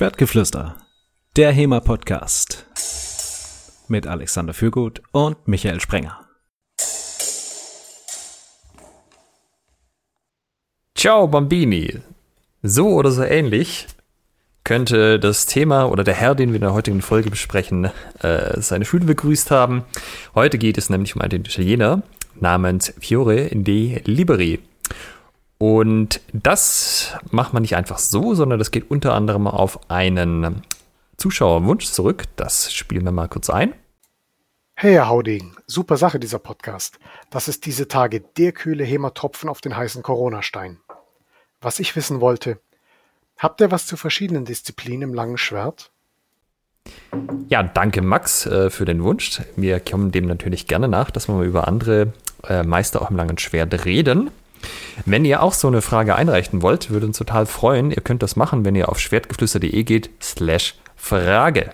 Schwertgeflüster, 0.00 0.76
der 1.36 1.52
HEMA-Podcast 1.52 2.64
mit 3.88 4.06
Alexander 4.06 4.54
Fürgut 4.54 5.02
und 5.12 5.46
Michael 5.46 5.78
Sprenger. 5.78 6.26
Ciao 10.96 11.28
Bambini. 11.28 12.00
So 12.62 12.88
oder 12.94 13.10
so 13.10 13.22
ähnlich 13.22 13.88
könnte 14.64 15.20
das 15.20 15.44
Thema 15.44 15.84
oder 15.84 16.02
der 16.02 16.14
Herr, 16.14 16.34
den 16.34 16.48
wir 16.48 16.56
in 16.56 16.62
der 16.62 16.72
heutigen 16.72 17.02
Folge 17.02 17.28
besprechen, 17.28 17.90
äh, 18.22 18.58
seine 18.58 18.86
Schüler 18.86 19.04
begrüßt 19.04 19.50
haben. 19.50 19.84
Heute 20.34 20.56
geht 20.56 20.78
es 20.78 20.88
nämlich 20.88 21.14
um 21.14 21.20
einen 21.20 21.44
Italiener 21.44 22.02
namens 22.36 22.94
Fiore 23.00 23.50
de 23.52 24.00
Liberi. 24.06 24.60
Und 25.62 26.22
das 26.32 27.18
macht 27.30 27.52
man 27.52 27.60
nicht 27.60 27.76
einfach 27.76 27.98
so, 27.98 28.34
sondern 28.34 28.58
das 28.58 28.70
geht 28.70 28.90
unter 28.90 29.12
anderem 29.12 29.46
auf 29.46 29.90
einen 29.90 30.62
Zuschauerwunsch 31.18 31.84
zurück. 31.84 32.24
Das 32.36 32.72
spielen 32.72 33.04
wir 33.04 33.12
mal 33.12 33.28
kurz 33.28 33.50
ein. 33.50 33.74
Hey, 34.74 34.94
Herr 34.94 35.10
Hauding, 35.10 35.54
super 35.66 35.98
Sache 35.98 36.18
dieser 36.18 36.38
Podcast. 36.38 36.98
Das 37.28 37.46
ist 37.46 37.66
diese 37.66 37.88
Tage 37.88 38.22
der 38.38 38.52
kühle 38.52 38.84
Hämatropfen 38.84 39.50
auf 39.50 39.60
den 39.60 39.76
heißen 39.76 40.02
Corona-Stein. 40.02 40.78
Was 41.60 41.78
ich 41.78 41.94
wissen 41.94 42.22
wollte, 42.22 42.58
habt 43.36 43.60
ihr 43.60 43.70
was 43.70 43.84
zu 43.84 43.98
verschiedenen 43.98 44.46
Disziplinen 44.46 45.10
im 45.10 45.14
langen 45.14 45.36
Schwert? 45.36 45.90
Ja, 47.50 47.62
danke 47.62 48.00
Max 48.00 48.46
äh, 48.46 48.70
für 48.70 48.86
den 48.86 49.02
Wunsch. 49.04 49.42
Wir 49.56 49.78
kommen 49.78 50.10
dem 50.10 50.24
natürlich 50.24 50.66
gerne 50.66 50.88
nach, 50.88 51.10
dass 51.10 51.28
wir 51.28 51.34
mal 51.34 51.44
über 51.44 51.68
andere 51.68 52.14
äh, 52.44 52.62
Meister 52.62 53.02
auch 53.02 53.10
im 53.10 53.16
langen 53.18 53.36
Schwert 53.36 53.84
reden. 53.84 54.30
Wenn 55.06 55.24
ihr 55.24 55.42
auch 55.42 55.52
so 55.52 55.68
eine 55.68 55.82
Frage 55.82 56.14
einreichen 56.14 56.62
wollt, 56.62 56.90
würde 56.90 57.06
uns 57.06 57.18
total 57.18 57.46
freuen. 57.46 57.90
Ihr 57.90 58.02
könnt 58.02 58.22
das 58.22 58.36
machen, 58.36 58.64
wenn 58.64 58.74
ihr 58.74 58.88
auf 58.88 58.98
schwertgeflüster.de 58.98 59.82
geht, 59.84 60.10
slash 60.20 60.74
Frage. 60.96 61.70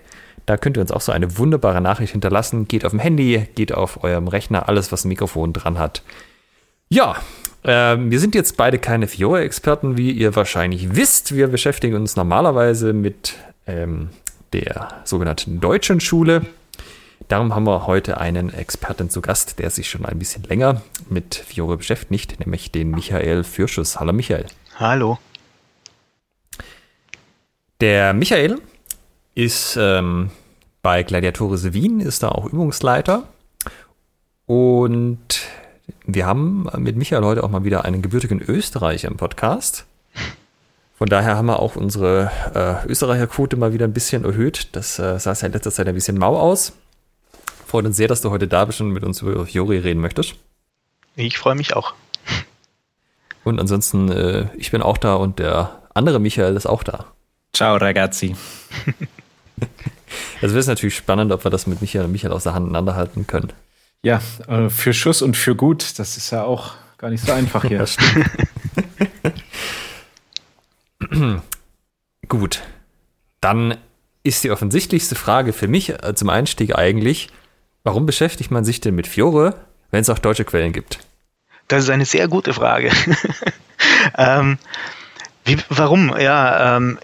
Da 0.46 0.56
könnt 0.56 0.76
ihr 0.76 0.80
uns 0.80 0.92
auch 0.92 1.00
so 1.00 1.12
eine 1.12 1.38
wunderbare 1.38 1.80
Nachricht 1.80 2.12
hinterlassen. 2.12 2.68
Geht 2.68 2.84
auf 2.84 2.92
dem 2.92 3.00
Handy, 3.00 3.48
geht 3.56 3.72
auf 3.72 4.04
eurem 4.04 4.28
Rechner, 4.28 4.68
alles, 4.68 4.92
was 4.92 5.04
ein 5.04 5.08
Mikrofon 5.08 5.52
dran 5.52 5.78
hat. 5.78 6.02
Ja, 6.88 7.16
äh, 7.64 7.96
wir 7.98 8.20
sind 8.20 8.36
jetzt 8.36 8.56
beide 8.56 8.78
keine 8.78 9.08
Fiore-Experten, 9.08 9.96
wie 9.96 10.12
ihr 10.12 10.36
wahrscheinlich 10.36 10.94
wisst. 10.94 11.34
Wir 11.34 11.48
beschäftigen 11.48 11.96
uns 11.96 12.14
normalerweise 12.14 12.92
mit 12.92 13.34
ähm, 13.66 14.10
der 14.52 14.88
sogenannten 15.04 15.60
deutschen 15.60 16.00
Schule. 16.00 16.46
Darum 17.28 17.56
haben 17.56 17.66
wir 17.66 17.88
heute 17.88 18.18
einen 18.18 18.54
Experten 18.54 19.10
zu 19.10 19.20
Gast, 19.20 19.58
der 19.58 19.70
sich 19.70 19.90
schon 19.90 20.06
ein 20.06 20.16
bisschen 20.18 20.44
länger 20.44 20.82
mit 21.10 21.34
Fiore 21.34 21.76
beschäftigt, 21.76 22.38
nämlich 22.38 22.70
den 22.70 22.92
Michael 22.92 23.42
Fürschuss. 23.42 23.98
Hallo 23.98 24.12
Michael. 24.12 24.46
Hallo. 24.76 25.18
Der 27.80 28.14
Michael 28.14 28.60
ist 29.34 29.76
ähm, 29.76 30.30
bei 30.82 31.02
Gladiatoris 31.02 31.72
Wien, 31.72 31.98
ist 31.98 32.22
da 32.22 32.28
auch 32.28 32.46
Übungsleiter. 32.46 33.24
Und 34.46 35.48
wir 36.04 36.26
haben 36.26 36.68
mit 36.76 36.94
Michael 36.94 37.24
heute 37.24 37.42
auch 37.42 37.50
mal 37.50 37.64
wieder 37.64 37.84
einen 37.84 38.02
gebürtigen 38.02 38.40
Österreicher 38.40 39.08
im 39.08 39.16
Podcast. 39.16 39.84
Von 40.96 41.08
daher 41.08 41.36
haben 41.36 41.46
wir 41.46 41.58
auch 41.58 41.74
unsere 41.74 42.30
äh, 42.54 42.86
Österreicherquote 42.88 43.56
mal 43.56 43.72
wieder 43.72 43.84
ein 43.84 43.92
bisschen 43.92 44.24
erhöht. 44.24 44.68
Das 44.76 45.00
äh, 45.00 45.18
sah 45.18 45.32
ja 45.32 45.46
in 45.48 45.52
letzter 45.52 45.72
Zeit 45.72 45.88
ein 45.88 45.94
bisschen 45.94 46.18
mau 46.18 46.38
aus. 46.38 46.72
Freut 47.66 47.84
uns 47.84 47.96
sehr, 47.96 48.06
dass 48.06 48.20
du 48.20 48.30
heute 48.30 48.46
da 48.46 48.64
bist 48.64 48.80
und 48.80 48.90
mit 48.90 49.02
uns 49.02 49.22
über 49.22 49.44
Fiori 49.44 49.78
reden 49.78 50.00
möchtest. 50.00 50.36
Ich 51.16 51.36
freue 51.36 51.56
mich 51.56 51.74
auch. 51.74 51.94
Und 53.42 53.58
ansonsten, 53.58 54.08
äh, 54.10 54.48
ich 54.56 54.70
bin 54.70 54.82
auch 54.82 54.98
da 54.98 55.14
und 55.14 55.40
der 55.40 55.82
andere 55.92 56.20
Michael 56.20 56.54
ist 56.56 56.66
auch 56.66 56.84
da. 56.84 57.06
Ciao, 57.52 57.76
ragazzi. 57.76 58.36
Also 60.40 60.54
wäre 60.54 60.60
es 60.60 60.66
natürlich 60.66 60.94
spannend, 60.94 61.32
ob 61.32 61.44
wir 61.44 61.50
das 61.50 61.66
mit 61.66 61.80
Michael 61.80 62.04
und 62.04 62.12
Michael 62.12 62.32
aus 62.32 62.44
der 62.44 62.54
Hand 62.54 62.72
halten 62.94 63.26
können. 63.26 63.52
Ja, 64.02 64.20
äh, 64.46 64.68
für 64.68 64.92
Schuss 64.92 65.22
und 65.22 65.36
für 65.36 65.56
gut, 65.56 65.98
das 65.98 66.16
ist 66.16 66.30
ja 66.30 66.44
auch 66.44 66.74
gar 66.98 67.10
nicht 67.10 67.24
so 67.24 67.32
einfach 67.32 67.64
hier. 67.64 67.84
gut, 72.28 72.62
dann 73.40 73.76
ist 74.22 74.44
die 74.44 74.50
offensichtlichste 74.50 75.14
Frage 75.14 75.52
für 75.52 75.66
mich 75.68 75.90
äh, 75.90 76.14
zum 76.14 76.28
Einstieg 76.28 76.76
eigentlich, 76.76 77.30
Warum 77.86 78.04
beschäftigt 78.04 78.50
man 78.50 78.64
sich 78.64 78.80
denn 78.80 78.96
mit 78.96 79.06
Fiore, 79.06 79.54
wenn 79.92 80.00
es 80.00 80.10
auch 80.10 80.18
deutsche 80.18 80.44
Quellen 80.44 80.72
gibt? 80.72 80.98
Das 81.68 81.84
ist 81.84 81.88
eine 81.88 82.04
sehr 82.04 82.26
gute 82.26 82.52
Frage. 82.52 82.90
ähm, 84.18 84.58
wie, 85.44 85.56
warum? 85.68 86.12
Ja, 86.18 86.78
ähm, 86.78 86.98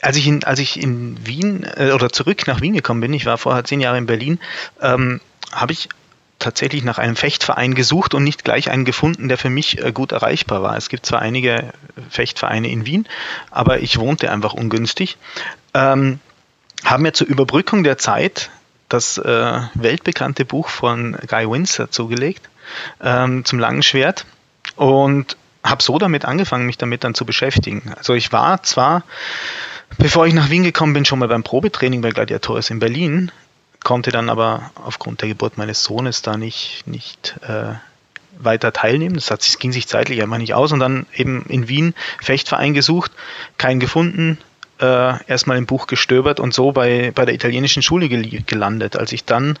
als 0.00 0.16
ich 0.16 0.26
in, 0.26 0.42
als 0.42 0.58
ich 0.58 0.80
in 0.80 1.26
Wien 1.26 1.64
äh, 1.64 1.90
oder 1.90 2.08
zurück 2.08 2.46
nach 2.46 2.62
Wien 2.62 2.72
gekommen 2.72 3.02
bin, 3.02 3.12
ich 3.12 3.26
war 3.26 3.36
vorher 3.36 3.64
zehn 3.64 3.78
Jahre 3.78 3.98
in 3.98 4.06
Berlin, 4.06 4.38
ähm, 4.80 5.20
habe 5.52 5.72
ich 5.72 5.90
tatsächlich 6.38 6.82
nach 6.82 6.96
einem 6.96 7.16
Fechtverein 7.16 7.74
gesucht 7.74 8.14
und 8.14 8.24
nicht 8.24 8.42
gleich 8.42 8.70
einen 8.70 8.86
gefunden, 8.86 9.28
der 9.28 9.36
für 9.36 9.50
mich 9.50 9.84
äh, 9.84 9.92
gut 9.92 10.12
erreichbar 10.12 10.62
war. 10.62 10.78
Es 10.78 10.88
gibt 10.88 11.04
zwar 11.04 11.20
einige 11.20 11.74
Fechtvereine 12.08 12.70
in 12.70 12.86
Wien, 12.86 13.06
aber 13.50 13.80
ich 13.80 13.98
wohnte 13.98 14.30
einfach 14.30 14.54
ungünstig. 14.54 15.18
Ähm, 15.74 16.20
haben 16.86 17.02
mir 17.02 17.12
zur 17.12 17.26
Überbrückung 17.26 17.84
der 17.84 17.98
Zeit 17.98 18.48
das 18.88 19.18
äh, 19.18 19.60
weltbekannte 19.74 20.44
Buch 20.44 20.68
von 20.68 21.16
Guy 21.26 21.50
Windsor 21.50 21.90
zugelegt 21.90 22.48
ähm, 23.02 23.44
zum 23.44 23.58
langen 23.58 23.82
Schwert 23.82 24.26
und 24.76 25.36
habe 25.64 25.82
so 25.82 25.98
damit 25.98 26.24
angefangen, 26.24 26.66
mich 26.66 26.78
damit 26.78 27.04
dann 27.04 27.14
zu 27.14 27.24
beschäftigen. 27.24 27.92
Also 27.96 28.14
ich 28.14 28.32
war 28.32 28.62
zwar, 28.62 29.02
bevor 29.98 30.26
ich 30.26 30.34
nach 30.34 30.50
Wien 30.50 30.62
gekommen 30.62 30.92
bin, 30.92 31.04
schon 31.04 31.18
mal 31.18 31.28
beim 31.28 31.42
Probetraining 31.42 32.00
bei 32.02 32.10
Gladiatoris 32.10 32.70
in 32.70 32.78
Berlin, 32.78 33.32
konnte 33.82 34.10
dann 34.10 34.28
aber 34.28 34.70
aufgrund 34.74 35.20
der 35.20 35.28
Geburt 35.28 35.58
meines 35.58 35.82
Sohnes 35.82 36.22
da 36.22 36.36
nicht, 36.36 36.84
nicht 36.86 37.36
äh, 37.42 37.74
weiter 38.38 38.72
teilnehmen. 38.72 39.14
Das 39.14 39.30
hat, 39.30 39.44
ging 39.58 39.72
sich 39.72 39.88
zeitlich 39.88 40.22
einfach 40.22 40.38
nicht 40.38 40.54
aus 40.54 40.72
und 40.72 40.80
dann 40.80 41.06
eben 41.14 41.44
in 41.48 41.68
Wien 41.68 41.94
Fechtverein 42.20 42.74
gesucht, 42.74 43.12
keinen 43.58 43.80
gefunden, 43.80 44.38
äh, 44.80 45.24
erstmal 45.26 45.56
im 45.58 45.66
Buch 45.66 45.86
gestöbert 45.86 46.40
und 46.40 46.54
so 46.54 46.72
bei, 46.72 47.12
bei 47.14 47.24
der 47.24 47.34
italienischen 47.34 47.82
Schule 47.82 48.08
gel 48.08 48.42
gelandet. 48.42 48.96
Als 48.96 49.12
ich 49.12 49.24
dann, 49.24 49.58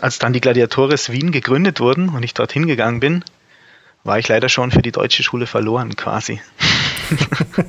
als 0.00 0.18
dann 0.18 0.32
die 0.32 0.40
Gladiatores 0.40 1.10
Wien 1.10 1.32
gegründet 1.32 1.80
wurden 1.80 2.08
und 2.08 2.22
ich 2.22 2.34
dorthin 2.34 2.66
gegangen 2.66 3.00
bin, 3.00 3.24
war 4.04 4.18
ich 4.18 4.28
leider 4.28 4.48
schon 4.48 4.70
für 4.70 4.82
die 4.82 4.92
deutsche 4.92 5.22
Schule 5.22 5.46
verloren, 5.46 5.94
quasi. 5.96 6.40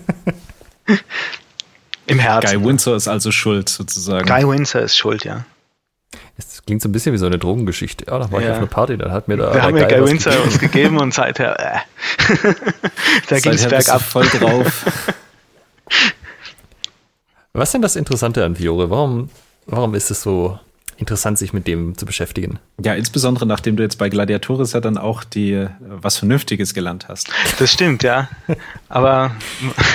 Im 2.07 2.19
Herzen. 2.19 2.57
Guy 2.59 2.67
Windsor 2.67 2.95
ist 2.95 3.07
also 3.07 3.31
schuld, 3.31 3.69
sozusagen. 3.69 4.25
Guy 4.25 4.47
Windsor 4.47 4.81
ist 4.81 4.97
schuld, 4.97 5.23
ja. 5.23 5.45
Es 6.37 6.63
klingt 6.65 6.81
so 6.81 6.89
ein 6.89 6.91
bisschen 6.91 7.13
wie 7.13 7.17
so 7.17 7.25
eine 7.25 7.37
Drogengeschichte. 7.37 8.05
Ja, 8.07 8.19
da 8.19 8.31
war 8.31 8.41
ja. 8.41 8.47
ich 8.47 8.51
auf 8.51 8.57
einer 8.57 8.67
Party, 8.67 8.97
dann 8.97 9.11
hat 9.11 9.27
mir 9.27 9.37
da. 9.37 9.53
Wir 9.53 9.61
haben 9.61 9.73
mir 9.73 9.87
Guy 9.87 10.05
Windsor 10.05 10.33
was 10.45 10.59
gegeben 10.59 10.97
und 10.99 11.13
seither, 11.13 11.59
äh, 11.59 11.79
da 13.29 13.39
ging 13.39 13.53
es 13.53 13.67
bergab. 13.67 14.01
Voll 14.01 14.27
drauf. 14.27 14.85
Was 17.53 17.69
ist 17.69 17.73
denn 17.73 17.81
das 17.81 17.97
Interessante 17.97 18.45
an 18.45 18.55
Fiore? 18.55 18.89
Warum, 18.89 19.29
warum 19.65 19.93
ist 19.93 20.09
es 20.09 20.21
so 20.21 20.57
interessant, 20.95 21.37
sich 21.37 21.51
mit 21.51 21.67
dem 21.67 21.97
zu 21.97 22.05
beschäftigen? 22.05 22.59
Ja, 22.81 22.93
insbesondere 22.93 23.45
nachdem 23.45 23.75
du 23.75 23.83
jetzt 23.83 23.97
bei 23.97 24.07
Gladiatoris 24.07 24.71
ja 24.71 24.79
dann 24.79 24.97
auch 24.97 25.25
die 25.25 25.53
äh, 25.53 25.69
was 25.81 26.17
Vernünftiges 26.17 26.73
gelernt 26.73 27.09
hast. 27.09 27.29
Das 27.59 27.73
stimmt, 27.73 28.03
ja. 28.03 28.29
Aber 28.87 29.35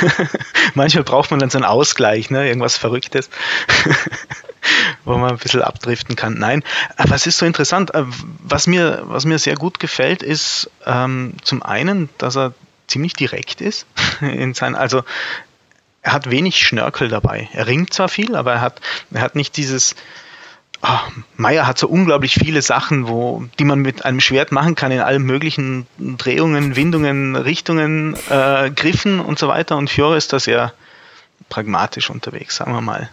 manchmal 0.75 1.05
braucht 1.05 1.31
man 1.31 1.41
dann 1.41 1.49
so 1.49 1.57
einen 1.57 1.65
Ausgleich, 1.65 2.31
ne? 2.31 2.47
Irgendwas 2.47 2.77
Verrücktes. 2.77 3.31
wo 5.05 5.17
man 5.17 5.31
ein 5.31 5.39
bisschen 5.39 5.63
abdriften 5.63 6.17
kann. 6.17 6.35
Nein, 6.35 6.65
aber 6.97 7.15
es 7.15 7.27
ist 7.27 7.39
so 7.39 7.47
interessant. 7.47 7.95
Äh, 7.95 8.03
was 8.41 8.67
mir, 8.67 9.03
was 9.05 9.25
mir 9.25 9.39
sehr 9.39 9.55
gut 9.55 9.79
gefällt, 9.79 10.23
ist 10.23 10.71
ähm, 10.85 11.35
zum 11.43 11.63
einen, 11.63 12.11
dass 12.19 12.37
er 12.37 12.53
ziemlich 12.87 13.15
direkt 13.15 13.61
ist 13.61 13.87
in 14.21 14.55
sein, 14.55 14.75
also 14.75 15.03
er 16.07 16.13
hat 16.13 16.31
wenig 16.31 16.65
Schnörkel 16.65 17.09
dabei. 17.09 17.49
Er 17.53 17.67
ringt 17.67 17.93
zwar 17.93 18.09
viel, 18.09 18.37
aber 18.37 18.53
er 18.53 18.61
hat, 18.61 18.81
er 19.11 19.23
hat 19.23 19.35
nicht 19.35 19.57
dieses, 19.57 19.97
oh, 20.81 21.11
Meyer 21.37 21.67
hat 21.67 21.79
so 21.79 21.89
unglaublich 21.89 22.35
viele 22.35 22.63
Sachen, 22.63 23.09
wo, 23.09 23.45
die 23.59 23.65
man 23.65 23.81
mit 23.81 24.05
einem 24.05 24.21
Schwert 24.21 24.53
machen 24.53 24.77
kann 24.77 24.93
in 24.93 25.01
allen 25.01 25.25
möglichen 25.25 25.89
Drehungen, 25.99 26.77
Windungen, 26.77 27.35
Richtungen, 27.35 28.17
äh, 28.31 28.71
Griffen 28.71 29.19
und 29.19 29.41
so 29.41 29.49
weiter. 29.49 29.77
Und 29.77 29.91
Fiore 29.91 30.17
ist 30.17 30.33
da 30.33 30.39
sehr 30.39 30.73
pragmatisch 31.49 32.09
unterwegs, 32.09 32.55
sagen 32.55 32.73
wir 32.73 32.81
mal. 32.81 33.11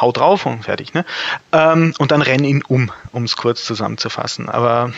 Hau 0.00 0.12
drauf 0.12 0.46
und 0.46 0.62
fertig. 0.62 0.94
Ne? 0.94 1.04
Ähm, 1.50 1.92
und 1.98 2.12
dann 2.12 2.22
renn 2.22 2.44
ihn 2.44 2.62
um, 2.62 2.92
um 3.10 3.24
es 3.24 3.36
kurz 3.36 3.64
zusammenzufassen. 3.64 4.48
Aber 4.48 4.92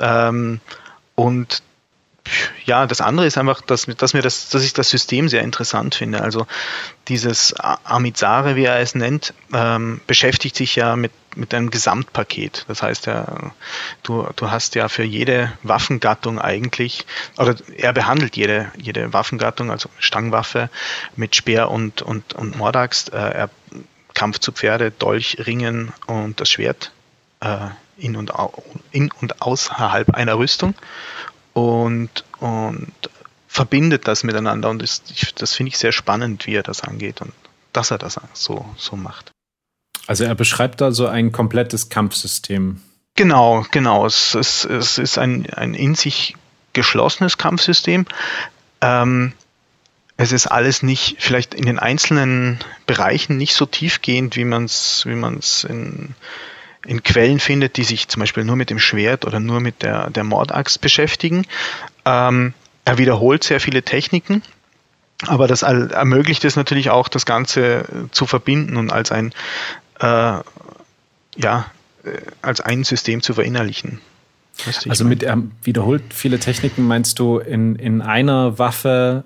ähm, 0.00 0.58
und 1.14 1.62
ja, 2.64 2.86
das 2.86 3.00
andere 3.00 3.26
ist 3.26 3.38
einfach, 3.38 3.60
dass, 3.60 3.86
dass, 3.86 4.14
mir 4.14 4.22
das, 4.22 4.48
dass 4.48 4.62
ich 4.62 4.72
das 4.72 4.90
System 4.90 5.28
sehr 5.28 5.42
interessant 5.42 5.94
finde. 5.94 6.20
Also 6.20 6.46
dieses 7.08 7.54
Amizare, 7.54 8.56
wie 8.56 8.64
er 8.64 8.78
es 8.80 8.94
nennt, 8.94 9.34
ähm, 9.52 10.00
beschäftigt 10.06 10.56
sich 10.56 10.76
ja 10.76 10.96
mit 10.96 11.12
mit 11.36 11.54
einem 11.54 11.70
Gesamtpaket. 11.70 12.64
Das 12.68 12.82
heißt 12.82 13.06
ja, 13.06 13.52
du, 14.02 14.26
du 14.36 14.50
hast 14.50 14.74
ja 14.74 14.88
für 14.88 15.04
jede 15.04 15.52
Waffengattung 15.62 16.38
eigentlich, 16.38 17.06
oder 17.36 17.54
er 17.76 17.92
behandelt 17.92 18.36
jede, 18.36 18.70
jede 18.76 19.12
Waffengattung, 19.12 19.70
also 19.70 19.88
Stangwaffe 19.98 20.70
mit 21.16 21.36
Speer 21.36 21.70
und, 21.70 22.02
und, 22.02 22.32
und 22.32 22.56
Mordaxt, 22.56 23.12
äh, 23.12 23.48
Kampf 24.14 24.40
zu 24.40 24.52
Pferde, 24.52 24.90
Dolch, 24.90 25.36
Ringen 25.46 25.92
und 26.06 26.40
das 26.40 26.50
Schwert 26.50 26.92
äh, 27.40 27.68
in, 27.96 28.16
und, 28.16 28.32
in 28.90 29.10
und 29.20 29.42
außerhalb 29.42 30.14
einer 30.14 30.36
Rüstung 30.38 30.74
und, 31.52 32.24
und 32.38 32.92
verbindet 33.48 34.06
das 34.06 34.22
miteinander 34.22 34.70
und 34.70 34.80
das, 34.80 35.02
das 35.34 35.54
finde 35.54 35.68
ich 35.70 35.78
sehr 35.78 35.92
spannend, 35.92 36.46
wie 36.46 36.54
er 36.54 36.62
das 36.62 36.82
angeht 36.82 37.20
und 37.20 37.32
dass 37.72 37.90
er 37.90 37.98
das 37.98 38.20
so, 38.32 38.64
so 38.76 38.96
macht. 38.96 39.32
Also 40.06 40.24
er 40.24 40.34
beschreibt 40.34 40.80
da 40.80 40.92
so 40.92 41.06
ein 41.06 41.32
komplettes 41.32 41.88
Kampfsystem. 41.88 42.80
Genau, 43.16 43.66
genau. 43.70 44.06
Es, 44.06 44.34
es, 44.34 44.64
es 44.64 44.98
ist 44.98 45.18
ein, 45.18 45.48
ein 45.50 45.74
in 45.74 45.94
sich 45.94 46.36
geschlossenes 46.72 47.38
Kampfsystem. 47.38 48.06
Ähm, 48.80 49.32
es 50.16 50.32
ist 50.32 50.46
alles 50.46 50.82
nicht, 50.82 51.16
vielleicht 51.18 51.54
in 51.54 51.64
den 51.64 51.78
einzelnen 51.78 52.58
Bereichen 52.86 53.36
nicht 53.36 53.54
so 53.54 53.66
tiefgehend, 53.66 54.36
wie 54.36 54.44
man 54.44 54.64
es 54.64 55.04
wie 55.06 55.14
man's 55.14 55.64
in, 55.64 56.14
in 56.86 57.02
Quellen 57.02 57.40
findet, 57.40 57.76
die 57.76 57.84
sich 57.84 58.08
zum 58.08 58.20
Beispiel 58.20 58.44
nur 58.44 58.56
mit 58.56 58.70
dem 58.70 58.78
Schwert 58.78 59.26
oder 59.26 59.40
nur 59.40 59.60
mit 59.60 59.82
der, 59.82 60.10
der 60.10 60.24
Mordaxt 60.24 60.80
beschäftigen. 60.80 61.46
Ähm, 62.04 62.54
er 62.84 62.98
wiederholt 62.98 63.44
sehr 63.44 63.60
viele 63.60 63.82
Techniken, 63.82 64.42
aber 65.26 65.46
das 65.46 65.62
ermöglicht 65.62 66.44
es 66.44 66.56
natürlich 66.56 66.90
auch, 66.90 67.08
das 67.08 67.26
Ganze 67.26 67.84
zu 68.10 68.26
verbinden 68.26 68.76
und 68.76 68.92
als 68.92 69.12
ein, 69.12 69.32
äh, 70.00 70.04
ja, 71.36 71.66
äh, 72.04 72.18
als 72.42 72.60
ein 72.60 72.84
System 72.84 73.22
zu 73.22 73.34
verinnerlichen. 73.34 74.00
Also 74.88 75.04
mit 75.04 75.22
er 75.22 75.42
wiederholt 75.62 76.02
viele 76.12 76.38
Techniken 76.38 76.86
meinst 76.86 77.18
du 77.18 77.38
in, 77.38 77.76
in 77.76 78.02
einer 78.02 78.58
Waffe 78.58 79.24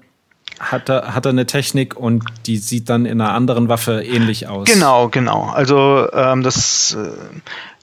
hat 0.60 0.88
er, 0.88 1.14
hat 1.14 1.26
er 1.26 1.30
eine 1.30 1.46
Technik 1.46 1.96
und 1.96 2.24
die 2.46 2.56
sieht 2.56 2.88
dann 2.88 3.06
in 3.06 3.20
einer 3.20 3.32
anderen 3.32 3.68
Waffe 3.68 4.02
ähnlich 4.02 4.48
aus. 4.48 4.68
Genau, 4.70 5.08
genau. 5.08 5.44
Also 5.44 6.08
ähm, 6.12 6.42
das, 6.42 6.96
äh, 6.98 7.08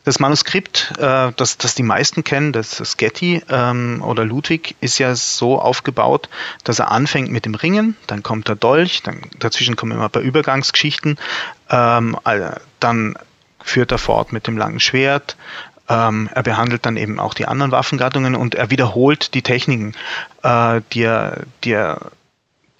das 0.03 0.19
Manuskript, 0.19 0.94
äh, 0.97 1.31
das, 1.35 1.57
das 1.57 1.75
die 1.75 1.83
meisten 1.83 2.23
kennen, 2.23 2.51
das, 2.53 2.77
das 2.77 2.97
Getty 2.97 3.44
ähm, 3.50 4.01
oder 4.06 4.25
Ludwig, 4.25 4.75
ist 4.81 4.97
ja 4.97 5.13
so 5.15 5.59
aufgebaut, 5.59 6.29
dass 6.63 6.79
er 6.79 6.91
anfängt 6.91 7.29
mit 7.29 7.45
dem 7.45 7.56
Ringen, 7.56 7.95
dann 8.07 8.23
kommt 8.23 8.47
der 8.47 8.56
Dolch, 8.56 9.03
dann 9.03 9.21
dazwischen 9.39 9.75
kommen 9.75 9.91
immer 9.91 10.06
ein 10.06 10.12
paar 10.12 10.24
Übergangsgeschichten, 10.24 11.17
ähm, 11.69 12.17
dann 12.79 13.15
führt 13.63 13.91
er 13.91 14.00
fort 14.00 14.33
mit 14.33 14.47
dem 14.47 14.57
langen 14.57 14.79
Schwert, 14.79 15.38
ähm, 15.88 16.29
er 16.33 16.44
behandelt 16.44 16.85
dann 16.85 16.97
eben 16.97 17.19
auch 17.19 17.33
die 17.33 17.47
anderen 17.47 17.71
Waffengattungen 17.71 18.35
und 18.35 18.56
er 18.56 18.71
wiederholt 18.71 19.33
die 19.33 19.41
Techniken, 19.41 19.94
äh, 20.41 20.81
die, 20.94 21.03
er, 21.03 21.41
die 21.63 21.74
er 21.74 22.12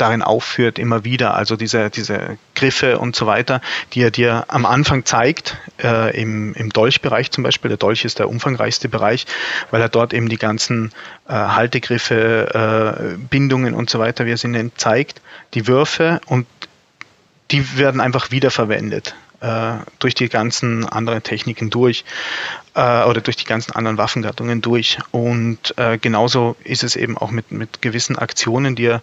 darin 0.01 0.21
aufführt, 0.21 0.80
immer 0.80 1.03
wieder. 1.03 1.36
Also 1.36 1.56
diese, 1.56 1.89
diese 1.89 2.38
Griffe 2.56 3.00
und 3.00 3.15
so 3.15 3.27
weiter, 3.27 3.62
die 3.94 4.01
er 4.01 4.12
dir 4.12 4.45
am 4.48 4.65
Anfang 4.65 5.06
zeigt, 5.06 5.57
äh, 5.81 6.19
im, 6.19 6.53
im 6.56 6.71
Dolchbereich 6.71 7.31
zum 7.31 7.44
Beispiel. 7.44 7.69
Der 7.69 7.77
Dolch 7.77 8.03
ist 8.03 8.19
der 8.19 8.27
umfangreichste 8.27 8.89
Bereich, 8.89 9.25
weil 9.69 9.81
er 9.81 9.89
dort 9.89 10.13
eben 10.13 10.27
die 10.27 10.38
ganzen 10.38 10.92
äh, 11.27 11.33
Haltegriffe, 11.33 13.13
äh, 13.13 13.18
Bindungen 13.30 13.74
und 13.74 13.89
so 13.89 14.00
weiter, 14.00 14.25
wie 14.25 14.31
er 14.31 14.38
sie 14.38 14.48
nennt, 14.48 14.80
zeigt. 14.80 15.21
Die 15.53 15.68
Würfe 15.68 16.19
und 16.25 16.48
die 17.51 17.77
werden 17.77 18.01
einfach 18.01 18.31
wiederverwendet 18.31 19.15
äh, 19.42 19.74
durch 20.00 20.15
die 20.15 20.30
ganzen 20.30 20.88
anderen 20.88 21.24
Techniken 21.24 21.69
durch 21.69 22.06
äh, 22.75 23.03
oder 23.03 23.21
durch 23.21 23.36
die 23.36 23.45
ganzen 23.45 23.74
anderen 23.74 23.98
Waffengattungen 23.98 24.62
durch. 24.62 24.98
Und 25.12 25.77
äh, 25.77 25.98
genauso 25.98 26.56
ist 26.63 26.83
es 26.83 26.95
eben 26.95 27.18
auch 27.18 27.31
mit, 27.31 27.51
mit 27.51 27.81
gewissen 27.81 28.18
Aktionen, 28.18 28.75
die 28.75 28.86
er 28.86 29.01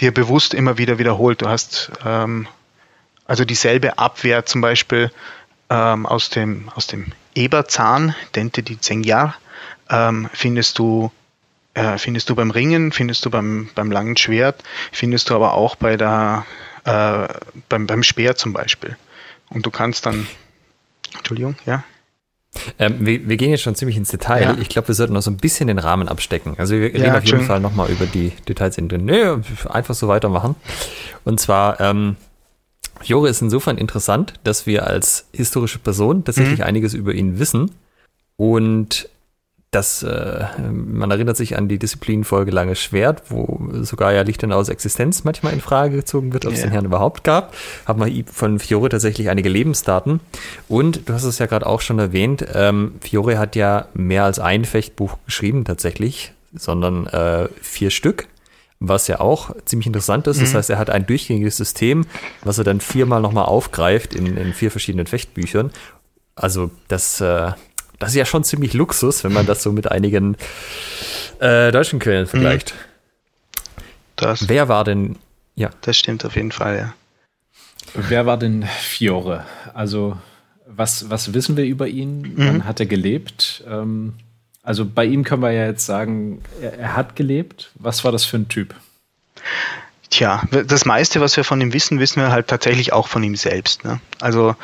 dir 0.00 0.12
bewusst 0.12 0.54
immer 0.54 0.78
wieder 0.78 0.98
wiederholt. 0.98 1.42
Du 1.42 1.48
hast 1.48 1.90
ähm, 2.04 2.46
also 3.26 3.44
dieselbe 3.44 3.98
Abwehr 3.98 4.46
zum 4.46 4.60
Beispiel 4.60 5.10
ähm, 5.70 6.06
aus 6.06 6.30
dem, 6.30 6.68
aus 6.74 6.86
dem 6.86 7.12
Eberzahn, 7.34 8.14
Dente 8.34 8.62
di 8.62 8.80
Zengjar, 8.80 9.34
ähm, 9.90 10.28
findest 10.32 10.78
du 10.78 11.12
äh, 11.74 11.98
findest 11.98 12.28
du 12.28 12.34
beim 12.34 12.50
Ringen, 12.50 12.90
findest 12.90 13.24
du 13.24 13.30
beim, 13.30 13.68
beim 13.74 13.90
langen 13.90 14.16
Schwert, 14.16 14.64
findest 14.90 15.30
du 15.30 15.34
aber 15.34 15.54
auch 15.54 15.76
bei 15.76 15.96
der, 15.96 16.44
äh, 16.84 17.28
beim, 17.68 17.86
beim 17.86 18.02
Speer 18.02 18.34
zum 18.34 18.52
Beispiel. 18.52 18.96
Und 19.50 19.64
du 19.64 19.70
kannst 19.70 20.06
dann, 20.06 20.26
Entschuldigung, 21.16 21.56
ja. 21.66 21.84
Ähm, 22.78 22.96
wir, 23.00 23.28
wir, 23.28 23.36
gehen 23.36 23.50
jetzt 23.50 23.62
schon 23.62 23.74
ziemlich 23.74 23.96
ins 23.96 24.10
Detail. 24.10 24.42
Ja. 24.42 24.56
Ich 24.60 24.68
glaube, 24.68 24.88
wir 24.88 24.94
sollten 24.94 25.12
noch 25.12 25.22
so 25.22 25.30
ein 25.30 25.36
bisschen 25.36 25.68
den 25.68 25.78
Rahmen 25.78 26.08
abstecken. 26.08 26.54
Also 26.58 26.74
wir 26.74 26.82
reden 26.82 27.04
ja, 27.04 27.18
auf 27.18 27.24
jeden 27.24 27.38
schön. 27.38 27.46
Fall 27.46 27.60
nochmal 27.60 27.90
über 27.90 28.06
die 28.06 28.32
Details 28.48 28.78
in 28.78 28.88
den. 28.88 29.04
Nee, 29.04 29.22
einfach 29.68 29.94
so 29.94 30.08
weitermachen. 30.08 30.56
Und 31.24 31.40
zwar, 31.40 31.80
ähm, 31.80 32.16
Jore 33.04 33.28
ist 33.28 33.42
insofern 33.42 33.78
interessant, 33.78 34.34
dass 34.44 34.66
wir 34.66 34.86
als 34.86 35.28
historische 35.32 35.78
Person 35.78 36.24
tatsächlich 36.24 36.58
mhm. 36.58 36.64
einiges 36.64 36.94
über 36.94 37.12
ihn 37.12 37.38
wissen. 37.38 37.70
Und 38.36 39.08
das, 39.70 40.02
äh, 40.02 40.46
man 40.70 41.10
erinnert 41.10 41.36
sich 41.36 41.58
an 41.58 41.68
die 41.68 41.78
Disziplinfolge 41.78 42.50
Langes 42.50 42.80
Schwert, 42.80 43.24
wo 43.28 43.68
sogar 43.82 44.14
ja 44.14 44.22
Lichtenau's 44.22 44.70
Existenz 44.70 45.24
manchmal 45.24 45.52
in 45.52 45.60
Frage 45.60 45.96
gezogen 45.96 46.32
wird, 46.32 46.46
ob 46.46 46.52
es 46.52 46.60
yeah. 46.60 46.68
den 46.68 46.72
Herrn 46.72 46.84
überhaupt 46.86 47.22
gab. 47.22 47.54
Hat 47.84 47.98
man 47.98 48.24
von 48.32 48.58
Fiore 48.60 48.88
tatsächlich 48.88 49.28
einige 49.28 49.50
Lebensdaten. 49.50 50.20
Und 50.68 51.08
du 51.08 51.12
hast 51.12 51.24
es 51.24 51.38
ja 51.38 51.46
gerade 51.46 51.66
auch 51.66 51.82
schon 51.82 51.98
erwähnt, 51.98 52.46
ähm, 52.54 52.94
Fiore 53.02 53.38
hat 53.38 53.56
ja 53.56 53.88
mehr 53.92 54.24
als 54.24 54.38
ein 54.38 54.64
Fechtbuch 54.64 55.18
geschrieben 55.26 55.64
tatsächlich, 55.64 56.32
sondern 56.54 57.06
äh, 57.06 57.48
vier 57.60 57.90
Stück. 57.90 58.26
Was 58.80 59.08
ja 59.08 59.20
auch 59.20 59.50
ziemlich 59.64 59.88
interessant 59.88 60.28
ist. 60.28 60.36
Mhm. 60.36 60.42
Das 60.42 60.54
heißt, 60.54 60.70
er 60.70 60.78
hat 60.78 60.88
ein 60.88 61.04
durchgängiges 61.04 61.56
System, 61.56 62.06
was 62.44 62.58
er 62.58 62.64
dann 62.64 62.80
viermal 62.80 63.20
nochmal 63.20 63.46
aufgreift 63.46 64.14
in, 64.14 64.36
in 64.36 64.54
vier 64.54 64.70
verschiedenen 64.70 65.08
Fechtbüchern. 65.08 65.72
Also 66.36 66.70
das 66.86 67.20
äh, 67.20 67.50
das 67.98 68.10
ist 68.10 68.16
ja 68.16 68.24
schon 68.24 68.44
ziemlich 68.44 68.74
Luxus, 68.74 69.24
wenn 69.24 69.32
man 69.32 69.46
das 69.46 69.62
so 69.62 69.72
mit 69.72 69.90
einigen 69.90 70.36
äh, 71.40 71.72
deutschen 71.72 71.98
Quellen 71.98 72.24
mhm. 72.24 72.28
vergleicht. 72.28 72.74
Das, 74.16 74.48
Wer 74.48 74.68
war 74.68 74.84
denn, 74.84 75.16
ja. 75.54 75.70
Das 75.82 75.96
stimmt 75.96 76.24
auf 76.24 76.36
jeden 76.36 76.52
Fall, 76.52 76.76
ja. 76.76 76.94
Wer 77.94 78.26
war 78.26 78.36
denn 78.36 78.64
Fiore? 78.64 79.44
Also, 79.74 80.16
was, 80.66 81.08
was 81.08 81.32
wissen 81.32 81.56
wir 81.56 81.64
über 81.64 81.88
ihn? 81.88 82.22
Mhm. 82.22 82.34
Wann 82.36 82.64
hat 82.64 82.80
er 82.80 82.86
gelebt? 82.86 83.64
Ähm, 83.68 84.14
also, 84.62 84.84
bei 84.84 85.04
ihm 85.04 85.24
können 85.24 85.42
wir 85.42 85.52
ja 85.52 85.66
jetzt 85.66 85.86
sagen, 85.86 86.42
er, 86.60 86.78
er 86.78 86.96
hat 86.96 87.16
gelebt. 87.16 87.70
Was 87.76 88.04
war 88.04 88.12
das 88.12 88.24
für 88.24 88.36
ein 88.36 88.48
Typ? 88.48 88.74
Tja, 90.10 90.42
das 90.50 90.86
meiste, 90.86 91.20
was 91.20 91.36
wir 91.36 91.44
von 91.44 91.60
ihm 91.60 91.74
wissen, 91.74 92.00
wissen 92.00 92.22
wir 92.22 92.30
halt 92.30 92.48
tatsächlich 92.48 92.94
auch 92.94 93.08
von 93.08 93.22
ihm 93.22 93.36
selbst. 93.36 93.84
Ne? 93.84 94.00
Also 94.20 94.56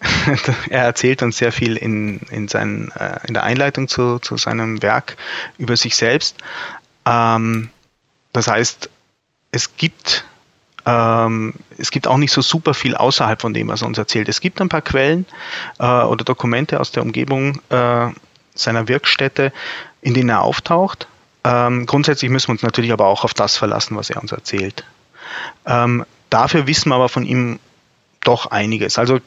er 0.68 0.84
erzählt 0.84 1.22
uns 1.22 1.38
sehr 1.38 1.52
viel 1.52 1.76
in, 1.76 2.20
in, 2.30 2.48
seinen, 2.48 2.90
äh, 2.92 3.18
in 3.26 3.34
der 3.34 3.44
Einleitung 3.44 3.88
zu, 3.88 4.18
zu 4.18 4.36
seinem 4.36 4.82
Werk 4.82 5.16
über 5.56 5.76
sich 5.76 5.96
selbst. 5.96 6.36
Ähm, 7.06 7.70
das 8.34 8.48
heißt, 8.48 8.90
es 9.52 9.76
gibt, 9.76 10.24
ähm, 10.84 11.54
es 11.78 11.90
gibt 11.90 12.06
auch 12.06 12.18
nicht 12.18 12.32
so 12.32 12.42
super 12.42 12.74
viel 12.74 12.94
außerhalb 12.94 13.40
von 13.40 13.54
dem, 13.54 13.68
was 13.68 13.80
er 13.80 13.88
uns 13.88 13.96
erzählt. 13.96 14.28
Es 14.28 14.40
gibt 14.40 14.60
ein 14.60 14.68
paar 14.68 14.82
Quellen 14.82 15.24
äh, 15.78 15.84
oder 15.84 16.24
Dokumente 16.24 16.78
aus 16.78 16.92
der 16.92 17.02
Umgebung 17.02 17.60
äh, 17.70 18.08
seiner 18.54 18.86
Wirkstätte, 18.86 19.52
in 20.02 20.12
denen 20.12 20.28
er 20.28 20.42
auftaucht. 20.42 21.08
Ähm, 21.44 21.86
grundsätzlich 21.86 22.30
müssen 22.30 22.48
wir 22.48 22.52
uns 22.52 22.62
natürlich 22.62 22.92
aber 22.92 23.06
auch 23.06 23.24
auf 23.24 23.34
das 23.34 23.56
verlassen, 23.56 23.96
was 23.96 24.10
er 24.10 24.20
uns 24.20 24.32
erzählt. 24.32 24.84
Ähm, 25.66 26.04
dafür 26.28 26.66
wissen 26.66 26.90
wir 26.90 26.96
aber 26.96 27.08
von 27.08 27.24
ihm 27.24 27.58
doch 28.22 28.46
einiges. 28.46 28.98
Also 28.98 29.20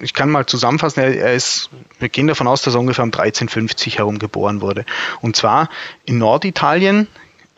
ich 0.00 0.14
kann 0.14 0.30
mal 0.30 0.46
zusammenfassen, 0.46 1.00
er, 1.00 1.14
er, 1.14 1.34
ist, 1.34 1.70
wir 1.98 2.08
gehen 2.08 2.26
davon 2.26 2.46
aus, 2.46 2.62
dass 2.62 2.74
er 2.74 2.80
ungefähr 2.80 3.04
um 3.04 3.08
1350 3.08 3.98
herum 3.98 4.18
geboren 4.18 4.60
wurde. 4.60 4.84
Und 5.20 5.36
zwar 5.36 5.68
in 6.04 6.18
Norditalien, 6.18 7.08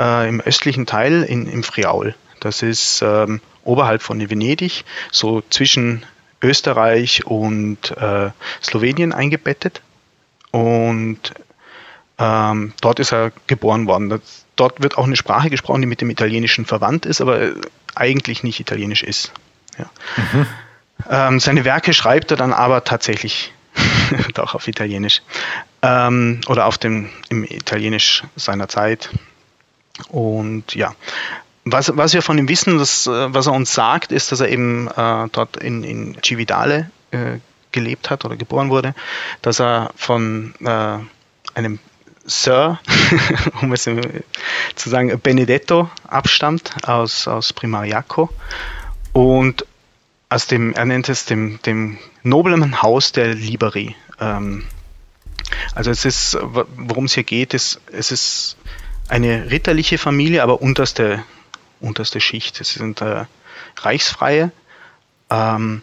äh, 0.00 0.28
im 0.28 0.40
östlichen 0.40 0.86
Teil 0.86 1.22
in, 1.22 1.46
im 1.48 1.62
Friaul. 1.62 2.14
Das 2.40 2.62
ist 2.62 3.02
ähm, 3.02 3.40
oberhalb 3.62 4.02
von 4.02 4.18
Venedig, 4.28 4.84
so 5.10 5.42
zwischen 5.48 6.04
Österreich 6.42 7.26
und 7.26 7.92
äh, 7.96 8.30
Slowenien 8.62 9.12
eingebettet. 9.12 9.80
Und 10.50 11.32
ähm, 12.18 12.72
dort 12.80 13.00
ist 13.00 13.12
er 13.12 13.32
geboren 13.46 13.86
worden. 13.86 14.08
Das, 14.08 14.44
dort 14.56 14.82
wird 14.82 14.98
auch 14.98 15.04
eine 15.04 15.16
Sprache 15.16 15.50
gesprochen, 15.50 15.80
die 15.80 15.86
mit 15.86 16.00
dem 16.00 16.10
Italienischen 16.10 16.64
verwandt 16.64 17.06
ist, 17.06 17.20
aber 17.20 17.40
äh, 17.40 17.54
eigentlich 17.94 18.42
nicht 18.42 18.60
italienisch 18.60 19.02
ist. 19.02 19.32
Ja. 19.78 19.86
Mhm. 20.16 20.46
Ähm, 21.10 21.40
seine 21.40 21.64
Werke 21.64 21.92
schreibt 21.92 22.30
er 22.30 22.36
dann 22.36 22.52
aber 22.52 22.84
tatsächlich 22.84 23.52
doch 24.34 24.54
auf 24.54 24.68
Italienisch 24.68 25.22
ähm, 25.82 26.40
oder 26.46 26.66
auf 26.66 26.78
dem 26.78 27.10
im 27.28 27.44
Italienisch 27.44 28.22
seiner 28.36 28.68
Zeit. 28.68 29.10
Und 30.08 30.74
ja, 30.74 30.94
was, 31.64 31.96
was 31.96 32.14
wir 32.14 32.22
von 32.22 32.38
ihm 32.38 32.48
wissen, 32.48 32.78
das, 32.78 33.06
äh, 33.06 33.34
was 33.34 33.46
er 33.46 33.52
uns 33.52 33.74
sagt, 33.74 34.12
ist, 34.12 34.30
dass 34.32 34.40
er 34.40 34.48
eben 34.48 34.88
äh, 34.88 35.28
dort 35.32 35.56
in, 35.56 35.82
in 35.82 36.16
Cividale 36.22 36.90
äh, 37.10 37.38
gelebt 37.72 38.10
hat 38.10 38.24
oder 38.24 38.36
geboren 38.36 38.70
wurde, 38.70 38.94
dass 39.42 39.60
er 39.60 39.90
von 39.96 40.54
äh, 40.60 40.98
einem 41.54 41.78
Sir, 42.26 42.80
um 43.60 43.72
es 43.72 43.84
zu 43.84 44.88
sagen, 44.88 45.18
Benedetto 45.20 45.90
abstammt 46.06 46.88
aus, 46.88 47.28
aus 47.28 47.52
Primariaco 47.52 48.30
und 49.12 49.66
aus 50.28 50.46
dem, 50.46 50.72
er 50.72 50.86
nennt 50.86 51.08
es 51.08 51.26
dem, 51.26 51.60
dem 51.62 51.98
noblen 52.22 52.82
Haus 52.82 53.12
der 53.12 53.34
Liberi. 53.34 53.94
Ähm, 54.20 54.64
also 55.74 55.90
es 55.90 56.04
ist, 56.04 56.38
worum 56.40 57.04
es 57.04 57.14
hier 57.14 57.24
geht, 57.24 57.54
ist, 57.54 57.80
es 57.92 58.10
ist 58.10 58.56
eine 59.08 59.50
ritterliche 59.50 59.98
Familie, 59.98 60.42
aber 60.42 60.62
unterste, 60.62 61.22
unterste 61.80 62.20
Schicht. 62.20 62.60
Es 62.60 62.74
sind 62.74 63.00
äh, 63.00 63.26
Reichsfreie. 63.76 64.50
Ähm, 65.30 65.82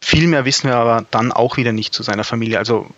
viel 0.00 0.26
mehr 0.28 0.44
wissen 0.44 0.68
wir 0.68 0.76
aber 0.76 1.06
dann 1.10 1.32
auch 1.32 1.56
wieder 1.56 1.72
nicht 1.72 1.94
zu 1.94 2.02
seiner 2.02 2.24
Familie. 2.24 2.58
Also 2.58 2.88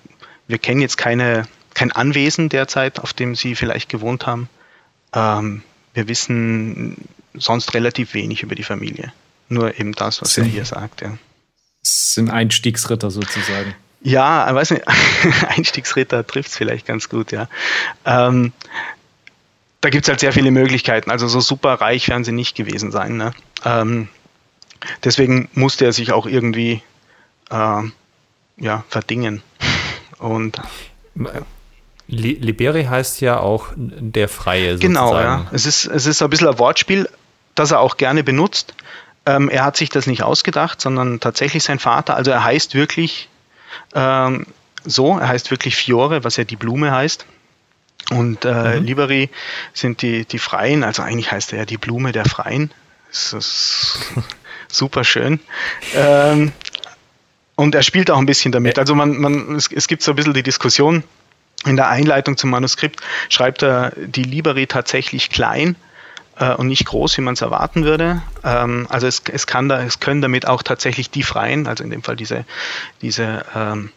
wir 0.46 0.58
kennen 0.58 0.80
jetzt 0.80 0.98
keine, 0.98 1.46
kein 1.78 1.92
Anwesen 1.92 2.48
derzeit, 2.48 2.98
auf 2.98 3.12
dem 3.12 3.36
sie 3.36 3.54
vielleicht 3.54 3.88
gewohnt 3.88 4.26
haben. 4.26 4.48
Ähm, 5.12 5.62
wir 5.94 6.08
wissen 6.08 6.96
sonst 7.34 7.72
relativ 7.74 8.14
wenig 8.14 8.42
über 8.42 8.56
die 8.56 8.64
Familie. 8.64 9.12
Nur 9.48 9.78
eben 9.78 9.92
das, 9.92 10.20
was 10.20 10.34
sind, 10.34 10.46
er 10.46 10.50
hier 10.50 10.64
sagt. 10.64 11.02
Ja. 11.02 11.16
Sind 11.82 12.30
Einstiegsritter 12.30 13.12
sozusagen. 13.12 13.76
Ja, 14.00 14.48
ich 14.48 14.54
weiß 14.54 14.72
nicht, 14.72 14.82
Einstiegsritter 15.48 16.26
trifft 16.26 16.50
es 16.50 16.56
vielleicht 16.56 16.84
ganz 16.84 17.08
gut, 17.08 17.30
ja. 17.30 17.48
Ähm, 18.04 18.52
da 19.80 19.90
gibt 19.90 20.04
es 20.04 20.08
halt 20.08 20.18
sehr 20.18 20.32
viele 20.32 20.50
Möglichkeiten. 20.50 21.12
Also 21.12 21.28
so 21.28 21.38
super 21.38 21.74
reich 21.74 22.08
werden 22.08 22.24
sie 22.24 22.32
nicht 22.32 22.56
gewesen 22.56 22.90
sein. 22.90 23.16
Ne? 23.16 23.32
Ähm, 23.64 24.08
deswegen 25.04 25.48
musste 25.54 25.84
er 25.84 25.92
sich 25.92 26.10
auch 26.10 26.26
irgendwie 26.26 26.82
äh, 27.50 27.82
ja, 28.56 28.84
verdingen. 28.88 29.42
Und 30.18 30.60
Liberi 32.08 32.84
heißt 32.84 33.20
ja 33.20 33.38
auch 33.38 33.68
der 33.76 34.28
Freie. 34.28 34.78
Sozusagen. 34.78 34.94
Genau, 34.94 35.18
ja. 35.18 35.46
Es 35.52 35.66
ist, 35.66 35.84
es 35.84 36.06
ist 36.06 36.22
ein 36.22 36.30
bisschen 36.30 36.48
ein 36.48 36.58
Wortspiel, 36.58 37.08
das 37.54 37.70
er 37.70 37.80
auch 37.80 37.98
gerne 37.98 38.24
benutzt. 38.24 38.74
Ähm, 39.26 39.50
er 39.50 39.64
hat 39.64 39.76
sich 39.76 39.90
das 39.90 40.06
nicht 40.06 40.22
ausgedacht, 40.22 40.80
sondern 40.80 41.20
tatsächlich 41.20 41.64
sein 41.64 41.78
Vater. 41.78 42.16
Also 42.16 42.30
er 42.30 42.42
heißt 42.42 42.74
wirklich 42.74 43.28
ähm, 43.94 44.46
so, 44.84 45.18
er 45.18 45.28
heißt 45.28 45.50
wirklich 45.50 45.76
Fiore, 45.76 46.24
was 46.24 46.36
ja 46.36 46.44
die 46.44 46.56
Blume 46.56 46.92
heißt. 46.92 47.26
Und 48.10 48.44
äh, 48.46 48.78
mhm. 48.78 48.84
Liberi 48.84 49.30
sind 49.74 50.00
die, 50.00 50.24
die 50.24 50.38
Freien, 50.38 50.84
also 50.84 51.02
eigentlich 51.02 51.30
heißt 51.30 51.52
er 51.52 51.60
ja 51.60 51.64
die 51.66 51.76
Blume 51.76 52.12
der 52.12 52.24
Freien. 52.24 52.70
Das 53.10 53.34
ist 53.34 53.98
super 54.68 55.04
schön. 55.04 55.40
Ähm, 55.94 56.52
und 57.54 57.74
er 57.74 57.82
spielt 57.82 58.10
auch 58.10 58.18
ein 58.18 58.26
bisschen 58.26 58.52
damit. 58.52 58.78
Also 58.78 58.94
man, 58.94 59.18
man, 59.18 59.56
es, 59.56 59.70
es 59.70 59.88
gibt 59.88 60.02
so 60.02 60.12
ein 60.12 60.16
bisschen 60.16 60.32
die 60.32 60.42
Diskussion, 60.42 61.04
in 61.68 61.76
der 61.76 61.88
Einleitung 61.88 62.36
zum 62.36 62.50
Manuskript 62.50 63.00
schreibt 63.28 63.62
er 63.62 63.92
die 63.96 64.22
Liberi 64.22 64.66
tatsächlich 64.66 65.30
klein 65.30 65.76
äh, 66.38 66.54
und 66.54 66.68
nicht 66.68 66.86
groß, 66.86 67.16
wie 67.18 67.22
man 67.22 67.34
es 67.34 67.42
erwarten 67.42 67.84
würde. 67.84 68.22
Ähm, 68.44 68.86
also 68.88 69.06
es, 69.06 69.22
es, 69.30 69.46
kann 69.46 69.68
da, 69.68 69.82
es 69.82 70.00
können 70.00 70.22
damit 70.22 70.46
auch 70.46 70.62
tatsächlich 70.62 71.10
die 71.10 71.22
Freien, 71.22 71.66
also 71.66 71.84
in 71.84 71.90
dem 71.90 72.02
Fall 72.02 72.16
diese, 72.16 72.44
diese 73.02 73.44
ähm, 73.54 73.92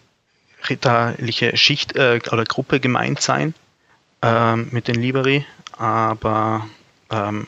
ritterliche 0.70 1.58
Schicht 1.58 1.96
äh, 1.96 2.20
oder 2.32 2.44
Gruppe 2.44 2.80
gemeint 2.80 3.22
sein 3.22 3.54
ähm, 4.22 4.68
mit 4.72 4.88
den 4.88 4.96
Liberi. 4.96 5.46
Aber 5.78 6.68
ähm, 7.10 7.48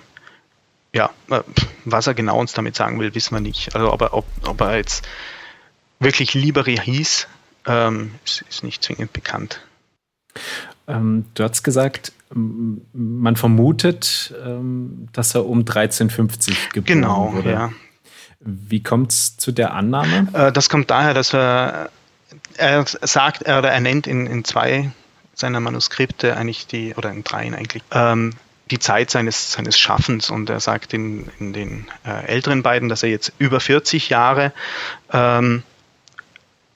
ja, 0.94 1.10
äh, 1.30 1.42
was 1.86 2.08
er 2.08 2.14
genau 2.14 2.40
uns 2.40 2.54
damit 2.54 2.76
sagen 2.76 3.00
will, 3.00 3.14
wissen 3.16 3.36
wir 3.36 3.42
nicht. 3.42 3.76
Also 3.76 3.92
ob 3.92 4.02
er, 4.02 4.14
ob, 4.14 4.26
ob 4.46 4.62
er 4.62 4.78
jetzt 4.78 5.08
wirklich 6.00 6.34
Liberi 6.34 6.78
hieß, 6.78 7.28
ähm, 7.68 8.16
ist, 8.26 8.44
ist, 8.50 8.64
nicht 8.64 8.84
zwingend 8.84 9.14
bekannt. 9.14 9.62
Ähm, 10.88 11.26
du 11.34 11.44
hast 11.44 11.64
gesagt, 11.64 12.12
man 12.34 13.36
vermutet, 13.36 14.34
ähm, 14.44 15.08
dass 15.14 15.36
er 15.36 15.46
um 15.46 15.60
1350 15.60 16.70
geboren 16.70 16.86
genau, 16.86 17.34
wurde. 17.34 17.50
Genau, 17.50 17.62
ja. 17.62 17.72
Wie 18.40 18.84
kommt 18.84 19.12
es 19.12 19.38
zu 19.38 19.52
der 19.52 19.74
Annahme? 19.74 20.28
Äh, 20.34 20.52
das 20.52 20.70
kommt 20.70 20.90
daher, 20.90 21.14
dass 21.14 21.34
er, 21.34 21.90
er 22.58 22.86
sagt, 22.86 23.44
er, 23.44 23.64
er 23.64 23.80
nennt 23.80 24.08
in, 24.08 24.26
in 24.28 24.44
zwei 24.44 24.92
seiner 25.34 25.60
Manuskripte 25.60 26.36
eigentlich 26.36 26.68
die, 26.68 26.94
oder 26.96 27.12
in 27.12 27.24
dreien 27.24 27.56
eigentlich, 27.56 27.84
ähm, 27.92 28.34
die 28.72 28.80
Zeit 28.80 29.10
seines, 29.10 29.52
seines 29.52 29.78
Schaffens 29.78 30.30
und 30.30 30.50
er 30.50 30.60
sagt 30.60 30.94
in, 30.94 31.30
in 31.40 31.54
den 31.54 31.88
äh, 32.06 32.26
älteren 32.28 32.64
beiden, 32.64 32.90
dass 32.90 33.04
er 33.04 33.10
jetzt 33.10 33.34
über 33.38 33.60
40 33.60 34.10
Jahre 34.10 34.54
ähm, 35.12 35.64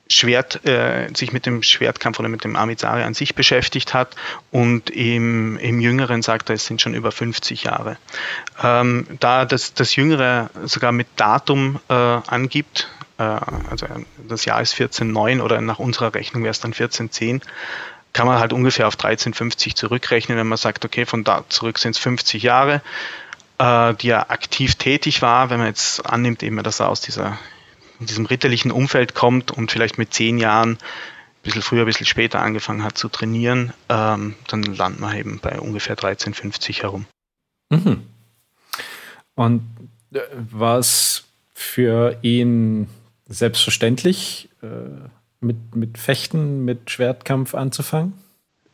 Schwert, 0.10 0.66
äh, 0.66 1.10
sich 1.16 1.34
mit 1.34 1.46
dem 1.46 1.64
Schwertkampf 1.64 2.20
oder 2.20 2.30
mit 2.30 2.44
dem 2.44 2.56
Amizari 2.56 3.04
an 3.04 3.14
sich 3.14 3.36
beschäftigt 3.36 3.94
hat 3.94 4.16
und 4.52 4.90
im, 4.90 5.58
im 5.58 5.80
Jüngeren 5.80 6.22
sagt 6.22 6.50
er, 6.50 6.56
es 6.56 6.66
sind 6.66 6.82
schon 6.82 6.94
über 6.94 7.12
50 7.12 7.64
Jahre. 7.64 7.98
Ähm, 8.62 9.06
da 9.20 9.46
das, 9.46 9.74
das 9.74 9.96
Jüngere 9.96 10.50
sogar 10.64 10.92
mit 10.92 11.08
Datum 11.16 11.80
äh, 11.90 11.94
angibt, 11.94 12.90
äh, 13.18 13.24
also 13.24 13.88
das 14.28 14.46
Jahr 14.46 14.62
ist 14.62 14.74
1409 14.74 15.42
oder 15.42 15.62
nach 15.62 15.80
unserer 15.80 16.14
Rechnung 16.14 16.44
wäre 16.44 16.52
es 16.52 16.60
dann 16.60 16.72
1410, 16.72 17.42
kann 18.14 18.28
man 18.28 18.40
halt 18.40 18.54
ungefähr 18.54 18.88
auf 18.88 18.96
1350 18.96 19.76
zurückrechnen, 19.76 20.38
wenn 20.38 20.48
man 20.48 20.58
sagt, 20.58 20.86
okay, 20.86 21.06
von 21.06 21.24
da 21.24 21.44
zurück 21.50 21.78
sind 21.78 21.92
es 21.92 21.98
50 22.00 22.44
Jahre, 22.44 22.82
äh, 23.60 23.94
die 23.96 24.10
er 24.10 24.32
aktiv 24.32 24.76
tätig 24.76 25.22
war, 25.22 25.50
wenn 25.50 25.60
man 25.60 25.68
jetzt 25.68 26.06
annimmt, 26.06 26.44
eben, 26.44 26.62
dass 26.64 26.80
er 26.80 26.90
aus 26.90 27.02
dieser, 27.02 27.38
diesem 28.06 28.26
ritterlichen 28.26 28.72
Umfeld 28.72 29.16
kommt 29.16 29.52
und 29.52 29.72
vielleicht 29.72 29.98
mit 29.98 30.14
zehn 30.14 30.38
Jahren 30.38 30.74
ein 30.74 30.78
bisschen 31.44 31.62
früher, 31.62 31.82
ein 31.82 31.88
bisschen 31.88 32.06
später 32.06 32.40
angefangen 32.42 32.84
hat 32.84 32.98
zu 32.98 33.10
trainieren, 33.10 33.74
ähm, 33.90 34.36
dann 34.48 34.64
landet 34.64 35.00
man 35.00 35.18
eben 35.18 35.40
bei 35.40 35.60
ungefähr 35.60 35.94
1350 35.94 36.84
herum. 36.84 37.06
Mhm. 37.70 38.04
Und 39.36 39.62
äh, 40.14 40.20
war 40.52 40.78
es 40.80 41.24
für 41.54 42.18
ihn 42.22 42.90
selbstverständlich, 43.28 44.50
äh, 44.62 44.68
mit, 45.40 45.76
mit 45.76 45.98
Fechten, 45.98 46.66
mit 46.66 46.90
Schwertkampf 46.90 47.56
anzufangen? 47.56 48.14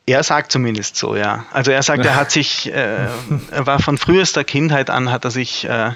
Er 0.05 0.23
sagt 0.23 0.51
zumindest 0.51 0.97
so, 0.97 1.15
ja. 1.15 1.45
Also 1.51 1.71
er 1.71 1.83
sagt, 1.83 2.05
er 2.05 2.15
hat 2.15 2.31
sich, 2.37 2.71
äh, 2.71 3.07
er 3.51 3.65
war 3.65 3.79
von 3.79 3.97
frühester 3.97 4.43
Kindheit 4.43 4.89
an, 4.89 5.11
hat 5.11 5.25
er 5.25 5.31
sich 5.31 5.65
äh, 5.65 5.91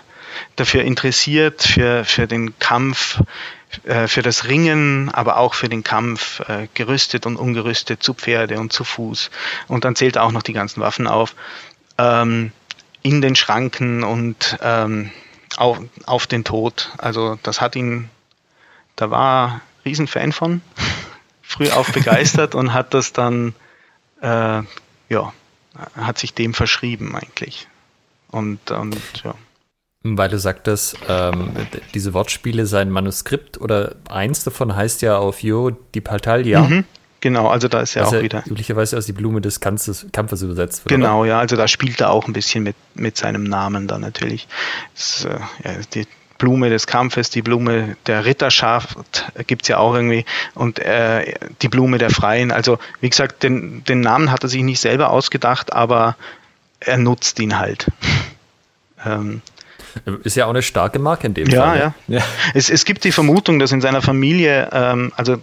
dafür 0.55 0.84
interessiert, 0.84 1.63
für, 1.63 2.05
für 2.05 2.27
den 2.27 2.57
Kampf, 2.60 3.22
äh, 3.84 4.07
für 4.07 4.22
das 4.22 4.46
Ringen, 4.46 5.10
aber 5.13 5.38
auch 5.38 5.53
für 5.53 5.69
den 5.69 5.84
Kampf, 5.84 6.41
äh, 6.41 6.67
gerüstet 6.74 7.25
und 7.25 7.38
ungerüstet, 7.38 8.03
zu 8.03 8.13
Pferde 8.13 8.60
und 8.60 8.74
zu 8.74 8.84
Fuß. 8.84 9.29
Und 9.67 9.86
dann 9.86 9.96
zählt 9.96 10.15
er 10.15 10.24
auch 10.24 10.31
noch 10.31 10.43
die 10.43 10.53
ganzen 10.53 10.81
Waffen 10.81 11.07
auf. 11.07 11.36
Ähm, 11.98 12.51
in 13.01 13.22
den 13.22 13.36
Schranken 13.36 14.03
und 14.03 14.57
ähm, 14.62 15.12
auf, 15.55 15.79
auf 16.05 16.27
den 16.27 16.43
Tod. 16.43 16.91
Also 16.98 17.39
das 17.43 17.62
hat 17.62 17.75
ihn, 17.75 18.10
da 18.96 19.10
war 19.12 19.62
Riesenfan 19.86 20.31
von, 20.31 20.62
früh 21.41 21.69
auf 21.69 21.91
begeistert 21.91 22.55
und 22.55 22.74
hat 22.74 22.93
das 22.93 23.13
dann, 23.13 23.53
äh, 24.22 24.62
ja, 25.10 25.34
hat 25.96 26.17
sich 26.17 26.34
dem 26.34 26.53
verschrieben 26.53 27.15
eigentlich. 27.15 27.67
Und, 28.29 28.72
und 28.72 29.24
ja. 29.24 29.36
Weil 30.16 30.30
du 30.30 30.38
sagtest, 30.38 30.98
ähm, 31.10 31.52
diese 31.96 32.14
Wortspiele 32.14 32.68
seien 32.68 32.92
Manuskript 32.92 33.60
oder 33.60 33.96
eins 34.10 34.44
davon 34.44 34.76
heißt 34.76 35.02
ja 35.02 35.18
auf 35.18 35.42
Jo 35.42 35.72
die 35.72 36.02
Partalia. 36.02 36.62
Mhm, 36.62 36.86
genau, 37.20 37.48
also 37.48 37.68
da 37.68 37.82
ist 37.82 37.96
ja 37.96 38.06
auch 38.06 38.14
ja 38.14 38.22
wieder. 38.22 38.44
Üblicherweise 38.46 38.98
aus 38.98 39.08
die 39.08 39.14
Blume 39.14 39.42
des 39.42 39.60
Kampfes, 39.60 40.06
Kampfes 40.12 40.44
übersetzt 40.44 40.86
wird. 40.86 40.90
Genau, 40.90 41.22
oder? 41.22 41.30
ja, 41.30 41.40
also 41.40 41.56
da 41.56 41.68
spielt 41.68 42.00
er 42.00 42.12
auch 42.12 42.28
ein 42.28 42.34
bisschen 42.34 42.64
mit, 42.64 42.76
mit 42.94 43.18
seinem 43.18 43.44
Namen 43.44 43.88
dann 43.88 44.02
natürlich. 44.02 44.48
Das, 44.94 45.26
äh, 45.26 45.40
ja, 45.64 45.72
die, 45.94 46.06
Blume 46.38 46.70
des 46.70 46.88
Kampfes, 46.88 47.30
die 47.30 47.42
Blume 47.42 47.98
der 48.06 48.26
Ritterschaft 48.26 49.26
gibt 49.48 49.64
es 49.64 49.68
ja 49.70 49.78
auch 49.78 49.94
irgendwie 49.94 50.26
und 50.54 50.80
äh, 50.80 51.34
die 51.62 51.68
Blume 51.68 51.98
der 51.98 52.10
Freien. 52.10 52.52
Also 52.52 52.80
wie 53.02 53.10
gesagt, 53.10 53.44
den, 53.44 53.84
den 53.86 54.02
Namen 54.02 54.32
hat 54.32 54.44
er 54.44 54.50
sich 54.50 54.64
nicht 54.64 54.80
selber 54.80 55.10
ausgedacht, 55.10 55.74
aber 55.74 56.16
er 56.80 56.98
nutzt 56.98 57.40
ihn 57.40 57.58
halt. 57.58 57.88
ähm, 59.06 59.42
ist 60.24 60.36
ja 60.36 60.46
auch 60.46 60.51
eine 60.51 60.62
starke 60.62 61.00
Marke 61.00 61.27
in 61.27 61.34
dem 61.34 61.50
ja, 61.50 61.63
Fall. 61.63 61.80
Ja, 61.80 61.94
ja. 62.08 62.24
Es, 62.54 62.70
es 62.70 62.86
gibt 62.86 63.04
die 63.04 63.12
Vermutung, 63.12 63.60
dass 63.60 63.72
in 63.72 63.82
seiner 63.82 64.01
Familie, 64.01 64.70
ähm, 64.72 65.12
also 65.16 65.38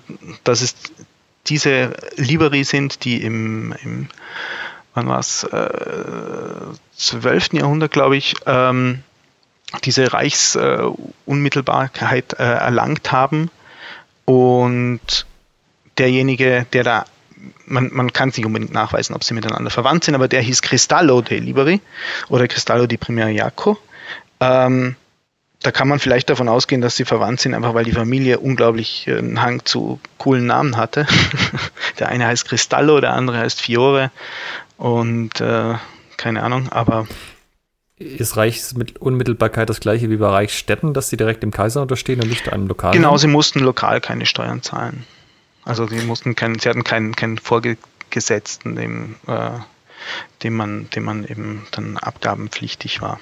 dass 0.44 0.62
es 0.62 0.74
diese 1.46 1.92
Liberi 2.16 2.64
sind, 2.64 3.04
die 3.04 3.22
im, 3.22 3.74
im 3.82 4.08
wann 4.94 5.08
war 5.08 5.18
es, 5.18 5.44
äh, 5.44 5.68
12. 6.96 7.52
Jahrhundert, 7.54 7.92
glaube 7.92 8.16
ich, 8.16 8.34
ähm, 8.46 9.02
diese 9.84 10.12
Reichsunmittelbarkeit 10.12 12.34
äh, 12.38 12.42
erlangt 12.42 13.12
haben. 13.12 13.50
Und 14.24 15.26
derjenige, 15.98 16.66
der 16.72 16.84
da, 16.84 17.04
man, 17.66 17.90
man 17.92 18.12
kann 18.12 18.28
es 18.30 18.36
nicht 18.36 18.46
unbedingt 18.46 18.72
nachweisen, 18.72 19.16
ob 19.16 19.24
sie 19.24 19.34
miteinander 19.34 19.70
verwandt 19.70 20.04
sind, 20.04 20.14
aber 20.14 20.28
der 20.28 20.42
hieß 20.42 20.62
Cristallo 20.62 21.22
de 21.22 21.40
Liberi 21.40 21.80
oder 22.28 22.46
Cristallo 22.48 22.86
di 22.86 22.96
Primeriaco. 22.96 23.78
Ähm, 24.40 24.96
da 25.62 25.70
kann 25.70 25.88
man 25.88 25.98
vielleicht 25.98 26.28
davon 26.28 26.48
ausgehen, 26.48 26.82
dass 26.82 26.96
sie 26.96 27.06
verwandt 27.06 27.40
sind, 27.40 27.54
einfach 27.54 27.74
weil 27.74 27.84
die 27.84 27.92
Familie 27.92 28.38
unglaublich 28.38 29.06
äh, 29.08 29.18
einen 29.18 29.40
Hang 29.40 29.64
zu 29.64 29.98
coolen 30.18 30.46
Namen 30.46 30.76
hatte. 30.76 31.06
der 31.98 32.08
eine 32.08 32.26
heißt 32.26 32.46
Cristallo, 32.46 33.00
der 33.00 33.14
andere 33.14 33.38
heißt 33.38 33.60
Fiore 33.60 34.10
und 34.76 35.40
äh, 35.40 35.74
keine 36.16 36.42
Ahnung, 36.42 36.70
aber 36.70 37.06
ist 37.96 38.76
mit 38.76 38.98
Unmittelbarkeit 38.98 39.70
das 39.70 39.80
gleiche 39.80 40.10
wie 40.10 40.16
bei 40.16 40.28
Reichsstädten, 40.28 40.94
dass 40.94 41.08
sie 41.08 41.16
direkt 41.16 41.42
dem 41.42 41.52
Kaiser 41.52 41.80
unterstehen 41.80 42.20
und 42.20 42.28
nicht 42.28 42.52
einem 42.52 42.66
Lokal? 42.66 42.92
Genau, 42.92 43.16
sie 43.16 43.28
mussten 43.28 43.60
lokal 43.60 44.00
keine 44.00 44.26
Steuern 44.26 44.62
zahlen. 44.62 45.06
Also 45.64 45.86
sie 45.86 46.02
mussten 46.02 46.34
keinen, 46.34 46.58
sie 46.58 46.68
hatten 46.68 46.84
keinen, 46.84 47.14
keinen 47.14 47.38
Vorgesetzten, 47.38 48.76
dem, 48.76 49.14
äh, 49.26 49.50
dem 50.42 50.54
man, 50.54 50.90
dem 50.90 51.04
man 51.04 51.24
eben 51.24 51.66
dann 51.70 51.96
abgabenpflichtig 51.96 53.00
war. 53.00 53.20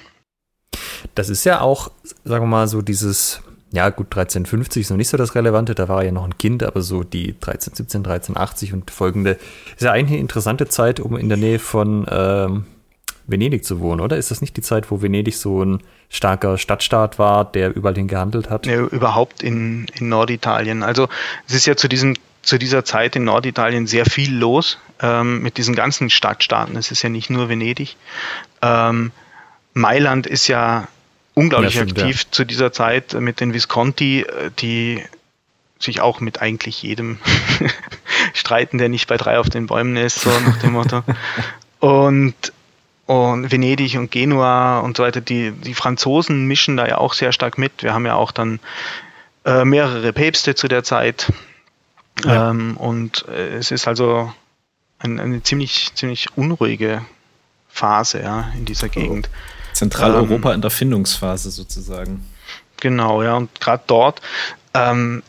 Das 1.15 1.29
ist 1.29 1.43
ja 1.43 1.61
auch, 1.61 1.91
sagen 2.23 2.43
wir 2.43 2.49
mal, 2.49 2.67
so 2.67 2.81
dieses, 2.81 3.41
ja 3.71 3.89
gut, 3.89 4.07
1350 4.07 4.81
ist 4.81 4.89
noch 4.89 4.97
nicht 4.97 5.09
so 5.09 5.17
das 5.17 5.35
Relevante, 5.35 5.75
da 5.75 5.87
war 5.87 5.99
er 5.99 6.05
ja 6.05 6.11
noch 6.11 6.25
ein 6.25 6.37
Kind, 6.37 6.63
aber 6.63 6.81
so 6.81 7.03
die 7.03 7.29
1317, 7.29 7.99
1380 7.99 8.73
und 8.73 8.91
folgende 8.91 9.37
ist 9.75 9.81
ja 9.81 9.91
eigentlich 9.91 10.13
eine 10.13 10.21
interessante 10.21 10.67
Zeit, 10.67 10.99
um 10.99 11.17
in 11.17 11.29
der 11.29 11.37
Nähe 11.37 11.59
von 11.59 12.05
ähm, 12.09 12.65
Venedig 13.25 13.63
zu 13.63 13.79
wohnen, 13.79 14.01
oder? 14.01 14.17
Ist 14.17 14.31
das 14.31 14.41
nicht 14.41 14.57
die 14.57 14.61
Zeit, 14.61 14.91
wo 14.91 15.01
Venedig 15.01 15.37
so 15.37 15.63
ein 15.63 15.81
starker 16.09 16.57
Stadtstaat 16.57 17.19
war, 17.19 17.45
der 17.45 17.75
überall 17.75 17.95
hin 17.95 18.07
gehandelt 18.07 18.49
hat? 18.49 18.65
Ja, 18.65 18.81
überhaupt 18.81 19.41
in, 19.41 19.87
in 19.97 20.09
Norditalien. 20.09 20.83
Also 20.83 21.07
es 21.47 21.55
ist 21.55 21.65
ja 21.65 21.75
zu 21.75 21.87
diesem 21.87 22.15
zu 22.43 22.57
dieser 22.57 22.83
Zeit 22.83 23.15
in 23.15 23.23
Norditalien 23.23 23.87
sehr 23.87 24.05
viel 24.05 24.35
los 24.35 24.77
ähm, 25.01 25.41
mit 25.41 25.57
diesen 25.57 25.75
ganzen 25.75 26.09
Stadtstaaten. 26.09 26.75
Es 26.75 26.91
ist 26.91 27.01
ja 27.01 27.09
nicht 27.09 27.29
nur 27.29 27.47
Venedig. 27.47 27.95
Ähm, 28.61 29.11
Mailand 29.73 30.27
ist 30.27 30.47
ja 30.47 30.87
unglaublich 31.33 31.75
ja, 31.75 31.81
aktiv 31.83 32.23
ja. 32.23 32.31
zu 32.31 32.45
dieser 32.45 32.71
Zeit 32.71 33.13
mit 33.13 33.39
den 33.39 33.53
Visconti, 33.53 34.21
äh, 34.21 34.51
die 34.59 35.03
sich 35.79 36.01
auch 36.01 36.19
mit 36.19 36.41
eigentlich 36.41 36.81
jedem 36.81 37.17
streiten, 38.33 38.77
der 38.77 38.89
nicht 38.89 39.07
bei 39.07 39.17
drei 39.17 39.39
auf 39.39 39.49
den 39.49 39.67
Bäumen 39.67 39.97
ist, 39.97 40.21
so 40.21 40.29
nach 40.29 40.57
dem 40.59 40.73
Motto. 40.73 41.03
Und, 41.79 42.53
und 43.07 43.51
Venedig 43.51 43.97
und 43.97 44.09
Genua 44.09 44.79
und 44.79 44.95
so 44.95 45.03
weiter, 45.03 45.19
die, 45.19 45.51
die 45.51 45.73
Franzosen 45.73 46.45
mischen 46.45 46.77
da 46.77 46.87
ja 46.87 46.97
auch 46.97 47.11
sehr 47.11 47.33
stark 47.33 47.57
mit. 47.57 47.83
Wir 47.83 47.93
haben 47.93 48.05
ja 48.05 48.15
auch 48.15 48.31
dann 48.31 48.61
äh, 49.43 49.65
mehrere 49.65 50.13
Päpste 50.13 50.55
zu 50.55 50.69
der 50.69 50.85
Zeit. 50.85 51.33
Ja. 52.23 52.51
Ähm, 52.51 52.77
und 52.77 53.25
äh, 53.27 53.57
es 53.57 53.71
ist 53.71 53.85
also 53.89 54.33
ein, 54.99 55.19
eine 55.19 55.43
ziemlich, 55.43 55.91
ziemlich 55.93 56.37
unruhige 56.37 57.03
Phase 57.67 58.21
ja, 58.21 58.49
in 58.55 58.63
dieser 58.63 58.87
Gegend. 58.87 59.29
Zentraleuropa 59.89 60.49
ähm, 60.49 60.55
in 60.55 60.61
der 60.61 60.71
Findungsphase 60.71 61.51
sozusagen. 61.51 62.25
Genau, 62.79 63.23
ja, 63.23 63.35
und 63.35 63.59
gerade 63.59 63.83
dort 63.87 64.21
ähm, 64.73 65.23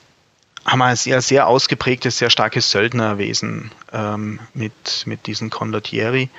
haben 0.64 0.78
wir 0.78 0.86
ein 0.86 0.96
sehr, 0.96 1.20
sehr 1.20 1.46
ausgeprägtes, 1.46 2.18
sehr 2.18 2.30
starkes 2.30 2.70
Söldnerwesen 2.70 3.70
ähm, 3.92 4.40
mit, 4.54 5.04
mit 5.06 5.26
diesen 5.26 5.50
Condottieri. 5.50 6.30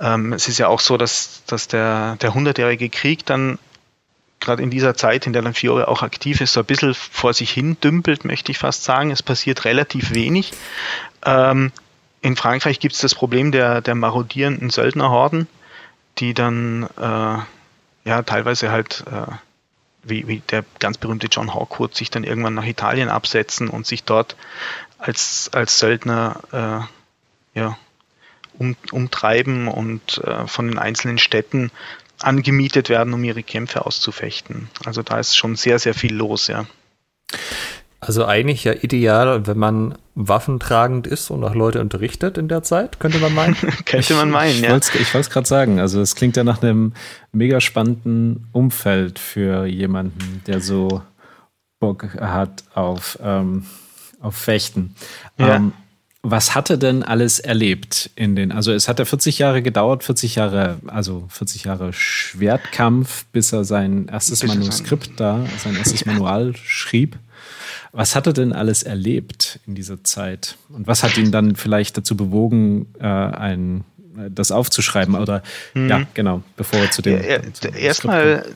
Ähm, 0.00 0.32
es 0.32 0.48
ist 0.48 0.58
ja 0.58 0.68
auch 0.68 0.80
so, 0.80 0.96
dass, 0.96 1.42
dass 1.46 1.68
der, 1.68 2.16
der 2.16 2.34
hundertjährige 2.34 2.88
Krieg 2.88 3.24
dann 3.24 3.58
gerade 4.40 4.62
in 4.62 4.70
dieser 4.70 4.94
Zeit, 4.94 5.26
in 5.26 5.32
der 5.32 5.42
dann 5.42 5.54
Fiore 5.54 5.88
auch 5.88 6.02
aktiv 6.02 6.40
ist, 6.40 6.52
so 6.52 6.60
ein 6.60 6.66
bisschen 6.66 6.94
vor 6.94 7.32
sich 7.32 7.50
hin 7.50 7.78
dümpelt, 7.82 8.24
möchte 8.24 8.52
ich 8.52 8.58
fast 8.58 8.84
sagen. 8.84 9.10
Es 9.10 9.22
passiert 9.22 9.64
relativ 9.64 10.12
wenig. 10.12 10.52
Ähm, 11.24 11.72
in 12.20 12.36
Frankreich 12.36 12.78
gibt 12.80 12.94
es 12.94 13.00
das 13.00 13.14
Problem 13.14 13.52
der, 13.52 13.80
der 13.80 13.94
marodierenden 13.94 14.70
Söldnerhorden 14.70 15.46
die 16.18 16.34
dann 16.34 16.88
äh, 16.96 17.38
ja 18.08 18.22
teilweise 18.22 18.70
halt 18.70 19.04
äh, 19.10 19.32
wie, 20.04 20.28
wie 20.28 20.40
der 20.40 20.64
ganz 20.78 20.98
berühmte 20.98 21.28
John 21.30 21.54
Hawkwood 21.54 21.94
sich 21.94 22.10
dann 22.10 22.24
irgendwann 22.24 22.54
nach 22.54 22.66
Italien 22.66 23.08
absetzen 23.08 23.68
und 23.68 23.86
sich 23.86 24.04
dort 24.04 24.36
als, 24.98 25.50
als 25.52 25.78
Söldner 25.78 26.88
äh, 27.54 27.58
ja, 27.58 27.78
um, 28.58 28.76
umtreiben 28.92 29.68
und 29.68 30.18
äh, 30.18 30.46
von 30.46 30.68
den 30.68 30.78
einzelnen 30.78 31.18
Städten 31.18 31.70
angemietet 32.20 32.88
werden, 32.88 33.12
um 33.12 33.24
ihre 33.24 33.42
Kämpfe 33.42 33.86
auszufechten. 33.86 34.68
Also 34.84 35.02
da 35.02 35.18
ist 35.18 35.36
schon 35.36 35.56
sehr, 35.56 35.78
sehr 35.78 35.94
viel 35.94 36.14
los, 36.14 36.46
ja. 36.46 36.66
Also 38.06 38.26
eigentlich 38.26 38.64
ja 38.64 38.74
ideal, 38.74 39.46
wenn 39.46 39.56
man 39.56 39.94
waffentragend 40.14 41.06
ist 41.06 41.30
und 41.30 41.42
auch 41.42 41.54
Leute 41.54 41.80
unterrichtet 41.80 42.36
in 42.36 42.48
der 42.48 42.62
Zeit, 42.62 43.00
könnte 43.00 43.18
man 43.18 43.34
meinen. 43.34 43.56
könnte 43.86 44.14
man 44.14 44.30
meinen, 44.30 44.50
ich, 44.50 44.60
ja. 44.60 44.70
Wollt's, 44.70 44.94
ich 44.94 45.14
wollte 45.14 45.26
es 45.26 45.30
gerade 45.30 45.48
sagen. 45.48 45.80
Also 45.80 46.00
es 46.00 46.14
klingt 46.14 46.36
ja 46.36 46.44
nach 46.44 46.62
einem 46.62 46.92
mega 47.32 47.60
spannenden 47.60 48.46
Umfeld 48.52 49.18
für 49.18 49.64
jemanden, 49.64 50.42
der 50.46 50.60
so 50.60 51.02
Bock 51.80 52.14
hat 52.20 52.64
auf, 52.74 53.18
ähm, 53.22 53.64
auf 54.20 54.36
Fechten. 54.36 54.94
Ja. 55.38 55.56
Ähm, 55.56 55.72
was 56.22 56.54
hat 56.54 56.70
er 56.70 56.78
denn 56.78 57.02
alles 57.02 57.38
erlebt 57.38 58.10
in 58.16 58.34
den, 58.34 58.50
also 58.50 58.72
es 58.72 58.88
hat 58.88 58.98
ja 58.98 59.04
40 59.04 59.38
Jahre 59.38 59.60
gedauert, 59.60 60.04
40 60.04 60.36
Jahre, 60.36 60.78
also 60.86 61.26
40 61.28 61.64
Jahre 61.64 61.92
Schwertkampf, 61.92 63.26
bis 63.26 63.52
er 63.52 63.64
sein 63.64 64.08
erstes 64.08 64.42
Manuskript 64.42 65.20
da, 65.20 65.44
sein 65.62 65.76
erstes 65.76 66.06
Manual 66.06 66.56
schrieb. 66.56 67.18
Was 67.96 68.16
hat 68.16 68.26
er 68.26 68.32
denn 68.32 68.52
alles 68.52 68.82
erlebt 68.82 69.60
in 69.68 69.76
dieser 69.76 70.02
Zeit? 70.02 70.56
Und 70.68 70.88
was 70.88 71.04
hat 71.04 71.16
ihn 71.16 71.30
dann 71.30 71.54
vielleicht 71.54 71.96
dazu 71.96 72.16
bewogen, 72.16 72.92
äh, 72.98 73.06
ein, 73.06 73.84
das 74.30 74.50
aufzuschreiben? 74.50 75.14
Oder 75.14 75.44
mhm. 75.74 75.88
ja, 75.88 76.02
genau, 76.12 76.42
bevor 76.56 76.80
wir 76.80 76.90
zu 76.90 77.02
dem. 77.02 77.22
Ja, 77.22 77.38
Erstmal, 77.70 78.46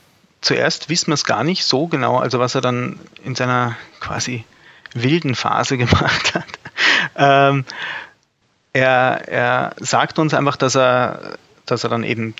zuerst 0.41 0.89
wissen 0.89 1.07
wir 1.07 1.13
es 1.13 1.23
gar 1.23 1.45
nicht 1.45 1.63
so 1.63 1.87
genau, 1.87 2.17
also 2.17 2.39
was 2.39 2.53
er 2.53 2.59
dann 2.59 2.99
in 3.23 3.33
seiner 3.33 3.77
quasi 4.01 4.43
wilden 4.93 5.35
Phase 5.35 5.77
gemacht 5.77 6.35
hat. 6.35 6.45
Ähm, 7.15 7.63
er, 8.73 9.23
er 9.25 9.75
sagt 9.79 10.19
uns 10.19 10.33
einfach, 10.33 10.57
dass 10.57 10.75
er, 10.75 11.37
dass 11.65 11.85
er 11.85 11.89
dann 11.89 12.03
eben 12.03 12.35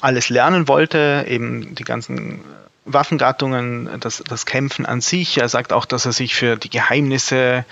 alles 0.00 0.30
lernen 0.30 0.66
wollte, 0.66 1.26
eben 1.28 1.76
die 1.76 1.84
ganzen 1.84 2.40
Waffengattungen, 2.92 4.00
das, 4.00 4.22
das 4.26 4.46
Kämpfen 4.46 4.86
an 4.86 5.00
sich. 5.00 5.38
Er 5.38 5.48
sagt 5.48 5.72
auch, 5.72 5.84
dass 5.84 6.06
er 6.06 6.12
sich 6.12 6.34
für 6.34 6.56
die 6.56 6.70
Geheimnisse 6.70 7.64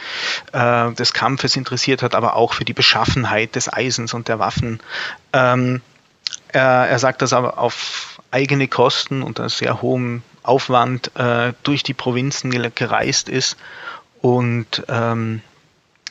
äh, 0.52 0.92
des 0.92 1.12
Kampfes 1.12 1.57
interessiert 1.57 2.02
hat, 2.02 2.14
aber 2.14 2.37
auch 2.37 2.52
für 2.52 2.64
die 2.64 2.72
Beschaffenheit 2.72 3.55
des 3.57 3.72
Eisens 3.72 4.14
und 4.14 4.29
der 4.29 4.38
Waffen. 4.38 4.81
Ähm, 5.33 5.81
er, 6.48 6.88
er 6.88 6.98
sagt, 6.98 7.22
dass 7.22 7.33
er 7.33 7.59
auf 7.59 8.20
eigene 8.31 8.68
Kosten 8.68 9.22
unter 9.22 9.48
sehr 9.48 9.83
hohem 9.83 10.22
Aufwand 10.42 11.11
äh, 11.16 11.52
durch 11.62 11.83
die 11.83 11.94
Provinzen 11.94 12.50
gereist 12.74 13.29
ist 13.29 13.57
und 14.20 14.85
ähm, 14.88 15.42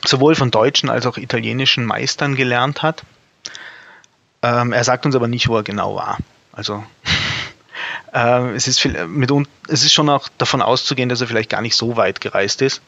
sowohl 0.04 0.36
von 0.36 0.52
deutschen 0.52 0.90
als 0.90 1.06
auch 1.06 1.18
italienischen 1.18 1.86
Meistern 1.86 2.36
gelernt 2.36 2.82
hat. 2.82 3.04
Ähm, 4.42 4.74
er 4.74 4.84
sagt 4.84 5.06
uns 5.06 5.16
aber 5.16 5.28
nicht, 5.28 5.48
wo 5.48 5.58
er 5.58 5.64
genau 5.64 5.96
war. 5.96 6.18
Also 6.52 6.84
äh, 8.14 8.54
es, 8.56 8.68
ist 8.68 8.80
viel, 8.80 9.08
mit, 9.08 9.32
es 9.68 9.84
ist 9.84 9.94
schon 9.94 10.10
auch 10.10 10.30
davon 10.38 10.62
auszugehen, 10.62 11.10
dass 11.10 11.22
er 11.22 11.28
vielleicht 11.28 11.50
gar 11.50 11.62
nicht 11.62 11.76
so 11.76 11.98
weit 11.98 12.22
gereist 12.22 12.62
ist. 12.62 12.82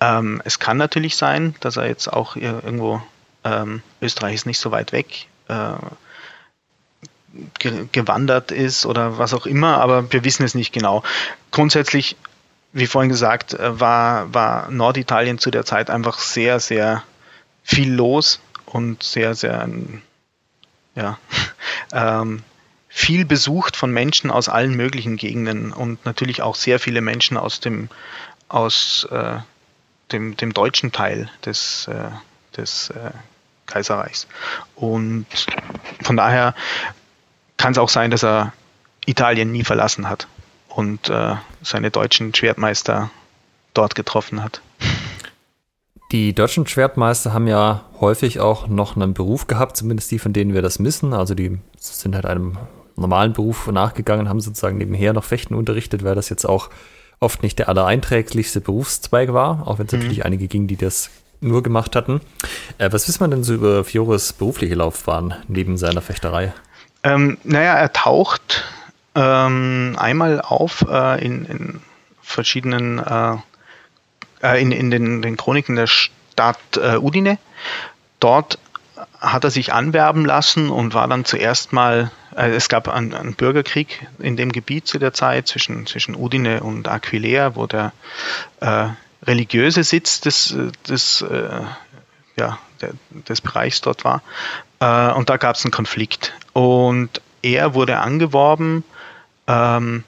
Ähm, 0.00 0.40
es 0.44 0.58
kann 0.58 0.76
natürlich 0.76 1.16
sein, 1.16 1.54
dass 1.60 1.76
er 1.76 1.86
jetzt 1.86 2.12
auch 2.12 2.36
irgendwo, 2.36 3.02
ähm, 3.44 3.82
Österreich 4.00 4.34
ist 4.34 4.46
nicht 4.46 4.58
so 4.58 4.70
weit 4.70 4.92
weg, 4.92 5.26
äh, 5.48 5.74
ge 7.58 7.86
gewandert 7.92 8.50
ist 8.50 8.86
oder 8.86 9.18
was 9.18 9.34
auch 9.34 9.46
immer, 9.46 9.78
aber 9.78 10.12
wir 10.12 10.24
wissen 10.24 10.44
es 10.44 10.54
nicht 10.54 10.72
genau. 10.72 11.02
Grundsätzlich, 11.50 12.16
wie 12.72 12.86
vorhin 12.86 13.10
gesagt, 13.10 13.54
äh, 13.54 13.78
war, 13.78 14.32
war 14.32 14.70
Norditalien 14.70 15.38
zu 15.38 15.50
der 15.50 15.64
Zeit 15.64 15.90
einfach 15.90 16.18
sehr, 16.18 16.60
sehr 16.60 17.02
viel 17.62 17.92
los 17.92 18.40
und 18.66 19.02
sehr, 19.02 19.34
sehr 19.34 19.68
ja, 20.94 21.18
ähm, 21.92 22.42
viel 22.92 23.24
besucht 23.24 23.76
von 23.76 23.92
Menschen 23.92 24.30
aus 24.30 24.48
allen 24.48 24.74
möglichen 24.74 25.16
Gegenden 25.16 25.72
und 25.72 26.04
natürlich 26.04 26.42
auch 26.42 26.56
sehr 26.56 26.80
viele 26.80 27.00
Menschen 27.00 27.36
aus 27.36 27.60
dem, 27.60 27.88
aus, 28.48 29.06
äh, 29.10 29.38
dem, 30.10 30.36
dem 30.36 30.52
deutschen 30.52 30.90
Teil 30.90 31.30
des, 31.44 31.86
äh, 31.86 32.10
des 32.56 32.90
äh, 32.90 33.12
Kaiserreichs. 33.66 34.26
Und 34.74 35.26
von 36.02 36.16
daher 36.16 36.54
kann 37.56 37.72
es 37.72 37.78
auch 37.78 37.88
sein, 37.88 38.10
dass 38.10 38.24
er 38.24 38.52
Italien 39.06 39.52
nie 39.52 39.64
verlassen 39.64 40.08
hat 40.08 40.26
und 40.68 41.08
äh, 41.08 41.36
seine 41.62 41.92
deutschen 41.92 42.34
Schwertmeister 42.34 43.10
dort 43.72 43.94
getroffen 43.94 44.42
hat. 44.42 44.60
Die 46.10 46.34
deutschen 46.34 46.66
Schwertmeister 46.66 47.32
haben 47.32 47.46
ja 47.46 47.84
häufig 48.00 48.40
auch 48.40 48.66
noch 48.66 48.96
einen 48.96 49.14
Beruf 49.14 49.46
gehabt, 49.46 49.76
zumindest 49.76 50.10
die, 50.10 50.18
von 50.18 50.32
denen 50.32 50.54
wir 50.54 50.62
das 50.62 50.82
wissen. 50.82 51.14
Also 51.14 51.34
die 51.36 51.60
sind 51.76 52.16
halt 52.16 52.26
einem 52.26 52.58
normalen 52.96 53.32
Beruf 53.32 53.66
nachgegangen, 53.66 54.28
haben 54.28 54.40
sozusagen 54.40 54.78
nebenher 54.78 55.12
noch 55.12 55.24
Fechten 55.24 55.54
unterrichtet, 55.54 56.04
weil 56.04 56.14
das 56.14 56.28
jetzt 56.28 56.44
auch 56.44 56.70
oft 57.20 57.42
nicht 57.42 57.58
der 57.58 57.68
allereinträglichste 57.68 58.60
Berufszweig 58.60 59.32
war, 59.32 59.66
auch 59.66 59.78
wenn 59.78 59.86
es 59.86 59.92
mhm. 59.92 59.98
natürlich 60.00 60.24
einige 60.24 60.48
ging, 60.48 60.66
die 60.66 60.76
das 60.76 61.10
nur 61.40 61.62
gemacht 61.62 61.96
hatten. 61.96 62.20
Äh, 62.78 62.92
was 62.92 63.08
wissen 63.08 63.20
wir 63.20 63.28
denn 63.28 63.44
so 63.44 63.54
über 63.54 63.84
Fiores 63.84 64.32
berufliche 64.32 64.74
Laufbahn 64.74 65.34
neben 65.48 65.76
seiner 65.76 66.02
Fechterei? 66.02 66.52
Ähm, 67.02 67.38
naja, 67.44 67.74
er 67.74 67.92
taucht 67.92 68.64
ähm, 69.14 69.96
einmal 69.98 70.40
auf 70.40 70.84
äh, 70.88 71.24
in, 71.24 71.46
in, 71.46 71.80
verschiedenen, 72.22 72.98
äh, 72.98 73.36
äh, 74.42 74.62
in, 74.62 74.72
in 74.72 74.90
den, 74.90 75.22
den, 75.22 75.36
Chroniken 75.36 75.76
der 75.76 75.86
Stadt 75.86 76.58
äh, 76.76 76.96
Udine. 76.96 77.38
Dort 78.20 78.58
hat 79.20 79.44
er 79.44 79.50
sich 79.50 79.72
anwerben 79.72 80.24
lassen 80.24 80.70
und 80.70 80.94
war 80.94 81.06
dann 81.06 81.24
zuerst 81.24 81.72
mal, 81.72 82.10
äh, 82.34 82.50
es 82.50 82.68
gab 82.68 82.88
einen, 82.88 83.14
einen, 83.14 83.34
Bürgerkrieg 83.34 84.06
in 84.18 84.36
dem 84.36 84.50
Gebiet 84.50 84.86
zu 84.86 84.98
der 84.98 85.12
Zeit 85.12 85.46
zwischen, 85.46 85.86
zwischen 85.86 86.16
Udine 86.16 86.62
und 86.62 86.88
Aquileia, 86.88 87.54
wo 87.54 87.66
der 87.66 87.92
äh, 88.60 88.88
religiöse 89.22 89.84
Sitz 89.84 90.20
des, 90.20 90.56
des, 90.88 91.22
äh, 91.22 91.62
ja, 92.36 92.58
der, 92.80 92.92
des 93.10 93.42
Bereichs 93.42 93.82
dort 93.82 94.04
war. 94.04 94.22
Äh, 94.80 95.12
und 95.12 95.28
da 95.28 95.36
gab 95.36 95.56
es 95.56 95.64
einen 95.64 95.72
Konflikt. 95.72 96.32
Und 96.54 97.20
er 97.42 97.74
wurde 97.74 97.98
angeworben, 97.98 98.84
ähm, 99.46 100.04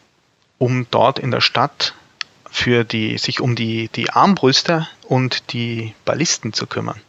um 0.57 0.87
dort 0.91 1.19
in 1.19 1.31
der 1.31 1.43
Stadt 1.43 1.95
für 2.51 2.85
die, 2.85 3.19
sich 3.19 3.41
um 3.41 3.57
die, 3.57 3.89
die 3.89 4.11
Armbrüster 4.11 4.89
und 5.03 5.53
die 5.53 5.95
Ballisten 6.05 6.53
zu 6.53 6.67
kümmern. 6.67 7.01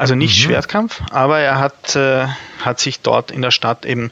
Also 0.00 0.14
nicht 0.14 0.38
mhm. 0.38 0.44
Schwertkampf, 0.44 1.02
aber 1.10 1.40
er 1.40 1.58
hat, 1.58 1.94
äh, 1.94 2.26
hat 2.64 2.80
sich 2.80 3.00
dort 3.00 3.30
in 3.30 3.42
der 3.42 3.50
Stadt 3.50 3.84
eben 3.84 4.10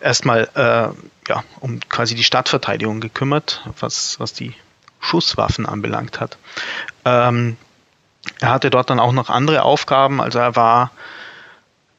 erstmal 0.00 0.48
äh, 0.54 1.28
ja, 1.28 1.44
um 1.60 1.78
quasi 1.90 2.14
die 2.14 2.24
Stadtverteidigung 2.24 3.02
gekümmert, 3.02 3.62
was, 3.78 4.18
was 4.18 4.32
die 4.32 4.54
Schusswaffen 4.98 5.66
anbelangt 5.66 6.20
hat. 6.20 6.38
Ähm, 7.04 7.58
er 8.40 8.48
hatte 8.48 8.70
dort 8.70 8.88
dann 8.88 8.98
auch 8.98 9.12
noch 9.12 9.28
andere 9.28 9.64
Aufgaben, 9.64 10.22
also 10.22 10.38
er 10.38 10.56
war 10.56 10.90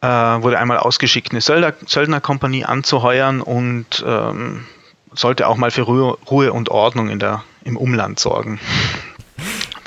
äh, 0.02 0.08
wurde 0.08 0.58
einmal 0.58 0.80
ausgeschickt, 0.80 1.30
eine 1.30 1.42
Söldner, 1.42 1.74
Söldnerkompanie 1.86 2.66
anzuheuern 2.66 3.42
und 3.42 4.04
ähm, 4.04 4.66
sollte 5.14 5.48
auch 5.48 5.58
mal 5.58 5.70
für 5.70 5.84
Ruhe, 5.84 6.18
Ruhe, 6.32 6.52
und 6.52 6.70
Ordnung 6.70 7.10
in 7.10 7.20
der, 7.20 7.44
im 7.64 7.78
Umland 7.78 8.20
sorgen. 8.20 8.60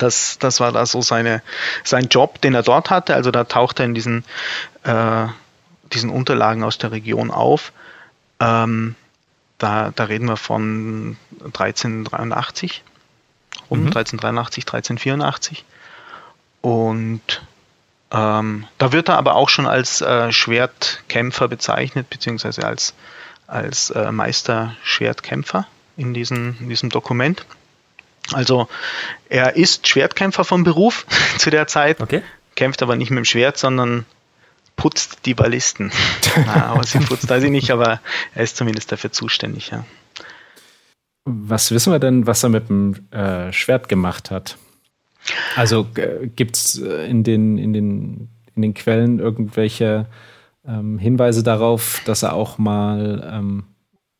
Das, 0.01 0.37
das 0.39 0.59
war 0.59 0.71
da 0.71 0.85
so 0.85 1.01
seine, 1.01 1.41
sein 1.83 2.07
Job, 2.09 2.41
den 2.41 2.55
er 2.55 2.63
dort 2.63 2.89
hatte. 2.89 3.13
Also 3.13 3.29
da 3.31 3.43
taucht 3.43 3.79
er 3.79 3.85
in 3.85 3.93
diesen, 3.93 4.23
äh, 4.83 5.27
diesen 5.93 6.09
Unterlagen 6.09 6.63
aus 6.63 6.77
der 6.77 6.91
Region 6.91 7.29
auf. 7.29 7.71
Ähm, 8.39 8.95
da, 9.59 9.91
da 9.95 10.05
reden 10.05 10.27
wir 10.27 10.37
von 10.37 11.17
1383, 11.45 12.83
um 13.69 13.81
mhm. 13.81 13.87
1383, 13.87 14.63
1384. 14.63 15.65
Und 16.61 17.43
ähm, 18.11 18.65
da 18.79 18.91
wird 18.91 19.09
er 19.09 19.17
aber 19.17 19.35
auch 19.35 19.49
schon 19.49 19.67
als 19.67 20.01
äh, 20.01 20.31
Schwertkämpfer 20.31 21.47
bezeichnet, 21.47 22.09
beziehungsweise 22.09 22.65
als, 22.65 22.95
als 23.45 23.91
äh, 23.91 24.11
Meisterschwertkämpfer 24.11 25.67
in, 25.95 26.15
diesen, 26.15 26.57
in 26.59 26.69
diesem 26.69 26.89
Dokument. 26.89 27.45
Also 28.33 28.67
er 29.29 29.55
ist 29.55 29.87
Schwertkämpfer 29.87 30.43
vom 30.43 30.63
Beruf 30.63 31.05
zu 31.37 31.49
der 31.49 31.67
Zeit, 31.67 32.01
okay. 32.01 32.21
kämpft 32.55 32.81
aber 32.81 32.95
nicht 32.95 33.09
mit 33.09 33.17
dem 33.17 33.25
Schwert, 33.25 33.57
sondern 33.57 34.05
putzt 34.75 35.25
die 35.25 35.33
Ballisten. 35.33 35.91
Na, 36.45 36.67
aber 36.67 36.83
sie 36.83 36.99
putzt 36.99 37.29
weiß 37.29 37.43
ich 37.43 37.51
nicht, 37.51 37.71
aber 37.71 37.99
er 38.33 38.43
ist 38.43 38.57
zumindest 38.57 38.91
dafür 38.91 39.11
zuständig. 39.11 39.69
Ja. 39.69 39.85
Was 41.25 41.71
wissen 41.71 41.91
wir 41.93 41.99
denn, 41.99 42.25
was 42.25 42.43
er 42.43 42.49
mit 42.49 42.69
dem 42.69 42.95
äh, 43.11 43.53
Schwert 43.53 43.89
gemacht 43.89 44.31
hat? 44.31 44.57
Also 45.55 45.87
äh, 45.95 46.27
gibt 46.27 46.55
es 46.57 46.81
äh, 46.81 47.07
in 47.07 47.23
den, 47.23 47.57
in, 47.57 47.73
den, 47.73 48.29
in 48.55 48.61
den 48.61 48.73
Quellen 48.73 49.19
irgendwelche 49.19 50.07
ähm, 50.67 50.97
Hinweise 50.97 51.43
darauf, 51.43 52.01
dass 52.05 52.23
er 52.23 52.33
auch 52.33 52.57
mal 52.57 53.29
ähm, 53.31 53.63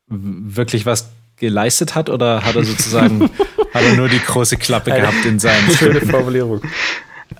wirklich 0.06 0.86
was 0.86 1.10
geleistet 1.36 1.94
hat 1.94 2.08
oder 2.08 2.44
hat 2.44 2.54
er 2.54 2.64
sozusagen 2.72 3.30
hat 3.72 3.82
er 3.82 3.94
nur 3.94 4.08
die 4.08 4.20
große 4.20 4.56
Klappe 4.56 4.92
gehabt 4.92 5.24
in 5.24 5.38
seinen 5.38 5.70
schöne 5.76 6.00
Formulierung? 6.00 6.62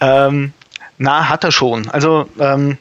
Ähm, 0.00 0.52
na, 0.98 1.28
hat 1.28 1.44
er 1.44 1.52
schon. 1.52 1.88
Also 1.88 2.28
ähm, 2.38 2.78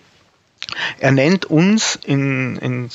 er 0.99 1.11
nennt 1.11 1.45
uns 1.45 1.99
in, 2.03 2.57
in, 2.57 2.89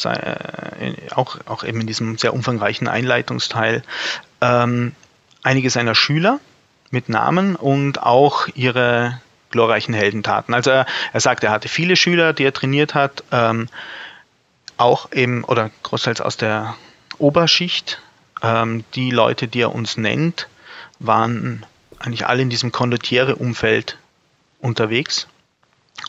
in, 0.80 0.96
auch, 1.14 1.38
auch 1.46 1.64
eben 1.64 1.80
in 1.80 1.86
diesem 1.86 2.16
sehr 2.18 2.32
umfangreichen 2.32 2.88
Einleitungsteil 2.88 3.82
ähm, 4.40 4.92
einige 5.42 5.70
seiner 5.70 5.94
Schüler 5.94 6.40
mit 6.90 7.08
Namen 7.08 7.56
und 7.56 8.02
auch 8.02 8.48
ihre 8.54 9.20
glorreichen 9.50 9.94
Heldentaten. 9.94 10.54
Also 10.54 10.70
er, 10.70 10.86
er 11.12 11.20
sagt, 11.20 11.44
er 11.44 11.50
hatte 11.50 11.68
viele 11.68 11.96
Schüler, 11.96 12.32
die 12.32 12.44
er 12.44 12.52
trainiert 12.52 12.94
hat, 12.94 13.24
ähm, 13.32 13.68
auch 14.76 15.12
eben 15.12 15.44
oder 15.44 15.70
großteils 15.82 16.20
aus 16.20 16.36
der 16.36 16.74
Oberschicht. 17.18 18.00
Ähm, 18.42 18.84
die 18.94 19.10
Leute, 19.10 19.48
die 19.48 19.60
er 19.60 19.74
uns 19.74 19.96
nennt, 19.96 20.48
waren 20.98 21.64
eigentlich 21.98 22.26
alle 22.26 22.42
in 22.42 22.50
diesem 22.50 22.72
Condottiere-Umfeld 22.72 23.98
unterwegs. 24.60 25.26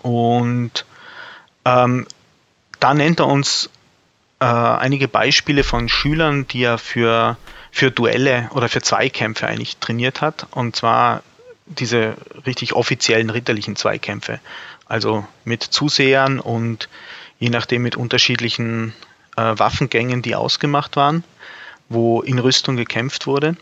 Und 0.02 0.86
ähm, 1.66 2.06
da 2.80 2.94
nennt 2.94 3.20
er 3.20 3.28
uns 3.28 3.70
äh, 4.40 4.46
einige 4.46 5.08
Beispiele 5.08 5.64
von 5.64 5.90
Schülern, 5.90 6.48
die 6.48 6.64
er 6.64 6.78
für 6.78 7.38
für 7.78 7.92
Duelle 7.92 8.50
oder 8.54 8.70
für 8.70 8.82
Zweikämpfe 8.82 9.46
eigentlich 9.46 9.78
trainiert 9.78 10.22
hat. 10.22 10.48
Und 10.52 10.76
zwar 10.76 11.22
diese 11.68 12.16
richtig 12.48 12.74
offiziellen 12.74 13.30
ritterlichen 13.30 13.76
Zweikämpfe. 13.76 14.40
Also 14.88 15.28
mit 15.44 15.62
Zusehern 15.62 16.40
und 16.40 16.90
je 17.38 17.50
nachdem 17.50 17.84
mit 17.84 17.96
unterschiedlichen 17.96 18.94
äh, 19.36 19.54
Waffengängen, 19.60 20.24
die 20.24 20.34
ausgemacht 20.34 20.96
waren, 20.96 21.24
wo 21.90 22.22
in 22.22 22.40
Rüstung 22.40 22.76
gekämpft 22.76 23.28
wurde. 23.28 23.56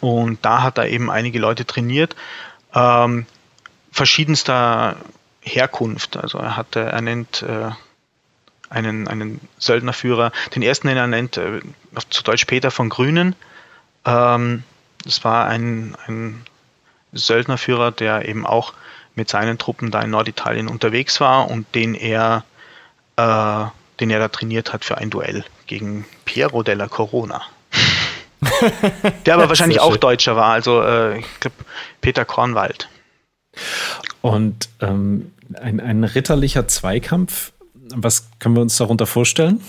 Und 0.00 0.44
da 0.44 0.62
hat 0.62 0.78
er 0.78 0.88
eben 0.88 1.10
einige 1.10 1.38
Leute 1.38 1.64
trainiert, 1.64 2.14
ähm, 2.74 3.26
verschiedenster 3.90 4.96
Herkunft. 5.40 6.16
Also 6.16 6.38
er 6.38 6.56
hatte, 6.56 6.80
er 6.80 7.00
nennt 7.00 7.42
äh, 7.42 7.70
einen, 8.70 9.08
einen 9.08 9.40
Söldnerführer, 9.58 10.32
den 10.54 10.62
ersten, 10.62 10.88
den 10.88 10.96
er 10.96 11.06
nennt, 11.06 11.36
äh, 11.36 11.60
zu 12.10 12.22
Deutsch 12.22 12.44
Peter 12.44 12.70
von 12.70 12.90
Grünen. 12.90 13.34
Ähm, 14.04 14.62
das 15.04 15.24
war 15.24 15.46
ein, 15.46 15.96
ein 16.06 16.44
Söldnerführer, 17.12 17.90
der 17.90 18.28
eben 18.28 18.46
auch 18.46 18.74
mit 19.14 19.28
seinen 19.28 19.58
Truppen 19.58 19.90
da 19.90 20.02
in 20.02 20.10
Norditalien 20.10 20.68
unterwegs 20.68 21.20
war 21.20 21.50
und 21.50 21.74
den 21.74 21.94
er, 21.94 22.44
äh, 23.16 23.64
den 24.00 24.10
er 24.10 24.18
da 24.20 24.28
trainiert 24.28 24.72
hat 24.72 24.84
für 24.84 24.98
ein 24.98 25.10
Duell 25.10 25.44
gegen 25.68 26.04
Piero 26.24 26.64
della 26.64 26.88
Corona. 26.88 27.42
der 29.26 29.34
aber 29.34 29.48
wahrscheinlich 29.48 29.80
auch 29.80 29.96
Deutscher 29.96 30.34
war, 30.34 30.52
also 30.52 30.82
äh, 30.82 31.20
ich 31.20 31.40
glaube 31.40 31.56
Peter 32.00 32.24
Kornwald. 32.24 32.88
Und 34.20 34.68
ähm, 34.80 35.32
ein, 35.54 35.80
ein 35.80 36.04
ritterlicher 36.04 36.66
Zweikampf 36.66 37.52
was 37.94 38.28
können 38.38 38.56
wir 38.56 38.62
uns 38.62 38.76
darunter 38.76 39.06
vorstellen? 39.06 39.60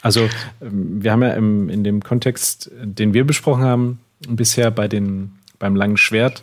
Also, 0.00 0.28
ähm, 0.60 1.02
wir 1.02 1.12
haben 1.12 1.22
ja 1.22 1.32
im, 1.34 1.68
in 1.68 1.84
dem 1.84 2.02
Kontext, 2.02 2.70
den 2.74 3.14
wir 3.14 3.24
besprochen 3.24 3.62
haben, 3.62 4.00
bisher 4.28 4.70
bei 4.70 4.88
den, 4.88 5.32
beim 5.58 5.76
langen 5.76 5.96
Schwert 5.96 6.42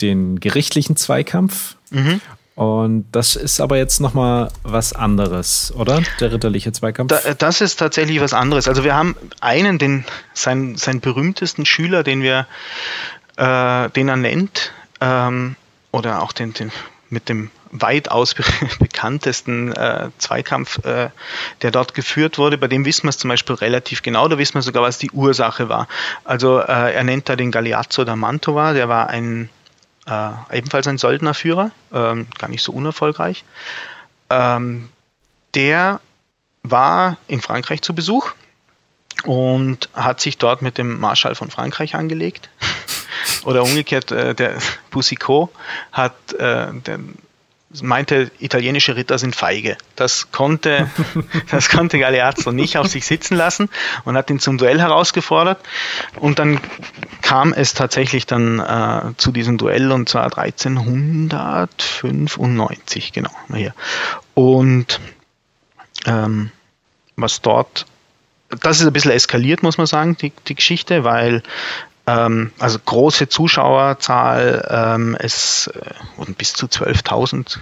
den 0.00 0.40
gerichtlichen 0.40 0.96
Zweikampf. 0.96 1.76
Mhm. 1.90 2.20
Und 2.54 3.06
das 3.12 3.34
ist 3.34 3.60
aber 3.60 3.78
jetzt 3.78 4.00
nochmal 4.00 4.50
was 4.62 4.92
anderes, 4.92 5.72
oder? 5.74 6.02
Der 6.20 6.32
ritterliche 6.32 6.72
Zweikampf? 6.72 7.08
Da, 7.10 7.34
das 7.34 7.60
ist 7.62 7.76
tatsächlich 7.76 8.20
was 8.20 8.34
anderes. 8.34 8.68
Also 8.68 8.84
wir 8.84 8.94
haben 8.94 9.16
einen, 9.40 9.78
den, 9.78 10.04
sein, 10.34 10.76
seinen 10.76 11.00
berühmtesten 11.00 11.64
Schüler, 11.64 12.02
den 12.02 12.20
wir, 12.20 12.46
äh, 13.36 13.88
den 13.90 14.08
er 14.08 14.16
nennt, 14.16 14.72
ähm, 15.00 15.56
oder 15.92 16.22
auch 16.22 16.32
den, 16.32 16.52
den 16.52 16.72
mit 17.08 17.28
dem 17.28 17.50
weitaus 17.70 18.34
bekanntesten 18.78 19.72
äh, 19.72 20.10
Zweikampf, 20.18 20.84
äh, 20.84 21.08
der 21.62 21.70
dort 21.70 21.94
geführt 21.94 22.36
wurde. 22.36 22.58
Bei 22.58 22.68
dem 22.68 22.84
wissen 22.84 23.04
wir 23.04 23.10
es 23.10 23.18
zum 23.18 23.28
Beispiel 23.28 23.56
relativ 23.56 24.02
genau, 24.02 24.28
da 24.28 24.36
wissen 24.36 24.54
wir 24.54 24.62
sogar, 24.62 24.82
was 24.82 24.98
die 24.98 25.10
Ursache 25.10 25.70
war. 25.70 25.88
Also 26.24 26.58
äh, 26.58 26.92
er 26.94 27.04
nennt 27.04 27.28
da 27.30 27.36
den 27.36 27.50
Galeazzo 27.50 28.04
da 28.04 28.14
Mantova, 28.14 28.74
der 28.74 28.88
war 28.88 29.08
ein 29.08 29.48
äh, 30.06 30.56
ebenfalls 30.56 30.86
ein 30.86 30.98
Söldnerführer, 30.98 31.70
ähm, 31.92 32.26
gar 32.38 32.48
nicht 32.48 32.62
so 32.62 32.72
unerfolgreich. 32.72 33.44
Ähm, 34.30 34.88
der 35.54 36.00
war 36.62 37.18
in 37.28 37.40
Frankreich 37.40 37.82
zu 37.82 37.94
Besuch 37.94 38.32
und 39.24 39.88
hat 39.94 40.20
sich 40.20 40.38
dort 40.38 40.62
mit 40.62 40.78
dem 40.78 40.98
Marschall 40.98 41.34
von 41.34 41.50
Frankreich 41.50 41.94
angelegt. 41.94 42.48
Oder 43.44 43.62
umgekehrt, 43.62 44.10
äh, 44.10 44.34
der 44.34 44.58
Boussicot 44.90 45.50
hat 45.92 46.32
äh, 46.34 46.72
den 46.72 47.16
meinte, 47.80 48.30
italienische 48.38 48.96
Ritter 48.96 49.18
sind 49.18 49.36
feige. 49.36 49.78
Das 49.96 50.30
konnte, 50.32 50.90
das 51.50 51.70
konnte 51.70 51.98
Galeazzo 51.98 52.52
nicht 52.52 52.76
auf 52.76 52.88
sich 52.88 53.06
sitzen 53.06 53.36
lassen 53.36 53.70
und 54.04 54.14
hat 54.16 54.28
ihn 54.30 54.40
zum 54.40 54.58
Duell 54.58 54.80
herausgefordert. 54.80 55.60
Und 56.16 56.38
dann 56.38 56.60
kam 57.22 57.52
es 57.52 57.74
tatsächlich 57.74 58.26
dann 58.26 58.58
äh, 58.58 59.14
zu 59.16 59.32
diesem 59.32 59.58
Duell 59.58 59.92
und 59.92 60.08
zwar 60.08 60.36
1395, 60.36 63.12
genau, 63.12 63.30
hier. 63.54 63.74
Und 64.34 65.00
ähm, 66.06 66.50
was 67.16 67.40
dort 67.40 67.86
das 68.60 68.80
ist 68.80 68.86
ein 68.86 68.92
bisschen 68.92 69.12
eskaliert, 69.12 69.62
muss 69.62 69.78
man 69.78 69.86
sagen, 69.86 70.16
die, 70.16 70.32
die 70.46 70.54
Geschichte, 70.54 71.04
weil 71.04 71.42
ähm, 72.06 72.52
also 72.58 72.78
große 72.78 73.28
Zuschauerzahl, 73.28 74.68
ähm, 74.70 75.16
es 75.18 75.68
äh, 75.68 75.90
wurden 76.16 76.34
bis 76.34 76.52
zu 76.54 76.66
12.000 76.66 77.58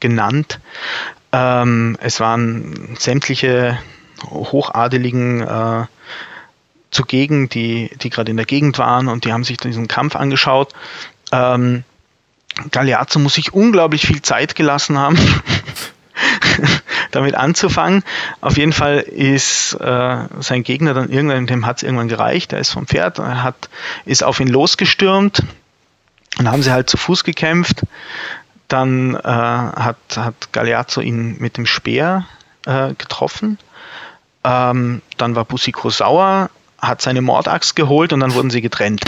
genannt. 0.00 0.60
Ähm, 1.32 1.96
es 2.00 2.20
waren 2.20 2.96
sämtliche 2.98 3.78
Hochadeligen 4.30 5.40
äh, 5.40 5.86
zugegen, 6.90 7.48
die, 7.48 7.90
die 8.02 8.10
gerade 8.10 8.30
in 8.30 8.36
der 8.36 8.46
Gegend 8.46 8.78
waren 8.78 9.08
und 9.08 9.24
die 9.24 9.32
haben 9.32 9.44
sich 9.44 9.56
diesen 9.56 9.88
Kampf 9.88 10.16
angeschaut. 10.16 10.72
Ähm, 11.30 11.84
Galeazzo 12.70 13.18
muss 13.18 13.34
sich 13.34 13.54
unglaublich 13.54 14.06
viel 14.06 14.20
Zeit 14.20 14.54
gelassen 14.54 14.98
haben, 14.98 15.18
damit 17.12 17.36
anzufangen. 17.36 18.02
Auf 18.40 18.56
jeden 18.56 18.72
Fall 18.72 18.98
ist 18.98 19.74
äh, 19.74 20.16
sein 20.40 20.62
Gegner 20.64 20.94
dann 20.94 21.08
irgendwann, 21.08 21.46
dem 21.46 21.66
hat 21.66 21.78
es 21.78 21.82
irgendwann 21.84 22.08
gereicht, 22.08 22.52
er 22.52 22.58
ist 22.58 22.70
vom 22.70 22.86
Pferd, 22.86 23.18
er 23.18 23.42
hat, 23.42 23.68
ist 24.04 24.24
auf 24.24 24.40
ihn 24.40 24.48
losgestürmt. 24.48 25.42
Dann 26.38 26.50
haben 26.50 26.62
sie 26.62 26.72
halt 26.72 26.90
zu 26.90 26.96
Fuß 26.96 27.24
gekämpft. 27.24 27.82
Dann 28.68 29.14
äh, 29.14 29.20
hat, 29.22 29.98
hat 30.16 30.52
Galeazzo 30.52 31.00
ihn 31.00 31.36
mit 31.38 31.58
dem 31.58 31.66
Speer 31.66 32.26
äh, 32.66 32.94
getroffen. 32.94 33.58
Ähm, 34.44 35.02
dann 35.18 35.36
war 35.36 35.44
Busico 35.44 35.90
sauer, 35.90 36.50
hat 36.78 37.00
seine 37.00 37.22
Mordaxt 37.22 37.76
geholt 37.76 38.12
und 38.12 38.20
dann 38.20 38.34
wurden 38.34 38.50
sie 38.50 38.60
getrennt. 38.60 39.02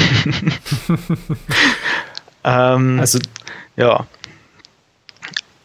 ähm, 2.45 3.01
also, 3.01 3.19
ja. 3.77 4.07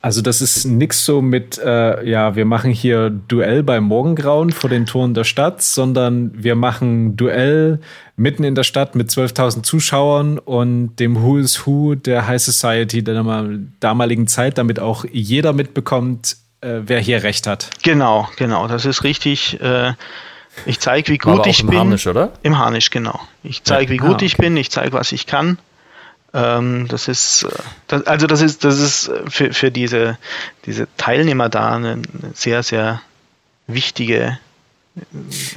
Also 0.01 0.21
das 0.21 0.41
ist 0.41 0.65
nix 0.65 1.03
so 1.03 1.21
mit, 1.21 1.57
äh, 1.57 2.07
ja, 2.09 2.35
wir 2.35 2.45
machen 2.45 2.71
hier 2.71 3.09
Duell 3.09 3.63
beim 3.63 3.83
Morgengrauen 3.83 4.51
vor 4.51 4.69
den 4.69 4.85
Toren 4.85 5.13
der 5.13 5.25
Stadt, 5.25 5.61
sondern 5.61 6.31
wir 6.33 6.55
machen 6.55 7.17
Duell 7.17 7.81
mitten 8.15 8.45
in 8.45 8.55
der 8.55 8.63
Stadt 8.63 8.95
mit 8.95 9.09
12.000 9.09 9.63
Zuschauern 9.63 10.39
und 10.39 10.95
dem 10.97 11.21
Who 11.21 11.37
is 11.37 11.65
Who 11.65 11.95
der 11.95 12.27
High 12.27 12.41
Society 12.41 13.03
der 13.03 13.23
damaligen 13.81 14.27
Zeit, 14.27 14.57
damit 14.57 14.79
auch 14.79 15.03
jeder 15.11 15.51
mitbekommt, 15.51 16.37
äh, 16.61 16.79
wer 16.85 16.99
hier 16.99 17.23
recht 17.23 17.45
hat. 17.45 17.69
Genau, 17.83 18.29
genau, 18.37 18.67
das 18.67 18.85
ist 18.85 19.03
richtig. 19.03 19.59
Äh, 19.61 19.93
ich 20.65 20.79
zeige, 20.79 21.11
wie 21.11 21.17
gut 21.17 21.45
ich 21.45 21.61
im 21.61 21.67
bin. 21.67 21.75
Im 21.75 21.79
Harnisch, 21.79 22.07
oder? 22.07 22.31
Im 22.43 22.57
Harnisch, 22.57 22.89
genau. 22.89 23.19
Ich 23.43 23.63
zeige, 23.63 23.93
ja. 23.93 23.95
wie 23.95 23.97
gut 23.97 24.11
ah, 24.11 24.15
okay. 24.15 24.25
ich 24.25 24.37
bin, 24.37 24.55
ich 24.55 24.71
zeige, 24.71 24.93
was 24.93 25.11
ich 25.11 25.25
kann. 25.25 25.57
Ähm, 26.33 26.87
das 26.87 27.07
ist, 27.07 27.43
äh, 27.43 27.49
das, 27.87 28.05
also 28.05 28.27
das 28.27 28.41
ist, 28.41 28.63
das 28.63 28.79
ist 28.79 29.11
für, 29.29 29.53
für 29.53 29.71
diese, 29.71 30.17
diese 30.65 30.87
Teilnehmer 30.97 31.49
da 31.49 31.75
eine 31.75 32.01
sehr, 32.33 32.61
sehr 32.63 33.01
wichtige, 33.67 34.37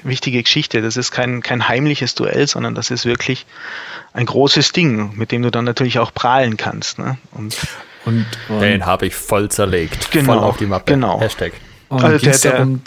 wichtige 0.02 0.42
Geschichte. 0.42 0.80
Das 0.82 0.96
ist 0.96 1.10
kein, 1.10 1.42
kein 1.42 1.68
heimliches 1.68 2.14
Duell, 2.14 2.46
sondern 2.46 2.74
das 2.74 2.90
ist 2.90 3.04
wirklich 3.04 3.46
ein 4.14 4.26
großes 4.26 4.72
Ding, 4.72 5.16
mit 5.16 5.32
dem 5.32 5.42
du 5.42 5.50
dann 5.50 5.64
natürlich 5.64 5.98
auch 5.98 6.14
prahlen 6.14 6.56
kannst. 6.56 6.98
Ne? 6.98 7.18
Und, 7.32 7.56
und, 8.04 8.26
und 8.48 8.60
den 8.60 8.86
habe 8.86 9.06
ich 9.06 9.14
voll 9.14 9.50
zerlegt. 9.50 10.10
Genau, 10.10 10.34
voll 10.34 10.42
auf 10.42 10.56
die 10.56 10.66
Mappe. 10.66 10.92
Genau. 10.92 11.20
Hashtag. 11.20 11.52
Und 11.88 12.02
also 12.02 12.24
der, 12.24 12.38
der, 12.38 12.52
darum, 12.52 12.80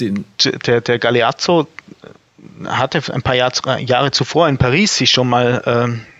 der, 0.66 0.82
der 0.82 1.00
Galeazzo 1.00 1.68
hatte 2.66 3.02
ein 3.14 3.22
paar 3.22 3.36
Jahr, 3.36 3.52
Jahre 3.80 4.12
zuvor 4.12 4.48
in 4.48 4.58
Paris 4.58 4.98
sich 4.98 5.12
schon 5.12 5.30
mal 5.30 5.62
ähm, 5.66 6.02
äh, 6.02 6.15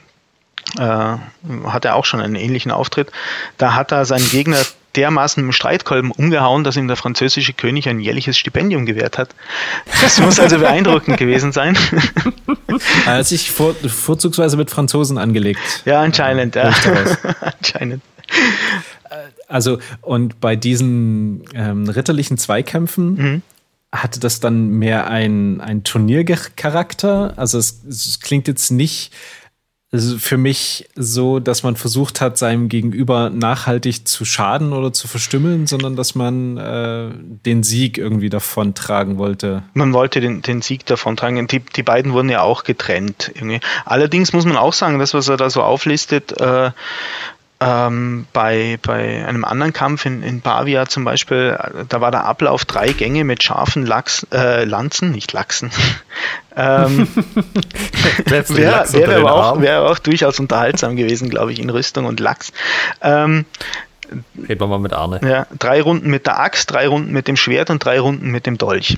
hat 0.78 1.86
er 1.86 1.96
auch 1.96 2.06
schon 2.06 2.22
einen 2.22 2.36
ähnlichen 2.36 2.72
Auftritt. 2.72 3.12
Da 3.58 3.76
hat 3.76 3.92
er 3.92 4.06
seinen 4.06 4.30
Gegner 4.30 4.58
dermaßen 4.96 5.44
im 5.44 5.52
Streitkolben 5.52 6.12
umgehauen, 6.12 6.64
dass 6.64 6.78
ihm 6.78 6.88
der 6.88 6.98
französische 6.98 7.54
König 7.54 7.88
ein 7.90 8.00
jährliches 8.00 8.38
Stipendium 8.38 8.86
gewährt 8.86 9.18
hat. 9.18 9.30
Das 10.02 10.20
muss 10.20 10.40
also 10.40 10.60
beeindruckend 10.60 11.18
gewesen 11.18 11.52
sein. 11.52 11.78
Er 13.06 13.20
hat 13.20 13.28
sich 13.28 13.52
vor, 13.52 13.74
vorzugsweise 13.74 14.58
mit 14.58 14.70
Franzosen 14.70 15.18
angelegt. 15.18 15.60
Ja, 15.86 16.02
anscheinend, 16.02 16.56
ja. 16.56 16.74
anscheinend. 17.42 18.02
Also, 19.48 19.80
und 20.02 20.42
bei 20.42 20.58
diesen 20.58 21.44
ähm, 21.54 21.88
ritterlichen 21.88 22.38
Zweikämpfen 22.38 23.14
mhm. 23.14 23.42
hatte 23.94 24.20
das 24.20 24.42
dann 24.42 24.68
mehr 24.72 25.08
ein, 25.08 25.62
ein 25.62 25.84
Turniercharakter. 25.84 27.34
Also, 27.38 27.60
es, 27.60 27.82
es 27.88 28.20
klingt 28.20 28.48
jetzt 28.50 28.72
nicht 28.72 29.14
für 29.94 30.38
mich 30.38 30.90
so, 30.96 31.40
dass 31.40 31.64
man 31.64 31.76
versucht 31.76 32.20
hat, 32.20 32.38
seinem 32.38 32.70
Gegenüber 32.70 33.30
nachhaltig 33.30 34.08
zu 34.08 34.26
schaden 34.26 34.74
oder 34.74 34.92
zu 34.92 35.08
verstümmeln, 35.08 35.68
sondern 35.68 35.96
dass 35.96 36.16
man 36.16 36.58
äh, 36.58 37.10
den 37.46 37.64
Sieg 37.64 37.98
irgendwie 37.98 38.30
davon 38.30 38.74
tragen 38.74 39.18
wollte. 39.18 39.64
Man 39.74 39.94
wollte 39.94 40.22
den, 40.22 40.42
den 40.42 40.62
Sieg 40.62 40.86
davon 40.86 41.16
tragen. 41.16 41.48
Die, 41.48 41.60
die 41.60 41.84
beiden 41.84 42.14
wurden 42.14 42.30
ja 42.30 42.42
auch 42.42 42.64
getrennt. 42.64 43.32
Irgendwie. 43.36 43.60
Allerdings 43.86 44.34
muss 44.34 44.46
man 44.46 44.58
auch 44.58 44.74
sagen, 44.74 45.00
das, 45.00 45.14
was 45.14 45.30
er 45.30 45.38
da 45.38 45.50
so 45.50 45.62
auflistet, 45.62 46.40
äh, 46.42 46.72
ähm, 47.62 48.28
bei, 48.34 48.78
bei 48.82 49.26
einem 49.26 49.46
anderen 49.46 49.72
Kampf 49.72 50.06
in, 50.06 50.24
in 50.24 50.42
Pavia 50.42 50.88
zum 50.88 51.06
Beispiel, 51.06 51.58
da 51.88 52.02
war 52.02 52.12
der 52.12 52.26
Ablauf 52.26 52.66
drei 52.66 52.90
Gänge 52.90 53.24
mit 53.24 53.44
scharfen 53.44 53.86
Lachs, 53.86 54.28
äh, 54.34 54.66
Lanzen, 54.66 55.12
nicht 55.12 55.32
Lachsen. 55.32 55.72
ähm, 56.56 57.08
Wäre 58.26 58.50
wär 58.50 59.18
aber 59.18 59.34
auch, 59.34 59.62
wär 59.62 59.84
auch 59.84 60.00
durchaus 60.00 60.40
unterhaltsam 60.40 60.96
gewesen, 60.96 61.30
glaube 61.30 61.54
ich, 61.54 61.60
in 61.60 61.70
Rüstung 61.70 62.06
und 62.06 62.20
Lachs. 62.20 62.52
Ähm, 63.02 63.46
Reden 64.38 64.60
wir 64.60 64.68
mal 64.68 64.80
mit 64.80 64.94
Arne. 64.94 65.20
Ja, 65.24 65.48
drei 65.58 65.82
Runden 65.82 66.10
mit 66.10 66.28
der 66.28 66.40
Axt, 66.40 66.72
drei 66.72 66.88
Runden 66.88 67.12
mit 67.12 67.28
dem 67.28 67.38
Schwert 67.38 67.70
und 67.70 67.84
drei 67.84 68.00
Runden 68.00 68.30
mit 68.30 68.46
dem 68.46 68.58
Dolch. 68.58 68.98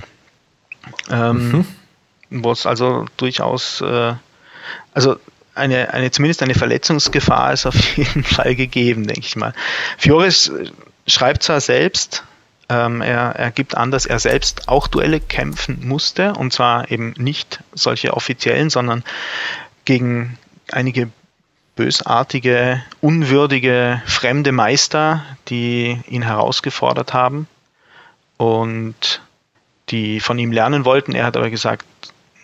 Ähm, 1.10 1.52
mhm. 1.52 2.42
Wo 2.42 2.52
es 2.52 2.66
also 2.66 3.06
durchaus, 3.16 3.80
äh, 3.80 4.14
also 4.92 5.16
eine, 5.58 5.92
eine, 5.92 6.10
zumindest 6.10 6.42
eine 6.42 6.54
Verletzungsgefahr 6.54 7.52
ist 7.52 7.66
auf 7.66 7.74
jeden 7.96 8.24
Fall 8.24 8.54
gegeben, 8.54 9.06
denke 9.06 9.26
ich 9.26 9.36
mal. 9.36 9.52
Fiores 9.96 10.50
schreibt 11.06 11.42
zwar 11.42 11.60
selbst, 11.60 12.24
ähm, 12.68 13.00
er, 13.00 13.34
er 13.36 13.50
gibt 13.50 13.76
an, 13.76 13.90
dass 13.90 14.06
er 14.06 14.18
selbst 14.18 14.68
auch 14.68 14.88
Duelle 14.88 15.20
kämpfen 15.20 15.86
musste, 15.86 16.34
und 16.34 16.52
zwar 16.52 16.90
eben 16.90 17.14
nicht 17.16 17.60
solche 17.72 18.14
offiziellen, 18.14 18.70
sondern 18.70 19.04
gegen 19.84 20.38
einige 20.70 21.08
bösartige, 21.76 22.82
unwürdige, 23.00 24.02
fremde 24.04 24.52
Meister, 24.52 25.24
die 25.48 25.98
ihn 26.08 26.22
herausgefordert 26.22 27.14
haben 27.14 27.46
und 28.36 29.22
die 29.88 30.20
von 30.20 30.38
ihm 30.38 30.52
lernen 30.52 30.84
wollten. 30.84 31.14
Er 31.14 31.24
hat 31.24 31.36
aber 31.36 31.50
gesagt, 31.50 31.86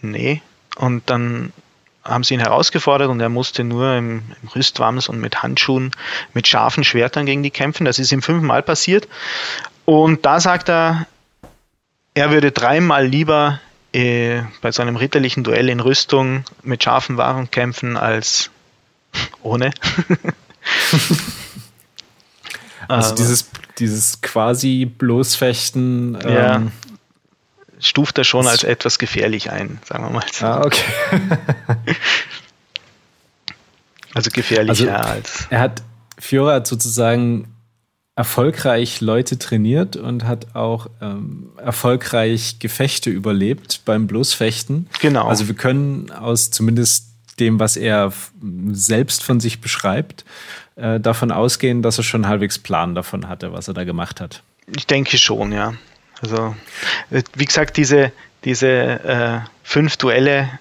nee. 0.01 0.41
Und 0.77 1.11
dann 1.11 1.53
haben 2.05 2.25
sie 2.25 2.35
ihn 2.35 2.41
herausgefordert 2.41 3.09
und 3.09 3.21
er 3.21 3.29
musste 3.29 3.65
nur 3.65 3.97
im, 3.97 4.23
im 4.43 4.49
Rüstwams 4.49 5.09
und 5.09 5.21
mit 5.21 5.43
Handschuhen, 5.43 5.93
mit 6.35 6.47
scharfen 6.47 6.85
Schwertern 6.85 7.27
gegen 7.27 7.43
die 7.43 7.51
kämpfen. 7.51 7.85
Das 7.85 7.99
ist 7.99 8.13
ihm 8.13 8.23
fünfmal 8.23 8.63
passiert. 8.63 9.09
Und 9.85 10.27
da 10.27 10.41
sagt 10.41 10.69
er, 10.69 11.07
er 12.15 12.31
würde 12.31 12.53
dreimal 12.53 13.07
lieber 13.07 13.61
äh, 13.93 14.43
bei 14.61 14.71
so 14.71 14.83
einem 14.83 14.97
ritterlichen 14.97 15.45
Duell 15.45 15.69
in 15.69 15.81
Rüstung 15.81 16.45
mit 16.63 16.85
scharfen 16.85 17.17
Waffen 17.17 17.51
kämpfen 17.51 17.97
als 17.97 18.51
ohne. 19.43 19.71
also 22.89 23.15
dieses, 23.15 23.51
dieses 23.79 24.21
quasi 24.21 24.85
Bloßfechten. 24.85 26.19
Ähm, 26.23 26.35
ja 26.35 26.63
stuft 27.85 28.19
er 28.19 28.25
schon 28.25 28.47
als 28.47 28.65
etwas 28.65 28.99
gefährlich 28.99 29.51
ein, 29.51 29.79
sagen 29.85 30.05
wir 30.05 30.11
mal. 30.11 30.25
So. 30.33 30.47
Ah, 30.47 30.65
okay. 30.65 30.83
also 34.15 34.31
gefährlicher 34.31 34.97
also, 34.97 35.09
als. 35.11 35.47
Er 35.51 35.61
hat, 35.61 35.83
Fiora 36.19 36.55
hat 36.55 36.67
sozusagen 36.67 37.55
erfolgreich 38.17 39.01
Leute 39.01 39.39
trainiert 39.39 39.97
und 39.97 40.25
hat 40.25 40.55
auch 40.55 40.89
ähm, 41.01 41.51
erfolgreich 41.57 42.59
Gefechte 42.61 43.11
überlebt 43.11 43.83
beim 43.85 44.07
Bloßfechten. 44.07 44.89
Genau. 45.01 45.27
Also 45.27 45.49
wir 45.49 45.57
können 45.57 46.11
aus 46.11 46.51
zumindest 46.51 47.09
dem, 47.41 47.59
was 47.59 47.77
er 47.77 48.13
selbst 48.71 49.25
von 49.25 49.41
sich 49.41 49.61
beschreibt, 49.61 50.25
äh, 50.77 51.01
davon 51.01 51.33
ausgehen, 51.33 51.83
dass 51.83 51.99
er 51.99 52.05
schon 52.05 52.29
halbwegs 52.29 52.61
Plan 52.61 52.95
davon 52.95 53.29
hatte, 53.29 53.53
was 53.53 53.67
er 53.67 53.75
da 53.75 53.83
gemacht 53.83 54.21
hat. 54.21 54.43
Ich 54.77 54.87
denke 54.87 55.19
schon, 55.19 55.51
ja. 55.51 55.75
Also, 56.25 56.57
äh, 57.11 57.23
wie 57.35 57.45
gesagt, 57.45 57.77
diese, 57.77 58.11
diese 58.45 58.69
äh, 58.69 59.41
fünf 59.63 59.99
Duelle, 59.99 60.59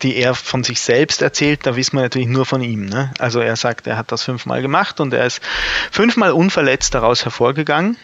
die 0.00 0.16
er 0.16 0.34
von 0.34 0.64
sich 0.64 0.80
selbst 0.80 1.20
erzählt, 1.20 1.66
da 1.66 1.76
wissen 1.76 1.96
wir 1.96 2.02
natürlich 2.02 2.28
nur 2.28 2.46
von 2.46 2.62
ihm. 2.62 2.86
Ne? 2.86 3.12
Also 3.18 3.40
er 3.40 3.56
sagt, 3.56 3.86
er 3.86 3.98
hat 3.98 4.12
das 4.12 4.22
fünfmal 4.22 4.62
gemacht 4.62 4.98
und 5.00 5.12
er 5.12 5.26
ist 5.26 5.42
fünfmal 5.90 6.32
unverletzt 6.32 6.94
daraus 6.94 7.24
hervorgegangen. 7.24 7.98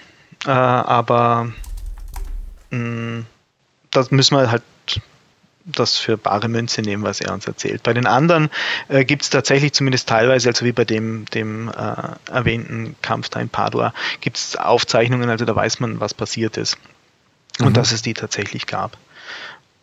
Äh, 0.45 0.51
aber 0.51 1.53
mh, 2.71 2.79
mm, 2.79 3.27
das 3.91 4.11
müssen 4.11 4.37
wir 4.37 4.51
halt 4.51 4.63
das 5.65 5.97
für 5.97 6.19
bare 6.19 6.49
Münze 6.49 6.83
nehmen, 6.83 7.03
was 7.03 7.21
er 7.21 7.33
uns 7.33 7.47
erzählt. 7.47 7.83
Bei 7.83 7.95
den 7.95 8.07
anderen 8.07 8.51
äh, 8.89 9.05
gibt 9.05 9.23
es 9.23 9.31
tatsächlich 9.31 9.73
zumindest 9.73 10.09
teilweise, 10.09 10.49
also 10.49 10.65
wie 10.65 10.73
bei 10.73 10.85
dem, 10.85 11.25
dem 11.27 11.69
äh, 11.69 12.31
erwähnten 12.31 12.97
Kampf 13.01 13.31
da 13.31 13.41
in 13.41 13.49
Padua, 13.49 13.95
gibt 14.21 14.37
es 14.37 14.57
Aufzeichnungen, 14.57 15.31
also 15.31 15.45
da 15.45 15.57
weiß 15.57 15.81
man, 15.81 16.01
was 16.01 16.13
passiert 16.13 16.57
ist. 16.57 16.77
Und 17.61 17.71
mhm. 17.71 17.75
dass 17.75 17.93
es 17.93 18.03
die 18.03 18.15
tatsächlich 18.15 18.67
gab. 18.67 18.99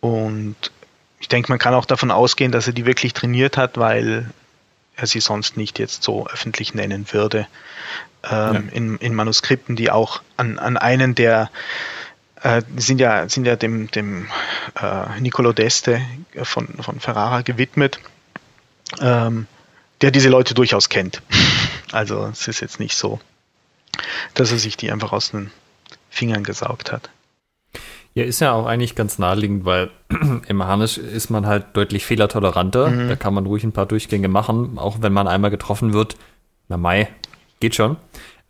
Und 0.01 0.55
ich 1.19 1.27
denke, 1.27 1.51
man 1.51 1.59
kann 1.59 1.73
auch 1.73 1.85
davon 1.85 2.11
ausgehen, 2.11 2.51
dass 2.51 2.67
er 2.67 2.73
die 2.73 2.85
wirklich 2.85 3.13
trainiert 3.13 3.57
hat, 3.57 3.77
weil 3.77 4.29
er 4.95 5.07
sie 5.07 5.19
sonst 5.19 5.57
nicht 5.57 5.79
jetzt 5.79 6.03
so 6.03 6.27
öffentlich 6.27 6.73
nennen 6.73 7.05
würde. 7.11 7.47
Ähm, 8.23 8.53
ja. 8.53 8.61
in, 8.73 8.97
in, 8.97 9.15
Manuskripten, 9.15 9.75
die 9.75 9.89
auch 9.89 10.21
an, 10.37 10.59
an 10.59 10.77
einen 10.77 11.15
der 11.15 11.49
äh, 12.43 12.61
sind 12.75 12.99
ja, 12.99 13.27
sind 13.29 13.45
ja 13.45 13.55
dem, 13.55 13.89
dem 13.91 14.27
äh, 14.81 15.19
Nicolo 15.19 15.51
d'Este 15.51 16.01
von, 16.43 16.67
von 16.67 16.99
Ferrara 16.99 17.41
gewidmet, 17.41 17.99
ähm, 18.99 19.47
der 20.01 20.11
diese 20.11 20.29
Leute 20.29 20.53
durchaus 20.53 20.89
kennt. 20.89 21.21
Also 21.93 22.29
es 22.31 22.47
ist 22.47 22.61
jetzt 22.61 22.79
nicht 22.79 22.95
so, 22.95 23.19
dass 24.33 24.49
er 24.53 24.57
sich 24.57 24.77
die 24.77 24.93
einfach 24.93 25.11
aus 25.11 25.31
den 25.31 25.51
Fingern 26.09 26.45
gesaugt 26.45 26.93
hat. 26.93 27.09
Ja, 28.13 28.23
ist 28.23 28.39
ja 28.39 28.53
auch 28.53 28.65
eigentlich 28.65 28.95
ganz 28.95 29.19
naheliegend, 29.19 29.65
weil 29.65 29.89
im 30.47 30.63
Harnisch 30.63 30.97
ist 30.97 31.29
man 31.29 31.45
halt 31.45 31.65
deutlich 31.73 32.05
fehlertoleranter. 32.05 32.89
Mhm. 32.89 33.09
Da 33.09 33.17
kann 33.17 33.33
man 33.33 33.45
ruhig 33.45 33.65
ein 33.65 33.73
paar 33.73 33.85
Durchgänge 33.85 34.29
machen, 34.29 34.77
auch 34.77 35.01
wenn 35.01 35.11
man 35.11 35.27
einmal 35.27 35.51
getroffen 35.51 35.91
wird. 35.91 36.15
Na 36.69 36.77
Mai, 36.77 37.09
geht 37.59 37.75
schon. 37.75 37.97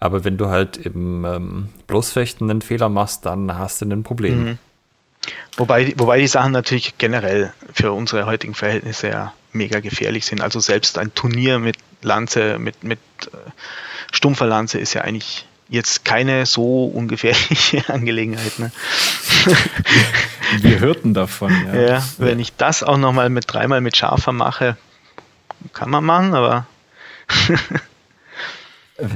Aber 0.02 0.24
wenn 0.24 0.36
du 0.36 0.50
halt 0.50 0.78
im 0.78 1.24
ähm, 1.26 1.70
Bloßfechten 1.86 2.50
einen 2.50 2.64
Fehler 2.64 2.90
machst, 2.90 3.26
dann 3.28 3.58
hast 3.58 3.82
du 3.82 3.86
ein 3.86 4.02
Problem. 4.02 4.44
Mhm. 4.44 4.58
Wobei, 5.56 5.94
wobei 5.98 6.20
die 6.20 6.28
Sachen 6.28 6.54
natürlich 6.54 6.98
generell 6.98 7.54
für 7.72 7.92
unsere 7.92 8.26
heutigen 8.26 8.56
Verhältnisse 8.56 9.10
ja 9.10 9.34
mega 9.54 9.80
gefährlich 9.80 10.26
sind. 10.26 10.42
Also 10.42 10.60
selbst 10.60 10.98
ein 10.98 11.14
Turnier 11.14 11.60
mit 11.60 11.78
Lanze, 12.02 12.58
mit, 12.58 12.84
mit 12.84 12.98
äh, 13.28 13.38
stumpfer 14.12 14.48
Lanze 14.48 14.80
ist 14.80 14.96
ja 14.96 15.02
eigentlich 15.02 15.46
jetzt 15.70 16.04
keine 16.04 16.48
so 16.48 16.86
ungefährliche 16.86 17.88
Angelegenheit. 17.94 18.58
Ne? 18.58 18.72
Wir 20.62 20.80
hörten 20.80 21.14
davon. 21.14 21.54
Ja, 21.68 21.80
ja 21.80 22.04
wenn 22.18 22.40
ich 22.40 22.56
das 22.56 22.82
auch 22.82 22.98
nochmal 22.98 23.30
mit 23.30 23.46
dreimal 23.54 23.82
mit 23.82 23.96
scharfer 23.96 24.32
mache, 24.32 24.78
kann 25.74 25.92
man 25.92 26.04
machen, 26.04 26.34
aber. 26.34 26.66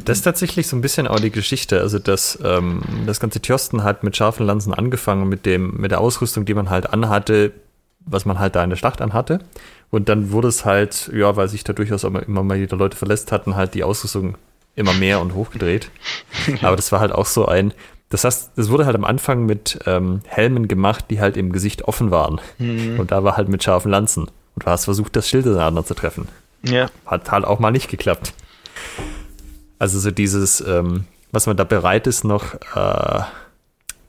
Das 0.05 0.19
ist 0.19 0.23
tatsächlich 0.23 0.67
so 0.67 0.75
ein 0.75 0.81
bisschen 0.81 1.07
auch 1.07 1.19
die 1.19 1.31
Geschichte. 1.31 1.79
Also 1.79 1.99
das, 1.99 2.39
ähm, 2.43 2.81
das 3.05 3.19
ganze 3.19 3.41
Tjosten 3.41 3.83
hat 3.83 4.03
mit 4.03 4.15
scharfen 4.17 4.45
Lanzen 4.45 4.73
angefangen, 4.73 5.29
mit 5.29 5.45
dem, 5.45 5.75
mit 5.77 5.91
der 5.91 6.01
Ausrüstung, 6.01 6.45
die 6.45 6.53
man 6.53 6.69
halt 6.69 6.91
anhatte, 6.91 7.51
was 7.99 8.25
man 8.25 8.39
halt 8.39 8.55
da 8.55 8.63
in 8.63 8.69
der 8.69 8.77
Schlacht 8.77 9.01
anhatte. 9.01 9.39
Und 9.91 10.09
dann 10.09 10.31
wurde 10.31 10.47
es 10.47 10.65
halt, 10.65 11.11
ja, 11.13 11.35
weil 11.35 11.47
sich 11.47 11.63
da 11.63 11.73
durchaus 11.73 12.03
immer, 12.03 12.23
immer 12.23 12.43
mal 12.43 12.59
wieder 12.59 12.77
Leute 12.77 12.97
verlässt 12.97 13.31
hatten, 13.31 13.55
halt 13.55 13.73
die 13.73 13.83
Ausrüstung 13.83 14.37
immer 14.75 14.93
mehr 14.93 15.21
und 15.21 15.33
hochgedreht. 15.33 15.89
Aber 16.61 16.75
das 16.75 16.91
war 16.91 16.99
halt 16.99 17.11
auch 17.11 17.25
so 17.25 17.45
ein, 17.45 17.73
das 18.09 18.23
heißt, 18.23 18.51
das 18.55 18.69
wurde 18.69 18.85
halt 18.85 18.95
am 18.95 19.03
Anfang 19.03 19.45
mit 19.45 19.79
ähm, 19.85 20.21
Helmen 20.27 20.67
gemacht, 20.67 21.05
die 21.09 21.19
halt 21.19 21.37
im 21.37 21.51
Gesicht 21.51 21.83
offen 21.83 22.11
waren. 22.11 22.39
Mhm. 22.59 22.99
Und 22.99 23.11
da 23.11 23.23
war 23.23 23.37
halt 23.37 23.49
mit 23.49 23.63
scharfen 23.63 23.91
Lanzen. 23.91 24.23
Und 24.23 24.65
du 24.65 24.67
hast 24.67 24.85
versucht, 24.85 25.15
das 25.15 25.27
Schild 25.27 25.45
ineinander 25.45 25.85
zu 25.85 25.95
treffen. 25.95 26.27
Ja. 26.63 26.89
Hat 27.05 27.31
halt 27.31 27.45
auch 27.45 27.59
mal 27.59 27.71
nicht 27.71 27.89
geklappt. 27.89 28.33
Also 29.85 29.99
so 29.99 30.09
dieses, 30.09 30.61
ähm, 30.61 31.05
was 31.31 31.45
man 31.45 31.57
da 31.57 31.63
bereit 31.63 32.07
ist, 32.07 32.23
noch, 32.23 32.55
äh, 32.75 33.23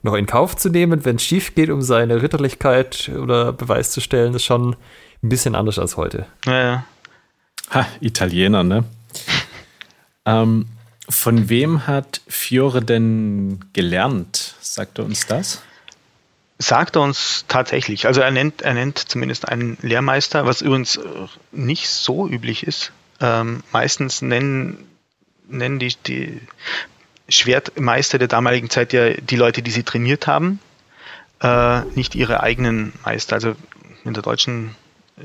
noch 0.01 0.15
in 0.15 0.25
Kauf 0.25 0.55
zu 0.55 0.69
nehmen, 0.69 1.05
wenn 1.05 1.17
es 1.17 1.23
schief 1.23 1.53
geht, 1.53 1.69
um 1.69 1.83
seine 1.83 2.23
Ritterlichkeit 2.23 3.11
oder 3.15 3.53
Beweis 3.53 3.91
zu 3.91 4.01
stellen, 4.01 4.33
ist 4.33 4.43
schon 4.43 4.75
ein 5.21 5.29
bisschen 5.29 5.53
anders 5.53 5.77
als 5.77 5.95
heute. 5.95 6.25
Ja, 6.47 6.63
ja. 6.63 6.85
Ha, 7.69 7.85
Italiener, 7.99 8.63
ne? 8.63 8.85
Ähm, 10.25 10.65
von 11.07 11.47
wem 11.47 11.85
hat 11.85 12.21
Fiore 12.27 12.81
denn 12.81 13.59
gelernt? 13.73 14.55
Sagt 14.59 14.97
er 14.97 15.05
uns 15.05 15.27
das? 15.27 15.61
Sagt 16.57 16.95
er 16.95 17.03
uns 17.03 17.45
tatsächlich. 17.47 18.07
Also 18.07 18.21
er 18.21 18.31
nennt, 18.31 18.63
er 18.63 18.73
nennt 18.73 18.97
zumindest 18.97 19.47
einen 19.47 19.77
Lehrmeister, 19.83 20.47
was 20.47 20.63
übrigens 20.63 20.95
äh, 20.95 21.01
nicht 21.51 21.87
so 21.87 22.27
üblich 22.27 22.65
ist. 22.65 22.91
Ähm, 23.21 23.61
meistens 23.71 24.23
nennen, 24.23 24.83
nennen 25.49 25.79
die, 25.79 25.95
die 26.05 26.41
Schwertmeister 27.29 28.17
der 28.17 28.27
damaligen 28.27 28.69
Zeit 28.69 28.93
ja 28.93 29.11
die 29.11 29.35
Leute, 29.35 29.61
die 29.61 29.71
sie 29.71 29.83
trainiert 29.83 30.27
haben, 30.27 30.59
äh, 31.41 31.81
nicht 31.95 32.15
ihre 32.15 32.41
eigenen 32.41 32.93
Meister. 33.03 33.35
Also 33.35 33.55
in 34.05 34.13
der 34.13 34.23
deutschen 34.23 34.75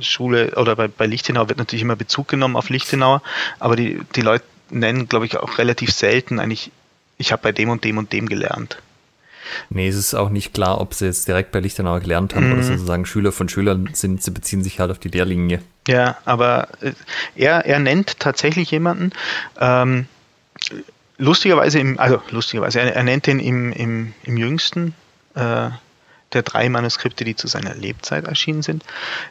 Schule 0.01 0.55
oder 0.57 0.77
bei, 0.77 0.89
bei 0.89 1.07
Lichtenau 1.07 1.49
wird 1.49 1.59
natürlich 1.59 1.83
immer 1.83 1.97
Bezug 1.97 2.29
genommen 2.29 2.57
auf 2.57 2.71
Lichtenauer, 2.71 3.23
aber 3.59 3.77
die, 3.77 4.01
die 4.17 4.23
Leute 4.23 4.45
nennen, 4.71 5.09
glaube 5.09 5.27
ich, 5.27 5.37
auch 5.37 5.59
relativ 5.59 5.93
selten 5.93 6.41
eigentlich, 6.41 6.71
ich 7.19 7.31
habe 7.33 7.43
bei 7.43 7.53
dem 7.53 7.69
und 7.69 7.85
dem 7.85 7.99
und 7.99 8.13
dem 8.13 8.29
gelernt. 8.29 8.79
Nee, 9.71 9.89
es 9.89 9.97
ist 9.97 10.15
auch 10.15 10.31
nicht 10.31 10.55
klar, 10.55 10.81
ob 10.81 10.95
sie 10.95 11.07
jetzt 11.07 11.29
direkt 11.29 11.53
bei 11.53 11.61
Lichtenauer 11.61 12.01
gelernt 12.01 12.35
haben 12.35 12.49
mhm. 12.49 12.53
oder 12.55 12.63
sozusagen 12.63 13.07
Schüler 13.07 13.33
von 13.33 13.49
Schülern 13.49 13.91
sind. 13.93 14.23
Sie 14.23 14.31
beziehen 14.31 14.63
sich 14.63 14.81
halt 14.81 14.91
auf 14.91 14.99
die 14.99 15.09
Lehrlinie. 15.09 15.63
Ja, 15.89 16.17
aber 16.25 16.69
äh, 16.81 16.93
er, 17.37 17.67
er 17.67 17.79
nennt 17.79 18.19
tatsächlich 18.21 18.71
jemanden, 18.71 19.13
ähm, 19.61 20.07
lustigerweise, 21.19 21.79
im, 21.79 21.99
also 21.99 22.21
lustigerweise, 22.31 22.81
er, 22.81 22.95
er 22.95 23.03
nennt 23.03 23.27
den 23.27 23.41
im, 23.41 23.73
im, 23.73 24.15
im 24.25 24.37
jüngsten 24.37 24.95
äh, 25.35 25.71
der 26.33 26.43
drei 26.43 26.69
Manuskripte, 26.69 27.25
die 27.25 27.37
zu 27.37 27.47
seiner 27.47 27.75
Lebzeit 27.75 28.27
erschienen 28.27 28.63
sind, 28.63 28.85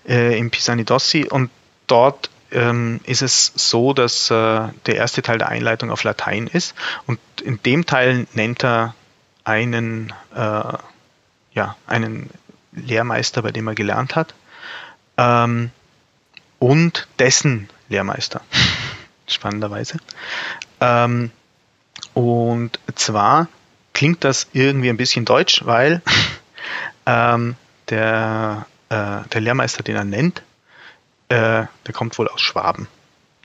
äh, 0.07 0.37
im 0.37 0.51
Pisanidossi 0.51 1.25
und 1.29 1.49
dort 1.87 2.29
ähm, 2.51 2.99
ist 3.05 3.21
es 3.21 3.51
so, 3.55 3.93
dass 3.93 4.29
äh, 4.29 4.67
der 4.85 4.95
erste 4.95 5.21
Teil 5.21 5.37
der 5.37 5.49
Einleitung 5.49 5.89
auf 5.89 6.03
Latein 6.03 6.47
ist 6.47 6.75
und 7.07 7.19
in 7.43 7.61
dem 7.63 7.85
Teil 7.85 8.27
nennt 8.33 8.63
er 8.63 8.93
einen, 9.43 10.13
äh, 10.35 10.73
ja, 11.53 11.75
einen 11.87 12.29
Lehrmeister, 12.71 13.41
bei 13.41 13.51
dem 13.51 13.67
er 13.67 13.75
gelernt 13.75 14.15
hat 14.15 14.33
ähm, 15.17 15.71
und 16.59 17.07
dessen 17.19 17.69
Lehrmeister, 17.89 18.41
spannenderweise. 19.27 19.97
Ähm, 20.79 21.31
und 22.13 22.79
zwar 22.95 23.47
klingt 23.93 24.23
das 24.23 24.47
irgendwie 24.53 24.89
ein 24.89 24.97
bisschen 24.97 25.25
deutsch, 25.25 25.65
weil 25.65 26.01
ähm, 27.05 27.55
der, 27.89 28.65
äh, 28.89 29.27
der 29.31 29.41
Lehrmeister, 29.41 29.83
den 29.83 29.95
er 29.95 30.05
nennt, 30.05 30.43
äh, 31.29 31.65
der 31.85 31.93
kommt 31.93 32.17
wohl 32.17 32.27
aus 32.27 32.41
Schwaben, 32.41 32.87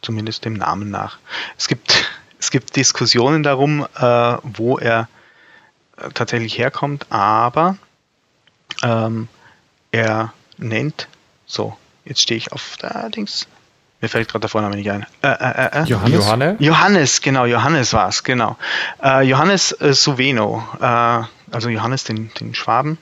zumindest 0.03 0.45
dem 0.45 0.55
Namen 0.55 0.91
nach. 0.91 1.19
Es 1.59 1.69
gibt, 1.69 2.11
es 2.39 2.51
gibt 2.51 2.77
Diskussionen 2.77 3.43
darum, 3.43 3.87
äh, 3.97 4.37
wo 4.43 4.79
er 4.79 5.09
tatsächlich 6.15 6.59
herkommt, 6.59 7.07
aber 7.11 7.77
ähm, 8.83 9.29
er 9.91 10.33
nennt, 10.59 11.09
so, 11.47 11.77
jetzt 12.05 12.21
stehe 12.21 12.39
ich 12.39 12.53
auf 12.53 12.77
da 12.79 13.09
Dings, 13.09 13.47
mir 14.01 14.09
fällt 14.09 14.29
gerade 14.29 14.41
der 14.41 14.51
Vorname 14.51 14.77
nicht 14.77 14.91
ein. 14.91 15.07
Äh, 15.23 15.29
äh, 15.29 15.83
äh, 15.83 15.85
Johannes? 15.85 16.25
Johannes? 16.25 16.57
Johannes, 16.59 17.21
genau, 17.23 17.47
Johannes 17.47 17.93
war 17.93 18.09
es, 18.09 18.23
genau. 18.23 18.57
Äh, 19.03 19.23
Johannes 19.23 19.73
äh, 19.73 19.95
Suveno, 19.95 20.63
äh, 20.81 21.23
also 21.51 21.69
Johannes 21.69 22.05
den, 22.05 22.31
den 22.39 22.55
Schwaben 22.55 22.99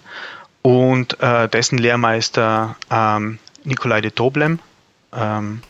und 0.62 1.20
äh, 1.20 1.48
dessen 1.48 1.78
Lehrmeister 1.78 2.76
ähm, 2.90 3.38
Nikolai 3.64 4.02
de 4.02 4.10
Toblem, 4.12 4.60
ähm, 5.12 5.62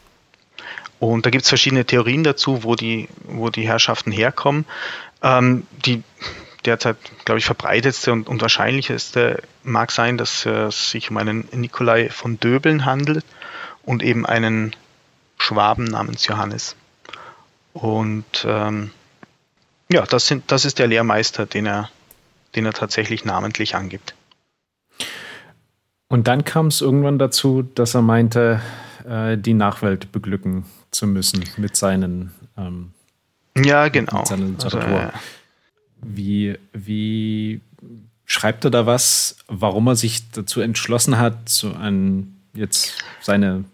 und 0.98 1.26
da 1.26 1.30
gibt 1.30 1.42
es 1.42 1.50
verschiedene 1.50 1.84
Theorien 1.84 2.24
dazu, 2.24 2.64
wo 2.64 2.76
die, 2.76 3.08
wo 3.24 3.50
die 3.50 3.68
Herrschaften 3.68 4.10
herkommen. 4.10 4.64
Ähm, 5.22 5.66
die 5.84 6.02
derzeit, 6.64 6.96
glaube 7.24 7.38
ich, 7.38 7.44
verbreitetste 7.44 8.12
und, 8.12 8.28
und 8.28 8.40
wahrscheinlichste 8.40 9.42
mag 9.62 9.90
sein, 9.90 10.18
dass 10.18 10.46
es 10.46 10.90
sich 10.90 11.10
um 11.10 11.16
einen 11.16 11.48
Nikolai 11.52 12.08
von 12.10 12.38
Döbeln 12.40 12.84
handelt 12.84 13.24
und 13.82 14.02
eben 14.02 14.26
einen 14.26 14.74
Schwaben 15.38 15.84
namens 15.84 16.26
Johannes. 16.26 16.76
Und 17.72 18.46
ähm, 18.46 18.90
ja, 19.92 20.02
das, 20.02 20.26
sind, 20.26 20.50
das 20.50 20.64
ist 20.64 20.78
der 20.78 20.86
Lehrmeister, 20.86 21.46
den 21.46 21.66
er, 21.66 21.90
den 22.54 22.66
er 22.66 22.72
tatsächlich 22.72 23.24
namentlich 23.24 23.74
angibt. 23.74 24.14
Und 26.08 26.28
dann 26.28 26.44
kam 26.44 26.68
es 26.68 26.80
irgendwann 26.80 27.18
dazu, 27.18 27.62
dass 27.62 27.94
er 27.94 28.02
meinte, 28.02 28.60
äh, 29.06 29.36
die 29.36 29.54
Nachwelt 29.54 30.12
beglücken 30.12 30.64
zu 30.90 31.06
müssen 31.06 31.44
mit 31.56 31.76
seinen 31.76 32.32
ähm, 32.56 32.92
ja 33.56 33.88
genau 33.88 34.24
mit 34.30 34.38
Literatur. 34.38 34.80
Also, 34.80 34.96
ja. 34.96 35.12
Wie 36.04 36.58
wie 36.72 37.60
schreibt 38.26 38.64
er 38.64 38.70
da 38.70 38.86
was, 38.86 39.36
warum 39.48 39.86
er 39.88 39.96
sich 39.96 40.30
dazu 40.30 40.60
entschlossen 40.60 41.18
hat, 41.18 41.48
so 41.48 41.72
ein 41.72 42.36
jetzt 42.54 42.94
seine 43.20 43.64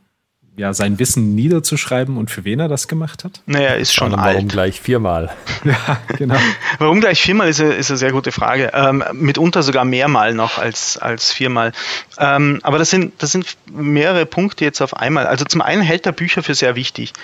ja, 0.56 0.74
sein 0.74 0.98
Wissen 0.98 1.34
niederzuschreiben 1.34 2.18
und 2.18 2.30
für 2.30 2.44
wen 2.44 2.60
er 2.60 2.68
das 2.68 2.86
gemacht 2.86 3.24
hat? 3.24 3.40
Naja, 3.46 3.74
ist 3.74 3.94
schon 3.94 4.14
alt. 4.14 4.34
Warum 4.34 4.48
gleich 4.48 4.78
viermal? 4.80 5.30
ja, 5.64 5.98
genau. 6.18 6.36
warum 6.78 7.00
gleich 7.00 7.22
viermal 7.22 7.48
ist, 7.48 7.60
eine, 7.60 7.72
ist 7.72 7.90
eine 7.90 7.96
sehr 7.96 8.12
gute 8.12 8.30
Frage. 8.30 8.70
Ähm, 8.74 9.02
mitunter 9.14 9.62
sogar 9.62 9.86
mehrmal 9.86 10.34
noch 10.34 10.58
als, 10.58 10.98
als 10.98 11.32
viermal. 11.32 11.72
Ähm, 12.18 12.60
aber 12.62 12.78
das 12.78 12.90
sind, 12.90 13.22
das 13.22 13.32
sind 13.32 13.46
mehrere 13.72 14.26
Punkte 14.26 14.64
jetzt 14.64 14.82
auf 14.82 14.94
einmal. 14.94 15.26
Also 15.26 15.46
zum 15.46 15.62
einen 15.62 15.82
hält 15.82 16.04
er 16.04 16.12
Bücher 16.12 16.42
für 16.42 16.54
sehr 16.54 16.74
wichtig. 16.74 17.14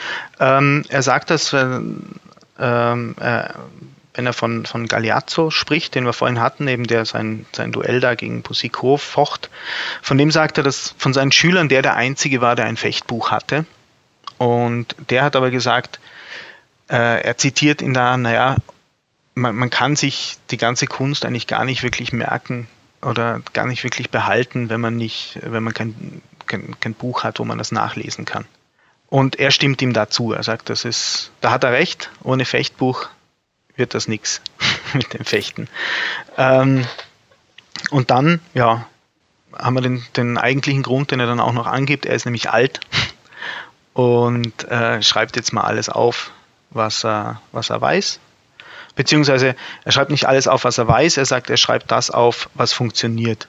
Ähm, 0.41 0.85
er 0.89 1.03
sagt 1.03 1.29
das, 1.29 1.53
äh, 1.53 1.81
äh, 2.59 3.49
wenn 4.17 4.27
er 4.27 4.33
von, 4.33 4.65
von 4.65 4.87
Galeazzo 4.87 5.51
spricht, 5.51 5.95
den 5.95 6.05
wir 6.05 6.13
vorhin 6.13 6.41
hatten, 6.41 6.67
eben 6.69 6.87
der 6.87 7.05
sein, 7.05 7.47
sein 7.53 7.71
Duell 7.71 8.01
da 8.01 8.15
gegen 8.15 8.43
Boucicaut 8.43 9.01
focht, 9.01 9.51
von 10.03 10.17
dem 10.17 10.31
sagt 10.31 10.59
er, 10.59 10.65
dass 10.65 10.95
von 10.99 11.13
seinen 11.13 11.33
Schülern 11.33 11.69
der 11.69 11.83
der 11.83 11.97
einzige 11.97 12.41
war, 12.41 12.57
der 12.57 12.65
ein 12.65 12.77
Fechtbuch 12.77 13.31
hatte. 13.31 13.67
Und 14.39 14.97
der 15.11 15.23
hat 15.23 15.37
aber 15.37 15.51
gesagt, 15.51 16.01
äh, 16.89 17.23
er 17.23 17.37
zitiert 17.37 17.83
ihn 17.83 17.95
da, 17.95 18.17
naja, 18.17 18.57
man, 19.35 19.55
man 19.55 19.71
kann 19.71 19.97
sich 19.97 20.39
die 20.51 20.57
ganze 20.57 20.87
Kunst 20.87 21.25
eigentlich 21.25 21.47
gar 21.47 21.65
nicht 21.65 21.83
wirklich 21.83 22.13
merken 22.13 22.69
oder 23.03 23.41
gar 23.53 23.67
nicht 23.67 23.85
wirklich 23.85 24.11
behalten, 24.11 24.71
wenn 24.71 24.81
man 24.81 24.97
nicht, 24.97 25.39
wenn 25.43 25.63
man 25.63 25.75
kein, 25.75 26.23
kein, 26.47 26.75
kein 26.81 26.95
Buch 26.95 27.23
hat, 27.23 27.39
wo 27.39 27.45
man 27.45 27.59
das 27.59 27.71
nachlesen 27.71 28.25
kann. 28.25 28.47
Und 29.09 29.39
er 29.39 29.51
stimmt 29.51 29.83
ihm 29.83 29.93
dazu. 29.93 30.33
Er 30.33 30.43
sagt, 30.43 30.69
das 30.71 30.85
ist, 30.85 31.31
da 31.41 31.51
hat 31.51 31.65
er 31.65 31.73
recht, 31.73 32.11
ohne 32.23 32.45
Fechtbuch 32.45 33.09
wird 33.77 33.95
das 33.95 34.09
nichts 34.09 34.41
mit 34.95 35.13
dem 35.15 35.25
Fechten. 35.25 35.69
Ähm, 36.37 36.87
und 37.91 38.11
dann, 38.11 38.41
ja, 38.55 38.87
haben 39.57 39.75
wir 39.75 39.83
den, 39.83 40.05
den 40.17 40.39
eigentlichen 40.39 40.83
Grund, 40.83 41.11
den 41.11 41.21
er 41.21 41.27
dann 41.27 41.41
auch 41.41 41.53
noch 41.53 41.67
angibt. 41.67 42.07
Er 42.07 42.15
ist 42.15 42.25
nämlich 42.25 42.51
alt 42.51 42.81
und 43.95 44.65
äh, 44.65 45.03
schreibt 45.03 45.37
jetzt 45.37 45.53
mal 45.53 45.63
alles 45.63 45.89
auf, 45.89 46.31
was 46.71 47.05
er, 47.05 47.41
was 47.53 47.71
er 47.71 47.81
weiß 47.81 48.21
beziehungsweise 48.97 49.55
er 49.85 49.93
schreibt 49.93 50.11
nicht 50.11 50.27
alles 50.27 50.49
auf, 50.49 50.65
was 50.65 50.79
er 50.79 50.89
weiß, 50.89 51.19
er 51.19 51.27
sagt, 51.27 51.51
er 51.51 51.57
schreibt 51.57 51.93
das 51.93 52.11
auf, 52.11 52.49
was 52.55 52.73
funktioniert. 52.73 53.47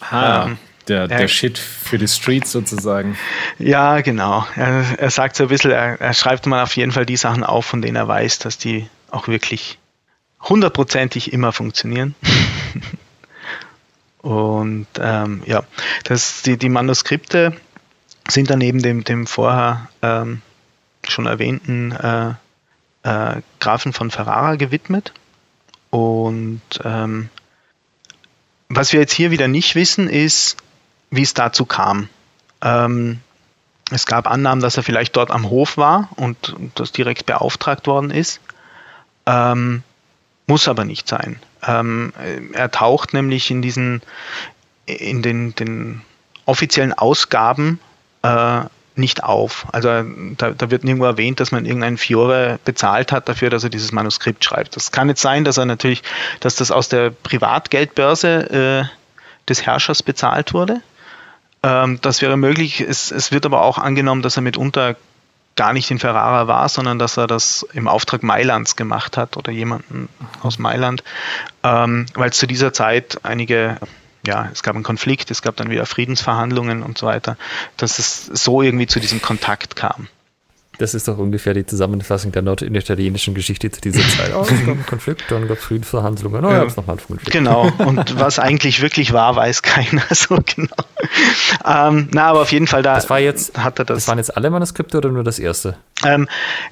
Ah, 0.00 0.46
ähm, 0.46 0.58
der, 0.88 1.06
der 1.06 1.20
er, 1.20 1.28
Shit 1.28 1.56
für 1.58 1.98
die 1.98 2.08
Streets 2.08 2.50
sozusagen. 2.50 3.16
Ja, 3.58 4.00
genau. 4.00 4.46
Er, 4.56 4.98
er 4.98 5.10
sagt 5.10 5.36
so 5.36 5.44
ein 5.44 5.48
bisschen, 5.48 5.70
er, 5.70 6.00
er 6.00 6.14
schreibt 6.14 6.46
mal 6.46 6.62
auf 6.62 6.76
jeden 6.76 6.92
Fall 6.92 7.06
die 7.06 7.16
Sachen 7.16 7.44
auf, 7.44 7.64
von 7.64 7.80
denen 7.80 7.96
er 7.96 8.08
weiß, 8.08 8.40
dass 8.40 8.58
die 8.58 8.88
auch 9.14 9.28
wirklich 9.28 9.78
hundertprozentig 10.40 11.32
immer 11.32 11.52
funktionieren. 11.52 12.14
Und 14.18 14.86
ähm, 14.98 15.42
ja, 15.46 15.64
das, 16.04 16.42
die, 16.42 16.56
die 16.56 16.68
Manuskripte 16.68 17.54
sind 18.28 18.50
dann 18.50 18.58
neben 18.58 18.80
dem, 18.80 19.04
dem 19.04 19.26
vorher 19.26 19.88
ähm, 20.00 20.40
schon 21.06 21.26
erwähnten 21.26 21.92
äh, 21.92 22.30
äh, 23.02 23.42
Grafen 23.60 23.92
von 23.92 24.10
Ferrara 24.10 24.56
gewidmet. 24.56 25.12
Und 25.90 26.62
ähm, 26.82 27.28
was 28.68 28.92
wir 28.92 29.00
jetzt 29.00 29.12
hier 29.12 29.30
wieder 29.30 29.46
nicht 29.46 29.74
wissen, 29.74 30.08
ist, 30.08 30.56
wie 31.10 31.22
es 31.22 31.34
dazu 31.34 31.66
kam. 31.66 32.08
Ähm, 32.62 33.20
es 33.90 34.06
gab 34.06 34.26
Annahmen, 34.26 34.62
dass 34.62 34.78
er 34.78 34.82
vielleicht 34.82 35.14
dort 35.16 35.30
am 35.30 35.50
Hof 35.50 35.76
war 35.76 36.08
und, 36.16 36.54
und 36.54 36.80
das 36.80 36.92
direkt 36.92 37.26
beauftragt 37.26 37.86
worden 37.86 38.10
ist. 38.10 38.40
Ähm, 39.26 39.82
muss 40.46 40.68
aber 40.68 40.84
nicht 40.84 41.08
sein. 41.08 41.40
Ähm, 41.66 42.12
er 42.52 42.70
taucht 42.70 43.14
nämlich 43.14 43.50
in 43.50 43.62
diesen, 43.62 44.02
in 44.86 45.22
den, 45.22 45.54
den 45.54 46.02
offiziellen 46.44 46.92
Ausgaben 46.92 47.80
äh, 48.22 48.60
nicht 48.96 49.24
auf. 49.24 49.66
Also 49.72 49.88
da, 50.36 50.50
da, 50.50 50.70
wird 50.70 50.84
nirgendwo 50.84 51.06
erwähnt, 51.06 51.40
dass 51.40 51.50
man 51.50 51.64
irgendeinen 51.64 51.98
Fiore 51.98 52.58
bezahlt 52.64 53.10
hat 53.10 53.28
dafür, 53.28 53.50
dass 53.50 53.64
er 53.64 53.70
dieses 53.70 53.92
Manuskript 53.92 54.44
schreibt. 54.44 54.76
Das 54.76 54.92
kann 54.92 55.08
jetzt 55.08 55.22
sein, 55.22 55.44
dass 55.44 55.56
er 55.56 55.64
natürlich, 55.64 56.02
dass 56.40 56.56
das 56.56 56.70
aus 56.70 56.88
der 56.88 57.10
Privatgeldbörse 57.10 58.88
äh, 58.88 59.48
des 59.48 59.66
Herrschers 59.66 60.02
bezahlt 60.02 60.54
wurde. 60.54 60.80
Ähm, 61.62 61.98
das 62.02 62.22
wäre 62.22 62.36
möglich. 62.36 62.80
Es, 62.80 63.10
es 63.10 63.32
wird 63.32 63.46
aber 63.46 63.62
auch 63.62 63.78
angenommen, 63.78 64.22
dass 64.22 64.36
er 64.36 64.42
mitunter 64.42 64.96
gar 65.56 65.72
nicht 65.72 65.90
in 65.90 65.98
Ferrara 65.98 66.46
war, 66.48 66.68
sondern 66.68 66.98
dass 66.98 67.16
er 67.16 67.26
das 67.26 67.66
im 67.72 67.88
Auftrag 67.88 68.22
Mailands 68.22 68.76
gemacht 68.76 69.16
hat 69.16 69.36
oder 69.36 69.52
jemanden 69.52 70.08
aus 70.42 70.58
Mailand, 70.58 71.04
ähm, 71.62 72.06
weil 72.14 72.32
zu 72.32 72.46
dieser 72.46 72.72
Zeit 72.72 73.20
einige 73.22 73.78
ja, 74.26 74.48
es 74.52 74.62
gab 74.62 74.74
einen 74.74 74.84
Konflikt, 74.84 75.30
es 75.30 75.42
gab 75.42 75.56
dann 75.56 75.70
wieder 75.70 75.86
Friedensverhandlungen 75.86 76.82
und 76.82 76.96
so 76.96 77.06
weiter, 77.06 77.36
dass 77.76 77.98
es 77.98 78.24
so 78.24 78.62
irgendwie 78.62 78.86
zu 78.86 79.00
diesem 79.00 79.20
Kontakt 79.20 79.76
kam. 79.76 80.08
Das 80.78 80.94
ist 80.94 81.06
doch 81.08 81.18
ungefähr 81.18 81.54
die 81.54 81.64
Zusammenfassung 81.64 82.32
der 82.32 82.42
norditalienischen 82.42 83.34
Geschichte 83.34 83.70
zu 83.70 83.80
dieser 83.80 84.00
Zeit. 84.00 84.32
Oh, 84.34 84.42
es 84.42 84.48
gab 84.48 84.68
einen 84.68 84.86
Konflikt, 84.86 85.24
dann 85.28 85.46
gab 85.46 85.58
es 85.58 85.64
Friedensverhandlungen, 85.64 86.44
oh, 86.44 86.50
ja. 86.50 86.64
nochmal 86.64 86.96
einen 86.96 87.06
Konflikt. 87.06 87.30
Genau, 87.30 87.70
und 87.78 88.18
was 88.18 88.38
eigentlich 88.38 88.82
wirklich 88.82 89.12
war, 89.12 89.36
weiß 89.36 89.62
keiner 89.62 90.02
so 90.10 90.36
genau. 90.36 90.76
Ähm, 91.64 92.08
na, 92.12 92.26
aber 92.26 92.42
auf 92.42 92.52
jeden 92.52 92.66
Fall, 92.66 92.82
da 92.82 92.94
das 92.94 93.08
war 93.10 93.20
jetzt, 93.20 93.56
hat 93.58 93.78
er 93.78 93.84
das. 93.84 93.98
Das 93.98 94.08
waren 94.08 94.18
jetzt 94.18 94.36
alle 94.36 94.50
Manuskripte 94.50 94.98
oder 94.98 95.10
nur 95.10 95.24
das 95.24 95.38
erste? 95.38 95.76
Ähm, 96.04 96.28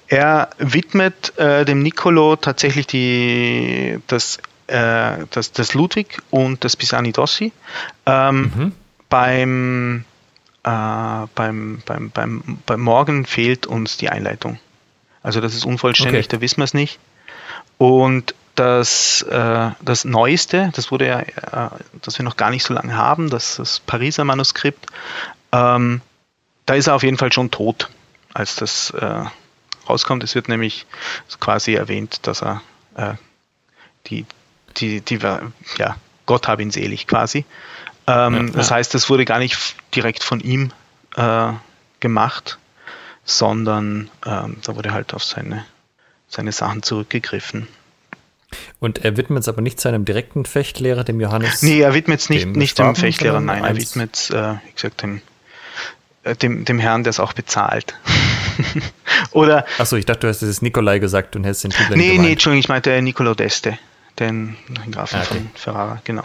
er 0.09 0.51
widmet 0.59 1.39
äh, 1.39 1.65
dem 1.65 1.83
Nicolo 1.83 2.37
tatsächlich 2.37 2.87
die, 2.87 3.99
das 4.09 4.39
äh, 4.73 5.27
das, 5.31 5.53
das 5.53 5.75
Ludwig 5.75 6.19
und 6.31 6.65
das 6.65 6.77
Pisani 6.77 7.13
Dossi. 7.13 7.53
Ähm, 8.07 8.53
mhm. 8.55 8.73
beim, 9.09 10.05
äh, 10.65 11.27
beim, 11.35 11.83
beim, 11.85 12.11
beim, 12.11 12.59
beim 12.67 12.81
Morgen 12.81 13.27
fehlt 13.27 13.67
uns 13.67 13.97
die 13.97 14.09
Einleitung. 14.09 14.59
Also 15.23 15.41
das 15.41 15.55
ist 15.55 15.65
unvollständig, 15.65 16.27
okay. 16.27 16.37
da 16.37 16.41
wissen 16.41 16.59
wir 16.59 16.65
es 16.65 16.75
nicht. 16.75 16.99
Und 17.79 18.35
das, 18.55 19.23
äh, 19.23 19.71
das 19.81 20.05
Neueste, 20.05 20.71
das 20.75 20.91
wurde 20.91 21.07
ja, 21.07 21.21
äh, 21.21 21.71
das 22.03 22.19
wir 22.19 22.25
noch 22.25 22.37
gar 22.37 22.51
nicht 22.51 22.65
so 22.65 22.75
lange 22.75 22.97
haben, 22.97 23.31
das, 23.31 23.57
das 23.57 23.81
Pariser 23.81 24.25
Manuskript, 24.25 24.87
ähm, 25.53 26.01
da 26.67 26.75
ist 26.75 26.87
er 26.87 26.95
auf 26.95 27.03
jeden 27.03 27.19
Fall 27.19 27.33
schon 27.33 27.51
tot, 27.51 27.89
als 28.35 28.57
das 28.57 28.91
äh, 28.91 29.25
rauskommt. 29.89 30.23
Es 30.23 30.35
wird 30.35 30.49
nämlich 30.49 30.87
quasi 31.41 31.75
erwähnt, 31.75 32.27
dass 32.27 32.43
er 32.43 32.63
äh, 32.97 33.15
die, 34.07 34.27
die, 34.77 35.01
die 35.01 35.19
ja, 35.79 35.97
Gott 36.27 36.49
hab 36.49 36.61
ihn 36.61 36.71
selig 36.71 37.07
quasi. 37.07 37.45
Ähm, 38.07 38.49
ja, 38.49 38.53
das 38.55 38.71
heißt, 38.71 38.95
das 38.95 39.09
wurde 39.11 39.25
gar 39.25 39.39
nicht 39.39 39.77
direkt 39.95 40.25
von 40.25 40.41
ihm 40.41 40.73
äh, 41.17 41.53
gemacht, 42.01 42.59
sondern 43.25 44.11
ähm, 44.27 44.57
da 44.65 44.77
wurde 44.77 44.93
halt 44.93 45.15
auf 45.15 45.23
seine, 45.23 45.65
seine 46.29 46.53
Sachen 46.53 46.83
zurückgegriffen. 46.83 47.69
Und 48.81 49.05
er 49.05 49.17
widmet 49.17 49.43
es 49.43 49.49
aber 49.49 49.63
nicht 49.63 49.81
seinem 49.81 50.05
direkten 50.05 50.45
Fechtlehrer, 50.45 51.05
dem 51.05 51.21
Johannes? 51.21 51.63
Nee, 51.63 51.81
er 51.81 51.95
widmet 51.95 52.21
es 52.21 52.29
nicht, 52.29 52.45
dem, 52.45 52.53
nicht 52.53 52.79
dem 52.79 52.95
Fechtlehrer, 52.95 53.41
nein, 53.41 53.65
er 53.65 53.77
widmet 53.77 54.15
es, 54.15 54.31
äh, 54.31 54.55
wie 54.67 54.73
gesagt, 54.75 55.03
dem, 55.03 55.23
äh, 56.25 56.37
dem, 56.37 56.65
dem 56.65 56.79
Herrn, 56.79 57.05
der 57.05 57.11
es 57.11 57.21
auch 57.21 57.33
bezahlt. 57.33 57.95
Oder. 59.31 59.65
Achso, 59.79 59.97
ich 59.97 60.05
dachte, 60.05 60.21
du 60.21 60.29
hast 60.29 60.43
es 60.43 60.61
Nikolai 60.61 60.99
gesagt 60.99 61.37
und 61.37 61.45
hättest 61.45 61.65
den 61.65 61.71
Titel 61.71 61.97
Nee, 61.97 62.19
nee, 62.19 62.33
Entschuldigung, 62.33 62.61
ich 62.61 62.69
meinte 62.69 63.01
Nicolo 63.01 63.33
d'Este 63.33 63.79
den, 64.19 64.57
den 64.69 64.93
Grafen 64.93 65.21
ah, 65.21 65.23
okay. 65.23 65.39
von 65.39 65.51
Ferrara, 65.55 66.03
genau. 66.05 66.25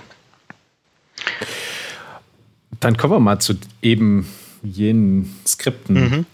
Dann 2.80 2.97
kommen 2.97 3.13
wir 3.13 3.19
mal 3.19 3.39
zu 3.39 3.55
eben 3.82 4.28
jenen 4.63 5.36
Skripten. 5.45 5.95
Mhm. 5.95 6.25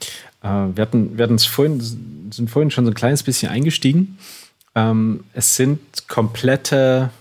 Äh, 0.42 0.76
wir 0.76 0.82
hatten, 0.82 1.18
wir 1.18 1.24
hatten 1.24 1.36
es 1.36 1.46
vorhin, 1.46 1.80
sind 2.32 2.50
vorhin 2.50 2.72
schon 2.72 2.86
so 2.86 2.92
ein 2.92 2.96
kleines 2.96 3.24
bisschen 3.24 3.50
eingestiegen. 3.50 4.18
Ähm, 4.76 5.24
es 5.34 5.56
sind 5.56 6.08
komplette, 6.08 7.12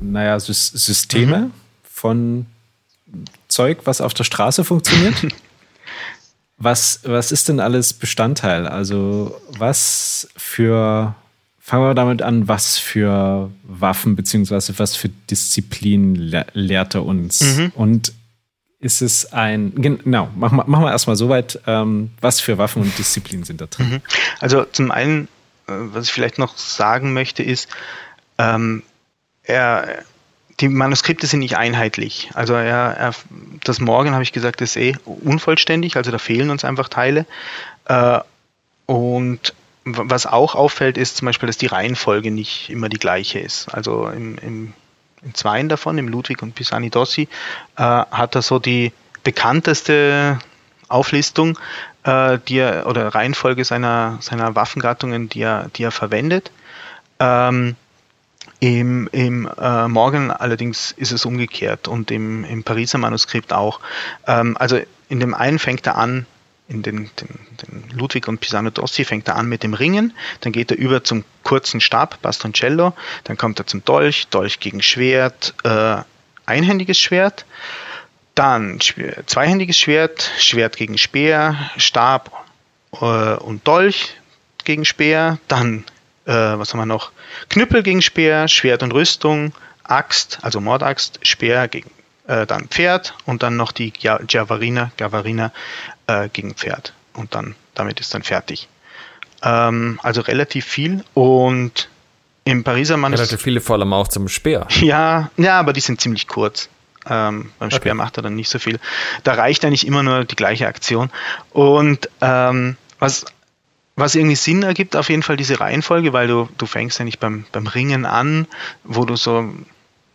naja, 0.00 0.38
Sy 0.38 0.52
Systeme 0.52 1.38
mhm. 1.38 1.50
von 1.82 2.46
Zeug, 3.48 3.80
was 3.84 4.00
auf 4.00 4.14
der 4.14 4.24
Straße 4.24 4.64
funktioniert. 4.64 5.26
was, 6.58 7.00
was 7.04 7.32
ist 7.32 7.48
denn 7.48 7.58
alles 7.58 7.92
Bestandteil? 7.92 8.68
Also 8.68 9.40
was 9.58 10.28
für 10.36 11.14
Fangen 11.70 11.84
wir 11.84 11.94
damit 11.94 12.20
an, 12.20 12.48
was 12.48 12.78
für 12.78 13.48
Waffen 13.62 14.16
bzw. 14.16 14.72
was 14.78 14.96
für 14.96 15.08
Disziplinen 15.08 16.16
le 16.16 16.44
lehrt 16.52 16.96
er 16.96 17.06
uns? 17.06 17.42
Mhm. 17.42 17.72
Und 17.76 18.12
ist 18.80 19.02
es 19.02 19.32
ein, 19.32 19.74
genau, 19.76 20.28
machen 20.34 20.56
wir, 20.56 20.64
machen 20.64 20.82
wir 20.82 20.90
erstmal 20.90 21.14
soweit, 21.14 21.60
ähm, 21.68 22.10
was 22.20 22.40
für 22.40 22.58
Waffen 22.58 22.82
und 22.82 22.98
Disziplinen 22.98 23.44
sind 23.44 23.60
da 23.60 23.66
drin? 23.66 23.88
Mhm. 23.88 24.00
Also 24.40 24.64
zum 24.64 24.90
einen, 24.90 25.28
äh, 25.68 25.74
was 25.92 26.06
ich 26.06 26.12
vielleicht 26.12 26.40
noch 26.40 26.58
sagen 26.58 27.12
möchte, 27.12 27.44
ist, 27.44 27.68
ähm, 28.36 28.82
er, 29.44 30.02
die 30.58 30.68
Manuskripte 30.68 31.28
sind 31.28 31.38
nicht 31.38 31.56
einheitlich. 31.56 32.32
Also 32.34 32.54
er, 32.54 32.96
er 32.96 33.14
das 33.62 33.78
Morgen, 33.78 34.10
habe 34.10 34.24
ich 34.24 34.32
gesagt, 34.32 34.60
ist 34.60 34.76
eh 34.76 34.96
unvollständig, 35.04 35.94
also 35.94 36.10
da 36.10 36.18
fehlen 36.18 36.50
uns 36.50 36.64
einfach 36.64 36.88
Teile. 36.88 37.26
Äh, 37.84 38.18
und 38.86 39.54
was 39.84 40.26
auch 40.26 40.54
auffällt, 40.54 40.98
ist 40.98 41.16
zum 41.16 41.26
Beispiel, 41.26 41.46
dass 41.46 41.58
die 41.58 41.66
Reihenfolge 41.66 42.30
nicht 42.30 42.70
immer 42.70 42.88
die 42.88 42.98
gleiche 42.98 43.38
ist. 43.38 43.72
Also 43.72 44.08
im, 44.08 44.36
im, 44.38 44.72
in 45.22 45.34
zweien 45.34 45.68
davon, 45.68 45.98
im 45.98 46.08
Ludwig 46.08 46.42
und 46.42 46.54
Pisani 46.54 46.90
Dossi, 46.90 47.28
äh, 47.76 47.82
hat 47.82 48.34
er 48.34 48.42
so 48.42 48.58
die 48.58 48.92
bekannteste 49.22 50.38
Auflistung 50.88 51.58
äh, 52.04 52.38
die 52.48 52.58
er, 52.58 52.86
oder 52.86 53.08
Reihenfolge 53.08 53.64
seiner, 53.64 54.18
seiner 54.20 54.54
Waffengattungen, 54.54 55.28
die 55.28 55.42
er, 55.42 55.70
die 55.76 55.82
er 55.82 55.90
verwendet. 55.90 56.50
Ähm, 57.18 57.76
Im 58.60 59.08
im 59.12 59.48
äh, 59.58 59.88
Morgen 59.88 60.30
allerdings 60.30 60.92
ist 60.92 61.12
es 61.12 61.24
umgekehrt 61.24 61.88
und 61.88 62.10
im, 62.10 62.44
im 62.44 62.62
Pariser 62.64 62.98
Manuskript 62.98 63.52
auch. 63.52 63.80
Ähm, 64.26 64.56
also 64.58 64.80
in 65.08 65.20
dem 65.20 65.34
einen 65.34 65.58
fängt 65.58 65.86
er 65.86 65.96
an 65.96 66.26
in 66.70 66.82
den, 66.82 67.10
den, 67.20 67.28
den 67.62 67.98
Ludwig 67.98 68.28
und 68.28 68.40
Pisano 68.40 68.70
Dossi 68.70 69.04
fängt 69.04 69.28
er 69.28 69.36
an 69.36 69.46
mit 69.46 69.62
dem 69.62 69.74
Ringen, 69.74 70.14
dann 70.40 70.52
geht 70.52 70.70
er 70.70 70.78
über 70.78 71.02
zum 71.02 71.24
kurzen 71.42 71.80
Stab, 71.80 72.22
Bastoncello, 72.22 72.94
dann 73.24 73.36
kommt 73.36 73.58
er 73.58 73.66
zum 73.66 73.84
Dolch, 73.84 74.28
Dolch 74.28 74.60
gegen 74.60 74.80
Schwert, 74.80 75.54
äh, 75.64 75.96
einhändiges 76.46 76.98
Schwert, 76.98 77.44
dann 78.34 78.78
zweihändiges 79.26 79.78
Schwert, 79.78 80.30
Schwert 80.38 80.76
gegen 80.76 80.96
Speer, 80.96 81.70
Stab 81.76 82.46
äh, 82.92 83.04
und 83.04 83.66
Dolch 83.66 84.14
gegen 84.64 84.84
Speer, 84.84 85.38
dann, 85.48 85.84
äh, 86.26 86.32
was 86.32 86.72
haben 86.72 86.80
wir 86.80 86.86
noch, 86.86 87.10
Knüppel 87.48 87.82
gegen 87.82 88.00
Speer, 88.00 88.46
Schwert 88.46 88.82
und 88.82 88.92
Rüstung, 88.92 89.52
Axt, 89.82 90.38
also 90.42 90.60
Mordaxt, 90.60 91.18
Speer 91.22 91.66
gegen 91.66 91.90
äh, 92.30 92.46
dann 92.46 92.68
Pferd 92.68 93.14
und 93.26 93.42
dann 93.42 93.56
noch 93.56 93.72
die 93.72 93.92
Javarina, 93.98 94.92
Gavarina 94.96 95.52
äh, 96.06 96.28
gegen 96.32 96.54
Pferd. 96.54 96.94
Und 97.14 97.34
dann, 97.34 97.56
damit 97.74 97.98
ist 97.98 98.14
dann 98.14 98.22
fertig. 98.22 98.68
Ähm, 99.42 99.98
also 100.02 100.20
relativ 100.20 100.64
viel 100.64 101.04
und 101.14 101.88
im 102.44 102.62
Pariser 102.62 102.96
Manuskript. 102.96 103.30
Relativ 103.32 103.44
viele 103.44 103.60
vor 103.60 103.76
allem 103.76 103.92
auch 103.92 104.08
zum 104.08 104.28
Speer. 104.28 104.66
Ja, 104.80 105.30
ja, 105.36 105.58
aber 105.58 105.72
die 105.72 105.80
sind 105.80 106.00
ziemlich 106.00 106.28
kurz. 106.28 106.68
Ähm, 107.08 107.50
beim 107.58 107.70
Speer 107.70 107.92
okay. 107.92 107.94
macht 107.94 108.16
er 108.18 108.22
dann 108.22 108.36
nicht 108.36 108.48
so 108.48 108.58
viel. 108.58 108.78
Da 109.24 109.34
reicht 109.34 109.64
eigentlich 109.64 109.86
immer 109.86 110.02
nur 110.02 110.24
die 110.24 110.36
gleiche 110.36 110.68
Aktion. 110.68 111.10
Und 111.50 112.08
ähm, 112.20 112.76
was, 112.98 113.24
was 113.96 114.14
irgendwie 114.14 114.36
Sinn 114.36 114.62
ergibt, 114.62 114.94
auf 114.94 115.08
jeden 115.08 115.22
Fall 115.22 115.36
diese 115.36 115.58
Reihenfolge, 115.58 116.12
weil 116.12 116.28
du, 116.28 116.48
du 116.58 116.66
fängst 116.66 116.98
ja 116.98 117.04
nicht 117.04 117.18
beim, 117.18 117.44
beim 117.50 117.66
Ringen 117.66 118.06
an, 118.06 118.46
wo 118.84 119.04
du 119.04 119.16
so 119.16 119.52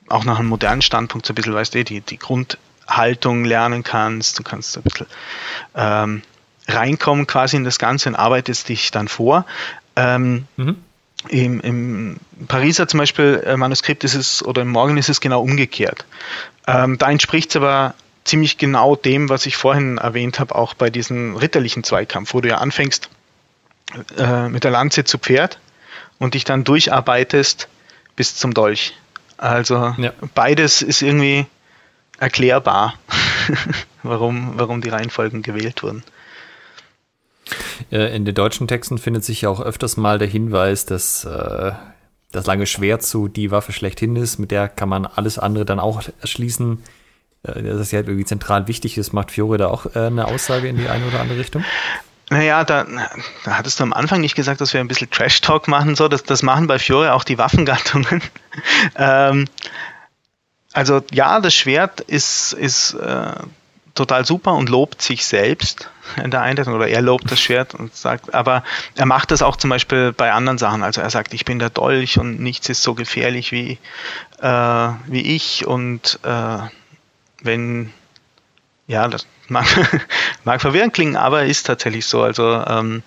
auch 0.07 0.23
nach 0.23 0.39
einem 0.39 0.49
modernen 0.49 0.81
Standpunkt 0.81 1.25
so 1.25 1.33
ein 1.33 1.35
bisschen, 1.35 1.53
weißt 1.53 1.73
du, 1.73 1.83
die, 1.83 2.01
die 2.01 2.17
Grundhaltung 2.17 3.45
lernen 3.45 3.83
kannst, 3.83 4.37
du 4.39 4.43
kannst 4.43 4.77
ein 4.77 4.83
bisschen 4.83 5.07
ähm, 5.75 6.21
reinkommen 6.67 7.27
quasi 7.27 7.57
in 7.57 7.63
das 7.63 7.79
Ganze 7.79 8.09
und 8.09 8.15
arbeitest 8.15 8.69
dich 8.69 8.91
dann 8.91 9.07
vor. 9.07 9.45
Ähm, 9.95 10.45
mhm. 10.57 10.77
Im, 11.29 11.59
Im 11.61 12.17
Pariser 12.47 12.87
zum 12.87 12.99
Beispiel 12.99 13.41
äh, 13.45 13.57
Manuskript 13.57 14.03
ist 14.03 14.13
es, 14.13 14.45
oder 14.45 14.61
im 14.61 14.69
Morgen 14.69 14.97
ist 14.97 15.09
es 15.09 15.21
genau 15.21 15.41
umgekehrt. 15.41 16.05
Ähm, 16.67 16.97
da 16.97 17.09
entspricht 17.09 17.49
es 17.49 17.55
aber 17.55 17.95
ziemlich 18.25 18.57
genau 18.57 18.95
dem, 18.95 19.29
was 19.29 19.45
ich 19.45 19.57
vorhin 19.57 19.97
erwähnt 19.97 20.39
habe, 20.39 20.53
auch 20.53 20.73
bei 20.73 20.89
diesem 20.89 21.35
ritterlichen 21.35 21.83
Zweikampf, 21.83 22.33
wo 22.33 22.41
du 22.41 22.49
ja 22.49 22.57
anfängst 22.57 23.09
äh, 24.17 24.49
mit 24.49 24.63
der 24.63 24.71
Lanze 24.71 25.03
zu 25.03 25.17
Pferd 25.17 25.59
und 26.19 26.33
dich 26.33 26.43
dann 26.43 26.63
durcharbeitest 26.63 27.69
bis 28.15 28.35
zum 28.35 28.53
Dolch. 28.53 28.93
Also 29.37 29.93
ja. 29.97 30.13
beides 30.33 30.81
ist 30.81 31.01
irgendwie 31.01 31.45
erklärbar, 32.19 32.95
warum, 34.03 34.53
warum 34.55 34.81
die 34.81 34.89
Reihenfolgen 34.89 35.41
gewählt 35.41 35.83
wurden. 35.83 36.03
In 37.89 38.25
den 38.25 38.33
deutschen 38.33 38.67
Texten 38.67 38.97
findet 38.97 39.23
sich 39.23 39.41
ja 39.41 39.49
auch 39.49 39.61
öfters 39.61 39.97
mal 39.97 40.17
der 40.17 40.27
Hinweis, 40.27 40.85
dass 40.85 41.25
äh, 41.25 41.73
das 42.31 42.45
lange 42.45 42.65
Schwert 42.65 43.03
so 43.03 43.27
die 43.27 43.51
Waffe 43.51 43.71
schlechthin 43.71 44.15
ist, 44.15 44.39
mit 44.39 44.51
der 44.51 44.67
kann 44.67 44.89
man 44.89 45.05
alles 45.05 45.37
andere 45.37 45.65
dann 45.65 45.79
auch 45.79 46.01
erschließen. 46.21 46.81
Äh, 47.43 47.63
dass 47.63 47.89
sie 47.89 47.95
halt 47.95 48.07
irgendwie 48.07 48.25
zentral 48.25 48.67
wichtig 48.67 48.97
ist, 48.97 49.13
macht 49.13 49.31
Fiore 49.31 49.57
da 49.57 49.67
auch 49.67 49.95
äh, 49.95 50.07
eine 50.07 50.27
Aussage 50.27 50.67
in 50.67 50.77
die 50.77 50.87
eine 50.87 51.05
oder 51.05 51.19
andere 51.19 51.39
Richtung? 51.39 51.63
Naja, 52.29 52.63
da, 52.63 52.85
da 53.43 53.57
hattest 53.57 53.79
du 53.79 53.83
am 53.83 53.93
Anfang 53.93 54.21
nicht 54.21 54.35
gesagt, 54.35 54.59
dass 54.59 54.73
wir 54.73 54.79
ein 54.79 54.87
bisschen 54.87 55.11
Trash-Talk 55.11 55.67
machen. 55.67 55.95
So, 55.95 56.07
das, 56.07 56.23
das 56.23 56.41
machen 56.41 56.67
bei 56.67 56.79
Fiore 56.79 57.13
auch 57.13 57.23
die 57.23 57.37
Waffengattungen. 57.37 58.21
ähm, 58.95 59.45
also 60.73 61.01
ja, 61.11 61.39
das 61.39 61.53
Schwert 61.53 62.01
ist, 62.01 62.53
ist 62.53 62.95
äh, 62.95 63.33
total 63.93 64.25
super 64.25 64.53
und 64.53 64.69
lobt 64.69 65.01
sich 65.01 65.25
selbst 65.25 65.89
in 66.21 66.29
der 66.31 66.41
Einleitung 66.41 66.73
oder 66.73 66.87
er 66.87 67.01
lobt 67.01 67.31
das 67.31 67.39
Schwert 67.39 67.73
und 67.73 67.95
sagt, 67.95 68.33
aber 68.33 68.63
er 68.95 69.05
macht 69.05 69.31
das 69.31 69.41
auch 69.41 69.55
zum 69.55 69.69
Beispiel 69.69 70.11
bei 70.11 70.31
anderen 70.31 70.57
Sachen. 70.57 70.83
Also 70.83 71.01
er 71.01 71.09
sagt, 71.09 71.33
ich 71.33 71.45
bin 71.45 71.59
der 71.59 71.69
Dolch 71.69 72.19
und 72.19 72.39
nichts 72.39 72.69
ist 72.69 72.83
so 72.83 72.93
gefährlich 72.93 73.51
wie, 73.51 73.79
äh, 74.41 74.89
wie 75.07 75.21
ich 75.21 75.65
und 75.65 76.19
äh, 76.23 76.57
wenn 77.41 77.93
ja, 78.87 79.07
das 79.07 79.27
mag, 79.47 79.65
mag 80.43 80.61
verwirrend 80.61 80.93
klingen, 80.93 81.15
aber 81.15 81.45
ist 81.45 81.65
tatsächlich 81.65 82.05
so. 82.05 82.21
Also 82.21 82.63
ähm, 82.65 83.03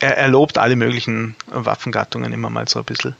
er, 0.00 0.16
er, 0.16 0.28
lobt 0.28 0.58
alle 0.58 0.76
möglichen 0.76 1.34
Waffengattungen 1.46 2.32
immer 2.32 2.50
mal 2.50 2.68
so 2.68 2.80
ein 2.80 2.84
bisschen. 2.84 3.16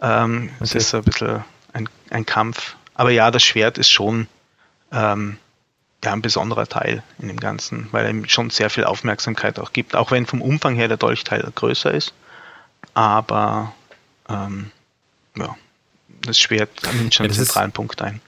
Ähm, 0.00 0.50
okay. 0.54 0.64
Es 0.64 0.74
ist 0.74 0.90
so 0.90 0.98
ein 0.98 1.04
bisschen 1.04 1.44
ein, 1.72 1.88
ein, 2.10 2.26
Kampf. 2.26 2.76
Aber 2.94 3.10
ja, 3.10 3.30
das 3.30 3.42
Schwert 3.42 3.78
ist 3.78 3.90
schon 3.90 4.28
ähm, 4.92 5.38
ja, 6.04 6.12
ein 6.12 6.22
besonderer 6.22 6.66
Teil 6.66 7.02
in 7.18 7.28
dem 7.28 7.40
Ganzen, 7.40 7.88
weil 7.92 8.04
er 8.04 8.10
ihm 8.10 8.28
schon 8.28 8.50
sehr 8.50 8.70
viel 8.70 8.84
Aufmerksamkeit 8.84 9.58
auch 9.58 9.72
gibt, 9.72 9.96
auch 9.96 10.10
wenn 10.10 10.26
vom 10.26 10.42
Umfang 10.42 10.74
her 10.74 10.88
der 10.88 10.96
Dolchteil 10.96 11.50
größer 11.54 11.92
ist. 11.92 12.12
Aber 12.94 13.72
ähm, 14.28 14.70
ja, 15.36 15.56
das 16.22 16.38
Schwert 16.38 16.70
nimmt 16.94 17.14
schon 17.14 17.26
ja, 17.26 17.32
einen 17.32 17.44
zentralen 17.44 17.72
Punkt 17.72 18.02
ein. 18.02 18.20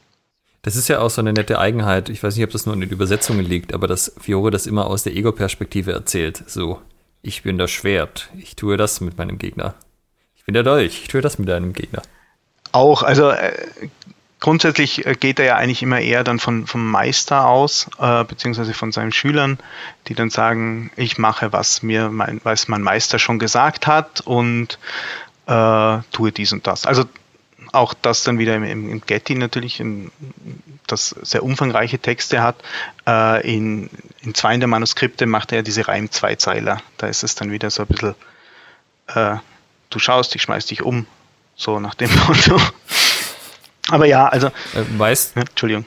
Das 0.65 0.77
ist 0.77 0.89
ja 0.89 1.01
auch 1.01 1.11
so 1.11 1.21
eine 1.21 1.35
nette 1.35 1.59
Eigenheit. 1.59 2.09
Ich 2.09 2.23
weiß 2.23 2.35
nicht, 2.35 2.45
ob 2.45 2.51
das 2.51 2.65
nur 2.65 2.75
in 2.75 2.81
den 2.81 2.89
Übersetzungen 2.89 3.45
liegt, 3.45 3.75
aber 3.75 3.87
dass 3.87 4.15
Fiore 4.19 4.51
das 4.51 4.67
immer 4.67 4.87
aus 4.87 5.03
der 5.03 5.15
Ego-Perspektive 5.15 5.93
erzählt. 5.93 6.43
So, 6.47 6.81
ich 7.21 7.43
bin 7.43 7.59
das 7.59 7.71
Schwert, 7.71 8.31
ich 8.39 8.57
tue 8.57 8.79
das 8.79 9.03
mit 9.03 9.19
meinem 9.19 9.37
Gegner. 9.37 9.75
Ich 10.35 10.45
bin 10.47 10.55
der 10.55 10.63
Dolch, 10.63 11.03
ich 11.03 11.09
tue 11.09 11.21
das 11.21 11.39
mit 11.39 11.51
einem 11.51 11.75
Gegner. 11.75 12.01
Auch, 12.73 13.03
also 13.03 13.29
äh, 13.29 13.53
grundsätzlich 14.41 15.05
äh, 15.05 15.13
geht 15.13 15.39
er 15.39 15.45
ja 15.45 15.57
eigentlich 15.57 15.83
immer 15.83 16.01
eher 16.01 16.25
dann 16.25 16.39
von, 16.39 16.67
vom 16.67 16.91
Meister 16.91 17.47
aus, 17.47 17.87
äh, 17.99 18.25
beziehungsweise 18.25 18.73
von 18.73 18.91
seinen 18.91 19.13
Schülern, 19.13 19.59
die 20.09 20.15
dann 20.15 20.31
sagen, 20.31 20.91
ich 20.97 21.19
mache, 21.19 21.53
was 21.53 21.83
mir 21.83 22.09
mein, 22.09 22.41
was 22.43 22.69
mein 22.69 22.81
Meister 22.81 23.19
schon 23.19 23.39
gesagt 23.39 23.87
hat 23.87 24.23
und 24.23 24.79
äh, 25.47 25.99
tue 26.11 26.33
dies 26.33 26.55
und 26.55 26.67
das. 26.67 26.87
Also 26.87 27.05
auch 27.75 27.95
das 27.95 28.23
dann 28.23 28.39
wieder 28.39 28.55
im, 28.55 28.65
im 28.65 29.01
Getty 29.01 29.35
natürlich, 29.35 29.81
in, 29.81 30.11
das 30.87 31.11
sehr 31.23 31.43
umfangreiche 31.43 31.99
Texte 31.99 32.43
hat. 32.43 32.57
Äh, 33.07 33.55
in, 33.55 33.91
in 34.23 34.35
zwei 34.35 34.57
der 34.57 34.69
Manuskripte 34.69 35.27
macht 35.27 35.53
er 35.53 35.63
diese 35.63 35.89
Reim-Zweizeiler. 35.89 36.81
Da 36.99 37.07
ist 37.07 37.25
es 37.25 37.35
dann 37.35 37.51
wieder 37.51 37.71
so 37.71 37.83
ein 37.83 37.89
bisschen, 37.89 38.15
äh, 39.09 39.37
du 39.91 39.99
schaust, 39.99 40.35
ich 40.35 40.43
schmeiß 40.43 40.67
dich 40.67 40.83
um, 40.83 41.07
so 41.57 41.81
nach 41.81 41.95
dem 41.95 42.11
Motto. 42.27 42.61
Aber 43.89 44.07
ja, 44.07 44.29
also. 44.29 44.49
Äh, 44.49 44.85
weißt, 44.97 45.37
ja, 45.37 45.43
Entschuldigung. 45.43 45.87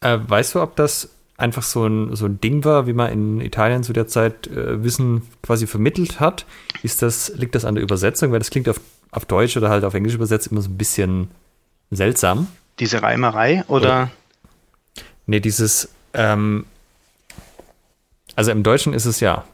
Äh, 0.00 0.18
weißt 0.26 0.54
du, 0.54 0.62
ob 0.62 0.76
das 0.76 1.10
einfach 1.36 1.62
so 1.62 1.86
ein, 1.86 2.16
so 2.16 2.26
ein 2.26 2.40
Ding 2.40 2.64
war, 2.64 2.86
wie 2.86 2.92
man 2.92 3.12
in 3.12 3.40
Italien 3.40 3.82
zu 3.82 3.92
der 3.92 4.08
Zeit 4.08 4.46
äh, 4.46 4.82
Wissen 4.82 5.22
quasi 5.42 5.66
vermittelt 5.66 6.20
hat? 6.20 6.46
Ist 6.82 7.02
das, 7.02 7.32
liegt 7.34 7.54
das 7.54 7.64
an 7.64 7.74
der 7.74 7.84
Übersetzung? 7.84 8.32
Weil 8.32 8.38
das 8.38 8.50
klingt 8.50 8.68
auf 8.68 8.80
auf 9.16 9.24
Deutsch 9.24 9.56
oder 9.56 9.70
halt 9.70 9.84
auf 9.84 9.94
Englisch 9.94 10.14
übersetzt 10.14 10.48
immer 10.48 10.60
so 10.60 10.68
ein 10.68 10.76
bisschen 10.76 11.30
seltsam. 11.90 12.48
Diese 12.78 13.02
Reimerei 13.02 13.64
oder? 13.68 13.86
oder 13.86 14.10
nee, 15.26 15.40
dieses, 15.40 15.88
ähm, 16.12 16.66
also 18.34 18.50
im 18.50 18.62
Deutschen 18.62 18.92
ist 18.92 19.06
es 19.06 19.20
ja, 19.20 19.44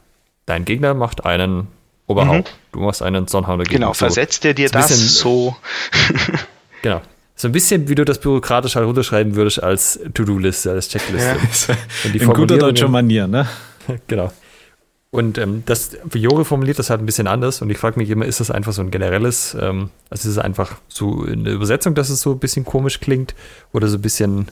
dein 0.45 0.65
Gegner 0.65 0.93
macht 0.93 1.25
einen 1.25 1.67
Oberhaupt, 2.05 2.49
mhm. 2.49 2.73
du 2.73 2.79
machst 2.81 3.01
einen 3.01 3.27
Sonnenhauer 3.27 3.59
Gegner. 3.59 3.77
Genau, 3.77 3.93
versetzt 3.93 4.43
er 4.43 4.53
dir 4.53 4.67
das 4.69 4.89
bisschen, 4.89 5.07
so? 5.07 5.55
genau. 6.81 7.01
So 7.35 7.47
ein 7.47 7.53
bisschen, 7.53 7.87
wie 7.87 7.95
du 7.95 8.03
das 8.03 8.19
bürokratisch 8.19 8.75
halt 8.75 8.85
runterschreiben 8.85 9.35
würdest 9.35 9.63
als 9.63 9.99
To-Do-Liste, 10.13 10.71
als 10.71 10.89
Checkliste. 10.89 11.77
Ja. 12.03 12.11
In 12.11 12.27
guter 12.27 12.57
deutscher 12.57 12.89
Manier, 12.89 13.27
ne? 13.27 13.47
genau. 14.07 14.31
Und 15.13 15.37
ähm, 15.37 15.61
das 15.67 15.91
Fiore 16.09 16.43
formuliert 16.43 16.79
das 16.79 16.89
halt 16.89 16.99
ein 16.99 17.05
bisschen 17.05 17.27
anders 17.27 17.61
und 17.61 17.69
ich 17.69 17.77
frage 17.77 17.99
mich 17.99 18.09
immer, 18.09 18.25
ist 18.25 18.39
das 18.39 18.49
einfach 18.49 18.73
so 18.73 18.81
ein 18.81 18.89
generelles, 18.89 19.53
ähm, 19.53 19.91
also 20.09 20.27
ist 20.27 20.37
es 20.37 20.39
einfach 20.39 20.77
so 20.87 21.23
in 21.25 21.43
der 21.43 21.53
Übersetzung, 21.53 21.93
dass 21.93 22.09
es 22.09 22.19
so 22.21 22.31
ein 22.31 22.39
bisschen 22.39 22.65
komisch 22.65 22.99
klingt 22.99 23.35
oder 23.73 23.87
so 23.89 23.99
ein 23.99 24.01
bisschen, 24.01 24.49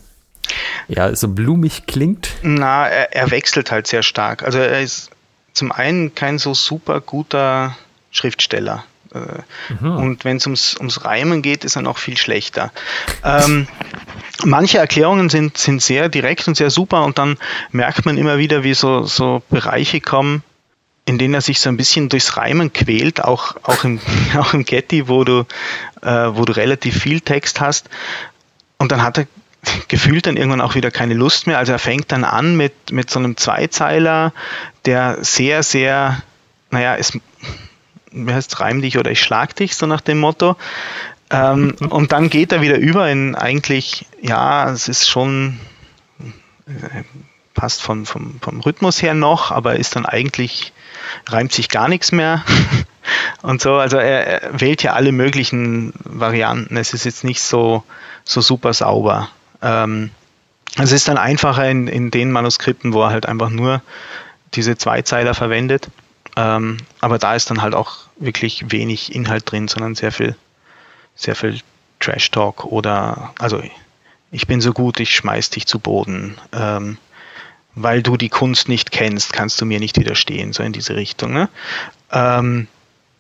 ja, 0.87 1.15
so 1.15 1.29
blumig 1.29 1.87
klingt? 1.87 2.29
Na, 2.43 2.87
er, 2.87 3.11
er 3.11 3.31
wechselt 3.31 3.71
halt 3.71 3.87
sehr 3.87 4.03
stark. 4.03 4.43
Also 4.43 4.59
er 4.59 4.81
ist 4.81 5.09
zum 5.51 5.71
einen 5.71 6.13
kein 6.13 6.37
so 6.37 6.53
super 6.53 7.01
guter 7.01 7.75
Schriftsteller. 8.11 8.83
Äh, 9.15 9.73
mhm. 9.81 9.95
Und 9.95 10.25
wenn 10.25 10.37
es 10.37 10.45
ums, 10.45 10.77
ums 10.77 11.03
Reimen 11.03 11.41
geht, 11.41 11.65
ist 11.65 11.75
er 11.75 11.81
noch 11.81 11.97
viel 11.97 12.17
schlechter. 12.17 12.71
Ähm, 13.23 13.67
manche 14.45 14.77
Erklärungen 14.77 15.29
sind, 15.29 15.57
sind 15.57 15.81
sehr 15.81 16.07
direkt 16.07 16.47
und 16.47 16.55
sehr 16.55 16.69
super 16.69 17.03
und 17.03 17.17
dann 17.17 17.39
merkt 17.71 18.05
man 18.05 18.19
immer 18.19 18.37
wieder, 18.37 18.63
wie 18.63 18.75
so, 18.75 19.05
so 19.05 19.41
Bereiche 19.49 20.01
kommen, 20.01 20.43
in 21.05 21.17
denen 21.17 21.33
er 21.33 21.41
sich 21.41 21.59
so 21.59 21.69
ein 21.69 21.77
bisschen 21.77 22.09
durchs 22.09 22.37
Reimen 22.37 22.73
quält, 22.73 23.23
auch, 23.23 23.55
auch, 23.63 23.83
im, 23.83 23.99
auch 24.37 24.53
im 24.53 24.65
Getty, 24.65 25.07
wo 25.07 25.23
du, 25.23 25.45
äh, 26.01 26.07
wo 26.07 26.45
du 26.45 26.55
relativ 26.55 26.99
viel 27.01 27.21
Text 27.21 27.59
hast. 27.59 27.89
Und 28.77 28.91
dann 28.91 29.03
hat 29.03 29.17
er 29.17 29.27
gefühlt 29.87 30.27
dann 30.27 30.37
irgendwann 30.37 30.61
auch 30.61 30.75
wieder 30.75 30.91
keine 30.91 31.13
Lust 31.13 31.47
mehr. 31.47 31.57
Also 31.57 31.71
er 31.71 31.79
fängt 31.79 32.11
dann 32.11 32.23
an 32.23 32.55
mit, 32.55 32.91
mit 32.91 33.09
so 33.09 33.19
einem 33.19 33.37
Zweizeiler, 33.37 34.33
der 34.85 35.23
sehr, 35.23 35.63
sehr, 35.63 36.21
naja, 36.69 36.95
es 36.95 37.17
wie 38.13 38.33
heißt 38.33 38.59
reim 38.59 38.81
dich 38.81 38.97
oder 38.97 39.11
ich 39.11 39.21
schlag 39.21 39.55
dich, 39.55 39.75
so 39.75 39.85
nach 39.85 40.01
dem 40.01 40.19
Motto. 40.19 40.57
Ähm, 41.29 41.75
und 41.89 42.11
dann 42.11 42.29
geht 42.29 42.51
er 42.51 42.61
wieder 42.61 42.77
über 42.77 43.09
in 43.09 43.35
eigentlich, 43.35 44.05
ja, 44.21 44.69
es 44.69 44.89
ist 44.89 45.09
schon 45.09 45.59
äh, 46.67 47.03
passt 47.53 47.81
von, 47.81 48.05
vom, 48.05 48.39
vom 48.41 48.59
Rhythmus 48.59 49.01
her 49.01 49.13
noch, 49.13 49.51
aber 49.51 49.75
ist 49.75 49.95
dann 49.95 50.05
eigentlich, 50.05 50.73
reimt 51.27 51.51
sich 51.51 51.69
gar 51.69 51.87
nichts 51.87 52.11
mehr. 52.11 52.43
und 53.41 53.61
so, 53.61 53.75
also 53.75 53.97
er, 53.97 54.41
er, 54.41 54.61
wählt 54.61 54.83
ja 54.83 54.93
alle 54.93 55.11
möglichen 55.11 55.93
Varianten. 56.03 56.77
Es 56.77 56.93
ist 56.93 57.05
jetzt 57.05 57.23
nicht 57.23 57.41
so, 57.41 57.83
so 58.23 58.41
super 58.41 58.73
sauber. 58.73 59.29
Ähm, 59.61 60.11
es 60.77 60.91
ist 60.91 61.07
dann 61.07 61.17
einfacher 61.17 61.69
in, 61.69 61.87
in 61.87 62.11
den 62.11 62.31
Manuskripten, 62.31 62.93
wo 62.93 63.03
er 63.03 63.11
halt 63.11 63.25
einfach 63.25 63.49
nur 63.49 63.81
diese 64.53 64.77
Zweizeiler 64.77 65.33
verwendet. 65.33 65.89
Ähm, 66.37 66.77
aber 67.01 67.17
da 67.17 67.35
ist 67.35 67.49
dann 67.49 67.61
halt 67.61 67.75
auch 67.75 67.97
wirklich 68.17 68.71
wenig 68.71 69.13
Inhalt 69.13 69.51
drin, 69.51 69.67
sondern 69.67 69.95
sehr 69.95 70.11
viel, 70.11 70.35
sehr 71.15 71.35
viel 71.35 71.59
Trash 71.99 72.31
Talk 72.31 72.65
oder 72.65 73.33
also 73.37 73.61
ich 74.31 74.47
bin 74.47 74.61
so 74.61 74.71
gut, 74.71 74.99
ich 74.99 75.13
schmeiß 75.13 75.49
dich 75.49 75.67
zu 75.67 75.79
Boden. 75.79 76.37
Ähm, 76.53 76.97
weil 77.75 78.03
du 78.03 78.17
die 78.17 78.29
Kunst 78.29 78.69
nicht 78.69 78.91
kennst, 78.91 79.33
kannst 79.33 79.59
du 79.61 79.65
mir 79.65 79.79
nicht 79.79 79.97
widerstehen, 79.97 80.53
so 80.53 80.63
in 80.63 80.73
diese 80.73 80.95
Richtung. 80.95 81.33
Ne? 81.33 81.49
Ähm, 82.11 82.67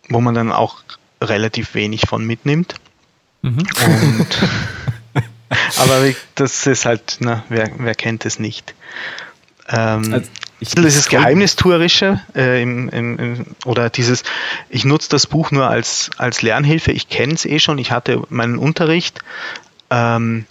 wo 0.09 0.21
man 0.21 0.35
dann 0.35 0.51
auch 0.51 0.77
relativ 1.21 1.73
wenig 1.75 2.07
von 2.07 2.25
mitnimmt. 2.25 2.75
Mhm. 3.41 3.59
Und, 3.59 4.27
aber 5.77 6.13
das 6.35 6.67
ist 6.67 6.85
halt, 6.85 7.17
na, 7.19 7.43
wer, 7.49 7.71
wer 7.77 7.95
kennt 7.95 8.25
es 8.25 8.39
nicht? 8.39 8.73
Ähm, 9.69 10.13
also 10.13 10.29
ich, 10.59 10.75
dieses 10.75 11.07
Geheimnistuerische 11.07 12.21
äh, 12.35 12.61
im, 12.61 12.89
im, 12.89 13.17
im, 13.17 13.45
oder 13.65 13.89
dieses, 13.89 14.23
ich 14.69 14.85
nutze 14.85 15.09
das 15.09 15.25
Buch 15.25 15.51
nur 15.51 15.67
als, 15.67 16.11
als 16.17 16.41
Lernhilfe, 16.43 16.91
ich 16.91 17.09
kenne 17.09 17.33
es 17.33 17.45
eh 17.45 17.59
schon, 17.59 17.79
ich 17.79 17.91
hatte 17.91 18.21
meinen 18.29 18.57
Unterricht. 18.57 19.19
Ähm, 19.89 20.45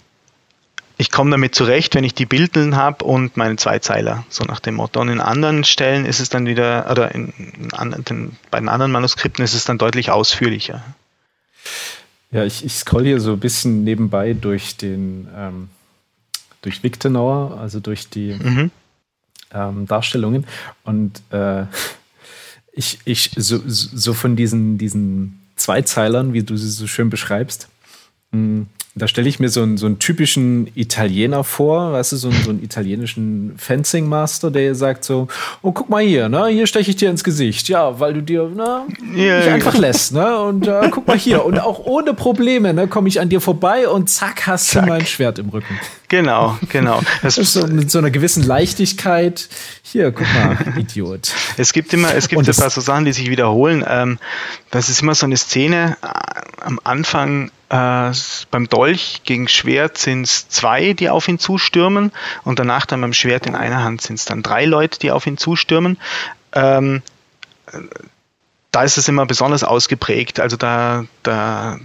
ich 1.01 1.09
komme 1.09 1.31
damit 1.31 1.55
zurecht, 1.55 1.95
wenn 1.95 2.03
ich 2.03 2.13
die 2.13 2.27
Bildeln 2.27 2.75
habe 2.75 3.03
und 3.03 3.35
meine 3.35 3.55
Zweizeiler, 3.55 4.23
so 4.29 4.43
nach 4.43 4.59
dem 4.59 4.75
Motto. 4.75 5.01
Und 5.01 5.09
in 5.09 5.19
anderen 5.19 5.63
Stellen 5.63 6.05
ist 6.05 6.19
es 6.19 6.29
dann 6.29 6.45
wieder, 6.45 6.91
oder 6.91 7.15
in, 7.15 7.33
in, 7.39 8.03
in, 8.07 8.31
bei 8.51 8.59
den 8.59 8.69
anderen 8.69 8.91
Manuskripten 8.91 9.43
ist 9.43 9.55
es 9.55 9.65
dann 9.65 9.79
deutlich 9.79 10.11
ausführlicher. 10.11 10.83
Ja, 12.29 12.45
ich, 12.45 12.63
ich 12.63 12.75
scroll 12.75 13.05
hier 13.05 13.19
so 13.19 13.31
ein 13.33 13.39
bisschen 13.39 13.83
nebenbei 13.83 14.33
durch 14.33 14.77
den, 14.77 15.27
ähm, 15.35 15.69
durch 16.61 16.83
Wiktenauer, 16.83 17.59
also 17.59 17.79
durch 17.79 18.07
die 18.07 18.33
mhm. 18.33 18.69
ähm, 19.55 19.87
Darstellungen. 19.87 20.45
Und 20.83 21.23
äh, 21.31 21.63
ich, 22.73 22.99
ich 23.05 23.31
so, 23.35 23.59
so 23.65 24.13
von 24.13 24.35
diesen, 24.35 24.77
diesen 24.77 25.41
Zweizeilern, 25.55 26.33
wie 26.33 26.43
du 26.43 26.55
sie 26.57 26.69
so 26.69 26.85
schön 26.85 27.09
beschreibst, 27.09 27.69
mh, 28.33 28.37
hm, 28.37 28.67
da 28.93 29.07
stelle 29.07 29.29
ich 29.29 29.39
mir 29.39 29.47
so 29.47 29.61
einen, 29.61 29.77
so 29.77 29.85
einen 29.85 29.99
typischen 29.99 30.69
Italiener 30.75 31.45
vor, 31.45 31.93
weißt 31.93 32.11
du, 32.11 32.17
so 32.17 32.29
einen, 32.29 32.43
so 32.43 32.49
einen 32.49 32.61
italienischen 32.61 33.53
Fencing 33.57 34.09
Master, 34.09 34.51
der 34.51 34.75
sagt 34.75 35.05
so, 35.05 35.29
oh, 35.61 35.71
guck 35.71 35.89
mal 35.89 36.03
hier, 36.03 36.27
ne, 36.27 36.47
hier 36.47 36.67
steche 36.67 36.89
ich 36.89 36.97
dir 36.97 37.09
ins 37.09 37.23
Gesicht, 37.23 37.69
ja, 37.69 38.01
weil 38.01 38.13
du 38.13 38.21
dir, 38.21 38.49
ne, 38.49 38.81
yeah, 39.15 39.39
mich 39.39 39.49
einfach 39.49 39.77
lässt, 39.77 40.13
ne, 40.13 40.39
und 40.39 40.67
äh, 40.67 40.89
guck 40.91 41.07
mal 41.07 41.17
hier, 41.17 41.45
und 41.45 41.59
auch 41.59 41.79
ohne 41.79 42.13
Probleme, 42.13 42.73
ne, 42.73 42.87
komme 42.87 43.07
ich 43.07 43.21
an 43.21 43.29
dir 43.29 43.39
vorbei 43.39 43.87
und 43.87 44.09
zack, 44.09 44.45
hast 44.47 44.67
zack. 44.67 44.83
du 44.83 44.89
mein 44.89 45.05
Schwert 45.05 45.39
im 45.39 45.49
Rücken. 45.49 45.79
Genau, 46.09 46.57
genau. 46.67 46.99
Das 47.21 47.37
ist 47.37 47.53
so 47.53 47.65
mit 47.67 47.89
so 47.89 47.99
einer 47.99 48.11
gewissen 48.11 48.43
Leichtigkeit. 48.43 49.47
Hier, 49.81 50.11
guck 50.11 50.27
mal, 50.33 50.57
Idiot. 50.77 51.31
Es 51.55 51.71
gibt 51.71 51.93
immer, 51.93 52.13
es 52.13 52.27
gibt 52.27 52.45
ein 52.45 52.53
paar 52.53 52.69
so 52.69 52.81
Sachen, 52.81 53.05
die 53.05 53.13
sich 53.13 53.29
wiederholen. 53.29 53.85
Ähm, 53.87 54.19
das 54.71 54.89
ist 54.89 55.01
immer 55.01 55.15
so 55.15 55.25
eine 55.25 55.37
Szene 55.37 55.95
äh, 56.01 56.07
am 56.65 56.81
Anfang 56.83 57.49
äh, 57.71 58.11
beim 58.51 58.67
Dolch 58.67 59.21
gegen 59.23 59.47
Schwert 59.47 59.97
sind 59.97 60.23
es 60.23 60.49
zwei, 60.49 60.91
die 60.91 61.09
auf 61.09 61.29
ihn 61.29 61.39
zustürmen 61.39 62.11
und 62.43 62.59
danach 62.59 62.85
dann 62.85 62.99
beim 62.99 63.13
Schwert 63.13 63.45
in 63.45 63.55
einer 63.55 63.81
Hand 63.81 64.01
sind 64.01 64.19
es 64.19 64.25
dann 64.25 64.43
drei 64.43 64.65
Leute, 64.65 64.99
die 64.99 65.09
auf 65.09 65.25
ihn 65.25 65.37
zustürmen. 65.37 65.97
Ähm, 66.53 67.01
da 68.71 68.83
ist 68.83 68.97
es 68.97 69.07
immer 69.07 69.25
besonders 69.25 69.63
ausgeprägt. 69.63 70.41
Also 70.41 70.57
da, 70.57 71.05
da 71.23 71.79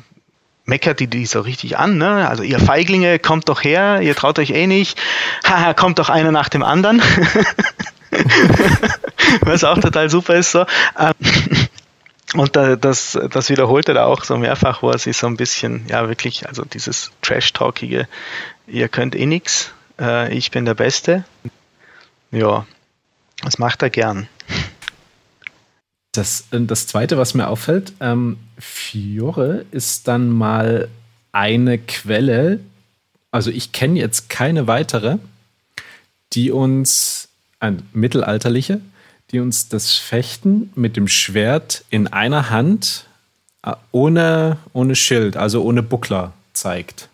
meckert 0.65 0.99
die 0.99 1.07
die 1.07 1.25
so 1.25 1.41
richtig 1.41 1.79
an. 1.79 1.99
Ne? 1.99 2.29
Also 2.29 2.43
ihr 2.43 2.59
Feiglinge, 2.59 3.21
kommt 3.21 3.49
doch 3.49 3.63
her, 3.63 4.01
ihr 4.03 4.17
traut 4.17 4.41
euch 4.41 4.51
eh 4.51 4.67
nicht. 4.67 4.99
Haha, 5.47 5.73
kommt 5.73 6.01
doch 6.01 6.09
einer 6.09 6.33
nach 6.33 6.49
dem 6.49 6.65
anderen. 6.65 7.01
Was 9.43 9.63
auch 9.63 9.79
total 9.79 10.11
super 10.11 10.35
ist 10.35 10.51
so. 10.51 10.67
Ähm, 10.99 11.13
und 12.35 12.57
das, 12.57 13.19
das 13.31 13.51
wiederholt 13.51 13.89
er 13.89 14.07
auch 14.07 14.25
so 14.25 14.37
mehrfach, 14.37 14.83
wo 14.83 14.91
er 14.91 14.99
sich 14.99 15.17
so 15.17 15.27
ein 15.27 15.37
bisschen, 15.37 15.87
ja 15.89 16.09
wirklich, 16.09 16.49
also 16.49 16.65
dieses 16.65 17.13
Trash-Talkige, 17.23 18.09
ihr 18.67 18.89
könnt 18.89 19.15
eh 19.15 19.27
nix, 19.27 19.73
äh, 20.01 20.35
ich 20.35 20.51
bin 20.51 20.65
der 20.65 20.75
Beste. 20.75 21.25
Ja, 22.33 22.67
das 23.43 23.59
macht 23.59 23.83
er 23.83 23.91
gern. 23.91 24.29
Das, 26.13 26.47
äh, 26.51 26.61
das 26.61 26.87
Zweite, 26.87 27.17
was 27.17 27.35
mir 27.35 27.49
auffällt, 27.49 27.93
ähm, 28.01 28.39
Fiore 28.59 29.65
ist 29.71 30.09
dann 30.09 30.29
mal 30.29 30.89
eine 31.33 31.79
Quelle, 31.79 32.61
also 33.31 33.51
ich 33.51 33.73
kenne 33.73 34.01
jetzt 34.01 34.29
keine 34.31 34.67
weitere, 34.67 35.19
die 36.33 36.51
uns, 36.51 37.29
ein 37.61 37.89
mittelalterliche, 37.93 38.81
die 39.33 39.41
uns 39.41 39.69
das 39.69 39.93
Fechten 39.93 40.71
mit 40.75 40.97
dem 40.97 41.09
Schwert 41.09 41.85
in 41.91 42.07
einer 42.07 42.51
Hand 42.51 43.07
äh, 43.63 43.73
ohne, 43.93 44.59
ohne 44.73 44.95
Schild, 44.95 45.37
also 45.37 45.63
ohne 45.63 45.83
Buckler 45.83 46.33
zeigt. 46.53 47.09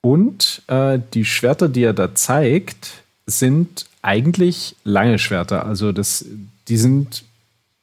Und 0.00 0.62
äh, 0.68 0.98
die 1.14 1.24
Schwerter, 1.24 1.68
die 1.68 1.82
er 1.82 1.94
da 1.94 2.14
zeigt, 2.14 3.02
sind 3.26 3.86
eigentlich 4.02 4.76
lange 4.84 5.18
Schwerter. 5.18 5.66
Also 5.66 5.92
das, 5.92 6.24
die 6.68 6.76
sind 6.76 7.24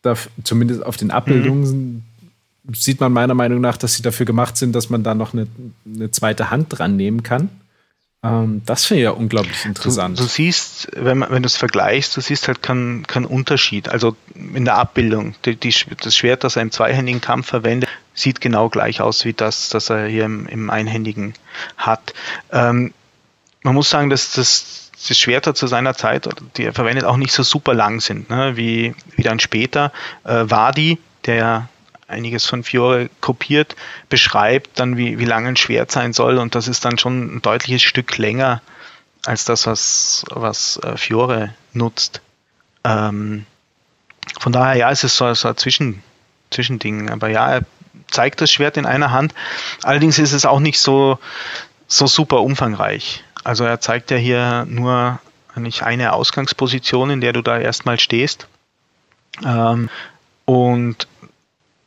da, 0.02 0.16
zumindest 0.44 0.86
auf 0.86 0.98
den 0.98 1.12
Abbildungen 1.12 2.06
mhm. 2.64 2.74
sieht 2.74 3.00
man 3.00 3.12
meiner 3.12 3.34
Meinung 3.34 3.60
nach, 3.60 3.78
dass 3.78 3.96
sie 3.96 4.04
dafür 4.04 4.26
gemacht 4.26 4.56
sind, 4.58 4.74
dass 4.74 4.90
man 4.90 5.04
da 5.04 5.14
noch 5.14 5.34
eine, 5.34 5.48
eine 5.86 6.12
zweite 6.12 6.52
Hand 6.52 6.68
dran 6.70 6.96
nehmen 6.96 7.24
kann. 7.24 7.50
Ähm, 8.26 8.62
das 8.66 8.86
finde 8.86 9.02
ich 9.02 9.06
ja 9.06 9.12
unglaublich 9.12 9.66
interessant. 9.66 10.18
Du, 10.18 10.24
du 10.24 10.30
siehst, 10.30 10.90
wenn, 10.96 11.20
man, 11.20 11.30
wenn 11.32 11.44
du 11.44 11.48
es 11.48 11.58
vergleichst, 11.58 12.18
du 12.18 12.22
siehst 12.22 12.48
halt 12.48 12.64
keinen 12.64 13.06
kein 13.06 13.26
Unterschied. 13.26 13.90
Also 13.90 14.16
in 14.34 14.66
der 14.66 14.78
Abbildung, 14.78 15.36
die, 15.46 15.56
die, 15.56 15.74
das 16.02 16.16
Schwert, 16.16 16.44
das 16.44 16.56
er 16.56 16.64
im 16.64 16.72
zweihändigen 16.72 17.22
Kampf 17.22 17.48
verwendet, 17.48 17.90
sieht 18.14 18.42
genau 18.42 18.70
gleich 18.70 19.02
aus 19.02 19.26
wie 19.26 19.34
das, 19.34 19.70
das 19.70 19.90
er 19.90 20.08
hier 20.08 20.26
im, 20.26 20.48
im 20.48 20.70
einhändigen 20.70 21.34
hat. 21.78 22.14
Ähm, 22.52 22.94
man 23.62 23.76
muss 23.76 23.90
sagen, 23.90 24.10
dass 24.10 24.32
das, 24.32 24.92
das 25.08 25.18
Schwerter 25.18 25.54
zu 25.54 25.68
seiner 25.68 25.94
Zeit, 25.94 26.28
die 26.58 26.64
er 26.64 26.74
verwendet, 26.74 27.04
auch 27.04 27.18
nicht 27.18 27.34
so 27.34 27.44
super 27.44 27.74
lang 27.74 28.00
sind, 28.00 28.30
ne? 28.30 28.58
wie, 28.58 28.96
wie 29.16 29.24
dann 29.24 29.40
später. 29.40 29.92
Äh, 30.24 30.46
Wadi, 30.48 30.98
der 31.26 31.70
einiges 32.08 32.46
von 32.46 32.64
Fiore 32.64 33.10
kopiert, 33.22 33.76
beschreibt 34.10 34.80
dann, 34.80 34.98
wie, 34.98 35.20
wie 35.20 35.26
lang 35.26 35.48
ein 35.48 35.58
Schwert 35.58 35.92
sein 35.92 36.14
soll 36.14 36.38
und 36.38 36.56
das 36.56 36.68
ist 36.68 36.86
dann 36.86 36.98
schon 36.98 37.38
ein 37.38 37.42
deutliches 37.42 37.82
Stück 37.82 38.18
länger 38.18 38.62
als 39.26 39.46
das, 39.46 39.66
was, 39.66 40.26
was 40.30 40.78
äh, 40.84 40.98
Fiore 40.98 41.54
nutzt. 41.74 42.22
Ähm, 42.84 43.46
von 44.40 44.52
daher, 44.52 44.76
ja, 44.76 44.92
es 44.92 45.04
ist 45.04 45.18
so, 45.18 45.34
so 45.34 45.48
ein 45.50 45.58
Zwischen, 45.58 46.04
Zwischending. 46.52 47.10
Aber 47.10 47.30
ja, 47.30 47.56
er 47.56 47.62
zeigt 48.10 48.42
das 48.42 48.52
Schwert 48.52 48.78
in 48.78 48.86
einer 48.86 49.12
Hand. 49.12 49.34
Allerdings 49.84 50.20
ist 50.20 50.34
es 50.34 50.46
auch 50.46 50.60
nicht 50.60 50.80
so, 50.80 51.20
so 51.88 52.08
super 52.08 52.42
umfangreich. 52.42 53.24
Also 53.44 53.64
er 53.64 53.80
zeigt 53.80 54.12
ja 54.12 54.18
hier 54.18 54.66
nur 54.68 55.20
eigentlich 55.56 55.84
eine 55.84 56.14
Ausgangsposition, 56.14 57.10
in 57.10 57.22
der 57.22 57.34
du 57.34 57.42
da 57.42 57.58
erstmal 57.58 58.00
stehst. 58.00 58.48
Ähm, 59.44 59.90
und 60.46 61.08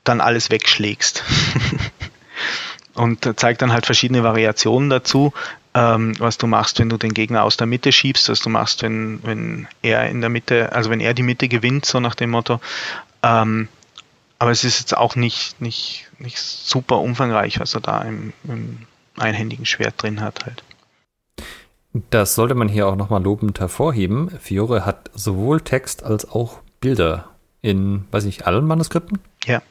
dann 0.09 0.20
alles 0.20 0.50
wegschlägst. 0.50 1.22
und 2.94 3.32
zeigt 3.38 3.62
dann 3.62 3.72
halt 3.72 3.86
verschiedene 3.86 4.22
Variationen 4.22 4.90
dazu, 4.90 5.32
ähm, 5.74 6.14
was 6.18 6.38
du 6.38 6.46
machst, 6.46 6.78
wenn 6.78 6.88
du 6.88 6.96
den 6.96 7.14
Gegner 7.14 7.44
aus 7.44 7.56
der 7.56 7.66
Mitte 7.66 7.92
schiebst, 7.92 8.28
was 8.28 8.40
du 8.40 8.48
machst, 8.48 8.82
wenn, 8.82 9.20
wenn 9.22 9.68
er 9.82 10.09
in 10.09 10.20
der 10.20 10.30
Mitte, 10.30 10.72
also 10.72 10.90
wenn 10.90 11.00
er 11.00 11.14
die 11.14 11.22
Mitte 11.22 11.48
gewinnt, 11.48 11.86
so 11.86 12.00
nach 12.00 12.14
dem 12.14 12.30
Motto. 12.30 12.61
Ähm, 13.22 13.68
aber 14.38 14.50
es 14.50 14.64
ist 14.64 14.80
jetzt 14.80 14.96
auch 14.96 15.16
nicht, 15.16 15.61
nicht, 15.61 16.09
nicht 16.18 16.38
super 16.38 16.98
umfangreich, 16.98 17.61
was 17.61 17.74
er 17.74 17.80
da 17.80 18.02
im, 18.02 18.32
im 18.44 18.86
einhändigen 19.16 19.66
Schwert 19.66 20.02
drin 20.02 20.20
hat 20.20 20.44
halt. 20.46 20.62
Das 22.11 22.34
sollte 22.34 22.54
man 22.54 22.68
hier 22.68 22.86
auch 22.86 22.96
nochmal 22.96 23.22
lobend 23.22 23.59
hervorheben. 23.61 24.30
Fiore 24.38 24.84
hat 24.84 25.11
sowohl 25.14 25.61
Text 25.61 26.04
als 26.04 26.28
auch 26.28 26.61
Bilder 26.80 27.30
in, 27.61 28.04
weiß 28.11 28.24
ich, 28.26 28.46
allen 28.46 28.66
Manuskripten? 28.66 29.18
Ja. 29.44 29.62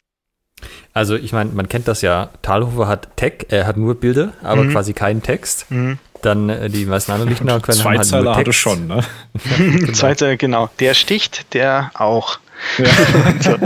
Also 0.94 1.14
ich 1.16 1.32
meine, 1.32 1.50
man 1.52 1.68
kennt 1.68 1.88
das 1.88 2.02
ja, 2.02 2.30
Talhofer 2.42 2.88
hat 2.88 3.16
Tech, 3.16 3.46
er 3.48 3.66
hat 3.66 3.76
nur 3.76 3.94
Bilder, 3.94 4.32
aber 4.42 4.64
mhm. 4.64 4.72
quasi 4.72 4.92
keinen 4.92 5.22
Text. 5.22 5.70
Mhm. 5.70 5.98
Dann 6.22 6.48
äh, 6.48 6.68
die 6.68 6.84
meisten 6.86 7.12
anderen 7.12 7.30
Lichtner 7.30 7.60
können 7.60 7.78
haben 7.84 7.98
halt 7.98 8.12
nur 8.24 8.34
Text. 8.34 8.58
schon, 8.58 8.86
ne? 8.86 9.04
genau. 9.58 9.92
Zweite, 9.92 10.36
genau. 10.36 10.70
Der 10.80 10.94
sticht, 10.94 11.54
der 11.54 11.90
auch. 11.94 12.38
Ja. 12.78 12.86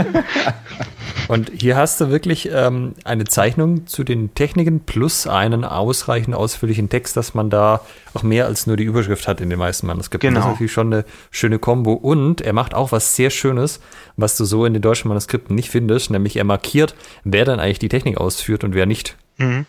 Und 1.27 1.51
hier 1.55 1.75
hast 1.77 2.01
du 2.01 2.09
wirklich 2.09 2.49
ähm, 2.51 2.95
eine 3.05 3.25
Zeichnung 3.25 3.87
zu 3.87 4.03
den 4.03 4.33
Techniken 4.35 4.81
plus 4.81 5.27
einen 5.27 5.63
ausreichend 5.63 6.35
ausführlichen 6.35 6.89
Text, 6.89 7.15
dass 7.15 7.33
man 7.33 7.49
da 7.49 7.81
auch 8.13 8.23
mehr 8.23 8.45
als 8.45 8.67
nur 8.67 8.77
die 8.77 8.83
Überschrift 8.83 9.27
hat 9.27 9.41
in 9.41 9.49
den 9.49 9.59
meisten 9.59 9.87
Manuskripten. 9.87 10.29
Genau. 10.29 10.39
Das 10.39 10.45
ist 10.45 10.51
natürlich 10.53 10.73
schon 10.73 10.93
eine 10.93 11.05
schöne 11.31 11.59
Kombo. 11.59 11.93
Und 11.93 12.41
er 12.41 12.53
macht 12.53 12.73
auch 12.73 12.91
was 12.91 13.15
sehr 13.15 13.29
Schönes, 13.29 13.79
was 14.17 14.37
du 14.37 14.45
so 14.45 14.65
in 14.65 14.73
den 14.73 14.81
deutschen 14.81 15.07
Manuskripten 15.07 15.55
nicht 15.55 15.69
findest, 15.69 16.11
nämlich 16.11 16.35
er 16.35 16.43
markiert, 16.43 16.95
wer 17.23 17.45
dann 17.45 17.59
eigentlich 17.59 17.79
die 17.79 17.89
Technik 17.89 18.17
ausführt 18.17 18.63
und 18.63 18.73
wer 18.73 18.85
nicht. 18.85 19.15
Mhm. 19.37 19.65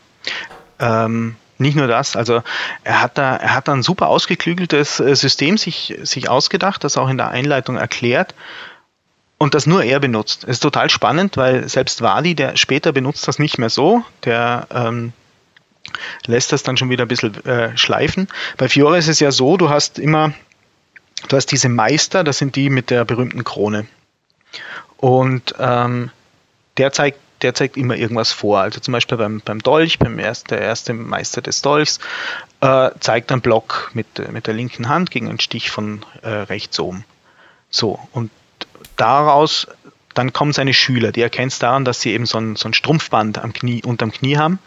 Ähm, 0.80 1.36
nicht 1.58 1.76
nur 1.76 1.86
das, 1.86 2.16
also 2.16 2.42
er 2.82 3.00
hat 3.00 3.16
da, 3.16 3.36
er 3.36 3.54
hat 3.54 3.68
da 3.68 3.72
ein 3.72 3.82
super 3.82 4.08
ausgeklügeltes 4.08 4.98
äh, 4.98 5.14
System 5.14 5.56
sich, 5.56 5.96
sich 6.02 6.28
ausgedacht, 6.28 6.82
das 6.82 6.96
auch 6.96 7.08
in 7.08 7.16
der 7.16 7.28
Einleitung 7.28 7.76
erklärt 7.76 8.34
und 9.38 9.54
das 9.54 9.66
nur 9.66 9.82
er 9.82 10.00
benutzt. 10.00 10.44
Es 10.44 10.56
ist 10.56 10.60
total 10.60 10.90
spannend, 10.90 11.36
weil 11.36 11.68
selbst 11.68 12.02
Wadi, 12.02 12.34
der 12.34 12.56
später 12.56 12.92
benutzt 12.92 13.26
das 13.28 13.38
nicht 13.38 13.58
mehr 13.58 13.70
so, 13.70 14.04
der 14.24 14.66
ähm, 14.70 15.12
lässt 16.26 16.52
das 16.52 16.62
dann 16.62 16.76
schon 16.76 16.90
wieder 16.90 17.04
ein 17.04 17.08
bisschen 17.08 17.44
äh, 17.44 17.76
schleifen. 17.76 18.28
Bei 18.56 18.68
Fiore 18.68 18.98
ist 18.98 19.08
es 19.08 19.20
ja 19.20 19.32
so, 19.32 19.56
du 19.56 19.70
hast 19.70 19.98
immer, 19.98 20.32
du 21.28 21.36
hast 21.36 21.46
diese 21.46 21.68
Meister, 21.68 22.24
das 22.24 22.38
sind 22.38 22.56
die 22.56 22.70
mit 22.70 22.90
der 22.90 23.04
berühmten 23.04 23.44
Krone. 23.44 23.86
Und 24.96 25.54
ähm, 25.58 26.10
der 26.76 26.92
zeigt 26.92 27.18
der 27.44 27.54
zeigt 27.54 27.76
immer 27.76 27.94
irgendwas 27.94 28.32
vor. 28.32 28.60
Also 28.60 28.80
zum 28.80 28.92
Beispiel 28.92 29.18
beim, 29.18 29.42
beim 29.44 29.58
Dolch, 29.60 29.98
beim 29.98 30.18
erst, 30.18 30.50
der 30.50 30.62
erste 30.62 30.94
Meister 30.94 31.42
des 31.42 31.60
Dolchs, 31.60 32.00
äh, 32.62 32.90
zeigt 33.00 33.30
einen 33.30 33.42
Block 33.42 33.90
mit, 33.92 34.32
mit 34.32 34.46
der 34.46 34.54
linken 34.54 34.88
Hand 34.88 35.10
gegen 35.10 35.28
einen 35.28 35.40
Stich 35.40 35.70
von 35.70 36.06
äh, 36.22 36.30
rechts 36.30 36.80
oben. 36.80 37.04
So, 37.68 37.98
und 38.12 38.30
daraus, 38.96 39.66
dann 40.14 40.32
kommen 40.32 40.52
seine 40.52 40.74
Schüler, 40.74 41.12
die 41.12 41.22
erkennst 41.22 41.62
daran, 41.62 41.84
dass 41.84 42.00
sie 42.00 42.12
eben 42.12 42.26
so 42.26 42.38
ein, 42.38 42.56
so 42.56 42.68
ein 42.68 42.74
Strumpfband 42.74 43.38
am 43.38 43.52
Knie, 43.52 43.82
unterm 43.84 44.12
Knie 44.12 44.36
haben. 44.36 44.58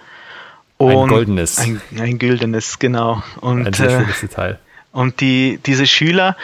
Und 0.78 0.92
ein 0.92 1.08
goldenes. 1.08 1.58
Ein, 1.58 1.82
ein 1.98 2.20
güldenes, 2.20 2.80
genau. 2.80 3.24
Und, 3.42 3.66
ein 3.66 3.74
sehr 3.74 3.90
schönes 3.90 4.20
Detail. 4.20 4.60
Und 4.92 5.22
die, 5.22 5.60
diese 5.66 5.88
Schüler, 5.88 6.36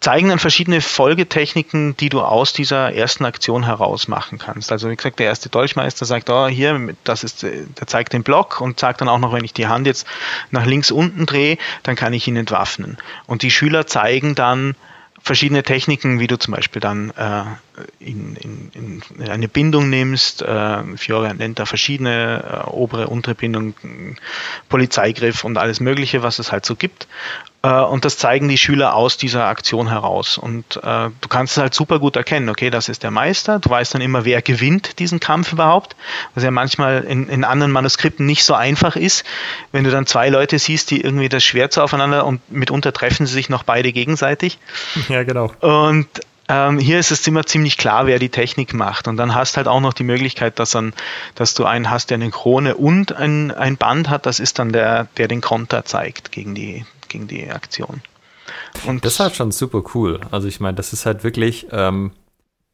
zeigen 0.00 0.28
dann 0.28 0.38
verschiedene 0.38 0.80
Folgetechniken, 0.80 1.96
die 1.96 2.08
du 2.08 2.20
aus 2.20 2.52
dieser 2.52 2.92
ersten 2.94 3.24
Aktion 3.24 3.64
heraus 3.64 4.06
machen 4.06 4.38
kannst. 4.38 4.70
Also 4.70 4.90
wie 4.90 4.96
gesagt, 4.96 5.18
der 5.18 5.26
erste 5.26 5.48
Dolchmeister 5.48 6.06
sagt, 6.06 6.30
oh, 6.30 6.46
hier, 6.46 6.94
das 7.02 7.24
ist, 7.24 7.42
der 7.42 7.86
zeigt 7.86 8.12
den 8.12 8.22
Block 8.22 8.60
und 8.60 8.78
sagt 8.78 9.00
dann 9.00 9.08
auch 9.08 9.18
noch, 9.18 9.32
wenn 9.32 9.44
ich 9.44 9.54
die 9.54 9.66
Hand 9.66 9.86
jetzt 9.86 10.06
nach 10.50 10.66
links 10.66 10.92
unten 10.92 11.26
drehe, 11.26 11.58
dann 11.82 11.96
kann 11.96 12.12
ich 12.12 12.28
ihn 12.28 12.36
entwaffnen. 12.36 12.96
Und 13.26 13.42
die 13.42 13.50
Schüler 13.50 13.86
zeigen 13.86 14.34
dann 14.36 14.76
verschiedene 15.20 15.62
Techniken, 15.62 16.20
wie 16.20 16.26
du 16.26 16.38
zum 16.38 16.54
Beispiel 16.54 16.80
dann 16.80 17.10
äh, 17.10 17.44
in, 17.98 18.36
in, 18.36 19.02
in 19.18 19.28
eine 19.28 19.48
Bindung 19.48 19.90
nimmst. 19.90 20.42
Äh, 20.42 20.96
Fiore 20.96 21.34
nennt 21.34 21.58
da 21.58 21.66
verschiedene 21.66 22.64
äh, 22.66 22.70
obere, 22.70 23.08
untere 23.08 23.34
Bindung, 23.34 23.74
Polizeigriff 24.68 25.44
und 25.44 25.58
alles 25.58 25.80
Mögliche, 25.80 26.22
was 26.22 26.38
es 26.38 26.52
halt 26.52 26.66
so 26.66 26.76
gibt. 26.76 27.08
Äh, 27.62 27.68
und 27.68 28.04
das 28.04 28.18
zeigen 28.18 28.48
die 28.48 28.58
Schüler 28.58 28.94
aus 28.94 29.16
dieser 29.16 29.46
Aktion 29.46 29.88
heraus. 29.88 30.38
Und 30.38 30.76
äh, 30.76 31.10
du 31.20 31.28
kannst 31.28 31.56
es 31.56 31.60
halt 31.60 31.74
super 31.74 31.98
gut 31.98 32.16
erkennen, 32.16 32.48
okay, 32.48 32.70
das 32.70 32.88
ist 32.88 33.02
der 33.02 33.10
Meister. 33.10 33.58
Du 33.58 33.70
weißt 33.70 33.94
dann 33.94 34.00
immer, 34.00 34.24
wer 34.24 34.42
gewinnt 34.42 34.98
diesen 34.98 35.20
Kampf 35.20 35.52
überhaupt, 35.52 35.96
was 36.34 36.44
ja 36.44 36.50
manchmal 36.50 37.04
in, 37.04 37.28
in 37.28 37.44
anderen 37.44 37.72
Manuskripten 37.72 38.26
nicht 38.26 38.44
so 38.44 38.54
einfach 38.54 38.96
ist. 38.96 39.24
Wenn 39.72 39.84
du 39.84 39.90
dann 39.90 40.06
zwei 40.06 40.28
Leute 40.28 40.58
siehst, 40.58 40.90
die 40.90 41.00
irgendwie 41.00 41.28
das 41.28 41.42
Schwert 41.42 41.72
so 41.72 41.82
aufeinander 41.82 42.26
und 42.26 42.40
mitunter 42.50 42.92
treffen 42.92 43.26
sie 43.26 43.34
sich 43.34 43.48
noch 43.48 43.64
beide 43.64 43.92
gegenseitig. 43.92 44.58
Ja, 45.08 45.22
genau. 45.22 45.52
Und 45.60 46.08
ähm, 46.48 46.78
hier 46.78 46.98
ist 46.98 47.10
es 47.10 47.26
immer 47.26 47.44
ziemlich 47.44 47.76
klar, 47.76 48.06
wer 48.06 48.18
die 48.18 48.30
Technik 48.30 48.72
macht. 48.72 49.06
Und 49.06 49.16
dann 49.16 49.34
hast 49.34 49.56
halt 49.56 49.68
auch 49.68 49.80
noch 49.80 49.92
die 49.92 50.04
Möglichkeit, 50.04 50.58
dass, 50.58 50.70
dann, 50.70 50.94
dass 51.34 51.54
du 51.54 51.64
einen 51.64 51.90
hast, 51.90 52.10
der 52.10 52.16
eine 52.16 52.30
Krone 52.30 52.74
und 52.74 53.14
ein, 53.14 53.50
ein 53.50 53.76
Band 53.76 54.08
hat. 54.08 54.26
Das 54.26 54.40
ist 54.40 54.58
dann 54.58 54.72
der, 54.72 55.08
der 55.16 55.28
den 55.28 55.40
Konter 55.40 55.84
zeigt 55.84 56.32
gegen 56.32 56.54
die, 56.54 56.84
gegen 57.08 57.28
die 57.28 57.50
Aktion. 57.50 58.02
Und 58.86 59.04
das 59.04 59.14
ist 59.14 59.20
halt 59.20 59.36
schon 59.36 59.52
super 59.52 59.82
cool. 59.94 60.20
Also 60.30 60.48
ich 60.48 60.60
meine, 60.60 60.76
das 60.76 60.92
ist 60.92 61.04
halt 61.04 61.22
wirklich, 61.22 61.66
ähm, 61.70 62.12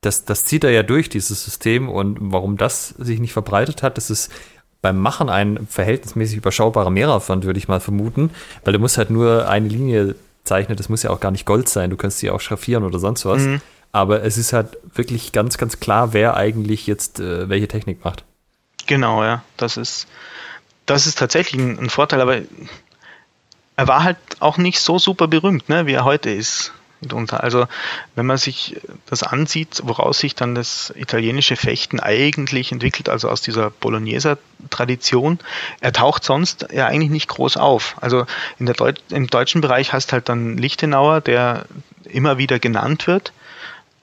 das, 0.02 0.24
das 0.24 0.44
zieht 0.44 0.64
er 0.64 0.70
ja 0.70 0.82
durch, 0.82 1.08
dieses 1.08 1.44
System. 1.44 1.88
Und 1.88 2.18
warum 2.20 2.56
das 2.56 2.90
sich 2.90 3.18
nicht 3.18 3.32
verbreitet 3.32 3.82
hat, 3.82 3.96
das 3.96 4.10
ist 4.10 4.30
beim 4.82 4.98
Machen 4.98 5.30
ein 5.30 5.66
verhältnismäßig 5.66 6.36
überschaubarer 6.36 6.90
Mehraufwand, 6.90 7.44
würde 7.44 7.58
ich 7.58 7.68
mal 7.68 7.80
vermuten, 7.80 8.30
weil 8.64 8.74
du 8.74 8.78
musst 8.78 8.98
halt 8.98 9.08
nur 9.08 9.48
eine 9.48 9.66
Linie 9.66 10.14
zeichnen. 10.44 10.76
Das 10.76 10.88
muss 10.88 11.02
ja 11.02 11.10
auch 11.10 11.20
gar 11.20 11.30
nicht 11.30 11.46
Gold 11.46 11.68
sein. 11.68 11.90
Du 11.90 11.96
kannst 11.96 12.18
sie 12.18 12.30
auch 12.30 12.40
schraffieren 12.40 12.84
oder 12.84 12.98
sonst 12.98 13.24
was. 13.24 13.42
Mhm. 13.42 13.60
Aber 13.92 14.22
es 14.22 14.38
ist 14.38 14.52
halt 14.52 14.76
wirklich 14.94 15.32
ganz, 15.32 15.56
ganz 15.56 15.80
klar, 15.80 16.12
wer 16.12 16.36
eigentlich 16.36 16.86
jetzt 16.86 17.20
äh, 17.20 17.48
welche 17.48 17.68
Technik 17.68 18.04
macht. 18.04 18.24
Genau, 18.86 19.22
ja. 19.22 19.42
Das 19.56 19.76
ist, 19.76 20.08
das 20.86 21.06
ist 21.06 21.18
tatsächlich 21.18 21.60
ein, 21.60 21.78
ein 21.78 21.90
Vorteil, 21.90 22.20
aber 22.20 22.42
er 23.76 23.88
war 23.88 24.04
halt 24.04 24.18
auch 24.40 24.58
nicht 24.58 24.80
so 24.80 24.98
super 24.98 25.28
berühmt, 25.28 25.68
ne, 25.68 25.86
wie 25.86 25.92
er 25.92 26.04
heute 26.04 26.30
ist. 26.30 26.72
Also 27.12 27.66
wenn 28.14 28.26
man 28.26 28.38
sich 28.38 28.76
das 29.06 29.22
ansieht, 29.22 29.82
woraus 29.84 30.18
sich 30.18 30.34
dann 30.34 30.54
das 30.54 30.92
italienische 30.96 31.56
Fechten 31.56 32.00
eigentlich 32.00 32.72
entwickelt, 32.72 33.08
also 33.08 33.28
aus 33.28 33.42
dieser 33.42 33.70
Bologneser 33.70 34.38
Tradition, 34.70 35.38
er 35.80 35.92
taucht 35.92 36.24
sonst 36.24 36.68
ja 36.72 36.86
eigentlich 36.86 37.10
nicht 37.10 37.28
groß 37.28 37.56
auf. 37.56 37.96
Also 38.00 38.26
in 38.58 38.66
der 38.66 38.74
Deut 38.74 39.02
im 39.10 39.26
deutschen 39.26 39.60
Bereich 39.60 39.92
hast 39.92 40.12
halt 40.12 40.28
dann 40.28 40.56
Lichtenauer, 40.56 41.20
der 41.20 41.66
immer 42.04 42.38
wieder 42.38 42.58
genannt 42.58 43.06
wird. 43.06 43.32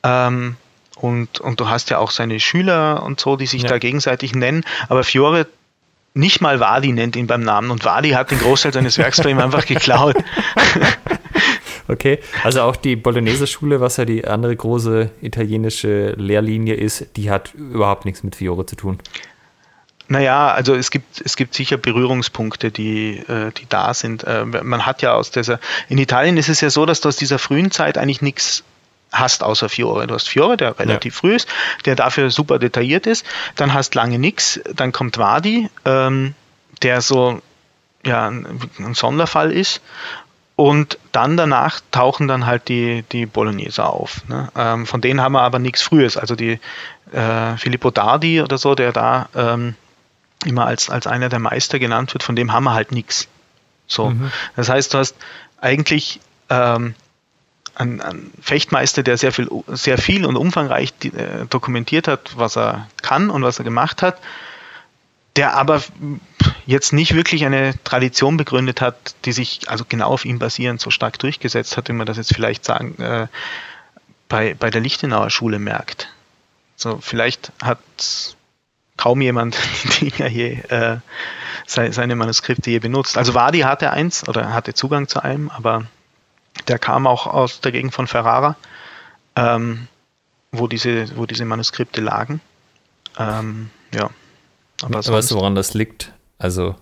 Ähm, 0.04 0.58
und, 0.96 1.40
und 1.40 1.60
du 1.60 1.68
hast 1.68 1.90
ja 1.90 1.98
auch 1.98 2.12
seine 2.12 2.40
Schüler 2.40 3.02
und 3.04 3.20
so, 3.20 3.36
die 3.36 3.48
sich 3.48 3.64
ja. 3.64 3.70
da 3.70 3.80
gegenseitig 3.80 4.36
nennen. 4.36 4.64
Aber 4.88 5.04
Fiore 5.04 5.48
nicht 6.14 6.42
mal 6.42 6.60
Wadi 6.60 6.92
nennt 6.92 7.16
ihn 7.16 7.28
beim 7.28 7.42
Namen 7.42 7.72
und 7.72 7.86
Wadi 7.86 8.12
hat 8.12 8.32
den 8.32 8.40
Großteil 8.40 8.74
seines 8.74 8.98
Werks 8.98 9.22
bei 9.22 9.30
ihm 9.30 9.40
einfach 9.40 9.66
geklaut. 9.66 10.16
Okay, 11.92 12.20
also 12.46 12.62
auch 12.62 12.78
die 12.78 12.96
Bolognese-Schule, 12.96 13.82
was 13.82 13.98
ja 13.98 14.06
die 14.06 14.26
andere 14.26 14.56
große 14.56 15.12
italienische 15.22 16.12
Lehrlinie 16.12 16.76
ist, 16.76 17.18
die 17.18 17.30
hat 17.30 17.54
überhaupt 17.54 18.06
nichts 18.06 18.24
mit 18.24 18.38
Fiore 18.38 18.66
zu 18.66 18.78
tun. 18.78 19.00
Naja, 20.08 20.54
also 20.54 20.74
es 20.74 20.90
gibt, 20.90 21.20
es 21.20 21.36
gibt 21.36 21.54
sicher 21.54 21.76
Berührungspunkte, 21.76 22.72
die, 22.72 23.18
äh, 23.18 23.52
die 23.58 23.68
da 23.68 23.94
sind. 23.94 24.24
Äh, 24.24 24.46
man 24.46 24.86
hat 24.86 25.02
ja 25.02 25.16
aus 25.16 25.32
dieser, 25.32 25.60
in 25.90 25.98
Italien 25.98 26.38
ist 26.38 26.48
es 26.48 26.62
ja 26.62 26.70
so, 26.70 26.86
dass 26.86 27.02
du 27.02 27.10
aus 27.10 27.18
dieser 27.18 27.40
frühen 27.40 27.72
Zeit 27.72 27.98
eigentlich 27.98 28.22
nichts 28.22 28.64
hast 29.12 29.44
außer 29.44 29.68
Fiore. 29.68 30.08
Du 30.08 30.14
hast 30.14 30.30
Fiore, 30.30 30.56
der 30.56 30.80
relativ 30.80 31.16
ja. 31.16 31.20
früh 31.20 31.36
ist, 31.36 31.50
der 31.84 31.96
dafür 31.98 32.30
super 32.30 32.58
detailliert 32.58 33.06
ist. 33.06 33.26
Dann 33.58 33.74
hast 33.74 33.96
lange 33.96 34.18
nichts. 34.18 34.62
Dann 34.74 34.94
kommt 34.94 35.18
Wadi, 35.18 35.70
ähm, 35.84 36.36
der 36.82 37.02
so 37.02 37.42
ja, 38.06 38.28
ein 38.28 38.94
Sonderfall 38.94 39.52
ist. 39.52 39.82
Und 40.56 40.98
dann 41.12 41.38
danach 41.38 41.82
tauchen 41.92 42.28
dann 42.28 42.46
halt 42.46 42.68
die, 42.68 43.04
die 43.12 43.26
Bolognese 43.26 43.86
auf. 43.86 44.28
Ne? 44.28 44.50
Ähm, 44.56 44.86
von 44.86 45.02
denen 45.02 45.22
haben 45.22 45.34
wir 45.34 45.42
aber 45.42 45.60
nichts 45.60 45.82
Frühes. 45.82 46.18
Also 46.18 46.36
die 46.36 46.60
äh, 47.12 47.58
Filippo 47.58 47.90
Dardi 47.90 48.42
oder 48.42 48.58
so, 48.58 48.76
der 48.76 48.92
da 48.92 49.30
ähm, 49.36 49.76
immer 50.46 50.66
als, 50.66 50.90
als 50.90 51.08
einer 51.08 51.30
der 51.30 51.40
Meister 51.40 51.80
genannt 51.80 52.14
wird, 52.14 52.24
von 52.24 52.36
dem 52.36 52.52
haben 52.52 52.66
wir 52.66 52.74
halt 52.74 52.92
nichts. 52.92 53.28
So. 53.88 54.12
Mhm. 54.12 54.32
Das 54.56 54.70
heißt, 54.70 54.94
du 54.94 54.98
hast 55.00 55.16
eigentlich 55.60 56.20
ähm, 56.50 56.96
einen, 57.76 58.02
einen 58.02 58.32
Fechtmeister, 58.42 59.04
der 59.04 59.18
sehr 59.18 59.32
viel, 59.32 59.50
sehr 59.68 59.98
viel 59.98 60.26
und 60.26 60.36
umfangreich 60.36 60.94
die, 60.98 61.10
äh, 61.10 61.46
dokumentiert 61.50 62.08
hat, 62.08 62.38
was 62.38 62.58
er 62.58 62.88
kann 63.02 63.30
und 63.30 63.44
was 63.44 63.58
er 63.58 63.64
gemacht 63.64 64.02
hat 64.02 64.18
der 65.36 65.54
aber 65.54 65.82
jetzt 66.66 66.94
nicht 66.94 67.16
wirklich 67.16 67.46
eine 67.46 67.74
Tradition 67.84 68.38
begründet 68.38 68.82
hat, 68.82 69.16
die 69.26 69.32
sich 69.32 69.70
also 69.70 69.86
genau 69.88 70.10
auf 70.10 70.26
ihm 70.26 70.40
basierend 70.40 70.82
so 70.82 70.90
stark 70.90 71.20
durchgesetzt 71.20 71.78
hat, 71.78 71.88
wie 71.90 71.94
man 71.94 72.06
das 72.06 72.18
jetzt 72.18 72.34
vielleicht 72.34 72.66
sagen, 72.66 73.00
äh, 73.02 73.28
bei, 74.28 74.54
bei 74.54 74.70
der 74.70 74.82
Lichtenauer 74.82 75.30
Schule 75.30 75.60
merkt. 75.60 76.10
So, 76.76 77.00
vielleicht 77.02 77.52
hat 77.62 77.80
kaum 78.98 79.22
jemand 79.22 79.58
die 79.84 80.10
Dinger 80.10 80.30
je, 80.30 80.54
äh, 80.70 80.98
seine 81.66 82.16
Manuskripte 82.16 82.70
je 82.70 82.80
benutzt. 82.80 83.18
Also 83.18 83.34
Wadi 83.34 83.60
hatte 83.60 83.92
eins 83.92 84.28
oder 84.28 84.54
hatte 84.54 84.74
Zugang 84.74 85.08
zu 85.08 85.24
einem, 85.24 85.50
aber 85.50 85.86
der 86.68 86.80
kam 86.80 87.08
auch 87.08 87.28
aus 87.28 87.62
der 87.62 87.72
Gegend 87.72 87.94
von 87.94 88.08
Ferrara, 88.08 88.56
ähm, 89.36 89.88
wo, 90.52 90.68
diese, 90.68 91.16
wo 91.18 91.26
diese 91.26 91.46
Manuskripte 91.46 92.02
lagen. 92.02 92.42
Ähm, 93.18 93.70
ja. 93.94 94.10
Aber 94.82 95.06
weißt 95.06 95.32
du, 95.32 95.36
woran 95.36 95.56
das 95.56 95.74
liegt? 95.74 96.14
Also, 96.38 96.76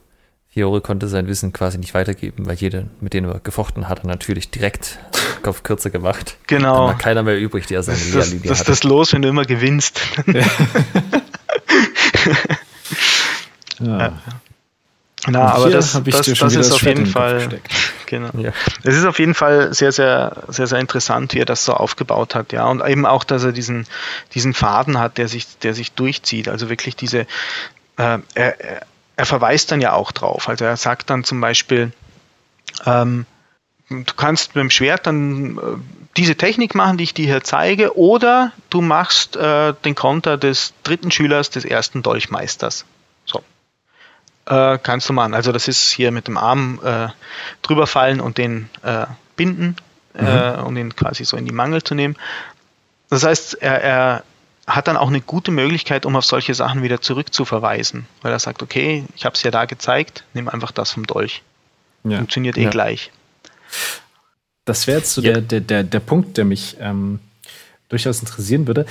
Fiore 0.50 0.82
konnte 0.82 1.08
sein 1.08 1.28
Wissen 1.28 1.54
quasi 1.54 1.78
nicht 1.78 1.94
weitergeben, 1.94 2.46
weil 2.48 2.56
jeder, 2.56 2.86
mit 3.02 3.14
dem 3.14 3.26
er 3.26 3.40
gefochten 3.40 3.88
hat, 3.88 4.04
natürlich 4.04 4.50
direkt 4.50 5.00
Kopf 5.44 5.64
kürzer 5.64 5.90
gemacht. 5.90 6.38
Genau. 6.48 6.76
Dann 6.76 6.88
war 6.88 6.98
keiner 6.98 7.24
mehr 7.24 7.40
übrig, 7.40 7.68
der 7.68 7.84
seine 7.84 7.98
das, 8.00 8.14
Lehrlinie 8.14 8.50
Das 8.50 8.60
ist 8.60 8.70
das 8.70 8.84
los, 8.84 9.14
wenn 9.14 9.22
du 9.22 9.30
immer 9.30 9.46
gewinnst. 9.46 10.02
Ja. 13.82 14.00
ja. 14.10 14.14
Na, 15.28 15.54
aber 15.54 15.70
das, 15.70 16.02
das, 16.04 16.26
das 16.26 16.56
ist 16.56 16.72
auf 16.72 16.82
jeden 16.82 17.06
Fall, 17.06 17.60
genau. 18.06 18.30
Ja. 18.38 18.52
Es 18.84 18.96
ist 18.96 19.06
auf 19.06 19.20
jeden 19.20 19.34
Fall 19.34 19.74
sehr, 19.74 19.92
sehr, 19.92 20.44
sehr, 20.48 20.68
sehr 20.68 20.80
interessant, 20.80 21.34
wie 21.34 21.40
er 21.40 21.46
das 21.46 21.66
so 21.66 21.74
aufgebaut 21.74 22.36
hat, 22.36 22.54
ja. 22.54 22.66
Und 22.68 22.86
eben 22.86 23.06
auch, 23.06 23.24
dass 23.24 23.44
er 23.44 23.52
diesen, 23.52 23.86
diesen 24.34 24.54
Faden 24.54 24.98
hat, 24.98 25.18
der 25.18 25.28
sich, 25.28 25.58
der 25.60 25.74
sich 25.74 25.92
durchzieht. 25.92 26.48
Also 26.48 26.70
wirklich 26.70 26.96
diese, 26.96 27.28
äh, 28.00 28.20
er, 28.34 28.82
er 29.18 29.26
verweist 29.26 29.72
dann 29.72 29.82
ja 29.82 29.94
auch 29.94 30.12
drauf. 30.12 30.48
Also 30.48 30.66
er 30.66 30.78
sagt 30.78 31.10
dann 31.10 31.24
zum 31.24 31.42
Beispiel, 31.42 31.92
ähm, 32.86 33.26
du 33.90 34.14
kannst 34.16 34.56
mit 34.56 34.64
dem 34.64 34.70
Schwert 34.70 35.06
dann 35.06 35.58
äh, 35.58 35.62
diese 36.16 36.36
Technik 36.36 36.74
machen, 36.76 36.98
die 36.98 37.04
ich 37.04 37.14
dir 37.14 37.26
hier 37.26 37.44
zeige, 37.44 37.98
oder 37.98 38.54
du 38.70 38.82
machst 38.82 39.36
äh, 39.36 39.74
den 39.86 39.96
Konter 39.96 40.38
des 40.38 40.74
dritten 40.84 41.12
Schülers 41.12 41.50
des 41.50 41.66
ersten 41.66 42.02
Dolchmeisters. 42.02 42.86
So. 43.26 43.44
Äh, 44.46 44.80
kannst 44.82 45.10
du 45.10 45.14
machen. 45.14 45.34
Also 45.34 45.52
das 45.52 45.68
ist 45.68 45.92
hier 45.92 46.12
mit 46.12 46.28
dem 46.28 46.38
Arm 46.38 46.80
äh, 46.84 47.10
drüber 47.62 47.88
fallen 47.88 48.22
und 48.22 48.38
den 48.38 48.70
äh, 48.84 49.06
binden, 49.36 49.76
äh, 50.16 50.52
mhm. 50.58 50.64
um 50.64 50.76
den 50.76 50.96
quasi 50.96 51.26
so 51.26 51.36
in 51.36 51.46
die 51.46 51.52
Mangel 51.52 51.84
zu 51.84 51.96
nehmen. 51.96 52.16
Das 53.10 53.26
heißt, 53.26 53.56
er, 53.56 53.84
er 53.84 54.24
hat 54.70 54.88
dann 54.88 54.98
auch 54.98 55.08
eine 55.08 55.22
gute 55.22 55.52
Möglichkeit, 55.52 56.06
um 56.06 56.16
auf 56.16 56.26
solche 56.26 56.54
Sachen 56.54 56.84
wieder 56.84 57.02
zurückzuverweisen, 57.02 58.06
weil 58.22 58.32
er 58.32 58.40
sagt, 58.40 58.62
okay, 58.62 59.04
ich 59.16 59.26
habe 59.26 59.36
es 59.36 59.44
ja 59.44 59.52
da 59.52 59.66
gezeigt, 59.66 60.24
nimm 60.34 60.48
einfach 60.48 60.72
das 60.72 60.92
vom 60.92 61.06
Dolch. 61.06 61.42
Ja. 62.04 62.18
Funktioniert 62.18 62.58
eh 62.58 62.64
ja. 62.64 62.70
gleich. 62.70 63.12
Das 64.66 64.88
wäre 64.88 65.00
jetzt 65.00 65.14
so 65.14 65.22
ja. 65.22 65.34
der, 65.34 65.42
der, 65.42 65.62
der, 65.62 65.84
der 65.84 66.00
Punkt, 66.00 66.38
der 66.38 66.46
mich 66.46 66.78
ähm, 66.80 67.20
durchaus 67.90 68.20
interessieren 68.20 68.68
würde. 68.68 68.86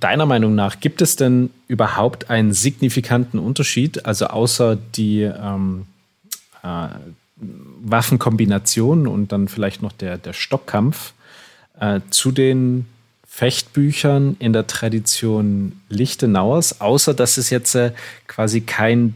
Deiner 0.00 0.26
Meinung 0.26 0.54
nach, 0.54 0.80
gibt 0.80 1.00
es 1.00 1.16
denn 1.16 1.50
überhaupt 1.68 2.28
einen 2.28 2.52
signifikanten 2.52 3.38
Unterschied, 3.38 4.04
also 4.04 4.26
außer 4.26 4.76
die 4.76 5.22
ähm, 5.22 5.86
äh, 6.64 6.88
Waffenkombination 7.36 9.06
und 9.06 9.32
dann 9.32 9.48
vielleicht 9.48 9.82
noch 9.82 9.92
der, 9.92 10.18
der 10.18 10.32
Stockkampf 10.32 11.12
äh, 11.78 12.00
zu 12.10 12.32
den 12.32 12.86
Fechtbüchern 13.40 14.36
in 14.38 14.52
der 14.52 14.66
Tradition 14.66 15.80
Lichtenauers, 15.88 16.82
außer 16.82 17.14
dass 17.14 17.38
es 17.38 17.48
jetzt 17.48 17.74
äh, 17.74 17.92
quasi 18.26 18.60
kein 18.60 19.14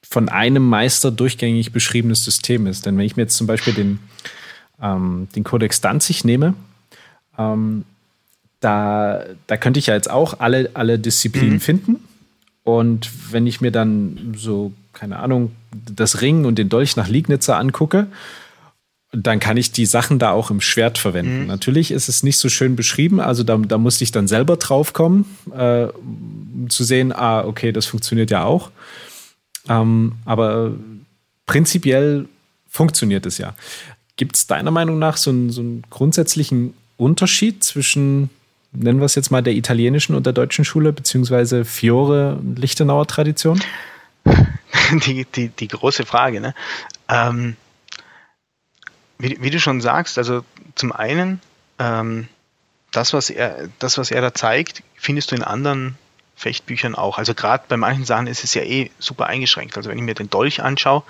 von 0.00 0.30
einem 0.30 0.66
Meister 0.66 1.10
durchgängig 1.10 1.70
beschriebenes 1.70 2.24
System 2.24 2.66
ist. 2.66 2.86
Denn 2.86 2.96
wenn 2.96 3.04
ich 3.04 3.16
mir 3.16 3.24
jetzt 3.24 3.36
zum 3.36 3.46
Beispiel 3.46 3.74
den, 3.74 3.98
ähm, 4.80 5.28
den 5.36 5.44
Codex 5.44 5.82
Danzig 5.82 6.24
nehme, 6.24 6.54
ähm, 7.36 7.84
da, 8.60 9.26
da 9.46 9.58
könnte 9.58 9.78
ich 9.78 9.88
ja 9.88 9.94
jetzt 9.94 10.10
auch 10.10 10.40
alle, 10.40 10.70
alle 10.72 10.98
Disziplinen 10.98 11.56
mhm. 11.56 11.60
finden. 11.60 11.96
Und 12.64 13.10
wenn 13.30 13.46
ich 13.46 13.60
mir 13.60 13.72
dann 13.72 14.34
so, 14.38 14.72
keine 14.94 15.18
Ahnung, 15.18 15.52
das 15.94 16.22
Ring 16.22 16.46
und 16.46 16.56
den 16.56 16.70
Dolch 16.70 16.96
nach 16.96 17.08
Liegnitzer 17.08 17.58
angucke, 17.58 18.06
dann 19.12 19.40
kann 19.40 19.56
ich 19.56 19.72
die 19.72 19.86
Sachen 19.86 20.18
da 20.18 20.30
auch 20.30 20.50
im 20.50 20.60
Schwert 20.60 20.96
verwenden. 20.98 21.42
Mhm. 21.42 21.46
Natürlich 21.48 21.90
ist 21.90 22.08
es 22.08 22.22
nicht 22.22 22.36
so 22.36 22.48
schön 22.48 22.76
beschrieben, 22.76 23.20
also 23.20 23.42
da, 23.42 23.56
da 23.56 23.76
musste 23.76 24.04
ich 24.04 24.12
dann 24.12 24.28
selber 24.28 24.56
drauf 24.56 24.92
kommen, 24.92 25.24
äh, 25.52 25.84
um 25.84 26.66
zu 26.68 26.84
sehen, 26.84 27.12
ah, 27.12 27.44
okay, 27.44 27.72
das 27.72 27.86
funktioniert 27.86 28.30
ja 28.30 28.44
auch. 28.44 28.70
Ähm, 29.68 30.12
aber 30.24 30.72
prinzipiell 31.46 32.28
funktioniert 32.68 33.26
es 33.26 33.38
ja. 33.38 33.54
Gibt 34.16 34.36
es 34.36 34.46
deiner 34.46 34.70
Meinung 34.70 34.98
nach 34.98 35.16
so 35.16 35.30
einen, 35.30 35.50
so 35.50 35.60
einen 35.60 35.82
grundsätzlichen 35.90 36.74
Unterschied 36.96 37.64
zwischen, 37.64 38.30
nennen 38.72 39.00
wir 39.00 39.06
es 39.06 39.16
jetzt 39.16 39.30
mal, 39.30 39.42
der 39.42 39.54
italienischen 39.54 40.14
und 40.14 40.24
der 40.24 40.32
deutschen 40.32 40.64
Schule, 40.64 40.92
beziehungsweise 40.92 41.64
Fiore 41.64 42.36
und 42.36 42.58
Lichtenauer 42.58 43.06
Tradition? 43.06 43.60
Die, 45.06 45.24
die, 45.24 45.48
die 45.50 45.68
große 45.68 46.04
Frage, 46.04 46.40
ne? 46.40 46.52
Ähm 47.08 47.56
wie, 49.20 49.38
wie, 49.40 49.50
du 49.50 49.60
schon 49.60 49.80
sagst, 49.80 50.18
also 50.18 50.44
zum 50.74 50.92
einen, 50.92 51.40
ähm, 51.78 52.28
das, 52.92 53.12
was 53.12 53.30
er, 53.30 53.68
das, 53.78 53.98
was 53.98 54.10
er 54.10 54.20
da 54.20 54.34
zeigt, 54.34 54.82
findest 54.96 55.30
du 55.30 55.36
in 55.36 55.44
anderen 55.44 55.96
Fechtbüchern 56.36 56.94
auch. 56.94 57.18
Also 57.18 57.34
gerade 57.34 57.64
bei 57.68 57.76
manchen 57.76 58.04
Sachen 58.04 58.26
ist 58.26 58.44
es 58.44 58.54
ja 58.54 58.62
eh 58.62 58.90
super 58.98 59.26
eingeschränkt. 59.26 59.76
Also 59.76 59.90
wenn 59.90 59.98
ich 59.98 60.04
mir 60.04 60.14
den 60.14 60.30
Dolch 60.30 60.62
anschaue, 60.62 61.02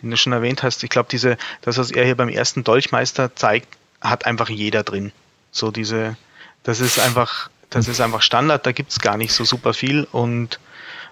den 0.00 0.10
du 0.10 0.16
schon 0.16 0.32
erwähnt 0.32 0.62
hast, 0.62 0.84
ich 0.84 0.90
glaube, 0.90 1.08
diese, 1.10 1.36
das, 1.62 1.76
was 1.76 1.90
er 1.90 2.04
hier 2.04 2.16
beim 2.16 2.28
ersten 2.28 2.62
Dolchmeister 2.62 3.34
zeigt, 3.34 3.68
hat 4.00 4.26
einfach 4.26 4.48
jeder 4.48 4.84
drin. 4.84 5.12
So 5.50 5.72
diese, 5.72 6.16
das 6.62 6.80
ist 6.80 7.00
einfach, 7.00 7.50
das 7.68 7.88
ist 7.88 8.00
einfach 8.00 8.22
Standard, 8.22 8.64
da 8.64 8.72
gibt 8.72 8.92
es 8.92 9.00
gar 9.00 9.16
nicht 9.16 9.32
so 9.32 9.44
super 9.44 9.74
viel 9.74 10.06
und 10.12 10.60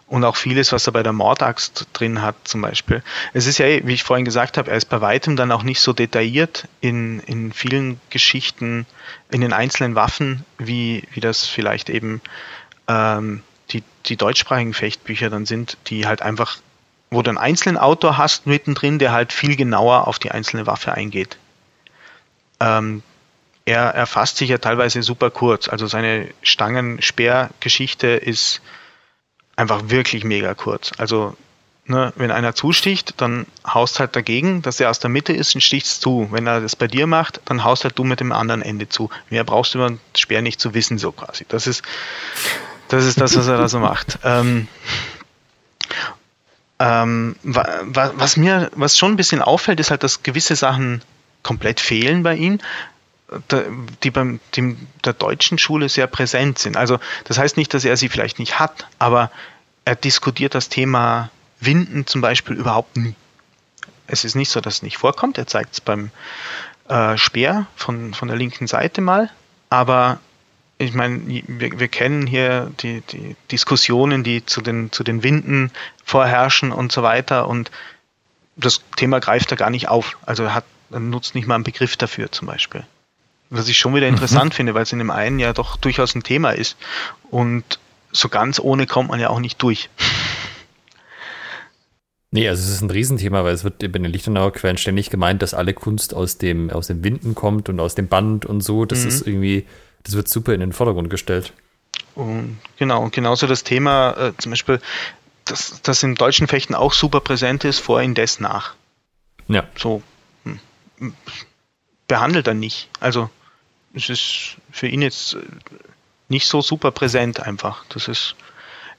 und 0.07 0.25
auch 0.25 0.37
vieles, 0.37 0.73
was 0.73 0.87
er 0.87 0.93
bei 0.93 1.03
der 1.03 1.13
Mordaxt 1.13 1.89
drin 1.93 2.21
hat, 2.23 2.37
zum 2.45 2.61
Beispiel. 2.61 3.03
Es 3.33 3.47
ist 3.47 3.59
ja, 3.59 3.67
wie 3.67 3.95
ich 3.95 4.03
vorhin 4.03 4.25
gesagt 4.25 4.59
habe, 4.59 4.71
er 4.71 4.77
ist 4.77 4.87
bei 4.87 5.01
weitem 5.01 5.37
dann 5.37 5.51
auch 5.51 5.63
nicht 5.63 5.81
so 5.81 5.93
detailliert 5.93 6.69
in, 6.81 7.21
in 7.21 7.53
vielen 7.53 8.01
Geschichten, 8.11 8.87
in 9.31 9.41
den 9.41 9.53
einzelnen 9.53 9.95
Waffen, 9.95 10.45
wie, 10.59 11.05
wie 11.13 11.21
das 11.21 11.47
vielleicht 11.47 11.89
eben 11.89 12.21
ähm, 12.87 13.43
die, 13.71 13.83
die 14.07 14.17
deutschsprachigen 14.17 14.75
Fechtbücher 14.75 15.31
dann 15.31 15.47
sind, 15.47 15.79
die 15.87 16.07
halt 16.07 16.21
einfach, 16.21 16.59
wo 17.11 17.23
du 17.23 17.31
einen 17.31 17.39
einzelnen 17.39 17.79
Autor 17.79 18.19
hast 18.19 18.47
mittendrin, 18.47 18.99
der 18.99 19.13
halt 19.13 19.33
viel 19.33 19.57
genauer 19.57 20.07
auf 20.07 20.19
die 20.19 20.31
einzelne 20.31 20.67
Waffe 20.67 20.93
eingeht. 20.93 21.39
Ähm, 22.61 23.03
er, 23.65 23.95
er 23.95 24.07
fasst 24.07 24.37
sich 24.37 24.51
ja 24.51 24.59
teilweise 24.59 25.03
super 25.03 25.31
kurz. 25.31 25.69
Also 25.69 25.87
seine 25.87 26.29
Stangen-Speer-Geschichte 26.43 28.09
ist 28.09 28.61
einfach 29.57 29.83
wirklich 29.87 30.25
mega 30.25 30.55
kurz. 30.55 30.93
Also, 30.99 31.37
ne, 31.87 32.13
wenn 32.17 32.31
einer 32.31 32.55
zusticht, 32.55 33.15
dann 33.21 33.47
haust 33.67 34.01
halt 34.01 34.17
dagegen, 34.17 34.63
dass 34.63 34.81
er 34.81 34.91
aus 34.91 34.99
der 34.99 35.11
Mitte 35.11 35.33
ist 35.33 35.55
und 35.55 35.61
stichst 35.61 36.01
zu. 36.01 36.29
Wenn 36.31 36.47
er 36.47 36.61
das 36.61 36.77
bei 36.77 36.87
dir 36.87 37.07
macht, 37.07 37.41
dann 37.47 37.65
haust 37.65 37.85
halt 37.85 37.99
du 37.99 38.05
mit 38.05 38.21
dem 38.21 38.33
anderen 38.33 38.63
Ende 38.63 38.89
zu. 38.89 39.11
Mehr 39.31 39.45
brauchst 39.45 39.75
du 39.75 39.79
über 39.79 39.89
den 39.89 40.01
Speer 40.17 40.43
nicht 40.43 40.61
zu 40.61 40.75
wissen, 40.75 40.99
so 40.99 41.13
quasi. 41.13 41.45
Das 41.49 41.67
ist, 41.67 41.83
das 42.89 43.05
ist 43.05 43.21
das, 43.21 43.37
was 43.37 43.47
er 43.47 43.59
da 43.59 43.69
so 43.69 43.79
macht. 43.79 44.19
Ähm, 44.25 44.69
ähm, 46.79 47.37
was 47.43 48.37
mir, 48.37 48.71
was 48.75 48.99
schon 48.99 49.13
ein 49.13 49.17
bisschen 49.17 49.43
auffällt, 49.43 49.81
ist 49.81 49.91
halt, 49.91 50.03
dass 50.03 50.23
gewisse 50.23 50.57
Sachen 50.57 51.03
komplett 51.43 51.79
fehlen 51.79 52.23
bei 52.23 52.35
ihm 52.35 52.59
die 54.03 54.11
beim 54.11 54.41
dem, 54.57 54.77
der 55.05 55.13
deutschen 55.13 55.59
Schule 55.59 55.89
sehr 55.89 56.07
präsent 56.07 56.59
sind. 56.59 56.77
Also 56.77 56.99
das 57.25 57.39
heißt 57.39 57.57
nicht, 57.57 57.75
dass 57.75 57.85
er 57.85 57.97
sie 57.97 58.09
vielleicht 58.09 58.39
nicht 58.39 58.59
hat, 58.59 58.87
aber 58.99 59.31
er 59.85 59.97
diskutiert 59.97 60.55
das 60.55 60.69
Thema 60.69 61.31
Winden 61.61 62.07
zum 62.07 62.21
Beispiel 62.21 62.57
überhaupt 62.57 62.97
nie. 62.97 63.15
Es 64.07 64.25
ist 64.25 64.35
nicht 64.35 64.51
so, 64.51 64.61
dass 64.61 64.77
es 64.77 64.83
nicht 64.83 64.99
vorkommt. 64.99 65.39
Er 65.39 65.47
zeigt 65.47 65.75
es 65.75 65.81
beim 65.81 66.11
äh, 66.89 67.17
Speer 67.17 67.67
von, 67.77 68.15
von 68.15 68.29
der 68.29 68.37
linken 68.37 68.67
Seite 68.67 69.01
mal, 69.01 69.31
aber 69.71 70.21
ich 70.79 70.93
meine, 70.93 71.23
wir, 71.27 71.79
wir 71.79 71.89
kennen 71.89 72.27
hier 72.27 72.71
die, 72.81 73.01
die 73.03 73.37
Diskussionen, 73.51 74.25
die 74.25 74.45
zu 74.45 74.61
den, 74.61 74.93
zu 74.93 75.05
den 75.05 75.23
Winden 75.23 75.71
vorherrschen 76.05 76.73
und 76.73 76.93
so 76.93 77.03
weiter 77.03 77.49
und 77.49 77.71
das 78.57 78.83
Thema 78.97 79.21
greift 79.21 79.51
er 79.51 79.57
gar 79.57 79.71
nicht 79.71 79.89
auf. 79.89 80.19
Also 80.27 80.45
er 80.45 80.55
hat 80.55 80.65
er 80.91 81.01
nutzt 81.01 81.35
nicht 81.35 81.47
mal 81.47 81.57
einen 81.57 81.65
Begriff 81.65 81.97
dafür 81.97 82.31
zum 82.31 82.47
Beispiel. 82.47 82.85
Was 83.51 83.69
ich 83.69 83.79
schon 83.79 83.95
wieder 83.95 84.09
interessant 84.09 84.53
mhm. 84.53 84.57
finde, 84.57 84.75
weil 84.75 84.83
es 84.83 84.93
in 84.93 84.99
dem 84.99 85.11
einen 85.11 85.39
ja 85.39 85.53
doch 85.53 85.77
durchaus 85.77 86.15
ein 86.15 86.23
Thema 86.23 86.51
ist. 86.51 86.77
Und 87.31 87.79
so 88.13 88.29
ganz 88.29 88.59
ohne 88.59 88.87
kommt 88.87 89.11
man 89.11 89.21
ja 89.21 89.31
auch 89.31 89.41
nicht 89.41 89.63
durch. 89.63 89.91
Nee, 92.31 92.49
also 92.49 92.65
es 92.65 92.71
ist 92.71 92.81
ein 92.81 92.91
Riesenthema, 92.91 93.45
weil 93.45 93.55
es 93.55 93.63
wird 93.63 93.81
in 93.83 93.93
den 93.93 94.07
Lichtenauer 94.07 94.53
Quellen 94.53 94.77
ständig 94.77 95.09
gemeint, 95.09 95.41
dass 95.41 95.55
alle 95.55 95.73
Kunst 95.73 96.15
aus 96.15 96.37
dem, 96.37 96.69
aus 96.71 96.89
dem 96.89 97.05
Winden 97.05 97.37
kommt 97.37 97.69
und 97.69 97.79
aus 97.79 97.95
dem 97.95 98.09
Band 98.09 98.45
und 98.45 98.61
so. 98.61 98.87
Das 98.87 99.03
mhm. 99.03 99.09
ist 99.09 99.27
irgendwie, 99.27 99.67
das 100.03 100.17
wird 100.17 100.29
super 100.29 100.53
in 100.53 100.59
den 100.59 100.73
Vordergrund 100.73 101.11
gestellt. 101.11 101.53
Und 102.17 102.59
genau, 102.77 103.03
und 103.03 103.13
genauso 103.13 103.47
das 103.47 103.63
Thema, 103.63 104.17
äh, 104.17 104.33
zum 104.39 104.51
Beispiel, 104.51 104.81
dass 105.45 105.81
das 105.83 106.03
im 106.03 106.17
deutschen 106.17 106.49
Fechten 106.49 106.75
auch 106.75 106.93
super 106.93 107.21
präsent 107.21 107.65
ist, 107.65 107.79
vor 107.79 108.03
indes 108.03 108.41
nach. 108.41 108.75
Ja. 109.47 109.65
So 109.77 110.03
hm, 110.45 111.15
behandelt 112.09 112.47
er 112.47 112.55
nicht. 112.55 112.89
Also 113.01 113.31
es 113.95 114.09
ist 114.09 114.57
für 114.71 114.87
ihn 114.87 115.03
jetzt 115.03 115.37
nicht 116.29 116.47
so 116.47 116.61
super 116.61 116.91
präsent 116.91 117.41
einfach. 117.41 117.85
Das 117.89 118.09
ist, 118.09 118.35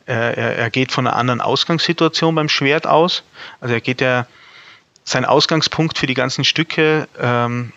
er, 0.06 0.38
er 0.38 0.70
geht 0.70 0.92
von 0.92 1.08
einer 1.08 1.16
anderen 1.16 1.42
Ausgangssituation 1.42 2.36
beim 2.36 2.50
Schwert 2.50 2.88
aus. 2.88 3.24
Also 3.60 3.74
er 3.74 3.82
geht 3.82 4.02
ja, 4.02 4.28
sein 5.04 5.26
Ausgangspunkt 5.26 5.98
für 5.98 6.08
die 6.08 6.14
ganzen 6.16 6.44
Stücke, 6.44 7.08
ähm, 7.20 7.72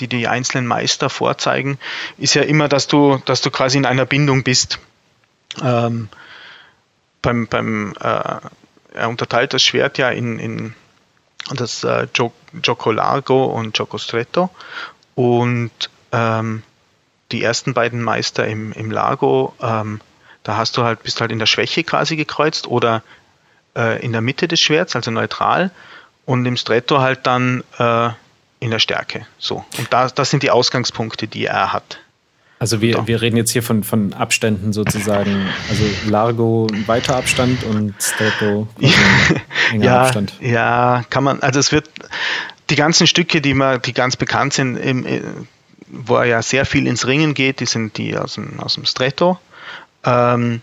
die 0.00 0.08
die 0.08 0.26
einzelnen 0.26 0.66
Meister 0.66 1.08
vorzeigen, 1.08 1.78
ist 2.18 2.34
ja 2.34 2.42
immer, 2.42 2.68
dass 2.68 2.88
du, 2.88 3.22
dass 3.24 3.40
du 3.40 3.50
quasi 3.50 3.78
in 3.78 3.86
einer 3.86 4.04
Bindung 4.04 4.42
bist. 4.42 4.80
Ähm, 5.62 6.08
beim, 7.22 7.46
beim 7.46 7.94
äh, 8.00 8.40
er 8.94 9.08
unterteilt 9.08 9.54
das 9.54 9.62
Schwert 9.62 9.98
ja 9.98 10.10
in, 10.10 10.38
in 10.38 10.74
das 11.50 11.84
äh, 11.84 12.06
Gioco 12.12 12.90
Largo 12.90 13.44
und 13.44 13.74
Gioco 13.74 13.98
Stretto. 13.98 14.50
Und 15.14 15.70
ähm, 16.12 16.62
die 17.32 17.42
ersten 17.42 17.74
beiden 17.74 18.02
Meister 18.02 18.46
im, 18.46 18.72
im 18.72 18.90
Lago, 18.90 19.54
ähm, 19.60 20.00
da 20.42 20.56
hast 20.56 20.76
du 20.76 20.84
halt, 20.84 21.02
bist 21.02 21.20
halt 21.20 21.32
in 21.32 21.38
der 21.38 21.46
Schwäche 21.46 21.84
quasi 21.84 22.16
gekreuzt 22.16 22.66
oder 22.66 23.02
äh, 23.76 24.02
in 24.04 24.12
der 24.12 24.20
Mitte 24.20 24.48
des 24.48 24.60
Schwerts, 24.60 24.94
also 24.94 25.10
neutral, 25.10 25.70
und 26.26 26.44
im 26.46 26.56
Stretto 26.56 27.00
halt 27.00 27.26
dann 27.26 27.64
äh, 27.78 28.10
in 28.60 28.70
der 28.70 28.78
Stärke. 28.78 29.26
So. 29.38 29.64
Und 29.78 29.92
da, 29.92 30.08
das 30.08 30.30
sind 30.30 30.42
die 30.42 30.50
Ausgangspunkte, 30.50 31.28
die 31.28 31.46
er 31.46 31.72
hat. 31.72 31.98
Also 32.58 32.80
wir, 32.80 33.06
wir 33.06 33.20
reden 33.20 33.36
jetzt 33.36 33.50
hier 33.50 33.62
von, 33.62 33.82
von 33.82 34.12
Abständen 34.12 34.72
sozusagen, 34.72 35.46
also 35.68 35.84
Largo 36.08 36.66
ein 36.72 36.86
weiter 36.86 37.16
Abstand 37.16 37.62
und 37.64 37.94
Stretto 38.00 38.68
enger 39.72 39.84
ja, 39.84 40.02
Abstand. 40.02 40.34
Ja, 40.40 41.04
kann 41.10 41.24
man, 41.24 41.40
also 41.40 41.60
es 41.60 41.72
wird 41.72 41.90
die 42.70 42.76
ganzen 42.76 43.06
Stücke, 43.06 43.40
die 43.40 43.54
man, 43.54 43.82
die 43.82 43.92
ganz 43.92 44.16
bekannt 44.16 44.54
sind, 44.54 44.76
im, 44.76 45.04
äh, 45.04 45.20
wo 45.88 46.16
er 46.16 46.24
ja 46.24 46.42
sehr 46.42 46.64
viel 46.64 46.86
ins 46.86 47.06
Ringen 47.06 47.34
geht, 47.34 47.60
die 47.60 47.66
sind 47.66 47.98
die 47.98 48.16
aus 48.16 48.34
dem, 48.34 48.58
aus 48.60 48.74
dem 48.74 48.84
Stretto. 48.84 49.38
Ähm, 50.04 50.60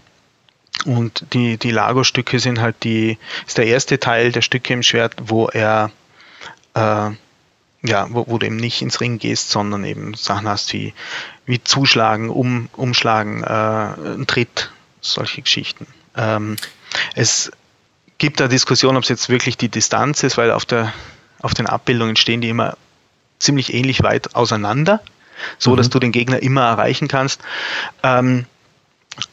und 0.86 1.26
die, 1.34 1.58
die 1.58 1.72
Lago-Stücke 1.72 2.40
sind 2.40 2.60
halt 2.60 2.84
die, 2.84 3.18
ist 3.46 3.58
der 3.58 3.68
erste 3.68 4.00
Teil 4.00 4.32
der 4.32 4.42
Stücke 4.42 4.74
im 4.74 4.84
Schwert, 4.84 5.16
wo 5.24 5.48
er 5.48 5.92
äh, 6.74 7.12
ja, 7.84 8.08
wo, 8.10 8.26
wo, 8.28 8.38
du 8.38 8.46
eben 8.46 8.58
nicht 8.58 8.82
ins 8.82 9.02
Ring 9.02 9.18
gehst, 9.18 9.50
sondern 9.50 9.84
eben 9.84 10.14
Sachen 10.14 10.48
hast 10.48 10.72
wie, 10.74 10.94
wie 11.46 11.64
Zuschlagen, 11.64 12.30
um, 12.30 12.70
Umschlagen, 12.76 13.44
äh, 13.44 14.18
ein 14.18 14.26
Tritt, 14.28 14.72
solche 15.02 15.42
Geschichten. 15.42 15.88
Ähm, 16.16 16.58
es 17.16 17.52
gibt 18.18 18.40
da 18.40 18.48
Diskussion, 18.48 18.98
ob 18.98 19.04
es 19.04 19.10
jetzt 19.10 19.30
wirklich 19.30 19.58
die 19.58 19.70
Distanz 19.70 20.24
ist, 20.24 20.38
weil 20.38 20.52
auf, 20.52 20.66
der, 20.66 20.94
auf 21.42 21.54
den 21.54 21.66
Abbildungen 21.66 22.16
stehen 22.16 22.42
die 22.42 22.50
immer 22.50 22.78
ziemlich 23.40 23.74
ähnlich 23.74 24.04
weit 24.04 24.36
auseinander, 24.36 25.02
so 25.58 25.72
mhm. 25.72 25.78
dass 25.78 25.90
du 25.90 26.00
den 26.00 26.12
Gegner 26.12 26.42
immer 26.42 26.62
erreichen 26.62 27.08
kannst. 27.08 27.42
Ähm, 28.04 28.46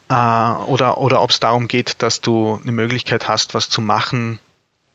äh, 0.09 0.13
oder 0.13 0.97
oder 0.97 1.21
ob 1.21 1.29
es 1.29 1.39
darum 1.39 1.67
geht, 1.67 2.01
dass 2.01 2.21
du 2.21 2.59
eine 2.61 2.71
Möglichkeit 2.71 3.27
hast, 3.27 3.53
was 3.53 3.69
zu 3.69 3.81
machen, 3.81 4.39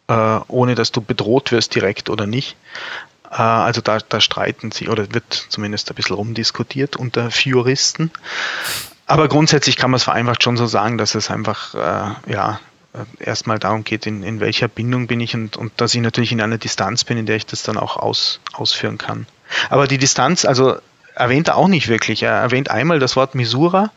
äh, 0.08 0.40
ohne 0.48 0.74
dass 0.74 0.92
du 0.92 1.00
bedroht 1.00 1.52
wirst 1.52 1.74
direkt 1.74 2.10
oder 2.10 2.26
nicht. 2.26 2.56
Äh, 3.34 3.42
also 3.42 3.80
da, 3.80 3.98
da 3.98 4.20
streiten 4.20 4.70
sie 4.70 4.88
oder 4.88 5.12
wird 5.12 5.46
zumindest 5.48 5.90
ein 5.90 5.94
bisschen 5.94 6.16
rumdiskutiert 6.16 6.96
unter 6.96 7.28
Juristen. 7.28 8.10
Aber 9.06 9.28
grundsätzlich 9.28 9.76
kann 9.76 9.90
man 9.90 9.96
es 9.96 10.04
vereinfacht 10.04 10.42
schon 10.42 10.56
so 10.56 10.66
sagen, 10.66 10.96
dass 10.96 11.14
es 11.14 11.30
einfach 11.30 11.74
äh, 11.74 12.32
ja 12.32 12.60
äh, 12.94 13.24
erstmal 13.24 13.58
darum 13.58 13.84
geht, 13.84 14.06
in, 14.06 14.22
in 14.22 14.40
welcher 14.40 14.68
Bindung 14.68 15.06
bin 15.06 15.20
ich 15.20 15.34
und, 15.34 15.56
und 15.56 15.72
dass 15.76 15.94
ich 15.94 16.00
natürlich 16.00 16.32
in 16.32 16.40
einer 16.40 16.58
Distanz 16.58 17.04
bin, 17.04 17.18
in 17.18 17.26
der 17.26 17.36
ich 17.36 17.46
das 17.46 17.62
dann 17.62 17.76
auch 17.76 17.96
aus, 17.96 18.40
ausführen 18.52 18.98
kann. 18.98 19.26
Aber 19.68 19.86
die 19.86 19.98
Distanz, 19.98 20.44
also 20.44 20.78
erwähnt 21.14 21.48
er 21.48 21.56
auch 21.56 21.68
nicht 21.68 21.88
wirklich. 21.88 22.22
Er 22.22 22.32
erwähnt 22.32 22.70
einmal 22.70 22.98
das 22.98 23.14
Wort 23.14 23.34
Misura 23.34 23.90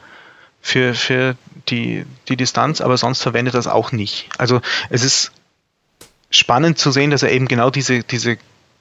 für, 0.61 0.93
für 0.93 1.35
die, 1.69 2.05
die 2.27 2.35
Distanz, 2.35 2.81
aber 2.81 2.97
sonst 2.97 3.21
verwendet 3.21 3.53
er 3.53 3.59
das 3.59 3.67
auch 3.67 3.91
nicht. 3.91 4.29
Also 4.37 4.61
es 4.89 5.03
ist 5.03 5.31
spannend 6.29 6.77
zu 6.77 6.91
sehen, 6.91 7.11
dass 7.11 7.23
er 7.23 7.31
eben 7.31 7.47
genau 7.47 7.69
diese, 7.69 8.03
diese 8.03 8.37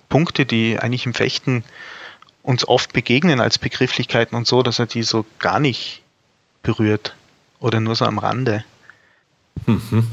Punkte, 0.09 0.47
die 0.47 0.79
eigentlich 0.79 1.07
im 1.07 1.15
Fechten 1.15 1.65
uns 2.43 2.67
oft 2.67 2.93
begegnen 2.93 3.41
als 3.41 3.59
Begrifflichkeiten 3.59 4.37
und 4.37 4.47
so, 4.47 4.63
dass 4.63 4.79
er 4.79 4.87
die 4.87 5.03
so 5.03 5.25
gar 5.39 5.59
nicht 5.59 6.03
berührt 6.63 7.15
oder 7.59 7.81
nur 7.81 7.97
so 7.97 8.05
am 8.05 8.19
Rande. 8.19 8.65
Mhm. 9.67 10.07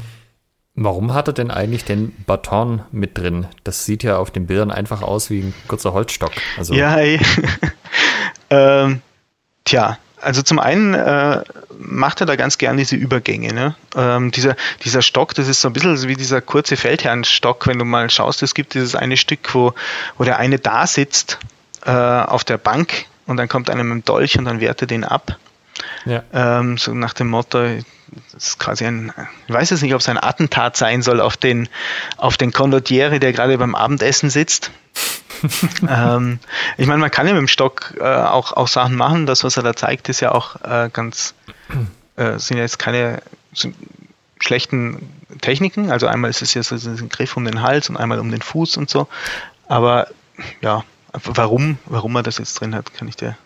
Warum 0.76 1.14
hat 1.14 1.28
er 1.28 1.34
denn 1.34 1.52
eigentlich 1.52 1.84
den 1.84 2.12
Baton 2.26 2.82
mit 2.90 3.16
drin? 3.16 3.46
Das 3.62 3.84
sieht 3.84 4.02
ja 4.02 4.18
auf 4.18 4.32
den 4.32 4.46
Bildern 4.46 4.72
einfach 4.72 5.02
aus 5.02 5.30
wie 5.30 5.40
ein 5.40 5.54
kurzer 5.68 5.92
Holzstock. 5.92 6.32
Also 6.58 6.74
ja, 6.74 6.96
ey. 6.96 7.20
ähm, 8.50 9.00
tja, 9.64 9.98
also 10.24 10.42
zum 10.42 10.58
einen 10.58 10.94
äh, 10.94 11.42
macht 11.78 12.20
er 12.20 12.26
da 12.26 12.36
ganz 12.36 12.58
gern 12.58 12.76
diese 12.76 12.96
Übergänge. 12.96 13.52
Ne? 13.52 13.74
Ähm, 13.96 14.30
dieser, 14.30 14.56
dieser 14.82 15.02
Stock, 15.02 15.34
das 15.34 15.48
ist 15.48 15.60
so 15.60 15.68
ein 15.68 15.72
bisschen 15.72 16.08
wie 16.08 16.16
dieser 16.16 16.40
kurze 16.40 16.76
Feldherrnstock, 16.76 17.66
wenn 17.66 17.78
du 17.78 17.84
mal 17.84 18.10
schaust, 18.10 18.42
es 18.42 18.54
gibt 18.54 18.74
dieses 18.74 18.94
eine 18.94 19.16
Stück, 19.16 19.54
wo, 19.54 19.74
wo 20.18 20.24
der 20.24 20.38
eine 20.38 20.58
da 20.58 20.86
sitzt 20.86 21.38
äh, 21.84 21.90
auf 21.90 22.44
der 22.44 22.58
Bank 22.58 23.06
und 23.26 23.36
dann 23.36 23.48
kommt 23.48 23.70
einer 23.70 23.84
mit 23.84 23.92
dem 23.92 24.04
Dolch 24.04 24.38
und 24.38 24.44
dann 24.44 24.60
wehrt 24.60 24.80
er 24.80 24.86
den 24.86 25.04
ab. 25.04 25.38
Ja. 26.04 26.22
Ähm, 26.32 26.78
so 26.78 26.94
nach 26.94 27.14
dem 27.14 27.28
Motto, 27.28 27.58
das 28.32 28.48
ist 28.48 28.58
quasi 28.58 28.84
ein, 28.84 29.12
ich 29.46 29.54
weiß 29.54 29.70
jetzt 29.70 29.82
nicht, 29.82 29.94
ob 29.94 30.00
es 30.00 30.08
ein 30.08 30.22
Attentat 30.22 30.76
sein 30.76 31.02
soll 31.02 31.20
auf 31.20 31.36
den, 31.36 31.68
auf 32.16 32.36
den 32.36 32.52
Condottiere, 32.52 33.20
der 33.20 33.32
gerade 33.32 33.56
beim 33.58 33.74
Abendessen 33.74 34.30
sitzt. 34.30 34.70
ähm, 35.88 36.38
ich 36.76 36.86
meine, 36.86 37.00
man 37.00 37.10
kann 37.10 37.26
ja 37.26 37.32
mit 37.32 37.40
dem 37.40 37.48
Stock 37.48 37.94
äh, 37.98 38.02
auch, 38.02 38.52
auch 38.52 38.68
Sachen 38.68 38.96
machen. 38.96 39.26
Das, 39.26 39.44
was 39.44 39.56
er 39.56 39.62
da 39.62 39.74
zeigt, 39.74 40.08
ist 40.08 40.20
ja 40.20 40.32
auch 40.32 40.56
äh, 40.62 40.90
ganz, 40.92 41.34
äh, 42.16 42.38
sind 42.38 42.58
jetzt 42.58 42.78
keine 42.78 43.22
schlechten 44.40 45.10
Techniken. 45.40 45.90
Also 45.90 46.06
einmal 46.06 46.30
ist 46.30 46.42
es 46.42 46.54
ja 46.54 46.62
so 46.62 46.74
ein 46.74 47.08
Griff 47.08 47.36
um 47.36 47.44
den 47.44 47.62
Hals 47.62 47.88
und 47.88 47.96
einmal 47.96 48.18
um 48.18 48.30
den 48.30 48.42
Fuß 48.42 48.76
und 48.76 48.90
so. 48.90 49.08
Aber 49.68 50.08
ja, 50.60 50.84
warum, 51.12 51.78
warum 51.86 52.16
er 52.16 52.22
das 52.22 52.38
jetzt 52.38 52.54
drin 52.54 52.74
hat, 52.74 52.92
kann 52.94 53.08
ich 53.08 53.16
dir. 53.16 53.36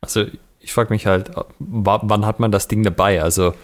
Also 0.00 0.26
ich 0.60 0.72
frage 0.72 0.92
mich 0.92 1.06
halt, 1.06 1.30
wann 1.58 2.26
hat 2.26 2.40
man 2.40 2.50
das 2.50 2.68
Ding 2.68 2.82
dabei? 2.82 3.22
Also 3.22 3.54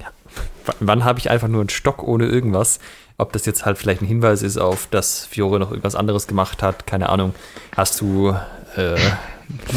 wann 0.80 1.04
habe 1.04 1.18
ich 1.18 1.30
einfach 1.30 1.48
nur 1.48 1.60
einen 1.60 1.70
Stock 1.70 2.02
ohne 2.02 2.26
irgendwas? 2.26 2.78
Ob 3.20 3.32
das 3.32 3.44
jetzt 3.44 3.66
halt 3.66 3.76
vielleicht 3.76 4.00
ein 4.00 4.06
Hinweis 4.06 4.42
ist 4.42 4.56
auf, 4.56 4.88
dass 4.90 5.26
Fiore 5.26 5.58
noch 5.60 5.70
irgendwas 5.70 5.94
anderes 5.94 6.26
gemacht 6.26 6.62
hat, 6.62 6.86
keine 6.86 7.10
Ahnung. 7.10 7.34
Hast 7.76 8.00
du, 8.00 8.34
äh, 8.76 8.96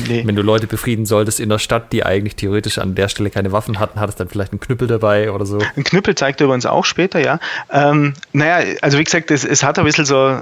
nee. 0.08 0.26
wenn 0.26 0.36
du 0.36 0.41
Leute 0.41 0.66
befrieden 0.66 1.06
solltest 1.06 1.41
in 1.41 1.50
der 1.50 1.60
Stadt, 1.60 1.91
die 1.91 2.06
eigentlich 2.06 2.38
theoretisch 2.38 2.78
an 2.78 2.96
der 2.96 3.10
Stelle 3.10 3.30
keine 3.30 3.52
Waffen 3.52 3.80
hatten, 3.80 4.00
hattest 4.00 4.22
dann 4.22 4.30
vielleicht 4.30 4.54
einen 4.54 4.62
Knüppel 4.62 4.88
dabei 4.88 5.30
oder 5.30 5.46
so? 5.46 5.60
Ein 5.76 5.84
Knüppel 5.84 6.16
zeigt 6.16 6.39
er 6.39 6.46
übrigens 6.46 6.66
auch 6.66 6.86
später, 6.86 7.20
ja. 7.20 7.39
Ähm, 7.70 8.14
naja, 8.32 8.76
also 8.82 8.98
wie 8.98 9.04
gesagt, 9.04 9.30
es, 9.30 9.44
es 9.44 9.62
hat 9.62 9.78
ein 9.78 9.84
bisschen 9.84 10.06
so 10.06 10.41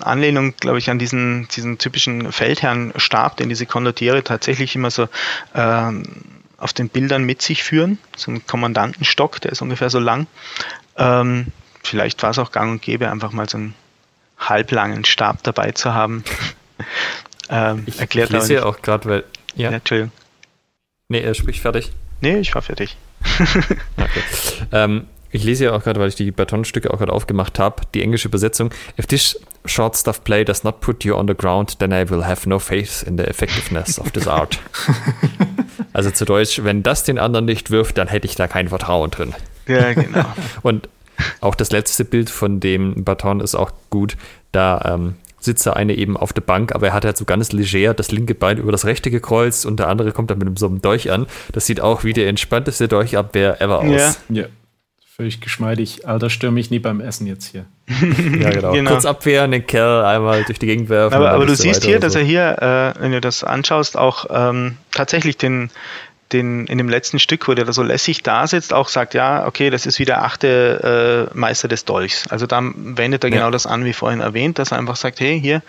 Anlehnung, 0.00 0.52
glaube 0.60 0.76
ich, 0.78 0.90
an 0.90 0.98
diesen, 0.98 1.48
diesen 1.56 1.78
typischen 1.78 2.32
Feldherrnstab, 2.32 3.38
den 3.38 3.48
diese 3.48 3.64
Kondottiere 3.64 4.22
tatsächlich 4.24 4.76
immer 4.76 4.90
so 4.90 5.08
ähm, 5.54 6.02
auf 6.58 6.74
den 6.74 6.90
Bildern 6.90 7.24
mit 7.24 7.40
sich 7.40 7.62
führen. 7.62 7.98
So 8.14 8.30
ein 8.30 8.46
Kommandantenstock, 8.46 9.40
der 9.40 9.52
ist 9.52 9.62
ungefähr 9.62 9.88
so 9.88 9.98
lang. 9.98 10.26
Ähm, 10.98 11.46
vielleicht 11.82 12.22
war 12.22 12.30
es 12.30 12.38
auch 12.38 12.52
gang 12.52 12.72
und 12.72 12.82
gäbe, 12.82 13.10
einfach 13.10 13.32
mal 13.32 13.48
so 13.48 13.58
einen 13.58 13.74
halblangen 14.38 15.04
Stab 15.04 15.42
dabei 15.42 15.72
zu 15.72 15.94
haben. 15.94 16.24
ähm, 17.50 17.84
ich 17.86 17.98
erklärt 18.00 18.30
ich 18.30 18.36
lese 18.36 18.54
ja 18.54 18.64
auch 18.64 18.82
gerade, 18.82 19.08
weil. 19.08 19.24
Ja, 19.54 19.70
ja 19.70 19.76
Entschuldigung. 19.76 20.12
Nee, 21.08 21.20
er 21.20 21.34
spricht 21.34 21.60
fertig. 21.60 21.92
Nee, 22.20 22.38
ich 22.38 22.54
war 22.54 22.62
fertig. 22.62 22.96
okay. 23.96 24.22
Ähm, 24.72 25.06
ich 25.30 25.44
lese 25.44 25.64
ja 25.64 25.72
auch 25.72 25.82
gerade, 25.82 25.98
weil 25.98 26.08
ich 26.08 26.14
die 26.14 26.30
Batonstücke 26.30 26.92
auch 26.92 26.98
gerade 26.98 27.12
aufgemacht 27.12 27.58
habe, 27.58 27.82
die 27.94 28.02
englische 28.02 28.28
Übersetzung. 28.28 28.70
If 28.98 29.06
this 29.06 29.40
short 29.64 29.96
stuff 29.96 30.22
play 30.24 30.44
does 30.44 30.62
not 30.62 30.80
put 30.80 31.04
you 31.04 31.16
on 31.16 31.26
the 31.26 31.34
ground, 31.34 31.78
then 31.78 31.90
I 31.90 32.08
will 32.08 32.24
have 32.24 32.46
no 32.48 32.58
faith 32.58 33.02
in 33.02 33.16
the 33.16 33.24
effectiveness 33.24 33.98
of 33.98 34.10
this 34.12 34.28
art. 34.28 34.58
also 35.94 36.10
zu 36.10 36.26
Deutsch, 36.26 36.62
wenn 36.62 36.82
das 36.82 37.04
den 37.04 37.18
anderen 37.18 37.46
nicht 37.46 37.70
wirft, 37.70 37.96
dann 37.96 38.08
hätte 38.08 38.26
ich 38.26 38.34
da 38.34 38.46
kein 38.46 38.68
Vertrauen 38.68 39.10
drin. 39.10 39.34
Ja, 39.66 39.94
genau. 39.94 40.26
Und 40.60 40.88
auch 41.40 41.54
das 41.54 41.70
letzte 41.70 42.04
Bild 42.04 42.30
von 42.30 42.60
dem 42.60 43.04
Baton 43.04 43.40
ist 43.40 43.54
auch 43.54 43.72
gut. 43.90 44.16
Da 44.52 44.94
ähm, 44.94 45.14
sitzt 45.40 45.66
der 45.66 45.76
eine 45.76 45.94
eben 45.94 46.16
auf 46.16 46.32
der 46.32 46.42
Bank, 46.42 46.74
aber 46.74 46.88
er 46.88 46.92
hat 46.92 47.04
halt 47.04 47.16
so 47.16 47.24
ganz 47.24 47.52
leger 47.52 47.94
das 47.94 48.12
linke 48.12 48.34
Bein 48.34 48.58
über 48.58 48.72
das 48.72 48.84
rechte 48.84 49.10
gekreuzt 49.10 49.66
und 49.66 49.78
der 49.78 49.88
andere 49.88 50.12
kommt 50.12 50.30
dann 50.30 50.38
mit 50.38 50.58
so 50.58 50.66
einem 50.66 50.80
Dolch 50.80 51.10
an. 51.10 51.26
Das 51.52 51.66
sieht 51.66 51.80
auch 51.80 52.04
wie 52.04 52.12
der 52.12 52.28
entspannteste 52.28 52.88
Dolchabwehr 52.88 53.60
ever 53.60 53.80
aus. 53.80 54.20
Ja. 54.28 54.42
ja. 54.42 54.44
Völlig 55.14 55.42
geschmeidig. 55.42 56.08
Alter, 56.08 56.30
stör 56.30 56.50
mich 56.50 56.70
nie 56.70 56.78
beim 56.78 57.00
Essen 57.00 57.26
jetzt 57.26 57.44
hier. 57.44 57.66
ja, 58.40 58.50
genau. 58.50 58.72
genau. 58.72 58.92
Kurz 58.92 59.04
abwehren, 59.04 59.50
den 59.50 59.66
Kerl 59.66 60.06
einmal 60.06 60.42
durch 60.44 60.58
die 60.58 60.64
Gegend 60.64 60.88
werfen. 60.88 61.14
Aber, 61.14 61.32
aber 61.32 61.44
du 61.44 61.54
siehst 61.54 61.84
hier, 61.84 62.00
dass 62.00 62.14
so. 62.14 62.20
er 62.20 62.24
hier, 62.24 62.94
äh, 62.96 63.00
wenn 63.00 63.12
du 63.12 63.20
das 63.20 63.44
anschaust, 63.44 63.98
auch 63.98 64.24
ähm, 64.30 64.78
tatsächlich 64.90 65.36
den, 65.36 65.70
den, 66.32 66.66
in 66.66 66.78
dem 66.78 66.88
letzten 66.88 67.18
Stück, 67.18 67.46
wo 67.48 67.54
der 67.54 67.64
da 67.64 67.72
so 67.72 67.82
lässig 67.82 68.22
da 68.22 68.46
sitzt, 68.46 68.72
auch 68.72 68.88
sagt, 68.88 69.14
ja, 69.14 69.46
okay, 69.46 69.70
das 69.70 69.86
ist 69.86 69.98
wie 69.98 70.04
der 70.04 70.22
achte 70.22 71.28
äh, 71.32 71.36
Meister 71.36 71.68
des 71.68 71.84
Dolchs. 71.84 72.26
Also 72.28 72.46
da 72.46 72.62
wendet 72.74 73.24
er 73.24 73.30
ja. 73.30 73.36
genau 73.36 73.50
das 73.50 73.66
an, 73.66 73.84
wie 73.84 73.92
vorhin 73.92 74.20
erwähnt, 74.20 74.58
dass 74.58 74.72
er 74.72 74.78
einfach 74.78 74.96
sagt, 74.96 75.20
hey, 75.20 75.40
hier, 75.40 75.62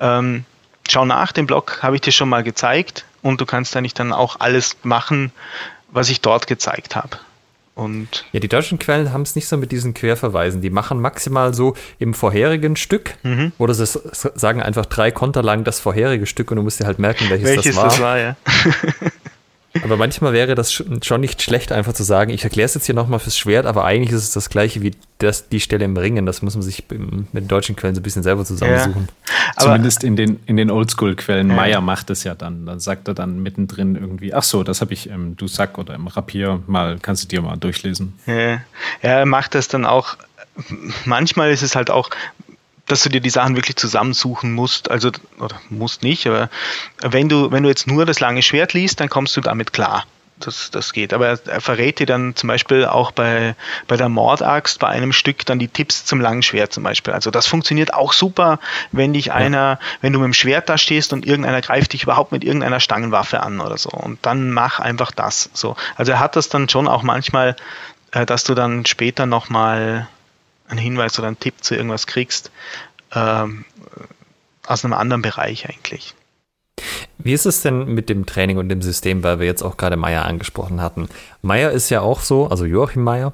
ähm, 0.00 0.44
schau 0.88 1.04
nach, 1.04 1.32
den 1.32 1.46
Blog 1.46 1.78
habe 1.82 1.96
ich 1.96 2.02
dir 2.02 2.12
schon 2.12 2.28
mal 2.28 2.42
gezeigt 2.42 3.04
und 3.22 3.40
du 3.40 3.46
kannst 3.46 3.76
eigentlich 3.76 3.94
dann 3.94 4.12
auch 4.12 4.36
alles 4.40 4.76
machen, 4.82 5.32
was 5.90 6.10
ich 6.10 6.20
dort 6.20 6.46
gezeigt 6.46 6.96
habe. 6.96 7.18
Und 7.78 8.24
ja, 8.32 8.40
die 8.40 8.48
deutschen 8.48 8.80
Quellen 8.80 9.12
haben 9.12 9.22
es 9.22 9.36
nicht 9.36 9.46
so 9.46 9.56
mit 9.56 9.70
diesen 9.70 9.94
Querverweisen. 9.94 10.60
Die 10.60 10.68
machen 10.68 11.00
maximal 11.00 11.54
so 11.54 11.76
im 12.00 12.12
vorherigen 12.12 12.74
Stück, 12.74 13.14
mhm. 13.22 13.52
oder 13.56 13.72
sie 13.72 13.86
sagen 13.86 14.60
einfach 14.60 14.84
drei 14.84 15.12
Konter 15.12 15.44
lang 15.44 15.62
das 15.62 15.78
vorherige 15.78 16.26
Stück 16.26 16.50
und 16.50 16.56
du 16.56 16.64
musst 16.64 16.80
dir 16.80 16.86
halt 16.86 16.98
merken, 16.98 17.26
welches, 17.30 17.48
welches 17.48 17.76
das 17.76 17.76
war. 17.76 17.84
Das 17.84 18.00
war 18.00 18.18
ja. 18.18 18.36
Aber 19.82 19.96
manchmal 19.96 20.32
wäre 20.32 20.54
das 20.54 20.72
schon 20.72 21.20
nicht 21.20 21.42
schlecht, 21.42 21.72
einfach 21.72 21.92
zu 21.92 22.02
sagen, 22.02 22.30
ich 22.30 22.42
erkläre 22.42 22.66
es 22.66 22.74
jetzt 22.74 22.86
hier 22.86 22.94
nochmal 22.94 23.18
fürs 23.18 23.36
Schwert, 23.36 23.66
aber 23.66 23.84
eigentlich 23.84 24.12
ist 24.12 24.24
es 24.24 24.32
das 24.32 24.48
gleiche 24.50 24.82
wie 24.82 24.92
das, 25.18 25.48
die 25.48 25.60
Stelle 25.60 25.84
im 25.84 25.96
Ringen. 25.96 26.26
Das 26.26 26.42
muss 26.42 26.54
man 26.54 26.62
sich 26.62 26.84
mit 26.90 27.44
den 27.44 27.48
deutschen 27.48 27.76
Quellen 27.76 27.94
so 27.94 28.00
ein 28.00 28.02
bisschen 28.02 28.22
selber 28.22 28.44
zusammensuchen. 28.44 29.08
Ja. 29.26 29.62
Zumindest 29.62 30.04
in 30.04 30.16
den, 30.16 30.40
in 30.46 30.56
den 30.56 30.70
Oldschool-Quellen. 30.70 31.50
Ja. 31.50 31.56
Meyer 31.56 31.80
macht 31.80 32.10
es 32.10 32.24
ja 32.24 32.34
dann. 32.34 32.66
Dann 32.66 32.80
sagt 32.80 33.08
er 33.08 33.14
dann 33.14 33.42
mittendrin 33.42 33.94
irgendwie, 33.94 34.32
ach 34.32 34.42
so, 34.42 34.62
das 34.62 34.80
habe 34.80 34.92
ich 34.94 35.08
im 35.08 35.36
Dusack 35.36 35.78
oder 35.78 35.94
im 35.94 36.06
Rapier 36.06 36.62
mal, 36.66 36.98
kannst 37.00 37.24
du 37.24 37.28
dir 37.28 37.42
mal 37.42 37.56
durchlesen. 37.56 38.14
Ja, 38.26 38.60
er 39.02 39.26
macht 39.26 39.54
das 39.54 39.68
dann 39.68 39.84
auch 39.84 40.16
manchmal 41.04 41.50
ist 41.50 41.62
es 41.62 41.76
halt 41.76 41.90
auch, 41.90 42.10
dass 42.88 43.02
du 43.02 43.08
dir 43.08 43.20
die 43.20 43.30
Sachen 43.30 43.56
wirklich 43.56 43.76
zusammensuchen 43.76 44.52
musst, 44.52 44.90
also 44.90 45.10
oder 45.38 45.60
musst 45.70 46.02
nicht, 46.02 46.26
aber 46.26 46.50
wenn 47.02 47.28
du 47.28 47.50
wenn 47.50 47.62
du 47.62 47.68
jetzt 47.68 47.86
nur 47.86 48.06
das 48.06 48.20
lange 48.20 48.42
Schwert 48.42 48.72
liest, 48.72 49.00
dann 49.00 49.08
kommst 49.08 49.36
du 49.36 49.40
damit 49.40 49.72
klar 49.72 50.04
das, 50.40 50.70
das 50.70 50.92
geht. 50.92 51.12
Aber 51.12 51.28
er, 51.28 51.38
er, 51.46 51.60
verrät 51.60 51.98
dir 51.98 52.06
dann 52.06 52.34
zum 52.36 52.48
Beispiel 52.48 52.84
auch 52.84 53.10
bei, 53.10 53.54
bei 53.86 53.96
der 53.96 54.08
Mordaxt, 54.08 54.78
bei 54.78 54.88
einem 54.88 55.12
Stück, 55.12 55.44
dann 55.46 55.58
die 55.58 55.68
Tipps 55.68 56.04
zum 56.04 56.20
langen 56.20 56.42
Schwert 56.42 56.72
zum 56.72 56.82
Beispiel. 56.82 57.14
Also 57.14 57.30
das 57.30 57.46
funktioniert 57.46 57.94
auch 57.94 58.12
super, 58.12 58.58
wenn 58.92 59.12
dich 59.12 59.26
ja. 59.26 59.34
einer, 59.34 59.78
wenn 60.00 60.12
du 60.12 60.18
mit 60.18 60.26
dem 60.26 60.34
Schwert 60.34 60.68
da 60.68 60.78
stehst 60.78 61.12
und 61.12 61.26
irgendeiner 61.26 61.60
greift 61.60 61.92
dich 61.92 62.04
überhaupt 62.04 62.32
mit 62.32 62.44
irgendeiner 62.44 62.80
Stangenwaffe 62.80 63.40
an 63.40 63.60
oder 63.60 63.78
so. 63.78 63.90
Und 63.90 64.18
dann 64.22 64.50
mach 64.50 64.80
einfach 64.80 65.10
das. 65.10 65.50
So. 65.52 65.76
Also 65.96 66.12
er 66.12 66.20
hat 66.20 66.36
das 66.36 66.48
dann 66.48 66.68
schon 66.68 66.88
auch 66.88 67.02
manchmal, 67.02 67.56
äh, 68.12 68.26
dass 68.26 68.44
du 68.44 68.54
dann 68.54 68.86
später 68.86 69.26
nochmal 69.26 70.08
einen 70.68 70.78
Hinweis 70.78 71.18
oder 71.18 71.28
einen 71.28 71.40
Tipp 71.40 71.54
zu 71.60 71.74
irgendwas 71.74 72.06
kriegst, 72.06 72.50
ähm, 73.14 73.64
aus 74.66 74.84
einem 74.84 74.94
anderen 74.94 75.22
Bereich 75.22 75.68
eigentlich. 75.68 76.14
Wie 77.18 77.32
ist 77.32 77.46
es 77.46 77.62
denn 77.62 77.86
mit 77.86 78.08
dem 78.08 78.26
Training 78.26 78.58
und 78.58 78.68
dem 78.68 78.82
System, 78.82 79.24
weil 79.24 79.40
wir 79.40 79.46
jetzt 79.46 79.62
auch 79.62 79.76
gerade 79.76 79.96
Meier 79.96 80.24
angesprochen 80.24 80.80
hatten? 80.80 81.08
Meier 81.42 81.72
ist 81.72 81.90
ja 81.90 82.00
auch 82.00 82.20
so, 82.20 82.48
also 82.48 82.64
Joachim 82.64 83.02
Meier, 83.02 83.32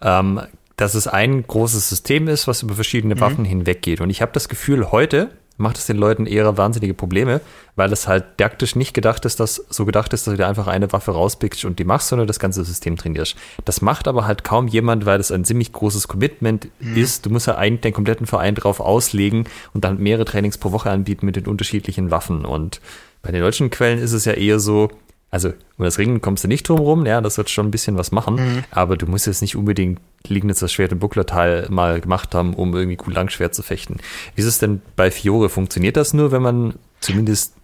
ähm, 0.00 0.40
dass 0.76 0.94
es 0.94 1.06
ein 1.06 1.46
großes 1.46 1.88
System 1.88 2.26
ist, 2.26 2.48
was 2.48 2.62
über 2.62 2.74
verschiedene 2.74 3.14
mhm. 3.14 3.20
Waffen 3.20 3.44
hinweggeht. 3.44 4.00
Und 4.00 4.10
ich 4.10 4.22
habe 4.22 4.32
das 4.32 4.48
Gefühl, 4.48 4.90
heute 4.90 5.30
macht 5.58 5.76
es 5.78 5.86
den 5.86 5.96
Leuten 5.96 6.26
eher 6.26 6.56
wahnsinnige 6.56 6.94
Probleme, 6.94 7.40
weil 7.76 7.92
es 7.92 8.08
halt 8.08 8.24
taktisch 8.38 8.76
nicht 8.76 8.94
gedacht 8.94 9.24
ist, 9.24 9.40
dass 9.40 9.56
so 9.68 9.84
gedacht 9.84 10.12
ist, 10.12 10.26
dass 10.26 10.32
du 10.32 10.36
dir 10.36 10.48
einfach 10.48 10.66
eine 10.66 10.92
Waffe 10.92 11.12
rauspickst 11.12 11.64
und 11.64 11.78
die 11.78 11.84
machst, 11.84 12.08
sondern 12.08 12.26
das 12.26 12.38
ganze 12.38 12.64
System 12.64 12.96
trainierst. 12.96 13.36
Das 13.64 13.82
macht 13.82 14.08
aber 14.08 14.26
halt 14.26 14.44
kaum 14.44 14.68
jemand, 14.68 15.06
weil 15.06 15.18
das 15.18 15.30
ein 15.30 15.44
ziemlich 15.44 15.72
großes 15.72 16.08
Commitment 16.08 16.68
mhm. 16.80 16.96
ist. 16.96 17.26
Du 17.26 17.30
musst 17.30 17.46
ja 17.46 17.56
eigentlich 17.56 17.82
den 17.82 17.92
kompletten 17.92 18.26
Verein 18.26 18.54
drauf 18.54 18.80
auslegen 18.80 19.44
und 19.74 19.84
dann 19.84 19.98
mehrere 19.98 20.24
Trainings 20.24 20.58
pro 20.58 20.72
Woche 20.72 20.90
anbieten 20.90 21.26
mit 21.26 21.36
den 21.36 21.46
unterschiedlichen 21.46 22.10
Waffen. 22.10 22.44
Und 22.44 22.80
bei 23.22 23.30
den 23.30 23.40
deutschen 23.40 23.70
Quellen 23.70 23.98
ist 23.98 24.12
es 24.12 24.24
ja 24.24 24.32
eher 24.32 24.58
so, 24.58 24.90
also 25.32 25.48
um 25.78 25.84
das 25.84 25.98
Ringen 25.98 26.20
kommst 26.20 26.44
du 26.44 26.48
nicht 26.48 26.68
drum 26.68 26.78
rum, 26.78 27.06
ja, 27.06 27.20
das 27.22 27.38
wird 27.38 27.48
schon 27.48 27.66
ein 27.66 27.70
bisschen 27.70 27.96
was 27.96 28.12
machen, 28.12 28.34
mhm. 28.34 28.64
aber 28.70 28.96
du 28.98 29.06
musst 29.06 29.26
jetzt 29.26 29.40
nicht 29.40 29.56
unbedingt 29.56 29.98
Liegnitz 30.28 30.60
das 30.60 30.72
Schwert 30.72 30.92
im 30.92 30.98
Bucklertal 30.98 31.66
mal 31.70 32.00
gemacht 32.02 32.34
haben, 32.34 32.52
um 32.52 32.76
irgendwie 32.76 32.98
cool 33.06 33.14
Langschwert 33.14 33.54
zu 33.54 33.62
fechten. 33.62 33.96
Wie 34.34 34.42
ist 34.42 34.46
es 34.46 34.58
denn 34.58 34.82
bei 34.94 35.10
Fiore? 35.10 35.48
Funktioniert 35.48 35.96
das 35.96 36.12
nur, 36.12 36.32
wenn 36.32 36.42
man 36.42 36.74
zumindest 37.00 37.54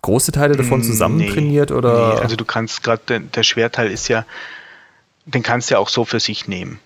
große 0.00 0.32
Teile 0.32 0.56
davon 0.56 0.82
zusammen 0.82 1.18
nee, 1.18 1.30
trainiert 1.30 1.70
oder? 1.70 2.14
Nee, 2.14 2.20
also 2.20 2.36
du 2.36 2.46
kannst 2.46 2.82
gerade, 2.82 3.02
der, 3.06 3.20
der 3.20 3.42
Schwertteil 3.42 3.90
ist 3.90 4.08
ja, 4.08 4.24
den 5.26 5.42
kannst 5.42 5.68
du 5.68 5.74
ja 5.74 5.78
auch 5.78 5.90
so 5.90 6.06
für 6.06 6.20
sich 6.20 6.48
nehmen. 6.48 6.80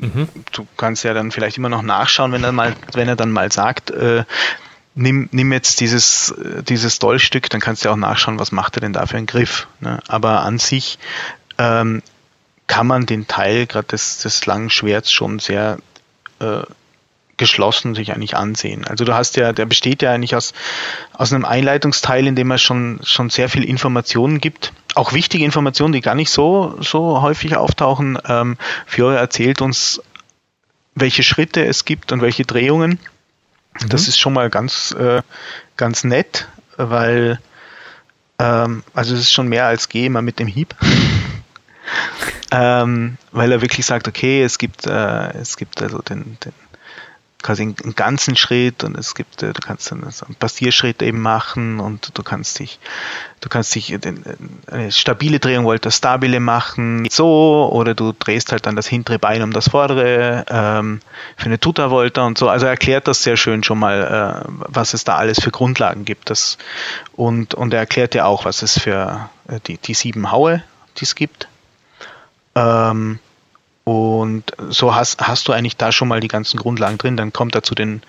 Mhm. 0.00 0.28
Du 0.52 0.66
kannst 0.78 1.04
ja 1.04 1.12
dann 1.12 1.30
vielleicht 1.30 1.58
immer 1.58 1.68
noch 1.68 1.82
nachschauen, 1.82 2.32
wenn 2.32 2.42
er 2.42 2.52
mal, 2.52 2.74
wenn 2.94 3.06
er 3.06 3.16
dann 3.16 3.30
mal 3.30 3.52
sagt, 3.52 3.90
äh, 3.90 4.24
nimm, 4.94 5.28
nimm 5.32 5.52
jetzt 5.52 5.80
dieses, 5.80 6.30
äh, 6.30 6.62
dieses 6.62 6.98
Dollstück, 6.98 7.50
dann 7.50 7.60
kannst 7.60 7.84
du 7.84 7.90
auch 7.90 7.96
nachschauen, 7.96 8.38
was 8.38 8.52
macht 8.52 8.76
er 8.76 8.80
denn 8.80 8.92
da 8.92 9.06
für 9.06 9.16
einen 9.16 9.26
Griff. 9.26 9.68
Ne? 9.80 10.00
Aber 10.08 10.42
an 10.42 10.58
sich 10.58 10.98
ähm, 11.58 12.02
kann 12.66 12.86
man 12.86 13.06
den 13.06 13.26
Teil 13.26 13.66
gerade 13.66 13.88
des, 13.88 14.18
des 14.18 14.46
langen 14.46 14.70
Schwerts 14.70 15.12
schon 15.12 15.38
sehr 15.38 15.78
äh, 16.40 16.62
geschlossen 17.36 17.94
sich 17.94 18.12
eigentlich 18.12 18.36
ansehen. 18.36 18.86
Also 18.86 19.04
du 19.04 19.14
hast 19.14 19.36
ja, 19.36 19.52
der 19.52 19.66
besteht 19.66 20.02
ja 20.02 20.12
eigentlich 20.12 20.36
aus, 20.36 20.52
aus 21.12 21.32
einem 21.32 21.44
Einleitungsteil, 21.44 22.26
in 22.26 22.36
dem 22.36 22.50
er 22.50 22.58
schon, 22.58 23.00
schon 23.02 23.30
sehr 23.30 23.48
viel 23.48 23.64
Informationen 23.64 24.40
gibt. 24.40 24.72
Auch 24.94 25.12
wichtige 25.12 25.44
Informationen, 25.44 25.92
die 25.92 26.02
gar 26.02 26.14
nicht 26.14 26.30
so, 26.30 26.76
so 26.80 27.20
häufig 27.20 27.56
auftauchen. 27.56 28.18
Ähm, 28.28 28.58
Fiore 28.86 29.16
erzählt 29.16 29.60
uns, 29.60 30.00
welche 30.94 31.22
Schritte 31.22 31.64
es 31.64 31.84
gibt 31.84 32.12
und 32.12 32.20
welche 32.20 32.44
Drehungen. 32.44 33.00
Mhm. 33.80 33.88
Das 33.88 34.08
ist 34.08 34.18
schon 34.18 34.32
mal 34.32 34.50
ganz, 34.50 34.92
äh, 34.92 35.22
ganz 35.76 36.04
nett, 36.04 36.48
weil 36.76 37.38
ähm, 38.38 38.82
also 38.94 39.14
es 39.14 39.20
ist 39.20 39.32
schon 39.32 39.48
mehr 39.48 39.66
als 39.66 39.88
geh 39.88 40.08
mal 40.08 40.22
mit 40.22 40.38
dem 40.38 40.46
Hieb. 40.46 40.74
ähm, 42.50 43.16
weil 43.30 43.52
er 43.52 43.62
wirklich 43.62 43.86
sagt, 43.86 44.08
okay, 44.08 44.42
es 44.42 44.58
gibt, 44.58 44.86
äh, 44.86 45.32
es 45.38 45.56
gibt 45.56 45.82
also 45.82 45.98
den, 45.98 46.38
den 46.44 46.52
quasi 47.42 47.62
einen 47.62 47.94
ganzen 47.94 48.36
Schritt 48.36 48.84
und 48.84 48.96
es 48.96 49.14
gibt, 49.14 49.42
äh, 49.42 49.52
du 49.52 49.60
kannst 49.60 49.90
dann 49.90 50.02
einen 50.02 50.34
Passierschritt 50.36 51.02
eben 51.02 51.20
machen 51.20 51.80
und 51.80 52.16
du 52.16 52.22
kannst 52.22 52.58
dich, 52.58 52.78
du 53.40 53.48
kannst 53.48 53.74
dich 53.74 53.94
eine 54.70 54.92
stabile 54.92 55.38
Drehung 55.38 55.64
wollte 55.64 55.90
stabile 55.90 56.40
machen, 56.40 57.06
so, 57.10 57.70
oder 57.72 57.94
du 57.94 58.12
drehst 58.12 58.52
halt 58.52 58.66
dann 58.66 58.76
das 58.76 58.86
hintere 58.86 59.18
Bein 59.18 59.42
um 59.42 59.52
das 59.52 59.68
vordere 59.68 60.44
ähm, 60.48 61.00
für 61.36 61.46
eine 61.46 61.58
Tuta 61.58 61.90
Volta 61.90 62.22
und 62.22 62.38
so. 62.38 62.48
Also 62.48 62.66
er 62.66 62.72
erklärt 62.72 63.08
das 63.08 63.22
sehr 63.22 63.36
schön 63.36 63.62
schon 63.62 63.78
mal, 63.78 64.44
äh, 64.46 64.48
was 64.68 64.94
es 64.94 65.04
da 65.04 65.16
alles 65.16 65.40
für 65.40 65.50
Grundlagen 65.50 66.04
gibt. 66.04 66.30
Das, 66.30 66.58
und, 67.16 67.54
und 67.54 67.74
er 67.74 67.80
erklärt 67.80 68.14
ja 68.14 68.24
auch, 68.24 68.44
was 68.44 68.62
es 68.62 68.78
für 68.78 69.28
äh, 69.48 69.60
die, 69.66 69.78
die 69.78 69.94
sieben 69.94 70.30
Haue, 70.30 70.62
die 70.98 71.04
es 71.04 71.14
gibt. 71.14 71.48
Ähm, 72.54 73.18
und 73.84 74.44
so 74.70 74.94
hast, 74.94 75.20
hast 75.20 75.48
du 75.48 75.52
eigentlich 75.52 75.76
da 75.76 75.90
schon 75.92 76.08
mal 76.08 76.20
die 76.20 76.28
ganzen 76.28 76.58
Grundlagen 76.58 76.98
drin. 76.98 77.16
Dann 77.16 77.32
kommt 77.32 77.54
er 77.54 77.62
zu 77.62 77.74
den, 77.74 78.02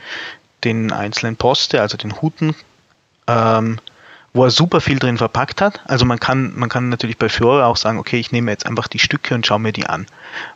den 0.63 0.91
einzelnen 0.91 1.35
Poste, 1.35 1.81
also 1.81 1.97
den 1.97 2.21
Huten, 2.21 2.55
ähm, 3.27 3.79
wo 4.33 4.43
er 4.43 4.51
super 4.51 4.81
viel 4.81 4.99
drin 4.99 5.17
verpackt 5.17 5.61
hat. 5.61 5.81
Also 5.85 6.05
man 6.05 6.19
kann, 6.19 6.53
man 6.55 6.69
kann 6.69 6.89
natürlich 6.89 7.17
bei 7.17 7.29
Fiore 7.29 7.65
auch 7.65 7.77
sagen, 7.77 7.97
okay, 7.97 8.19
ich 8.19 8.31
nehme 8.31 8.51
jetzt 8.51 8.65
einfach 8.65 8.87
die 8.87 8.99
Stücke 8.99 9.33
und 9.33 9.47
schaue 9.47 9.59
mir 9.59 9.73
die 9.73 9.87
an. 9.87 10.05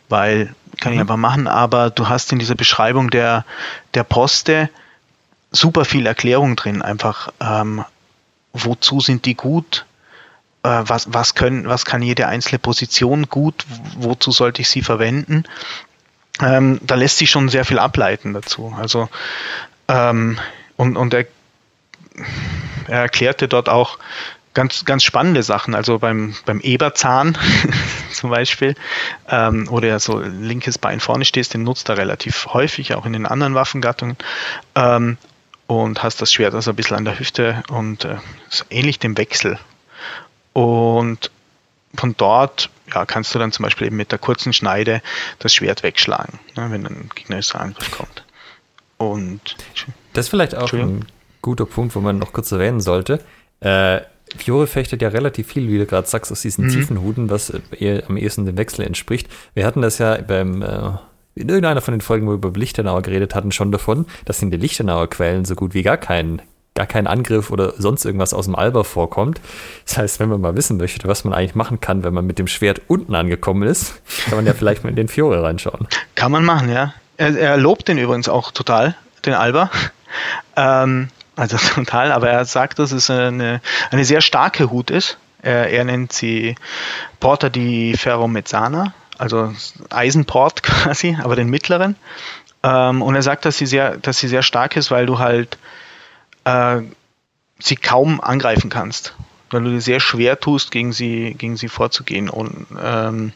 Weil 0.08 0.54
kann 0.80 0.92
ich 0.92 0.96
mhm. 0.96 1.02
einfach 1.02 1.16
machen, 1.16 1.46
aber 1.48 1.90
du 1.90 2.08
hast 2.08 2.32
in 2.32 2.38
dieser 2.38 2.54
Beschreibung 2.54 3.10
der, 3.10 3.44
der 3.94 4.04
Poste 4.04 4.70
super 5.50 5.84
viel 5.84 6.06
Erklärung 6.06 6.56
drin, 6.56 6.82
einfach 6.82 7.32
ähm, 7.40 7.84
wozu 8.52 9.00
sind 9.00 9.24
die 9.24 9.34
gut, 9.34 9.86
was, 10.68 11.12
was, 11.12 11.34
können, 11.34 11.68
was 11.68 11.84
kann 11.84 12.02
jede 12.02 12.26
einzelne 12.26 12.58
Position 12.58 13.28
gut, 13.28 13.64
wozu 13.98 14.32
sollte 14.32 14.62
ich 14.62 14.68
sie 14.68 14.82
verwenden. 14.82 15.44
Ähm, 16.40 16.80
da 16.82 16.94
lässt 16.94 17.18
sich 17.18 17.30
schon 17.30 17.48
sehr 17.48 17.64
viel 17.64 17.78
ableiten 17.78 18.32
dazu. 18.32 18.74
Also 18.78 19.08
ähm, 19.88 20.38
und, 20.76 20.96
und 20.96 21.14
er, 21.14 21.26
er 22.86 23.00
erklärte 23.00 23.48
dort 23.48 23.68
auch 23.68 23.98
ganz, 24.54 24.84
ganz 24.84 25.04
spannende 25.04 25.42
Sachen. 25.42 25.74
Also 25.74 25.98
beim, 25.98 26.34
beim 26.44 26.60
Eberzahn 26.60 27.36
zum 28.12 28.30
Beispiel, 28.30 28.74
ähm, 29.28 29.68
wo 29.70 29.80
du 29.80 29.88
ja 29.88 29.98
so 29.98 30.20
linkes 30.20 30.78
Bein 30.78 31.00
vorne 31.00 31.24
stehst, 31.24 31.54
den 31.54 31.64
nutzt 31.64 31.88
er 31.88 31.96
relativ 31.96 32.46
häufig, 32.52 32.94
auch 32.94 33.06
in 33.06 33.12
den 33.12 33.26
anderen 33.26 33.54
Waffengattungen. 33.54 34.16
Ähm, 34.74 35.16
und 35.66 36.02
hast 36.02 36.22
das 36.22 36.32
Schwert 36.32 36.54
also 36.54 36.70
ein 36.70 36.76
bisschen 36.76 36.96
an 36.96 37.04
der 37.04 37.18
Hüfte 37.18 37.62
und 37.68 38.04
äh, 38.04 38.16
ähnlich 38.70 38.98
dem 38.98 39.18
Wechsel. 39.18 39.58
Und 40.52 41.30
von 41.94 42.14
dort 42.16 42.70
ja, 42.94 43.04
kannst 43.06 43.34
du 43.34 43.38
dann 43.38 43.52
zum 43.52 43.64
Beispiel 43.64 43.86
eben 43.86 43.96
mit 43.96 44.12
der 44.12 44.18
kurzen 44.18 44.52
Schneide 44.52 45.02
das 45.38 45.52
Schwert 45.52 45.82
wegschlagen, 45.82 46.38
ne, 46.56 46.68
wenn 46.70 46.86
ein 46.86 47.10
gegnerischer 47.14 47.60
Angriff 47.60 47.90
kommt. 47.90 48.24
Und 48.96 49.56
das 50.12 50.26
ist 50.26 50.30
vielleicht 50.30 50.54
auch 50.56 50.72
ein 50.72 51.06
guter 51.42 51.66
Punkt, 51.66 51.94
wo 51.94 52.00
man 52.00 52.18
noch 52.18 52.32
kurz 52.32 52.50
erwähnen 52.50 52.80
sollte. 52.80 53.20
Äh, 53.60 54.00
Fiore 54.36 54.66
fechtet 54.66 55.00
ja 55.00 55.08
relativ 55.08 55.48
viel, 55.48 55.68
wie 55.68 55.78
du 55.78 55.86
gerade 55.86 56.06
sagst, 56.06 56.30
aus 56.32 56.42
diesen 56.42 56.66
mhm. 56.66 56.70
tiefen 56.70 57.00
Huten, 57.00 57.30
was 57.30 57.50
eher 57.70 58.08
am 58.08 58.16
ehesten 58.16 58.44
dem 58.44 58.58
Wechsel 58.58 58.84
entspricht. 58.84 59.28
Wir 59.54 59.64
hatten 59.64 59.80
das 59.80 59.98
ja 59.98 60.20
beim 60.20 60.62
äh, 60.62 60.90
in 61.34 61.48
irgendeiner 61.48 61.80
von 61.80 61.92
den 61.92 62.00
Folgen, 62.00 62.26
wo 62.26 62.32
wir 62.32 62.34
über 62.34 62.50
Lichtenauer 62.50 63.02
geredet 63.02 63.34
hatten, 63.34 63.52
schon 63.52 63.70
davon, 63.70 64.06
dass 64.24 64.42
in 64.42 64.50
den 64.50 64.60
Lichtenauer 64.60 65.08
Quellen 65.08 65.44
so 65.44 65.54
gut 65.54 65.72
wie 65.72 65.82
gar 65.82 65.96
keinen 65.96 66.42
gar 66.78 66.86
kein 66.86 67.08
Angriff 67.08 67.50
oder 67.50 67.72
sonst 67.76 68.04
irgendwas 68.04 68.32
aus 68.32 68.44
dem 68.44 68.54
Alber 68.54 68.84
vorkommt. 68.84 69.40
Das 69.84 69.98
heißt, 69.98 70.20
wenn 70.20 70.28
man 70.28 70.40
mal 70.40 70.54
wissen 70.54 70.76
möchte, 70.76 71.08
was 71.08 71.24
man 71.24 71.34
eigentlich 71.34 71.56
machen 71.56 71.80
kann, 71.80 72.04
wenn 72.04 72.14
man 72.14 72.24
mit 72.24 72.38
dem 72.38 72.46
Schwert 72.46 72.82
unten 72.86 73.16
angekommen 73.16 73.68
ist, 73.68 74.00
kann 74.26 74.36
man 74.36 74.46
ja 74.46 74.54
vielleicht 74.54 74.84
mal 74.84 74.90
in 74.90 74.94
den 74.94 75.08
Fiore 75.08 75.42
reinschauen. 75.42 75.88
Kann 76.14 76.30
man 76.30 76.44
machen, 76.44 76.70
ja. 76.70 76.94
Er, 77.16 77.36
er 77.36 77.56
lobt 77.56 77.88
den 77.88 77.98
übrigens 77.98 78.28
auch 78.28 78.52
total, 78.52 78.94
den 79.26 79.34
Alba. 79.34 79.72
Ähm, 80.54 81.08
also 81.34 81.56
total, 81.74 82.12
aber 82.12 82.30
er 82.30 82.44
sagt, 82.44 82.78
dass 82.78 82.92
es 82.92 83.10
eine, 83.10 83.60
eine 83.90 84.04
sehr 84.04 84.20
starke 84.20 84.70
Hut 84.70 84.92
ist. 84.92 85.18
Er, 85.42 85.70
er 85.70 85.82
nennt 85.82 86.12
sie 86.12 86.54
Porta 87.18 87.48
di 87.48 87.96
Ferro 87.96 88.28
Mezzana, 88.28 88.94
also 89.18 89.52
Eisenport 89.90 90.62
quasi, 90.62 91.18
aber 91.20 91.34
den 91.34 91.48
mittleren. 91.48 91.96
Ähm, 92.62 93.02
und 93.02 93.16
er 93.16 93.22
sagt, 93.22 93.46
dass 93.46 93.58
sie 93.58 93.66
sehr, 93.66 93.96
dass 93.96 94.18
sie 94.18 94.28
sehr 94.28 94.42
stark 94.42 94.76
ist, 94.76 94.92
weil 94.92 95.06
du 95.06 95.18
halt 95.18 95.58
äh, 96.48 96.82
sie 97.58 97.76
kaum 97.76 98.20
angreifen 98.20 98.70
kannst, 98.70 99.14
weil 99.50 99.62
du 99.62 99.70
dir 99.70 99.80
sehr 99.80 100.00
schwer 100.00 100.38
tust, 100.38 100.70
gegen 100.70 100.92
sie, 100.92 101.34
gegen 101.36 101.56
sie 101.56 101.68
vorzugehen. 101.68 102.28
Und 102.28 102.66
ähm, 102.80 103.32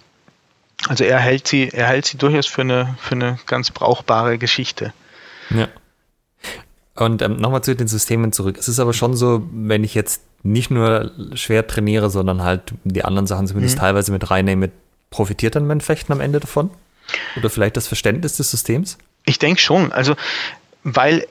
also 0.89 1.05
er 1.05 1.19
hält 1.19 1.49
sie, 1.49 1.69
er 1.69 1.87
hält 1.87 2.07
sie 2.07 2.19
durchaus 2.19 2.47
für 2.47 2.63
eine, 2.63 2.97
für 3.01 3.15
eine 3.15 3.39
ganz 3.47 3.71
brauchbare 3.71 4.39
Geschichte. 4.39 4.93
Ja. 5.51 5.69
Und 6.95 7.23
ähm, 7.23 7.37
nochmal 7.37 7.63
zu 7.63 7.75
den 7.75 7.89
Systemen 7.89 8.33
zurück. 8.33 8.57
Es 8.59 8.69
ist 8.69 8.79
aber 8.79 8.93
schon 8.93 9.17
so, 9.17 9.49
wenn 9.53 9.83
ich 9.83 9.95
jetzt 9.95 10.23
nicht 10.43 10.71
nur 10.71 11.13
schwer 11.35 11.67
trainiere, 11.67 12.11
sondern 12.11 12.43
halt 12.43 12.75
die 12.85 13.05
anderen 13.05 13.27
Sachen 13.27 13.47
zumindest 13.47 13.77
mhm. 13.77 13.81
teilweise 13.81 14.13
mit 14.13 14.31
reinnehme, 14.31 14.71
profitiert 15.11 15.57
dann 15.57 15.67
mein 15.67 15.81
Fechten 15.81 16.13
am 16.13 16.21
Ende 16.21 16.41
davon? 16.41 16.71
Oder 17.37 17.51
vielleicht 17.51 17.77
das 17.77 17.87
Verständnis 17.87 18.37
des 18.37 18.51
Systems? 18.51 18.99
Ich 19.25 19.39
denke 19.39 19.61
schon. 19.61 19.93
Also, 19.93 20.17
weil 20.85 21.27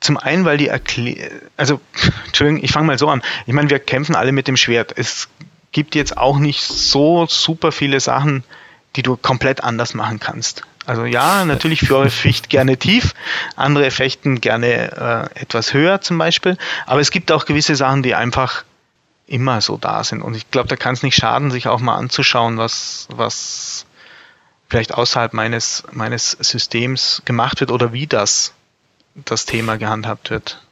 zum 0.00 0.16
einen, 0.16 0.44
weil 0.44 0.58
die 0.58 0.68
Erklärung, 0.68 1.40
also, 1.56 1.80
Entschuldigung, 2.26 2.62
ich 2.62 2.72
fange 2.72 2.86
mal 2.86 2.98
so 2.98 3.08
an. 3.08 3.22
Ich 3.46 3.54
meine, 3.54 3.70
wir 3.70 3.78
kämpfen 3.78 4.14
alle 4.14 4.32
mit 4.32 4.48
dem 4.48 4.56
Schwert. 4.56 4.92
Es 4.96 5.28
gibt 5.72 5.94
jetzt 5.94 6.16
auch 6.16 6.38
nicht 6.38 6.62
so 6.62 7.26
super 7.26 7.72
viele 7.72 8.00
Sachen, 8.00 8.44
die 8.96 9.02
du 9.02 9.16
komplett 9.16 9.62
anders 9.62 9.94
machen 9.94 10.18
kannst. 10.20 10.62
Also 10.86 11.04
ja, 11.04 11.44
natürlich 11.44 11.80
für 11.80 12.08
Ficht 12.08 12.48
gerne 12.48 12.78
tief, 12.78 13.14
andere 13.56 13.90
fechten 13.90 14.40
gerne 14.40 15.30
äh, 15.36 15.40
etwas 15.42 15.74
höher 15.74 16.00
zum 16.00 16.16
Beispiel, 16.16 16.56
aber 16.86 17.00
es 17.00 17.10
gibt 17.10 17.30
auch 17.30 17.44
gewisse 17.44 17.76
Sachen, 17.76 18.02
die 18.02 18.14
einfach 18.14 18.64
immer 19.26 19.60
so 19.60 19.76
da 19.76 20.02
sind. 20.02 20.22
Und 20.22 20.34
ich 20.34 20.50
glaube, 20.50 20.68
da 20.68 20.76
kann 20.76 20.94
es 20.94 21.02
nicht 21.02 21.14
schaden, 21.14 21.50
sich 21.50 21.68
auch 21.68 21.80
mal 21.80 21.96
anzuschauen, 21.96 22.56
was, 22.56 23.06
was 23.10 23.84
vielleicht 24.68 24.94
außerhalb 24.94 25.34
meines, 25.34 25.84
meines 25.92 26.30
Systems 26.30 27.20
gemacht 27.26 27.60
wird 27.60 27.70
oder 27.70 27.92
wie 27.92 28.06
das, 28.06 28.54
das 29.24 29.44
Thema 29.44 29.76
gehandhabt 29.76 30.30
wird. 30.30 30.62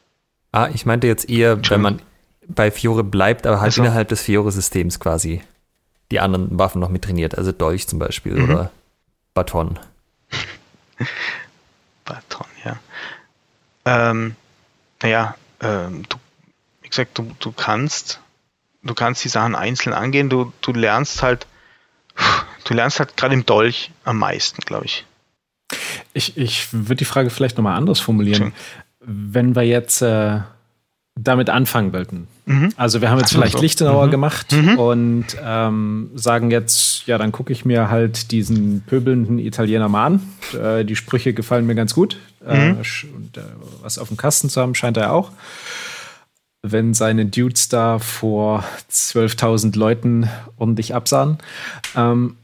Ah, 0.52 0.68
ich 0.73 0.86
meinte 0.86 1.06
jetzt 1.06 1.28
eher, 1.28 1.59
wenn 1.70 1.81
man 1.81 2.02
bei 2.48 2.70
Fiore 2.70 3.05
bleibt, 3.05 3.47
aber 3.47 3.56
halt 3.60 3.73
also. 3.73 3.82
innerhalb 3.82 4.09
des 4.09 4.23
Fiore-Systems 4.23 5.01
quasi 5.01 5.43
die 6.10 6.20
anderen 6.20 6.59
Waffen 6.59 6.81
noch 6.81 6.89
mit 6.89 7.02
trainiert, 7.02 7.36
also 7.36 7.52
Dolch 7.52 7.89
zum 7.89 7.98
Beispiel 7.98 8.35
mhm. 8.35 8.44
oder 8.44 8.70
Baton. 9.35 9.78
Baton, 12.05 12.47
ja. 12.64 12.78
Ähm, 13.85 14.36
naja, 15.02 15.36
ähm, 15.60 16.05
du, 16.09 16.16
wie 16.82 16.89
gesagt, 16.89 17.18
du, 17.18 17.35
du 17.40 17.52
kannst, 17.52 18.20
du 18.82 18.94
kannst 18.94 19.24
die 19.24 19.28
Sachen 19.28 19.55
einzeln 19.55 19.93
angehen, 19.93 20.31
du, 20.31 20.52
du 20.60 20.73
lernst 20.73 21.23
halt, 21.23 21.47
du 22.64 22.74
lernst 22.74 23.01
halt 23.01 23.16
gerade 23.16 23.35
im 23.35 23.44
Dolch 23.44 23.90
am 24.05 24.18
meisten, 24.18 24.62
glaube 24.62 24.86
ich. 24.86 25.05
Ich, 26.13 26.37
ich 26.37 26.73
würde 26.73 26.97
die 26.97 27.05
Frage 27.05 27.31
vielleicht 27.31 27.57
nochmal 27.57 27.77
anders 27.77 28.01
formulieren. 28.01 28.53
Wenn 29.01 29.55
wir 29.55 29.63
jetzt 29.63 30.03
äh, 30.03 30.41
damit 31.19 31.49
anfangen 31.49 31.93
wollten. 31.93 32.29
Mhm. 32.45 32.73
Also 32.77 33.01
wir 33.01 33.11
haben 33.11 33.19
jetzt 33.19 33.33
vielleicht 33.33 33.57
so. 33.57 33.63
Lichtenauer 33.63 34.07
mhm. 34.07 34.11
gemacht 34.11 34.53
mhm. 34.53 34.79
und 34.79 35.27
ähm, 35.43 36.11
sagen 36.15 36.51
jetzt, 36.51 37.07
ja, 37.07 37.17
dann 37.19 37.33
gucke 37.33 37.53
ich 37.53 37.65
mir 37.65 37.91
halt 37.91 38.31
diesen 38.31 38.83
pöbelnden 38.83 39.39
Italiener 39.39 39.89
mal 39.89 40.07
an. 40.07 40.21
Äh, 40.53 40.85
die 40.85 40.95
Sprüche 40.95 41.33
gefallen 41.33 41.67
mir 41.67 41.75
ganz 41.75 41.95
gut. 41.95 42.19
Äh, 42.47 42.73
mhm. 42.73 42.77
und, 43.15 43.37
äh, 43.37 43.43
was 43.81 43.99
auf 43.99 44.09
dem 44.09 44.19
Kasten 44.19 44.51
zu 44.51 44.61
haben, 44.61 44.75
scheint 44.75 44.99
er 44.99 45.13
auch. 45.13 45.33
Wenn 46.63 46.95
seine 46.95 47.27
Dudes 47.27 47.69
da 47.69 47.99
vor 47.99 48.65
12.000 48.91 49.77
Leuten 49.77 50.29
ordentlich 50.59 50.95
absahen. 50.95 51.39
Ähm, 51.97 52.37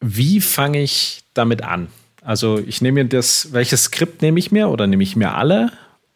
wie 0.00 0.40
fange 0.40 0.82
ich 0.82 1.24
damit 1.34 1.62
an? 1.62 1.88
Also 2.24 2.58
ich 2.58 2.80
nehme 2.80 3.04
mir 3.04 3.08
das, 3.08 3.52
welches 3.52 3.84
Skript 3.84 4.22
nehme 4.22 4.38
ich 4.38 4.50
mir 4.50 4.68
oder 4.68 4.86
nehme 4.86 5.02
ich 5.02 5.14
mir 5.14 5.34
alle? 5.34 5.70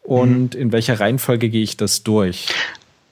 und 0.09 0.55
mhm. 0.55 0.61
in 0.61 0.71
welcher 0.71 0.99
Reihenfolge 0.99 1.49
gehe 1.49 1.61
ich 1.61 1.77
das 1.77 2.01
durch? 2.01 2.47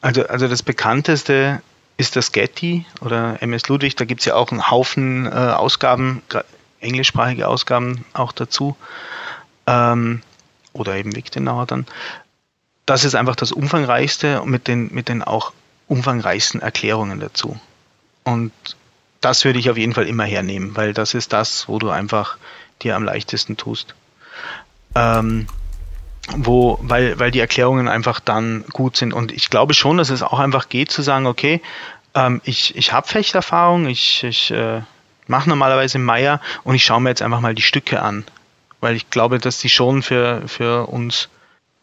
Also, 0.02 0.26
also 0.26 0.48
das 0.48 0.64
bekannteste 0.64 1.62
ist 1.98 2.16
das 2.16 2.32
Getty 2.32 2.86
oder 3.02 3.42
MS 3.42 3.68
Ludwig. 3.68 3.96
Da 3.96 4.06
gibt 4.06 4.22
es 4.22 4.26
ja 4.26 4.34
auch 4.34 4.52
einen 4.52 4.72
Haufen 4.72 5.28
äh, 5.28 5.30
Ausgaben, 5.30 6.24
englischsprachige 6.80 7.48
Ausgaben 7.48 8.04
auch 8.14 8.32
dazu. 8.32 8.76
Ähm, 9.68 10.24
oder 10.74 10.96
eben 10.96 11.16
Wichtenauer 11.16 11.68
dann. 11.68 11.86
Das 12.88 13.04
ist 13.04 13.14
einfach 13.14 13.36
das 13.36 13.52
umfangreichste 13.52 14.42
mit 14.46 14.68
den, 14.68 14.92
mit 14.92 15.08
den 15.08 15.22
auch 15.22 15.54
umfangreichsten 15.88 16.62
Erklärungen 16.62 17.20
dazu. 17.20 17.60
Und 18.24 18.52
das 19.22 19.46
würde 19.46 19.60
ich 19.60 19.70
auf 19.70 19.78
jeden 19.78 19.94
Fall 19.94 20.08
immer 20.08 20.26
hernehmen, 20.26 20.76
weil 20.76 20.94
das 20.94 21.14
ist 21.14 21.32
das, 21.32 21.68
wo 21.68 21.78
du 21.78 21.90
einfach 21.90 22.38
dir 22.82 22.96
am 22.96 23.04
leichtesten 23.04 23.58
tust. 23.58 23.96
Ähm, 24.96 25.48
wo, 26.36 26.78
weil, 26.82 27.20
weil 27.20 27.32
die 27.32 27.40
Erklärungen 27.40 27.88
einfach 27.88 28.20
dann 28.20 28.66
gut 28.74 28.98
sind. 28.98 29.14
Und 29.14 29.32
ich 29.32 29.50
glaube 29.50 29.74
schon, 29.74 29.98
dass 29.98 30.10
es 30.10 30.24
auch 30.24 30.40
einfach 30.40 30.70
geht 30.70 30.92
zu 30.92 31.02
sagen, 31.02 31.26
okay, 31.26 31.62
ähm, 32.14 32.42
ich, 32.44 32.76
ich 32.76 32.92
habe 32.92 33.08
Fechterfahrung, 33.08 33.88
ich, 33.88 34.24
ich 34.24 34.52
äh, 34.52 34.82
mache 35.28 35.50
normalerweise 35.50 36.00
Meier 36.00 36.42
und 36.64 36.76
ich 36.76 36.84
schaue 36.86 37.02
mir 37.02 37.10
jetzt 37.10 37.22
einfach 37.22 37.40
mal 37.40 37.56
die 37.56 37.62
Stücke 37.62 38.02
an. 38.02 38.26
Weil 38.82 38.96
ich 38.96 39.10
glaube, 39.10 39.40
dass 39.40 39.60
die 39.60 39.70
schon 39.70 40.04
für, 40.04 40.48
für 40.48 40.88
uns 40.88 41.30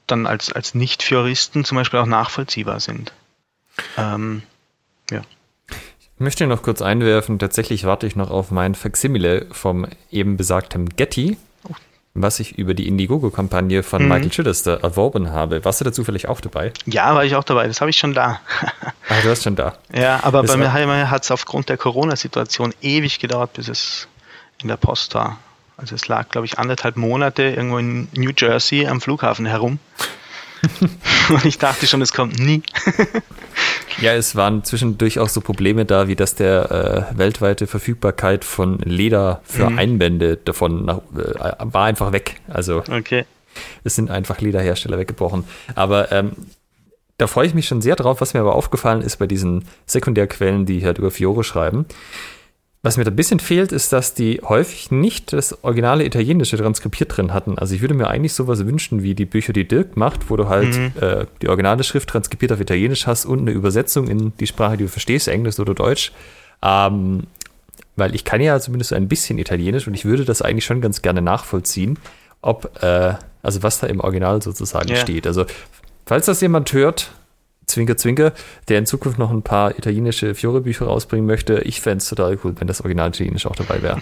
dann 0.07 0.27
als, 0.27 0.53
als 0.53 0.75
Nicht-Fioristen 0.75 1.65
zum 1.65 1.77
Beispiel 1.77 2.01
auch 2.01 2.07
nachvollziehbar 2.07 2.81
sind. 2.81 3.13
Ähm, 3.97 4.43
ja. 5.11 5.23
Ich 6.17 6.21
möchte 6.21 6.47
noch 6.47 6.63
kurz 6.63 6.81
einwerfen, 6.81 7.39
tatsächlich 7.39 7.85
warte 7.85 8.07
ich 8.07 8.15
noch 8.15 8.31
auf 8.31 8.51
mein 8.51 8.75
Faximile 8.75 9.47
vom 9.51 9.87
eben 10.11 10.37
besagten 10.37 10.89
Getty 10.91 11.37
was 12.15 12.39
ich 12.39 12.57
über 12.59 12.75
die 12.75 12.87
Indiegogo-Kampagne 12.87 13.83
von 13.83 14.03
mhm. 14.03 14.09
Michael 14.09 14.31
Chillister 14.31 14.83
erworben 14.83 15.31
habe. 15.31 15.65
Warst 15.65 15.81
du 15.81 15.85
dazu 15.85 16.05
vielleicht 16.05 16.29
auch 16.29 16.41
dabei? 16.41 16.73
Ja, 16.87 17.15
war 17.15 17.25
ich 17.25 17.35
auch 17.35 17.43
dabei. 17.43 17.67
Das 17.67 17.81
habe 17.81 17.91
ich 17.91 17.97
schon 17.97 18.15
da. 18.15 18.41
ah, 19.09 19.21
du 19.23 19.31
hast 19.31 19.43
schon 19.43 19.57
da. 19.57 19.75
Ja, 19.93 20.21
aber 20.23 20.43
das 20.43 20.53
bei 20.53 20.57
mir 20.57 21.11
hat 21.11 21.25
es 21.25 21.31
aufgrund 21.33 21.69
der 21.69 21.77
Corona-Situation 21.77 22.73
ewig 22.81 23.19
gedauert, 23.19 23.55
bis 23.55 23.69
es 23.69 24.09
in 24.63 24.69
der 24.69 24.77
Post 24.77 25.15
war. 25.15 25.39
Also 25.77 25.97
es 25.97 26.07
lag, 26.07 26.29
glaube 26.29 26.47
ich, 26.47 26.59
anderthalb 26.59 26.97
Monate 26.97 27.43
irgendwo 27.43 27.79
in 27.79 28.07
New 28.15 28.31
Jersey 28.37 28.87
am 28.87 29.01
Flughafen 29.01 29.45
herum. 29.45 29.81
Und 31.29 31.45
ich 31.45 31.59
dachte 31.59 31.87
schon, 31.87 32.03
es 32.03 32.13
kommt 32.13 32.39
nie. 32.39 32.63
ja, 34.01 34.15
es 34.15 34.37
waren 34.37 34.65
zwischendurch 34.65 35.19
auch 35.19 35.29
so 35.29 35.41
Probleme 35.41 35.85
da, 35.85 36.09
wie 36.09 36.17
dass 36.17 36.35
der 36.35 37.09
äh, 37.13 37.19
weltweite 37.19 37.67
Verfügbarkeit 37.67 38.45
von 38.45 38.79
Leder 38.79 39.41
für 39.45 39.71
mhm. 39.71 39.79
Einbände 39.79 40.37
davon 40.37 40.85
nach, 40.85 40.99
äh, 41.17 41.55
war 41.61 41.85
einfach 41.85 42.13
weg. 42.13 42.41
Also 42.49 42.79
okay. 42.91 43.25
es 43.85 43.95
sind 43.95 44.11
einfach 44.11 44.41
Lederhersteller 44.41 44.99
weggebrochen. 44.99 45.45
Aber 45.75 46.13
ähm, 46.13 46.33
da 47.19 47.27
freue 47.27 47.47
ich 47.47 47.55
mich 47.55 47.67
schon 47.67 47.81
sehr 47.81 47.97
drauf. 47.97 48.21
Was 48.21 48.35
mir 48.35 48.41
aber 48.41 48.55
aufgefallen 48.55 49.03
ist 49.03 49.19
bei 49.19 49.27
diesen 49.27 49.65
Sekundärquellen, 49.87 50.67
die 50.67 50.85
halt 50.85 50.99
über 50.99 51.11
Fiore 51.11 51.45
schreiben, 51.45 51.87
was 52.85 52.99
mir 52.99 53.05
da 53.05 53.11
ein 53.11 53.17
bisschen 53.17 53.41
fehlt, 53.41 53.73
ist, 53.73 53.95
dass 53.95 54.13
die 54.13 54.43
häufig 54.45 54.91
nicht 54.91 55.33
das 55.33 55.65
originale 55.65 56.05
Italienische 56.05 56.59
transkribiert 56.59 57.17
drin 57.17 57.33
hatten. 57.33 57.59
Also 57.59 57.75
ich 57.75 57.81
würde 57.81 57.95
mir 57.95 58.09
eigentlich 58.09 58.35
sowas 58.35 58.67
wünschen, 58.67 59.03
wie 59.03 59.15
die 59.15 59.25
Bücher, 59.25 59.55
die 59.55 59.67
Dirk 59.67 59.97
macht, 59.97 60.29
wo 60.29 60.37
du 60.37 60.51
halt 60.51 60.77
mhm. 60.77 60.93
äh, 61.01 61.25
die 61.41 61.49
originale 61.49 61.83
Schrift 61.83 62.11
transkribiert 62.11 62.53
auf 62.53 62.61
Italienisch 62.61 63.07
hast 63.07 63.25
und 63.25 63.39
eine 63.41 63.53
Übersetzung 63.53 64.07
in 64.09 64.35
die 64.39 64.47
Sprache, 64.47 64.77
die 64.77 64.85
du 64.85 64.91
verstehst, 64.91 65.29
Englisch 65.29 65.59
oder 65.59 65.73
Deutsch. 65.73 66.13
Ähm, 66.63 67.23
weil 67.97 68.15
ich 68.15 68.27
kann 68.27 68.43
ja 68.43 68.61
zumindest 68.61 68.93
ein 68.93 69.09
bisschen 69.09 69.39
Italienisch 69.39 69.87
und 69.87 69.95
ich 69.95 70.05
würde 70.05 70.27
das 70.27 70.43
eigentlich 70.43 70.67
schon 70.67 70.83
ganz 70.83 71.01
gerne 71.01 71.23
nachvollziehen, 71.23 71.99
ob, 72.43 72.83
äh, 72.83 73.15
also 73.43 73.63
was 73.63 73.81
da 73.81 73.87
im 73.87 74.01
Original 74.01 74.43
sozusagen 74.43 74.91
yeah. 74.91 75.01
steht. 75.01 75.27
Also 75.27 75.47
falls 76.05 76.27
das 76.27 76.43
jemand 76.43 76.71
hört, 76.75 77.13
Zwinker, 77.75 77.97
Zwinker, 77.97 78.33
der 78.69 78.79
in 78.79 78.87
Zukunft 78.87 79.19
noch 79.19 79.31
ein 79.31 79.43
paar 79.43 79.77
italienische 79.77 80.35
Fiore-Bücher 80.35 80.87
rausbringen 80.87 81.27
möchte. 81.27 81.61
Ich 81.61 81.81
fände 81.81 81.99
es 81.99 82.09
total 82.09 82.39
cool, 82.45 82.55
wenn 82.59 82.69
das 82.69 82.81
Original 82.81 83.09
Italienisch 83.09 83.47
auch 83.47 83.57
dabei 83.57 83.83
wäre. 83.83 84.01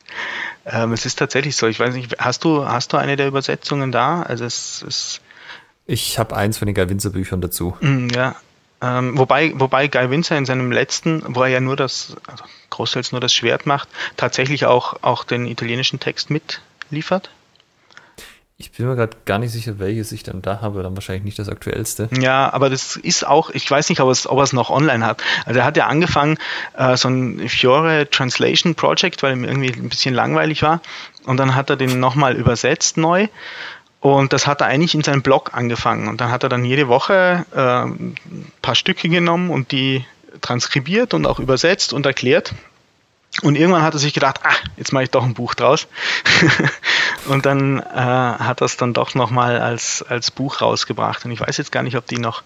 ähm, 0.66 0.92
es 0.92 1.06
ist 1.06 1.18
tatsächlich 1.18 1.56
so. 1.56 1.66
Ich 1.66 1.78
weiß 1.78 1.94
nicht, 1.94 2.18
hast 2.18 2.44
du, 2.44 2.66
hast 2.66 2.92
du 2.92 2.96
eine 2.96 3.16
der 3.16 3.28
Übersetzungen 3.28 3.92
da? 3.92 4.22
Also 4.22 4.44
es 4.44 4.82
ist. 4.82 5.20
Ich 5.86 6.18
habe 6.18 6.34
eins 6.34 6.56
von 6.56 6.66
den 6.66 6.74
Guy 6.74 6.88
Winzer 6.88 7.10
Büchern 7.10 7.42
dazu. 7.42 7.76
Mm, 7.80 8.08
ja. 8.08 8.36
Ähm, 8.80 9.18
wobei, 9.18 9.52
wobei 9.54 9.88
Guy 9.88 10.10
Winzer 10.10 10.36
in 10.36 10.46
seinem 10.46 10.72
letzten, 10.72 11.22
wo 11.26 11.42
er 11.42 11.48
ja 11.48 11.60
nur 11.60 11.76
das, 11.76 12.16
also 12.26 12.44
großteils 12.70 13.12
nur 13.12 13.20
das 13.20 13.32
Schwert 13.34 13.66
macht, 13.66 13.88
tatsächlich 14.16 14.66
auch, 14.66 14.96
auch 15.02 15.24
den 15.24 15.46
italienischen 15.46 16.00
Text 16.00 16.30
mitliefert. 16.30 17.30
Ich 18.56 18.70
bin 18.70 18.86
mir 18.86 18.94
gerade 18.94 19.16
gar 19.24 19.40
nicht 19.40 19.50
sicher, 19.50 19.80
welches 19.80 20.12
ich 20.12 20.22
dann 20.22 20.40
da 20.40 20.60
habe, 20.60 20.84
dann 20.84 20.94
wahrscheinlich 20.94 21.24
nicht 21.24 21.38
das 21.40 21.48
aktuellste. 21.48 22.08
Ja, 22.16 22.52
aber 22.52 22.70
das 22.70 22.94
ist 22.94 23.26
auch, 23.26 23.50
ich 23.50 23.68
weiß 23.68 23.88
nicht, 23.88 24.00
ob 24.00 24.08
er 24.08 24.42
es, 24.42 24.52
noch 24.52 24.70
online 24.70 25.04
hat. 25.04 25.24
Also 25.44 25.58
er 25.58 25.66
hat 25.66 25.76
ja 25.76 25.88
angefangen, 25.88 26.38
äh, 26.76 26.96
so 26.96 27.08
ein 27.08 27.48
Fiore 27.48 28.08
Translation 28.08 28.76
Project, 28.76 29.24
weil 29.24 29.32
ihm 29.32 29.42
irgendwie 29.42 29.72
ein 29.72 29.88
bisschen 29.88 30.14
langweilig 30.14 30.62
war. 30.62 30.80
Und 31.26 31.38
dann 31.38 31.56
hat 31.56 31.68
er 31.68 31.76
den 31.76 31.98
nochmal 31.98 32.36
übersetzt 32.36 32.96
neu. 32.96 33.26
Und 33.98 34.32
das 34.32 34.46
hat 34.46 34.60
er 34.60 34.68
eigentlich 34.68 34.94
in 34.94 35.02
seinem 35.02 35.22
Blog 35.22 35.50
angefangen. 35.54 36.06
Und 36.06 36.20
dann 36.20 36.30
hat 36.30 36.44
er 36.44 36.48
dann 36.48 36.64
jede 36.64 36.86
Woche 36.86 37.46
äh, 37.56 37.58
ein 37.58 38.14
paar 38.62 38.76
Stücke 38.76 39.08
genommen 39.08 39.50
und 39.50 39.72
die 39.72 40.04
transkribiert 40.42 41.12
und 41.12 41.26
auch 41.26 41.40
übersetzt 41.40 41.92
und 41.92 42.06
erklärt. 42.06 42.54
Und 43.42 43.56
irgendwann 43.56 43.82
hat 43.82 43.94
er 43.94 43.98
sich 43.98 44.14
gedacht, 44.14 44.40
ah, 44.44 44.54
jetzt 44.76 44.92
mache 44.92 45.04
ich 45.04 45.10
doch 45.10 45.24
ein 45.24 45.34
Buch 45.34 45.54
draus. 45.54 45.88
und 47.26 47.44
dann 47.46 47.80
äh, 47.80 47.82
hat 47.82 48.60
er 48.62 48.66
es 48.66 48.76
dann 48.76 48.94
doch 48.94 49.14
nochmal 49.14 49.60
als, 49.60 50.04
als 50.08 50.30
Buch 50.30 50.60
rausgebracht. 50.60 51.24
Und 51.24 51.32
ich 51.32 51.40
weiß 51.40 51.56
jetzt 51.56 51.72
gar 51.72 51.82
nicht, 51.82 51.96
ob 51.96 52.06
die 52.06 52.18
noch, 52.18 52.42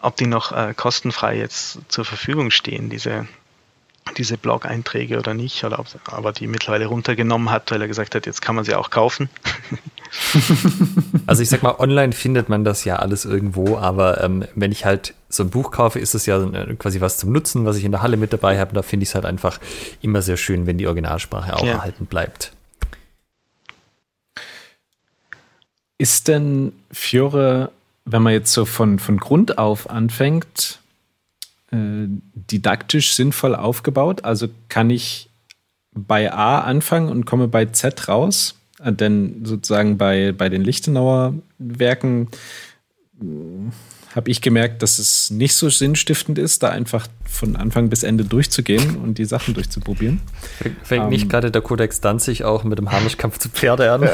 ob 0.00 0.16
die 0.16 0.26
noch 0.26 0.52
äh, 0.52 0.72
kostenfrei 0.74 1.36
jetzt 1.36 1.78
zur 1.88 2.06
Verfügung 2.06 2.50
stehen, 2.50 2.88
diese, 2.88 3.26
diese 4.16 4.38
Blog-Einträge 4.38 5.18
oder 5.18 5.34
nicht, 5.34 5.64
oder 5.64 5.78
ob 5.78 5.86
aber 6.06 6.32
die 6.32 6.46
mittlerweile 6.46 6.86
runtergenommen 6.86 7.50
hat, 7.50 7.70
weil 7.70 7.82
er 7.82 7.88
gesagt 7.88 8.14
hat, 8.14 8.24
jetzt 8.24 8.40
kann 8.40 8.54
man 8.54 8.64
sie 8.64 8.74
auch 8.74 8.88
kaufen. 8.88 9.28
also 11.26 11.42
ich 11.42 11.48
sag 11.48 11.62
mal, 11.62 11.76
online 11.78 12.12
findet 12.12 12.48
man 12.48 12.64
das 12.64 12.84
ja 12.84 12.96
alles 12.96 13.24
irgendwo, 13.24 13.78
aber 13.78 14.22
ähm, 14.22 14.44
wenn 14.54 14.70
ich 14.70 14.84
halt 14.84 15.14
so 15.28 15.42
ein 15.42 15.50
Buch 15.50 15.70
kaufe, 15.70 15.98
ist 15.98 16.14
es 16.14 16.26
ja 16.26 16.42
äh, 16.42 16.74
quasi 16.74 17.00
was 17.00 17.16
zum 17.16 17.32
Nutzen, 17.32 17.64
was 17.64 17.76
ich 17.76 17.84
in 17.84 17.92
der 17.92 18.02
Halle 18.02 18.16
mit 18.16 18.32
dabei 18.32 18.58
habe. 18.58 18.74
Da 18.74 18.82
finde 18.82 19.04
ich 19.04 19.10
es 19.10 19.14
halt 19.14 19.24
einfach 19.24 19.58
immer 20.02 20.20
sehr 20.20 20.36
schön, 20.36 20.66
wenn 20.66 20.76
die 20.76 20.86
Originalsprache 20.86 21.56
auch 21.56 21.64
ja. 21.64 21.72
erhalten 21.72 22.06
bleibt. 22.06 22.52
Ist 25.96 26.28
denn 26.28 26.72
Fiore, 26.90 27.70
wenn 28.04 28.22
man 28.22 28.32
jetzt 28.32 28.52
so 28.52 28.64
von, 28.64 28.98
von 28.98 29.16
Grund 29.18 29.56
auf 29.56 29.88
anfängt, 29.88 30.80
äh, 31.70 32.06
didaktisch 32.34 33.14
sinnvoll 33.14 33.54
aufgebaut? 33.54 34.24
Also 34.24 34.48
kann 34.68 34.90
ich 34.90 35.30
bei 35.94 36.32
A 36.32 36.60
anfangen 36.60 37.08
und 37.08 37.24
komme 37.24 37.48
bei 37.48 37.66
Z 37.66 38.08
raus? 38.08 38.56
Denn 38.84 39.44
sozusagen 39.44 39.98
bei, 39.98 40.32
bei 40.32 40.48
den 40.48 40.62
Lichtenauer 40.62 41.34
Werken 41.58 42.28
habe 44.14 44.30
ich 44.30 44.42
gemerkt, 44.42 44.82
dass 44.82 44.98
es 44.98 45.30
nicht 45.30 45.54
so 45.54 45.70
sinnstiftend 45.70 46.38
ist, 46.38 46.62
da 46.62 46.70
einfach 46.70 47.06
von 47.24 47.56
Anfang 47.56 47.88
bis 47.88 48.02
Ende 48.02 48.24
durchzugehen 48.24 48.96
und 48.96 49.18
die 49.18 49.24
Sachen 49.24 49.54
durchzuprobieren. 49.54 50.20
Fängt 50.82 51.04
ähm, 51.04 51.10
nicht 51.10 51.30
gerade 51.30 51.50
der 51.50 51.62
Kodex 51.62 52.00
Danzig 52.00 52.44
auch 52.44 52.64
mit 52.64 52.78
dem 52.78 52.92
Harnischkampf 52.92 53.38
zu 53.38 53.48
Pferde 53.48 53.90
an? 53.92 54.08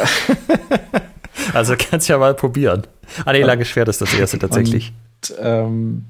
also 1.52 1.74
kannst 1.76 2.08
du 2.08 2.12
ja 2.12 2.18
mal 2.18 2.34
probieren. 2.34 2.86
Ah 3.24 3.32
nee, 3.32 3.42
lange 3.42 3.64
Schwert 3.64 3.88
ist 3.88 4.00
das 4.00 4.14
erste 4.14 4.38
tatsächlich. 4.38 4.92
Und, 5.22 5.34
ähm, 5.40 6.04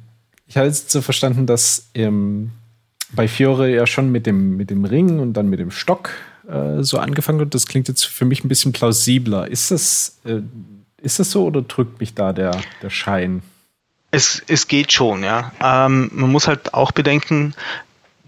ich 0.47 0.57
habe 0.57 0.67
jetzt 0.67 0.91
so 0.91 1.01
verstanden, 1.01 1.47
dass 1.47 1.89
im, 1.93 2.51
bei 3.13 3.29
Fiore 3.29 3.71
ja 3.71 3.87
schon 3.87 4.11
mit 4.11 4.27
dem, 4.27 4.57
mit 4.57 4.71
dem 4.71 4.85
Ring 4.85 5.19
und 5.19 5.35
dann 5.35 5.49
mit 5.49 5.61
dem 5.61 5.71
Stock 5.71 6.11
äh, 6.49 6.83
so 6.83 6.99
angefangen 6.99 7.39
wird. 7.39 7.55
Das 7.55 7.67
klingt 7.67 7.89
jetzt 7.89 8.07
für 8.07 8.25
mich 8.25 8.45
ein 8.45 8.49
bisschen 8.49 8.73
plausibler. 8.73 9.49
Ist 9.49 9.71
das, 9.71 10.19
äh, 10.25 10.41
ist 11.01 11.19
das 11.19 11.31
so 11.31 11.45
oder 11.45 11.63
drückt 11.63 12.01
mich 12.01 12.15
da 12.15 12.33
der, 12.33 12.59
der 12.83 12.91
Schein? 12.91 13.43
Es, 14.11 14.43
es 14.49 14.69
geht 14.69 14.93
schon, 14.93 15.23
ja. 15.23 15.53
Ähm, 15.63 16.11
man 16.15 16.33
muss 16.33 16.49
halt 16.49 16.73
auch 16.73 16.93
bedenken, 16.93 17.55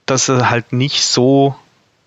dass 0.05 0.29
er 0.29 0.51
halt 0.51 0.73
nicht 0.73 1.03
so 1.03 1.55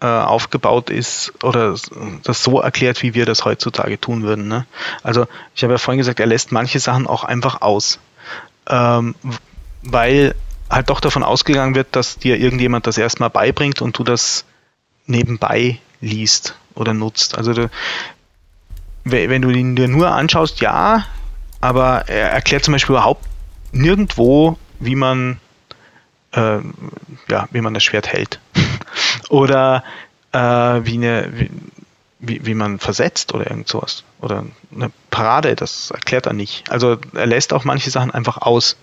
äh, 0.01 0.05
aufgebaut 0.05 0.89
ist 0.89 1.33
oder 1.43 1.75
das 2.23 2.43
so 2.43 2.59
erklärt, 2.59 3.01
wie 3.01 3.15
wir 3.15 3.25
das 3.25 3.45
heutzutage 3.45 3.99
tun 3.99 4.21
würden. 4.23 4.47
Ne? 4.47 4.65
Also 5.01 5.25
ich 5.55 5.63
habe 5.63 5.73
ja 5.73 5.77
vorhin 5.79 5.97
gesagt, 5.97 6.19
er 6.19 6.25
lässt 6.27 6.51
manche 6.51 6.79
Sachen 6.79 7.07
auch 7.07 7.23
einfach 7.23 7.61
aus, 7.61 7.99
ähm, 8.67 9.15
weil 9.81 10.35
halt 10.69 10.89
doch 10.89 10.99
davon 10.99 11.23
ausgegangen 11.23 11.73
wird, 11.73 11.87
dass 11.95 12.17
dir 12.17 12.37
irgendjemand 12.37 12.85
das 12.85 12.97
erstmal 12.97 13.29
beibringt 13.29 13.81
und 13.81 13.97
du 13.97 14.03
das 14.03 14.45
nebenbei 15.05 15.79
liest 16.03 16.55
oder 16.75 16.93
nutzt. 16.93 17.37
Also 17.37 17.53
du, 17.53 17.69
wenn 19.05 19.41
du 19.41 19.49
ihn 19.49 19.75
dir 19.75 19.87
nur 19.87 20.11
anschaust, 20.11 20.59
ja, 20.61 21.05
aber 21.61 22.09
er 22.09 22.31
erklärt 22.31 22.63
zum 22.63 22.73
Beispiel 22.73 22.95
überhaupt 22.95 23.25
nirgendwo, 23.71 24.57
wie 24.79 24.95
man, 24.95 25.39
äh, 26.33 26.59
ja, 27.29 27.47
wie 27.51 27.61
man 27.61 27.73
das 27.73 27.83
Schwert 27.83 28.07
hält. 28.07 28.39
oder 29.29 29.83
äh, 30.31 30.39
wie, 30.39 30.95
eine, 30.95 31.49
wie, 32.19 32.45
wie, 32.45 32.53
man 32.53 32.79
versetzt 32.79 33.33
oder 33.33 33.49
irgend 33.49 33.67
sowas. 33.67 34.03
Oder 34.21 34.45
eine 34.75 34.91
Parade, 35.09 35.55
das 35.55 35.91
erklärt 35.91 36.25
er 36.25 36.33
nicht. 36.33 36.69
Also 36.69 36.97
er 37.13 37.25
lässt 37.25 37.53
auch 37.53 37.63
manche 37.63 37.91
Sachen 37.91 38.11
einfach 38.11 38.37
aus 38.37 38.75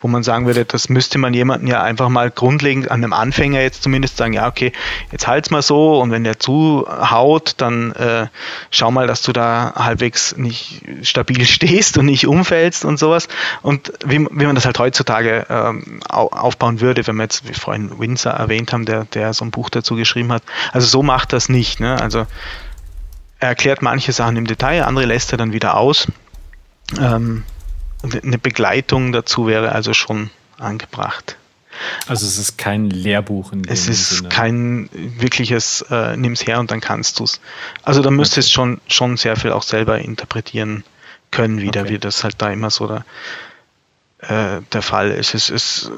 wo 0.00 0.08
man 0.08 0.22
sagen 0.22 0.46
würde, 0.46 0.64
das 0.64 0.88
müsste 0.88 1.18
man 1.18 1.34
jemanden 1.34 1.66
ja 1.66 1.82
einfach 1.82 2.08
mal 2.08 2.30
grundlegend 2.30 2.90
an 2.90 3.02
einem 3.02 3.12
Anfänger 3.12 3.60
jetzt 3.60 3.82
zumindest 3.82 4.16
sagen, 4.16 4.32
ja, 4.32 4.46
okay, 4.48 4.72
jetzt 5.10 5.26
halt's 5.26 5.50
mal 5.50 5.62
so 5.62 6.00
und 6.00 6.10
wenn 6.10 6.24
der 6.24 6.38
zuhaut, 6.38 7.54
dann 7.58 7.92
äh, 7.92 8.26
schau 8.70 8.90
mal, 8.90 9.06
dass 9.06 9.22
du 9.22 9.32
da 9.32 9.72
halbwegs 9.76 10.36
nicht 10.36 10.82
stabil 11.02 11.44
stehst 11.46 11.98
und 11.98 12.06
nicht 12.06 12.26
umfällst 12.26 12.84
und 12.84 12.98
sowas. 12.98 13.28
Und 13.62 13.92
wie, 14.04 14.20
wie 14.20 14.46
man 14.46 14.54
das 14.54 14.64
halt 14.64 14.78
heutzutage 14.78 15.46
ähm, 15.48 16.00
aufbauen 16.08 16.80
würde, 16.80 17.06
wenn 17.06 17.16
wir 17.16 17.24
jetzt, 17.24 17.48
wie 17.48 17.54
vorhin 17.54 17.98
Windsor 17.98 18.32
erwähnt 18.32 18.72
haben, 18.72 18.84
der, 18.84 19.04
der 19.04 19.34
so 19.34 19.44
ein 19.44 19.50
Buch 19.50 19.70
dazu 19.70 19.96
geschrieben 19.96 20.32
hat. 20.32 20.42
Also 20.72 20.86
so 20.86 21.02
macht 21.02 21.32
das 21.32 21.48
nicht. 21.48 21.80
Ne? 21.80 22.00
Also 22.00 22.26
er 23.38 23.48
erklärt 23.48 23.82
manche 23.82 24.12
Sachen 24.12 24.36
im 24.36 24.46
Detail, 24.46 24.84
andere 24.84 25.06
lässt 25.06 25.32
er 25.32 25.38
dann 25.38 25.52
wieder 25.52 25.76
aus. 25.76 26.06
Ähm, 27.00 27.44
eine 28.02 28.38
Begleitung 28.38 29.12
dazu 29.12 29.46
wäre 29.46 29.72
also 29.72 29.94
schon 29.94 30.30
angebracht. 30.58 31.36
Also 32.06 32.26
es 32.26 32.38
ist 32.38 32.58
kein 32.58 32.90
Lehrbuch 32.90 33.52
in 33.52 33.62
dem 33.62 33.72
Es 33.72 33.88
ist 33.88 34.10
Sinne. 34.10 34.28
kein 34.28 34.90
wirkliches 34.92 35.84
äh, 35.90 36.16
nimm's 36.16 36.46
her 36.46 36.60
und 36.60 36.70
dann 36.70 36.80
kannst 36.80 37.18
du's. 37.18 37.40
Also 37.82 38.02
da 38.02 38.10
müsstest 38.10 38.48
okay. 38.48 38.54
schon 38.54 38.80
schon 38.88 39.16
sehr 39.16 39.36
viel 39.36 39.52
auch 39.52 39.62
selber 39.62 39.98
interpretieren 39.98 40.84
können 41.30 41.60
wieder, 41.60 41.82
okay. 41.82 41.90
wie 41.90 41.98
das 41.98 42.24
halt 42.24 42.36
da 42.38 42.50
immer 42.50 42.70
so 42.70 42.86
der, 42.86 43.04
äh, 44.18 44.60
der 44.72 44.82
Fall 44.82 45.10
ist. 45.10 45.34
Es 45.34 45.48
ist, 45.48 45.90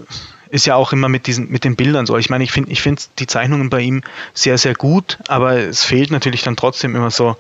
ist 0.50 0.66
ja 0.66 0.76
auch 0.76 0.92
immer 0.92 1.08
mit 1.08 1.26
diesen 1.26 1.50
mit 1.50 1.64
den 1.64 1.74
Bildern 1.74 2.06
so. 2.06 2.16
Ich 2.16 2.30
meine, 2.30 2.44
ich 2.44 2.52
finde 2.52 2.70
ich 2.70 2.80
finde 2.80 3.02
die 3.18 3.26
Zeichnungen 3.26 3.68
bei 3.68 3.80
ihm 3.80 4.02
sehr 4.32 4.58
sehr 4.58 4.74
gut, 4.74 5.18
aber 5.26 5.56
es 5.56 5.82
fehlt 5.82 6.10
natürlich 6.10 6.42
dann 6.42 6.56
trotzdem 6.56 6.94
immer 6.94 7.10
so 7.10 7.36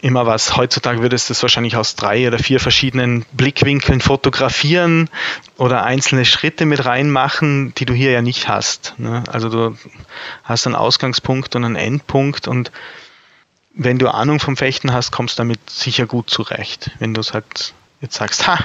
immer 0.00 0.26
was. 0.26 0.56
Heutzutage 0.56 1.00
würdest 1.00 1.28
du 1.28 1.32
es 1.32 1.42
wahrscheinlich 1.42 1.76
aus 1.76 1.94
drei 1.94 2.26
oder 2.26 2.38
vier 2.38 2.60
verschiedenen 2.60 3.24
Blickwinkeln 3.32 4.00
fotografieren 4.00 5.08
oder 5.56 5.84
einzelne 5.84 6.24
Schritte 6.24 6.66
mit 6.66 6.84
reinmachen, 6.84 7.74
die 7.74 7.84
du 7.84 7.94
hier 7.94 8.10
ja 8.10 8.22
nicht 8.22 8.48
hast. 8.48 8.94
Ne? 8.98 9.22
Also 9.30 9.48
du 9.48 9.76
hast 10.44 10.66
einen 10.66 10.76
Ausgangspunkt 10.76 11.54
und 11.56 11.64
einen 11.64 11.76
Endpunkt 11.76 12.48
und 12.48 12.72
wenn 13.74 13.98
du 13.98 14.08
Ahnung 14.08 14.38
vom 14.38 14.56
Fechten 14.56 14.92
hast, 14.92 15.12
kommst 15.12 15.38
du 15.38 15.42
damit 15.42 15.70
sicher 15.70 16.06
gut 16.06 16.28
zurecht. 16.28 16.90
Wenn 16.98 17.14
du 17.14 17.20
es 17.20 17.32
halt 17.32 17.72
jetzt 18.00 18.16
sagst, 18.16 18.46
ha, 18.46 18.58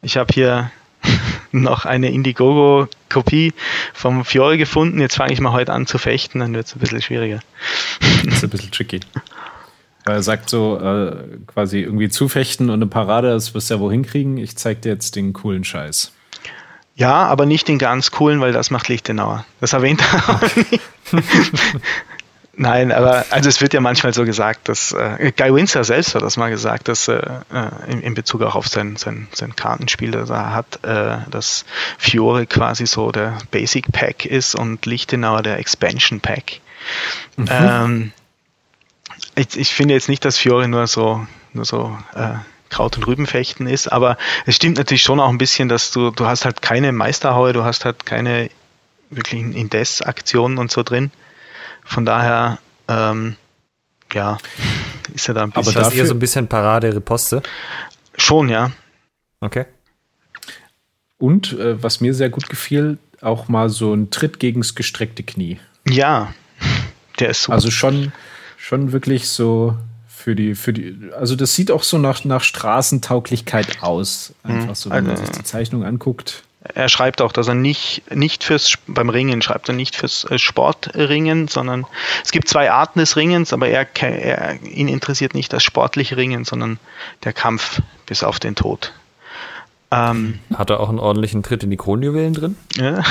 ich 0.00 0.16
habe 0.16 0.32
hier 0.32 0.70
noch 1.52 1.84
eine 1.86 2.10
Indiegogo-Kopie 2.10 3.52
vom 3.94 4.24
Fiore 4.24 4.58
gefunden, 4.58 5.00
jetzt 5.00 5.16
fange 5.16 5.32
ich 5.32 5.40
mal 5.40 5.52
heute 5.52 5.72
an 5.72 5.86
zu 5.86 5.98
fechten, 5.98 6.40
dann 6.40 6.54
wird 6.54 6.66
es 6.66 6.76
ein 6.76 6.78
bisschen 6.78 7.02
schwieriger. 7.02 7.40
Das 8.24 8.34
ist 8.34 8.44
ein 8.44 8.50
bisschen 8.50 8.70
tricky. 8.70 9.00
Er 10.08 10.22
sagt 10.22 10.50
so 10.50 10.78
äh, 10.78 11.16
quasi 11.46 11.80
irgendwie 11.80 12.08
zufechten 12.08 12.70
und 12.70 12.76
eine 12.76 12.86
Parade, 12.86 13.30
das 13.30 13.54
wirst 13.54 13.70
du 13.70 13.74
ja 13.74 13.80
wohin 13.80 14.04
kriegen. 14.04 14.36
Ich 14.36 14.56
zeig 14.56 14.82
dir 14.82 14.92
jetzt 14.92 15.16
den 15.16 15.32
coolen 15.32 15.64
Scheiß. 15.64 16.12
Ja, 16.94 17.26
aber 17.26 17.46
nicht 17.46 17.68
den 17.68 17.78
ganz 17.78 18.10
coolen, 18.10 18.40
weil 18.40 18.52
das 18.52 18.70
macht 18.70 18.88
Lichtenauer. 18.88 19.44
Das 19.60 19.72
erwähnt 19.72 20.02
er 20.12 20.34
auch 20.34 20.56
nicht. 20.56 20.80
Nein, 22.60 22.90
aber 22.90 23.24
also 23.30 23.48
es 23.48 23.60
wird 23.60 23.72
ja 23.72 23.80
manchmal 23.80 24.12
so 24.12 24.24
gesagt, 24.24 24.68
dass 24.68 24.90
äh, 24.90 25.30
Guy 25.36 25.54
Windsor 25.54 25.84
selbst 25.84 26.16
hat 26.16 26.22
das 26.22 26.36
mal 26.36 26.50
gesagt, 26.50 26.88
dass 26.88 27.06
äh, 27.06 27.20
äh, 27.52 27.92
in, 27.92 28.02
in 28.02 28.14
Bezug 28.14 28.42
auch 28.42 28.56
auf 28.56 28.66
sein, 28.66 28.96
sein, 28.96 29.28
sein 29.32 29.54
Kartenspiel, 29.54 30.10
das 30.10 30.28
er 30.28 30.52
hat, 30.52 30.84
äh, 30.84 31.18
dass 31.30 31.64
Fiore 31.98 32.46
quasi 32.46 32.84
so 32.86 33.12
der 33.12 33.38
Basic 33.52 33.92
Pack 33.92 34.24
ist 34.24 34.56
und 34.56 34.84
Lichtenauer 34.86 35.42
der 35.42 35.60
Expansion 35.60 36.18
Pack. 36.18 36.58
Mhm. 37.36 37.46
Ähm, 37.48 38.12
ich, 39.38 39.56
ich 39.56 39.74
finde 39.74 39.94
jetzt 39.94 40.08
nicht, 40.08 40.24
dass 40.24 40.36
Fiore 40.36 40.68
nur 40.68 40.86
so, 40.86 41.26
nur 41.52 41.64
so 41.64 41.96
äh, 42.14 42.34
Kraut- 42.68 42.96
und 42.96 43.06
Rübenfechten 43.06 43.66
ist, 43.66 43.88
aber 43.88 44.18
es 44.46 44.56
stimmt 44.56 44.78
natürlich 44.78 45.02
schon 45.02 45.20
auch 45.20 45.30
ein 45.30 45.38
bisschen, 45.38 45.68
dass 45.68 45.90
du, 45.90 46.10
du 46.10 46.26
hast 46.26 46.44
halt 46.44 46.60
keine 46.60 46.92
Meisterhaue, 46.92 47.52
du 47.52 47.64
hast 47.64 47.84
halt 47.84 48.04
keine 48.04 48.50
wirklichen 49.10 49.52
Indes-Aktionen 49.52 50.58
und 50.58 50.70
so 50.70 50.82
drin. 50.82 51.10
Von 51.84 52.04
daher, 52.04 52.58
ähm, 52.88 53.36
ja, 54.12 54.38
ist 55.14 55.28
er 55.28 55.34
da 55.34 55.44
ein 55.44 55.50
bisschen. 55.50 55.76
Aber 55.76 55.84
das 55.84 55.92
ist 55.92 55.98
eher 55.98 56.06
so 56.06 56.14
ein 56.14 56.18
bisschen 56.18 56.48
Parade-Riposte? 56.48 57.42
Schon, 58.16 58.48
ja. 58.48 58.72
Okay. 59.40 59.64
Und 61.16 61.52
äh, 61.54 61.82
was 61.82 62.00
mir 62.00 62.12
sehr 62.12 62.28
gut 62.28 62.48
gefiel, 62.48 62.98
auch 63.20 63.48
mal 63.48 63.70
so 63.70 63.94
ein 63.94 64.10
Tritt 64.10 64.38
gegens 64.38 64.74
gestreckte 64.74 65.22
Knie. 65.22 65.58
Ja, 65.88 66.34
der 67.18 67.30
ist 67.30 67.44
super. 67.44 67.54
Also 67.54 67.70
schon, 67.70 68.12
schon 68.68 68.92
wirklich 68.92 69.30
so 69.30 69.74
für 70.06 70.34
die, 70.34 70.54
für 70.54 70.74
die, 70.74 71.10
also 71.18 71.36
das 71.36 71.54
sieht 71.54 71.70
auch 71.70 71.82
so 71.82 71.96
nach, 71.96 72.24
nach 72.24 72.42
Straßentauglichkeit 72.42 73.82
aus. 73.82 74.34
Einfach 74.42 74.76
so, 74.76 74.90
wenn 74.90 75.06
man 75.06 75.16
sich 75.16 75.30
die 75.30 75.42
Zeichnung 75.42 75.84
anguckt. 75.84 76.42
Er 76.74 76.90
schreibt 76.90 77.22
auch, 77.22 77.32
dass 77.32 77.48
er 77.48 77.54
nicht, 77.54 78.02
nicht 78.14 78.44
fürs, 78.44 78.74
beim 78.86 79.08
Ringen 79.08 79.40
schreibt 79.40 79.70
er 79.70 79.74
nicht 79.74 79.96
fürs 79.96 80.24
äh, 80.24 80.38
Sportringen, 80.38 81.48
sondern 81.48 81.86
es 82.22 82.30
gibt 82.30 82.48
zwei 82.48 82.70
Arten 82.70 82.98
des 82.98 83.16
Ringens, 83.16 83.54
aber 83.54 83.68
er, 83.68 83.86
er, 84.02 84.62
ihn 84.62 84.88
interessiert 84.88 85.32
nicht 85.32 85.50
das 85.52 85.62
sportliche 85.62 86.18
Ringen, 86.18 86.44
sondern 86.44 86.78
der 87.24 87.32
Kampf 87.32 87.80
bis 88.04 88.22
auf 88.22 88.38
den 88.38 88.54
Tod. 88.54 88.92
Ähm, 89.90 90.40
hat 90.54 90.68
er 90.68 90.80
auch 90.80 90.90
einen 90.90 90.98
ordentlichen 90.98 91.42
Tritt 91.42 91.62
in 91.62 91.70
die 91.70 91.78
Kronjuwelen 91.78 92.34
drin? 92.34 92.56
Ja, 92.74 93.02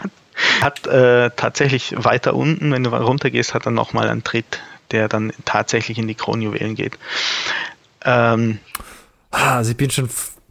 hat 0.60 0.86
äh, 0.88 1.30
tatsächlich 1.36 1.94
weiter 1.96 2.34
unten, 2.34 2.72
wenn 2.72 2.82
du 2.82 2.90
runtergehst, 2.90 3.54
hat 3.54 3.66
er 3.66 3.72
nochmal 3.72 4.08
einen 4.08 4.24
Tritt 4.24 4.58
der 4.90 5.08
dann 5.08 5.32
tatsächlich 5.44 5.98
in 5.98 6.08
die 6.08 6.14
Kronjuwelen 6.14 6.74
geht. 6.74 6.98
Ähm, 8.04 8.58
ah, 9.30 9.56
also 9.56 9.70
ich 9.70 9.76
bin 9.76 9.90
schon 9.90 10.08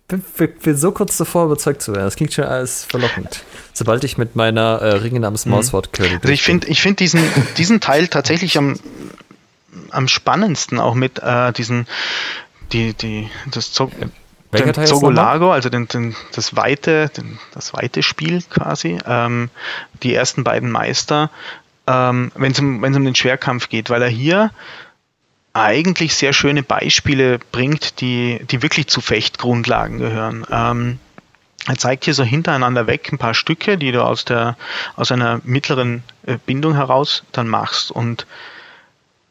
bin, 0.08 0.24
bin, 0.62 0.78
so 0.78 0.92
kurz 0.92 1.18
davor 1.18 1.46
überzeugt 1.46 1.82
zu 1.82 1.94
werden. 1.94 2.06
Das 2.06 2.16
klingt 2.16 2.34
schon 2.34 2.46
alles 2.46 2.86
verlockend. 2.86 3.44
Sobald 3.74 4.04
ich 4.04 4.18
mit 4.18 4.36
meiner 4.36 4.80
äh, 4.82 4.96
Ringe 4.98 5.20
namens 5.20 5.46
mhm. 5.46 5.54
Mauswort 5.54 5.94
Curly. 5.94 6.20
Also 6.22 6.30
ich 6.30 6.44
finde 6.44 6.68
ich 6.68 6.82
find 6.82 7.00
diesen, 7.00 7.22
diesen 7.58 7.80
Teil 7.80 8.08
tatsächlich 8.08 8.58
am, 8.58 8.80
am 9.90 10.08
spannendsten, 10.08 10.80
auch 10.80 10.94
mit 10.94 11.20
äh, 11.24 11.52
diesen, 11.54 11.88
die, 12.72 12.94
die, 12.94 13.30
das 13.52 13.72
Zog 13.72 13.92
den 14.54 14.86
Zogolago, 14.86 15.52
also 15.52 15.70
den, 15.70 15.88
den, 15.88 16.16
das 16.34 16.56
weite, 16.56 17.10
den, 17.10 17.40
das 17.54 17.74
weite 17.74 18.04
Spiel 18.04 18.42
quasi. 18.44 18.98
Ähm, 19.06 19.50
die 20.04 20.14
ersten 20.16 20.44
beiden 20.46 20.72
Meister 20.72 21.30
ähm, 21.88 22.32
wenn 22.36 22.52
es 22.52 22.60
um, 22.60 22.84
um 22.84 23.06
den 23.06 23.16
Schwerkampf 23.16 23.70
geht, 23.70 23.90
weil 23.90 24.02
er 24.02 24.10
hier 24.10 24.52
eigentlich 25.54 26.16
sehr 26.16 26.34
schöne 26.34 26.64
Beispiele 26.64 27.40
bringt, 27.52 28.02
die, 28.02 28.42
die 28.50 28.62
wirklich 28.62 28.88
zu 28.88 29.00
Fechtgrundlagen 29.00 30.00
gehören. 30.00 30.46
Ähm, 30.52 31.00
er 31.66 31.78
zeigt 31.78 32.06
hier 32.06 32.14
so 32.14 32.24
hintereinander 32.24 32.88
weg 32.88 33.12
ein 33.12 33.18
paar 33.18 33.34
Stücke, 33.34 33.78
die 33.78 33.92
du 33.92 34.04
aus, 34.04 34.26
der, 34.26 34.58
aus 34.96 35.12
einer 35.12 35.40
mittleren 35.46 36.04
äh, 36.26 36.38
Bindung 36.46 36.76
heraus 36.76 37.24
dann 37.32 37.48
machst. 37.48 37.90
Und 37.90 38.28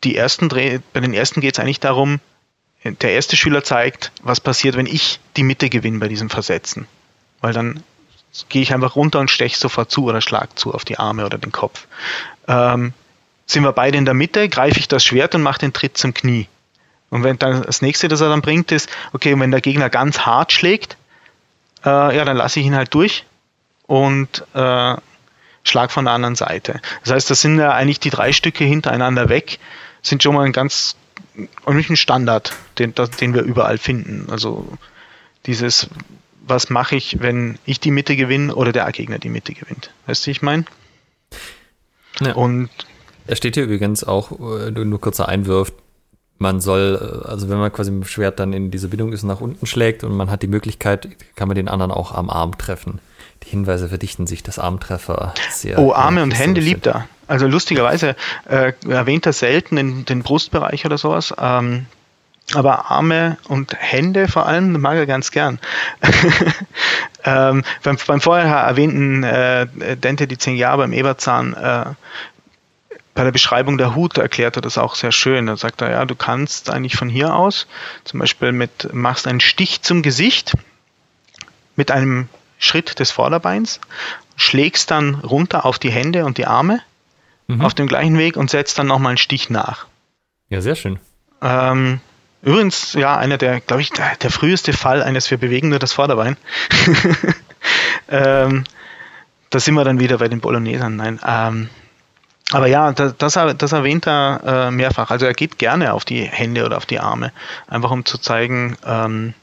die 0.02 0.16
ersten 0.16 0.48
Dreh, 0.48 0.80
bei 0.92 1.00
den 1.00 1.14
ersten 1.14 1.40
geht 1.40 1.54
es 1.54 1.60
eigentlich 1.60 1.80
darum, 1.80 2.20
der 2.84 3.12
erste 3.12 3.36
Schüler 3.36 3.62
zeigt, 3.62 4.12
was 4.22 4.40
passiert, 4.40 4.76
wenn 4.76 4.86
ich 4.86 5.20
die 5.36 5.42
Mitte 5.42 5.70
gewinne 5.70 5.98
bei 5.98 6.08
diesem 6.08 6.28
Versetzen. 6.28 6.86
Weil 7.40 7.52
dann 7.52 7.82
gehe 8.48 8.62
ich 8.62 8.74
einfach 8.74 8.96
runter 8.96 9.20
und 9.20 9.30
steche 9.30 9.56
sofort 9.56 9.90
zu 9.90 10.04
oder 10.04 10.20
schlag 10.20 10.58
zu 10.58 10.74
auf 10.74 10.84
die 10.84 10.98
Arme 10.98 11.24
oder 11.24 11.38
den 11.38 11.52
Kopf. 11.52 11.86
Ähm, 12.48 12.92
sind 13.46 13.62
wir 13.62 13.72
beide 13.72 13.98
in 13.98 14.04
der 14.04 14.14
Mitte, 14.14 14.48
greife 14.48 14.78
ich 14.78 14.88
das 14.88 15.04
Schwert 15.04 15.34
und 15.34 15.42
mache 15.42 15.58
den 15.58 15.72
Tritt 15.72 15.98
zum 15.98 16.14
Knie. 16.14 16.48
Und 17.10 17.22
wenn 17.22 17.38
dann 17.38 17.62
das 17.62 17.82
nächste, 17.82 18.08
das 18.08 18.20
er 18.20 18.28
dann 18.28 18.42
bringt, 18.42 18.72
ist, 18.72 18.88
okay, 19.12 19.38
wenn 19.38 19.50
der 19.50 19.60
Gegner 19.60 19.90
ganz 19.90 20.20
hart 20.20 20.52
schlägt, 20.52 20.96
äh, 21.84 22.16
ja, 22.16 22.24
dann 22.24 22.36
lasse 22.36 22.60
ich 22.60 22.66
ihn 22.66 22.74
halt 22.74 22.92
durch 22.94 23.24
und 23.86 24.44
äh, 24.54 24.96
schlag 25.62 25.90
von 25.90 26.06
der 26.06 26.14
anderen 26.14 26.34
Seite. 26.34 26.80
Das 27.02 27.12
heißt, 27.12 27.30
das 27.30 27.40
sind 27.40 27.58
ja 27.58 27.72
eigentlich 27.72 28.00
die 28.00 28.10
drei 28.10 28.32
Stücke 28.32 28.64
hintereinander 28.64 29.28
weg, 29.28 29.58
sind 30.02 30.22
schon 30.22 30.34
mal 30.34 30.44
ein 30.44 30.52
ganz 30.52 30.96
ein 31.66 31.96
Standard, 31.96 32.52
den, 32.78 32.94
den 32.94 33.34
wir 33.34 33.42
überall 33.42 33.78
finden. 33.78 34.28
Also 34.30 34.66
dieses, 35.46 35.88
was 36.42 36.70
mache 36.70 36.96
ich, 36.96 37.20
wenn 37.20 37.58
ich 37.64 37.80
die 37.80 37.90
Mitte 37.90 38.16
gewinne 38.16 38.54
oder 38.54 38.72
der 38.72 38.90
Gegner 38.92 39.18
die 39.18 39.28
Mitte 39.28 39.52
gewinnt. 39.52 39.90
Weißt 40.06 40.26
du, 40.26 40.30
ich 40.30 40.42
meine? 40.42 40.64
Ja. 42.20 42.34
Und 42.34 42.70
er 43.26 43.36
steht 43.36 43.54
hier 43.54 43.64
übrigens 43.64 44.04
auch, 44.04 44.32
äh, 44.32 44.70
nur 44.70 45.00
kurzer 45.00 45.28
Einwurf, 45.28 45.72
man 46.38 46.60
soll, 46.60 47.22
äh, 47.24 47.28
also 47.28 47.48
wenn 47.48 47.58
man 47.58 47.72
quasi 47.72 47.90
mit 47.90 48.04
dem 48.04 48.08
Schwert 48.08 48.38
dann 48.38 48.52
in 48.52 48.70
diese 48.70 48.88
Bindung 48.88 49.12
ist, 49.12 49.22
nach 49.22 49.40
unten 49.40 49.66
schlägt 49.66 50.04
und 50.04 50.16
man 50.16 50.30
hat 50.30 50.42
die 50.42 50.48
Möglichkeit, 50.48 51.08
kann 51.36 51.48
man 51.48 51.54
den 51.54 51.68
anderen 51.68 51.92
auch 51.92 52.12
am 52.12 52.30
Arm 52.30 52.56
treffen. 52.58 53.00
Die 53.42 53.50
Hinweise 53.50 53.88
verdichten 53.88 54.26
sich, 54.26 54.42
dass 54.42 54.58
Armtreffer 54.58 55.34
sehr. 55.50 55.78
Oh, 55.78 55.92
Arme 55.92 56.22
und 56.22 56.32
Hände 56.32 56.60
liebt 56.60 56.86
er. 56.86 57.08
Also 57.26 57.46
lustigerweise 57.46 58.16
äh, 58.48 58.72
erwähnt 58.88 59.26
er 59.26 59.32
selten 59.32 59.76
den, 59.76 60.04
den 60.04 60.22
Brustbereich 60.22 60.84
oder 60.86 60.98
sowas. 60.98 61.34
Ähm, 61.38 61.86
aber 62.52 62.90
Arme 62.90 63.38
und 63.48 63.74
Hände 63.78 64.28
vor 64.28 64.46
allem 64.46 64.80
mag 64.80 64.96
er 64.96 65.06
ganz 65.06 65.30
gern. 65.30 65.58
ähm, 67.24 67.64
beim, 67.82 67.96
beim 68.06 68.20
vorher 68.20 68.56
erwähnten 68.56 69.22
äh, 69.22 69.66
Dente 69.96 70.26
die 70.26 70.36
10 70.36 70.56
Jahre 70.56 70.78
beim 70.78 70.92
Eberzahn 70.92 71.54
äh, 71.54 71.84
bei 73.14 73.22
der 73.22 73.32
Beschreibung 73.32 73.78
der 73.78 73.94
Hut 73.94 74.18
erklärt 74.18 74.56
er 74.56 74.62
das 74.62 74.76
auch 74.76 74.96
sehr 74.96 75.12
schön. 75.12 75.46
Da 75.46 75.56
sagt 75.56 75.80
er, 75.82 75.90
ja, 75.90 76.04
du 76.04 76.16
kannst 76.16 76.68
eigentlich 76.68 76.96
von 76.96 77.08
hier 77.08 77.34
aus 77.34 77.66
zum 78.02 78.20
Beispiel 78.20 78.52
mit, 78.52 78.92
machst 78.92 79.26
einen 79.26 79.40
Stich 79.40 79.82
zum 79.82 80.02
Gesicht 80.02 80.56
mit 81.76 81.90
einem 81.90 82.28
Schritt 82.58 82.98
des 82.98 83.10
Vorderbeins, 83.10 83.80
schlägst 84.36 84.90
dann 84.90 85.16
runter 85.16 85.64
auf 85.64 85.78
die 85.78 85.90
Hände 85.90 86.24
und 86.24 86.38
die 86.38 86.46
Arme 86.46 86.80
mhm. 87.46 87.60
auf 87.60 87.74
dem 87.74 87.86
gleichen 87.86 88.18
Weg 88.18 88.36
und 88.36 88.50
setzt 88.50 88.78
dann 88.78 88.88
nochmal 88.88 89.10
einen 89.10 89.18
Stich 89.18 89.48
nach. 89.48 89.86
Ja, 90.48 90.60
sehr 90.60 90.74
schön. 90.74 90.98
Ähm, 91.40 92.00
übrigens, 92.44 92.92
ja, 92.94 93.16
einer 93.16 93.38
der, 93.38 93.60
glaube 93.60 93.82
ich, 93.82 93.90
der, 93.90 94.16
der, 94.16 94.30
früheste 94.30 94.72
Fall 94.72 95.02
eines, 95.02 95.30
wir 95.30 95.38
bewegen 95.38 95.68
nur 95.68 95.78
das 95.78 95.92
Vorderbein. 95.92 96.36
ähm, 98.08 98.64
da 99.50 99.60
sind 99.60 99.74
wir 99.74 99.84
dann 99.84 100.00
wieder 100.00 100.18
bei 100.18 100.28
den 100.28 100.40
Bolognesern. 100.40 100.96
Nein, 100.96 101.20
ähm, 101.26 101.68
aber 102.52 102.66
ja, 102.66 102.92
das, 102.92 103.16
das, 103.16 103.36
erwähnt 103.36 104.06
er 104.06 104.40
äh, 104.44 104.70
mehrfach. 104.70 105.10
Also 105.10 105.26
er 105.26 105.34
geht 105.34 105.58
gerne 105.58 105.92
auf 105.92 106.04
die 106.04 106.22
Hände 106.22 106.64
oder 106.64 106.76
auf 106.76 106.86
die 106.86 107.00
Arme, 107.00 107.32
einfach 107.66 107.90
um 107.90 108.04
zu 108.04 108.18
zeigen 108.18 108.76
ähm, 108.86 109.34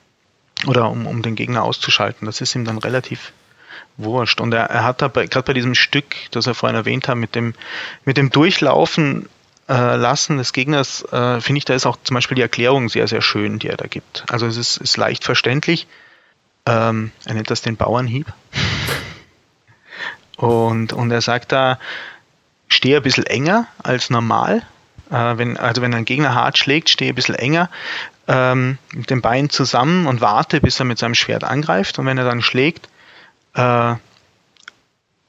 oder 0.68 0.90
um, 0.90 1.07
um 1.07 1.22
den 1.22 1.36
Gegner 1.36 1.64
auszuschalten. 1.64 2.26
Das 2.26 2.41
ist 2.41 2.56
ihm 2.56 2.64
dann 2.64 2.78
relativ 2.78 3.34
wurscht. 3.98 4.40
Und 4.40 4.53
er, 4.53 4.65
er 4.65 4.84
hat 4.84 5.02
da 5.02 5.07
gerade 5.07 5.41
bei 5.41 5.53
diesem 5.53 5.76
Stück, 5.76 6.15
das 6.32 6.48
er 6.48 6.53
vorhin 6.53 6.76
erwähnt 6.76 7.07
hat, 7.07 7.18
mit 7.18 7.36
dem, 7.36 7.53
mit 8.06 8.18
dem 8.18 8.30
Durchlaufen 8.30 9.28
äh, 9.70 9.96
lassen 9.96 10.38
des 10.38 10.54
Gegners, 10.54 11.04
äh, 11.12 11.42
finde 11.42 11.60
ich, 11.60 11.66
da 11.66 11.74
ist 11.74 11.86
auch 11.86 11.98
zum 12.04 12.16
Beispiel 12.16 12.36
die 12.36 12.42
Erklärung 12.42 12.90
sehr, 12.90 13.08
sehr 13.08 13.22
schön, 13.22 13.60
die 13.60 13.68
er 13.68 13.78
da 13.78 13.88
gibt. 13.88 14.26
Also 14.30 14.46
es 14.46 14.58
ist, 14.58 14.78
ist 14.78 14.98
leicht 14.98 15.24
verständlich. 15.24 15.88
Ähm, 16.66 17.12
er 17.26 17.34
nennt 17.34 17.50
das 17.50 17.62
den 17.62 17.78
Bauernhieb. 17.78 18.28
und, 20.38 20.94
und 20.94 21.12
er 21.12 21.22
sagt 21.22 21.52
da, 21.52 21.80
stehe 22.68 22.98
ein 22.98 23.04
bisschen 23.04 23.26
enger 23.26 23.68
als 23.82 24.10
normal. 24.10 24.64
Äh, 25.10 25.38
wenn, 25.38 25.58
also 25.58 25.82
wenn 25.82 25.94
ein 25.94 26.06
Gegner 26.06 26.36
hart 26.36 26.58
schlägt, 26.58 26.90
stehe 26.90 27.12
ein 27.12 27.16
bisschen 27.16 27.36
enger 27.36 27.70
ähm, 28.28 28.78
mit 28.94 29.10
den 29.10 29.22
Beinen 29.22 29.50
zusammen 29.50 30.08
und 30.08 30.22
warte, 30.22 30.62
bis 30.62 30.80
er 30.80 30.86
mit 30.86 30.98
seinem 30.98 31.16
Schwert 31.16 31.44
angreift. 31.44 32.00
Und 32.00 32.06
wenn 32.06 32.18
er 32.18 32.26
dann 32.26 32.42
schlägt, 32.42 32.90
äh, 33.56 33.96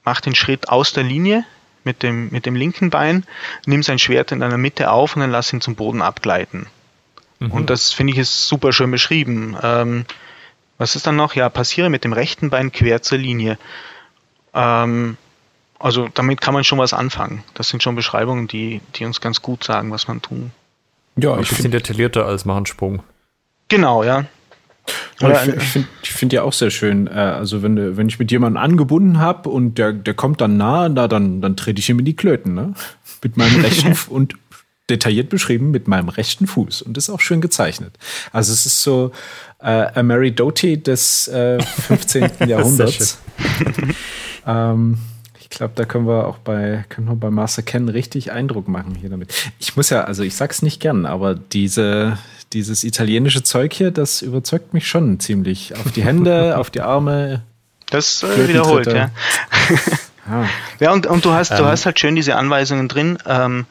mach 0.04 0.20
den 0.20 0.34
Schritt 0.34 0.68
aus 0.68 0.92
der 0.92 1.04
Linie 1.04 1.44
mit 1.84 2.02
dem, 2.02 2.30
mit 2.30 2.46
dem 2.46 2.54
linken 2.54 2.90
Bein, 2.90 3.24
nimm 3.66 3.82
sein 3.82 3.98
Schwert 3.98 4.32
in 4.32 4.40
deiner 4.40 4.58
Mitte 4.58 4.90
auf 4.90 5.16
und 5.16 5.20
dann 5.20 5.30
lass 5.30 5.52
ihn 5.52 5.60
zum 5.60 5.74
Boden 5.74 6.02
abgleiten. 6.02 6.66
Mhm. 7.38 7.50
Und 7.50 7.70
das 7.70 7.92
finde 7.92 8.12
ich 8.12 8.18
ist 8.18 8.46
super 8.46 8.72
schön 8.72 8.90
beschrieben. 8.90 9.56
Ähm, 9.62 10.04
was 10.78 10.96
ist 10.96 11.06
dann 11.06 11.16
noch? 11.16 11.34
Ja, 11.34 11.48
passiere 11.48 11.90
mit 11.90 12.04
dem 12.04 12.12
rechten 12.12 12.50
Bein 12.50 12.72
quer 12.72 13.02
zur 13.02 13.18
Linie. 13.18 13.58
Ähm, 14.54 15.16
also 15.78 16.08
damit 16.14 16.40
kann 16.40 16.54
man 16.54 16.64
schon 16.64 16.78
was 16.78 16.92
anfangen. 16.92 17.42
Das 17.54 17.68
sind 17.68 17.82
schon 17.82 17.96
Beschreibungen, 17.96 18.46
die, 18.46 18.80
die 18.94 19.04
uns 19.04 19.20
ganz 19.20 19.42
gut 19.42 19.64
sagen, 19.64 19.90
was 19.90 20.06
man 20.08 20.22
tun. 20.22 20.52
Ja, 21.16 21.38
ich 21.38 21.48
finde 21.48 21.70
detaillierter 21.70 22.24
als 22.24 22.44
machen 22.44 22.66
Sprung. 22.66 23.02
Genau, 23.68 24.02
ja. 24.04 24.26
Oder 25.20 25.56
ich 25.56 25.62
finde 25.62 25.88
find 26.02 26.32
ja 26.32 26.42
auch 26.42 26.52
sehr 26.52 26.70
schön, 26.70 27.06
äh, 27.06 27.10
also 27.10 27.62
wenn, 27.62 27.96
wenn 27.96 28.08
ich 28.08 28.18
mit 28.18 28.30
jemandem 28.30 28.62
angebunden 28.62 29.18
habe 29.18 29.48
und 29.48 29.78
der, 29.78 29.92
der 29.92 30.14
kommt 30.14 30.40
dann 30.40 30.56
nah, 30.56 30.88
da, 30.88 31.08
dann, 31.08 31.40
dann 31.40 31.56
trete 31.56 31.80
ich 31.80 31.88
ihm 31.88 31.98
in 31.98 32.04
die 32.04 32.16
Klöten, 32.16 32.54
ne? 32.54 32.74
Mit 33.22 33.36
meinem 33.36 33.60
rechten 33.62 33.96
und 34.08 34.34
detailliert 34.90 35.28
beschrieben 35.28 35.70
mit 35.70 35.86
meinem 35.86 36.08
rechten 36.08 36.46
Fuß 36.46 36.82
und 36.82 36.98
ist 36.98 37.08
auch 37.08 37.20
schön 37.20 37.40
gezeichnet. 37.40 37.96
Also 38.32 38.52
es 38.52 38.66
ist 38.66 38.82
so 38.82 39.12
äh, 39.62 40.02
Mary 40.02 40.32
Doty 40.32 40.82
des 40.82 41.28
äh, 41.28 41.62
15. 41.62 42.30
Jahrhunderts. 42.48 43.18
ähm, 44.46 44.98
glaube, 45.56 45.72
da 45.76 45.84
können 45.84 46.06
wir 46.06 46.26
auch 46.26 46.38
bei, 46.38 46.84
können 46.88 47.08
wir 47.08 47.16
bei 47.16 47.30
Master 47.30 47.62
Ken 47.62 47.88
richtig 47.88 48.32
Eindruck 48.32 48.68
machen 48.68 48.94
hier 48.94 49.10
damit. 49.10 49.32
Ich 49.58 49.76
muss 49.76 49.90
ja, 49.90 50.04
also 50.04 50.22
ich 50.22 50.34
sag's 50.34 50.62
nicht 50.62 50.80
gern, 50.80 51.06
aber 51.06 51.34
diese, 51.34 52.18
dieses 52.52 52.84
italienische 52.84 53.42
Zeug 53.42 53.72
hier, 53.72 53.90
das 53.90 54.22
überzeugt 54.22 54.74
mich 54.74 54.88
schon 54.88 55.20
ziemlich. 55.20 55.74
Auf 55.76 55.92
die 55.92 56.04
Hände, 56.04 56.56
auf 56.58 56.70
die 56.70 56.80
Arme. 56.80 57.42
Das 57.90 58.22
äh, 58.22 58.48
wiederholt, 58.48 58.86
ja. 58.86 59.10
ja. 60.28 60.48
Ja, 60.80 60.92
und, 60.92 61.06
und 61.06 61.24
du 61.24 61.32
hast, 61.32 61.50
ähm, 61.50 61.58
du 61.58 61.64
hast 61.66 61.84
halt 61.84 61.98
schön 61.98 62.14
diese 62.14 62.36
Anweisungen 62.36 62.88
drin. 62.88 63.18
Ähm, 63.26 63.66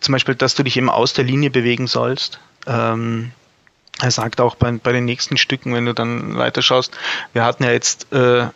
zum 0.00 0.12
Beispiel, 0.12 0.34
dass 0.34 0.54
du 0.54 0.62
dich 0.62 0.76
eben 0.76 0.90
aus 0.90 1.12
der 1.12 1.24
Linie 1.24 1.50
bewegen 1.50 1.86
sollst. 1.86 2.38
Ähm, 2.66 3.32
er 4.00 4.10
sagt 4.10 4.40
auch 4.40 4.56
bei, 4.56 4.72
bei 4.72 4.92
den 4.92 5.04
nächsten 5.04 5.36
Stücken, 5.36 5.74
wenn 5.74 5.86
du 5.86 5.94
dann 5.94 6.36
weiter 6.36 6.62
schaust, 6.62 6.96
wir 7.32 7.44
hatten 7.44 7.64
ja 7.64 7.70
jetzt 7.70 8.12
äh, 8.12 8.46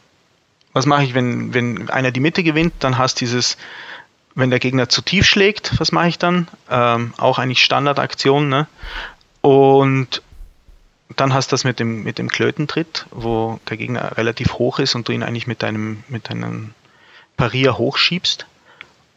was 0.72 0.86
mache 0.86 1.05
ich, 1.05 1.14
wenn, 1.14 1.52
wenn 1.55 1.90
einer 1.90 2.10
die 2.10 2.20
Mitte 2.20 2.42
gewinnt, 2.42 2.74
dann 2.80 2.98
hast 2.98 3.20
dieses, 3.20 3.56
wenn 4.34 4.51
der 4.51 4.60
Gegner 4.60 4.88
zu 4.88 5.02
tief 5.02 5.26
schlägt, 5.26 5.78
was 5.80 5.92
mache 5.92 6.09
ich 6.09 6.18
dann? 6.18 6.48
Ähm, 6.70 7.12
auch 7.16 7.38
eigentlich 7.38 7.62
Standardaktion, 7.62 8.48
ne? 8.48 8.66
Und 9.40 10.22
dann 11.16 11.34
hast 11.34 11.51
du 11.51 11.55
das 11.55 11.64
mit 11.64 11.80
dem, 11.80 12.05
mit 12.05 12.18
dem 12.18 12.28
Klötentritt, 12.28 13.06
wo 13.10 13.59
der 13.68 13.76
Gegner 13.76 14.16
relativ 14.16 14.55
hoch 14.55 14.78
ist 14.78 14.94
und 14.94 15.09
du 15.09 15.12
ihn 15.12 15.22
eigentlich 15.22 15.47
mit 15.47 15.62
deinem, 15.62 16.05
mit 16.09 16.30
deinem 16.30 16.72
Parier 17.36 17.78
hochschiebst. 17.78 18.47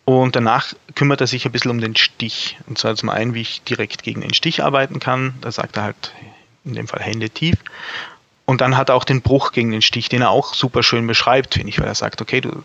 Und 0.06 0.36
danach 0.36 0.74
kümmert 0.96 1.22
er 1.22 1.28
sich 1.28 1.46
ein 1.46 1.52
bisschen 1.52 1.72
um 1.72 1.80
den 1.80 1.96
Stich. 1.96 2.58
Und 2.68 2.78
zwar 2.78 2.96
zum 2.96 3.10
einen, 3.10 3.34
wie 3.34 3.42
ich 3.42 3.62
direkt 3.64 4.04
gegen 4.04 4.22
den 4.22 4.34
Stich 4.34 4.64
arbeiten 4.64 5.00
kann. 5.00 5.36
Da 5.42 5.52
sagt 5.52 5.78
er 5.78 5.84
halt 5.84 6.14
in 6.66 6.74
dem 6.74 6.88
Fall 6.88 7.02
Hände 7.02 7.30
tief. 7.30 7.56
Und 8.46 8.62
dann 8.62 8.76
hat 8.76 8.90
er 8.90 8.96
auch 8.96 9.06
den 9.06 9.22
Bruch 9.22 9.52
gegen 9.52 9.72
den 9.72 9.82
Stich, 9.82 10.10
den 10.10 10.22
er 10.22 10.30
auch 10.30 10.54
super 10.54 10.84
schön 10.84 11.08
beschreibt, 11.08 11.54
finde 11.54 11.70
ich, 11.70 11.80
weil 11.80 11.88
er 11.88 11.96
sagt, 11.96 12.22
okay, 12.22 12.42
du, 12.42 12.64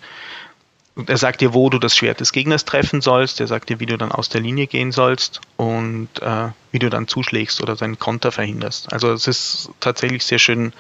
er 1.06 1.16
sagt 1.16 1.40
dir, 1.40 1.54
wo 1.54 1.70
du 1.70 1.78
das 1.78 1.96
Schwert 1.96 2.20
des 2.20 2.32
Gegners 2.32 2.64
treffen 2.64 3.00
sollst, 3.00 3.40
er 3.40 3.46
sagt 3.46 3.68
dir, 3.68 3.78
wie 3.78 3.86
du 3.86 3.96
dann 3.96 4.10
aus 4.10 4.28
der 4.28 4.40
Linie 4.40 4.66
gehen 4.66 4.90
sollst 4.90 5.40
und 5.56 6.08
äh, 6.20 6.48
wie 6.72 6.80
du 6.80 6.90
dann 6.90 7.06
zuschlägst 7.06 7.62
oder 7.62 7.76
seinen 7.76 7.98
Konter 7.98 8.32
verhinderst. 8.32 8.92
Also 8.92 9.12
es 9.12 9.28
ist 9.28 9.70
tatsächlich 9.78 10.24
sehr 10.24 10.40
schön 10.40 10.72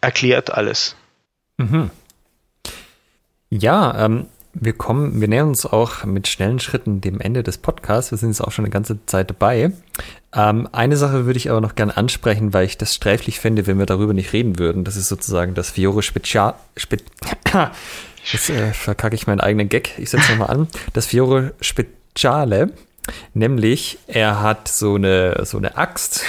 erklärt 0.00 0.50
alles. 0.50 0.96
Mhm. 1.58 1.90
Ja, 3.50 4.04
ähm, 4.04 4.26
wir 4.60 4.72
kommen, 4.72 5.20
wir 5.20 5.28
nähern 5.28 5.48
uns 5.48 5.66
auch 5.66 6.04
mit 6.04 6.28
schnellen 6.28 6.58
Schritten 6.58 7.00
dem 7.00 7.20
Ende 7.20 7.42
des 7.42 7.58
Podcasts. 7.58 8.10
Wir 8.10 8.18
sind 8.18 8.30
jetzt 8.30 8.40
auch 8.40 8.52
schon 8.52 8.64
eine 8.64 8.72
ganze 8.72 9.04
Zeit 9.06 9.30
dabei. 9.30 9.72
Ähm, 10.34 10.68
eine 10.72 10.96
Sache 10.96 11.26
würde 11.26 11.38
ich 11.38 11.50
aber 11.50 11.60
noch 11.60 11.74
gerne 11.74 11.96
ansprechen, 11.96 12.52
weil 12.52 12.66
ich 12.66 12.78
das 12.78 12.94
sträflich 12.94 13.40
fände, 13.40 13.66
wenn 13.66 13.78
wir 13.78 13.86
darüber 13.86 14.14
nicht 14.14 14.32
reden 14.32 14.58
würden. 14.58 14.84
Das 14.84 14.96
ist 14.96 15.08
sozusagen 15.08 15.54
das 15.54 15.70
Fiore 15.70 16.02
Spezial. 16.02 16.54
Spe 16.76 16.98
Jetzt 18.24 18.50
äh, 18.50 18.72
verkacke 18.72 19.14
ich 19.14 19.26
meinen 19.26 19.40
eigenen 19.40 19.68
Gag. 19.68 19.98
Ich 19.98 20.10
setze 20.10 20.32
nochmal 20.32 20.50
an. 20.50 20.68
Das 20.92 21.06
Fiore 21.06 21.54
Speziale 21.60 22.72
Nämlich, 23.34 23.98
er 24.06 24.42
hat 24.42 24.68
so 24.68 24.96
eine, 24.96 25.44
so 25.44 25.58
eine 25.58 25.76
Axt, 25.76 26.24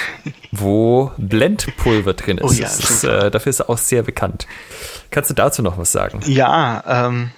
wo 0.50 1.12
Blendpulver 1.18 2.14
drin 2.14 2.38
ist. 2.38 2.44
Oh 2.44 2.52
ja, 2.52 2.68
ist 2.68 3.04
äh, 3.04 3.30
dafür 3.30 3.50
ist 3.50 3.60
er 3.60 3.70
auch 3.70 3.78
sehr 3.78 4.02
bekannt. 4.02 4.46
Kannst 5.10 5.30
du 5.30 5.34
dazu 5.34 5.62
noch 5.62 5.78
was 5.78 5.92
sagen? 5.92 6.20
Ja, 6.24 6.82
ähm, 6.86 7.30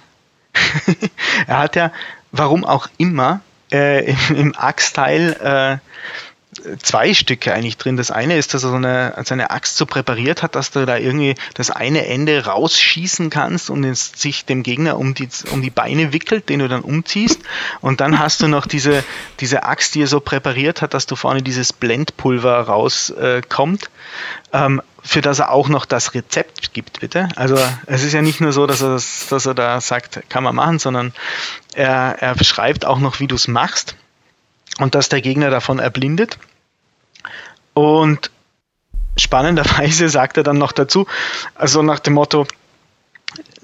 er 1.47 1.59
hat 1.59 1.75
ja, 1.75 1.91
warum 2.31 2.65
auch 2.65 2.87
immer, 2.97 3.41
äh, 3.71 4.11
im, 4.11 4.35
im 4.35 4.55
Axtteil 4.55 5.81
äh, 5.81 6.77
zwei 6.81 7.13
Stücke 7.13 7.53
eigentlich 7.53 7.77
drin. 7.77 7.97
Das 7.97 8.11
eine 8.11 8.37
ist, 8.37 8.53
dass 8.53 8.63
er 8.63 8.69
so 8.69 8.75
eine, 8.75 9.15
seine 9.25 9.51
Axt 9.51 9.77
so 9.77 9.85
präpariert 9.85 10.43
hat, 10.43 10.55
dass 10.55 10.71
du 10.71 10.85
da 10.85 10.97
irgendwie 10.97 11.35
das 11.55 11.71
eine 11.71 12.05
Ende 12.07 12.45
rausschießen 12.45 13.29
kannst 13.29 13.69
und 13.69 13.83
es 13.83 14.11
sich 14.15 14.45
dem 14.45 14.63
Gegner 14.63 14.97
um 14.97 15.13
die, 15.13 15.29
um 15.51 15.61
die 15.61 15.69
Beine 15.69 16.13
wickelt, 16.13 16.49
den 16.49 16.59
du 16.59 16.67
dann 16.67 16.81
umziehst. 16.81 17.41
Und 17.81 18.01
dann 18.01 18.19
hast 18.19 18.41
du 18.41 18.47
noch 18.47 18.65
diese, 18.65 19.03
diese 19.39 19.63
Axt, 19.63 19.95
die 19.95 20.03
er 20.03 20.07
so 20.07 20.19
präpariert 20.19 20.81
hat, 20.81 20.93
dass 20.93 21.05
du 21.05 21.15
vorne 21.15 21.41
dieses 21.41 21.73
Blendpulver 21.73 22.61
rauskommt. 22.61 23.89
Äh, 24.51 24.65
ähm, 24.65 24.81
für 25.03 25.21
das 25.21 25.39
er 25.39 25.51
auch 25.51 25.67
noch 25.67 25.85
das 25.85 26.13
Rezept 26.13 26.73
gibt, 26.73 27.01
bitte. 27.01 27.27
Also 27.35 27.59
es 27.85 28.03
ist 28.03 28.13
ja 28.13 28.21
nicht 28.21 28.39
nur 28.39 28.53
so, 28.53 28.65
dass 28.65 28.81
er, 28.81 28.89
das, 28.91 29.27
dass 29.27 29.45
er 29.45 29.53
da 29.53 29.81
sagt, 29.81 30.29
kann 30.29 30.43
man 30.43 30.55
machen, 30.55 30.79
sondern 30.79 31.13
er, 31.73 32.15
er 32.19 32.35
beschreibt 32.35 32.85
auch 32.85 32.99
noch, 32.99 33.19
wie 33.19 33.27
du 33.27 33.35
es 33.35 33.49
machst 33.49 33.95
und 34.79 34.95
dass 34.95 35.09
der 35.09 35.21
Gegner 35.21 35.49
davon 35.49 35.79
erblindet. 35.79 36.39
Und 37.73 38.31
spannenderweise 39.17 40.07
sagt 40.07 40.37
er 40.37 40.43
dann 40.43 40.57
noch 40.57 40.71
dazu, 40.71 41.05
also 41.53 41.81
nach 41.81 41.99
dem 41.99 42.13
Motto, 42.13 42.47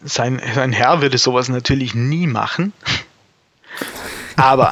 sein, 0.03 0.41
sein 0.53 0.73
Herr 0.73 1.01
würde 1.01 1.17
sowas 1.17 1.47
natürlich 1.47 1.95
nie 1.95 2.27
machen. 2.27 2.73
Aber 4.35 4.71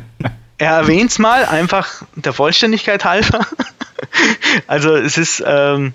er 0.58 0.72
erwähnt 0.72 1.10
es 1.10 1.18
mal 1.18 1.44
einfach 1.44 2.02
der 2.14 2.32
Vollständigkeit 2.32 3.04
halber. 3.04 3.46
also 4.66 4.94
es 4.96 5.18
ist 5.18 5.42
ähm, 5.46 5.92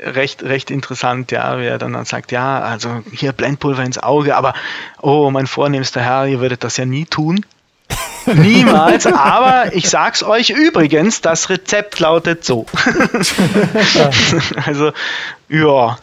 recht, 0.00 0.42
recht 0.42 0.70
interessant, 0.70 1.30
ja, 1.32 1.58
wie 1.58 1.66
er 1.66 1.78
dann, 1.78 1.92
dann 1.92 2.04
sagt, 2.04 2.32
ja, 2.32 2.60
also 2.60 3.02
hier 3.12 3.32
Blendpulver 3.32 3.82
ins 3.82 3.98
Auge, 3.98 4.36
aber 4.36 4.54
oh, 5.00 5.30
mein 5.30 5.46
vornehmster 5.46 6.00
Herr, 6.00 6.26
ihr 6.26 6.40
würdet 6.40 6.64
das 6.64 6.76
ja 6.76 6.84
nie 6.84 7.04
tun. 7.04 7.44
Niemals, 8.26 9.06
aber 9.06 9.74
ich 9.74 9.88
sag's 9.88 10.22
euch 10.22 10.50
übrigens, 10.50 11.20
das 11.20 11.48
Rezept 11.48 11.98
lautet 11.98 12.44
so. 12.44 12.66
also, 14.66 14.92
ja. 15.48 15.98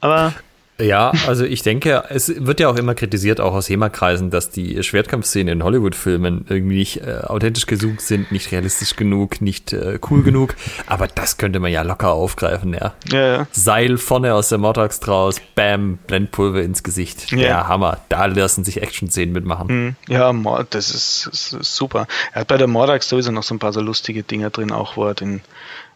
Aber 0.00 0.34
ja, 0.78 1.12
also 1.26 1.44
ich 1.44 1.62
denke, 1.62 2.04
es 2.10 2.32
wird 2.44 2.60
ja 2.60 2.68
auch 2.68 2.76
immer 2.76 2.94
kritisiert, 2.94 3.40
auch 3.40 3.54
aus 3.54 3.68
HEMA-Kreisen, 3.68 4.30
dass 4.30 4.50
die 4.50 4.82
Schwertkampfszenen 4.82 5.48
in 5.48 5.64
Hollywood-Filmen 5.64 6.44
irgendwie 6.48 6.76
nicht 6.76 6.98
äh, 6.98 7.20
authentisch 7.24 7.66
genug 7.66 8.00
sind, 8.00 8.30
nicht 8.30 8.52
realistisch 8.52 8.96
genug, 8.96 9.40
nicht 9.40 9.72
äh, 9.72 9.98
cool 10.10 10.22
genug. 10.22 10.54
Aber 10.86 11.06
das 11.08 11.38
könnte 11.38 11.60
man 11.60 11.72
ja 11.72 11.82
locker 11.82 12.12
aufgreifen, 12.12 12.74
ja. 12.74 12.94
ja, 13.10 13.26
ja. 13.36 13.46
Seil 13.52 13.96
vorne 13.96 14.34
aus 14.34 14.50
der 14.50 14.58
Mordax 14.58 15.00
draus, 15.00 15.40
bam, 15.54 15.98
Blendpulver 16.06 16.62
ins 16.62 16.82
Gesicht. 16.82 17.32
Ja, 17.32 17.38
Ja. 17.38 17.68
Hammer. 17.68 18.00
Da 18.08 18.26
lassen 18.26 18.64
sich 18.64 18.82
Action-Szenen 18.82 19.32
mitmachen. 19.32 19.68
Hm, 19.68 19.96
Ja, 20.08 20.32
Mord, 20.32 20.74
das 20.74 20.90
ist, 20.90 21.28
das 21.32 21.52
ist 21.52 21.74
super. 21.74 22.06
Er 22.32 22.42
hat 22.42 22.48
bei 22.48 22.58
der 22.58 22.66
Mordax 22.66 23.08
sowieso 23.08 23.32
noch 23.32 23.42
so 23.44 23.54
ein 23.54 23.58
paar 23.58 23.72
so 23.72 23.80
lustige 23.80 24.22
Dinger 24.22 24.50
drin, 24.50 24.72
auch 24.72 24.96
wo 24.96 25.06
er 25.06 25.14
den, 25.14 25.40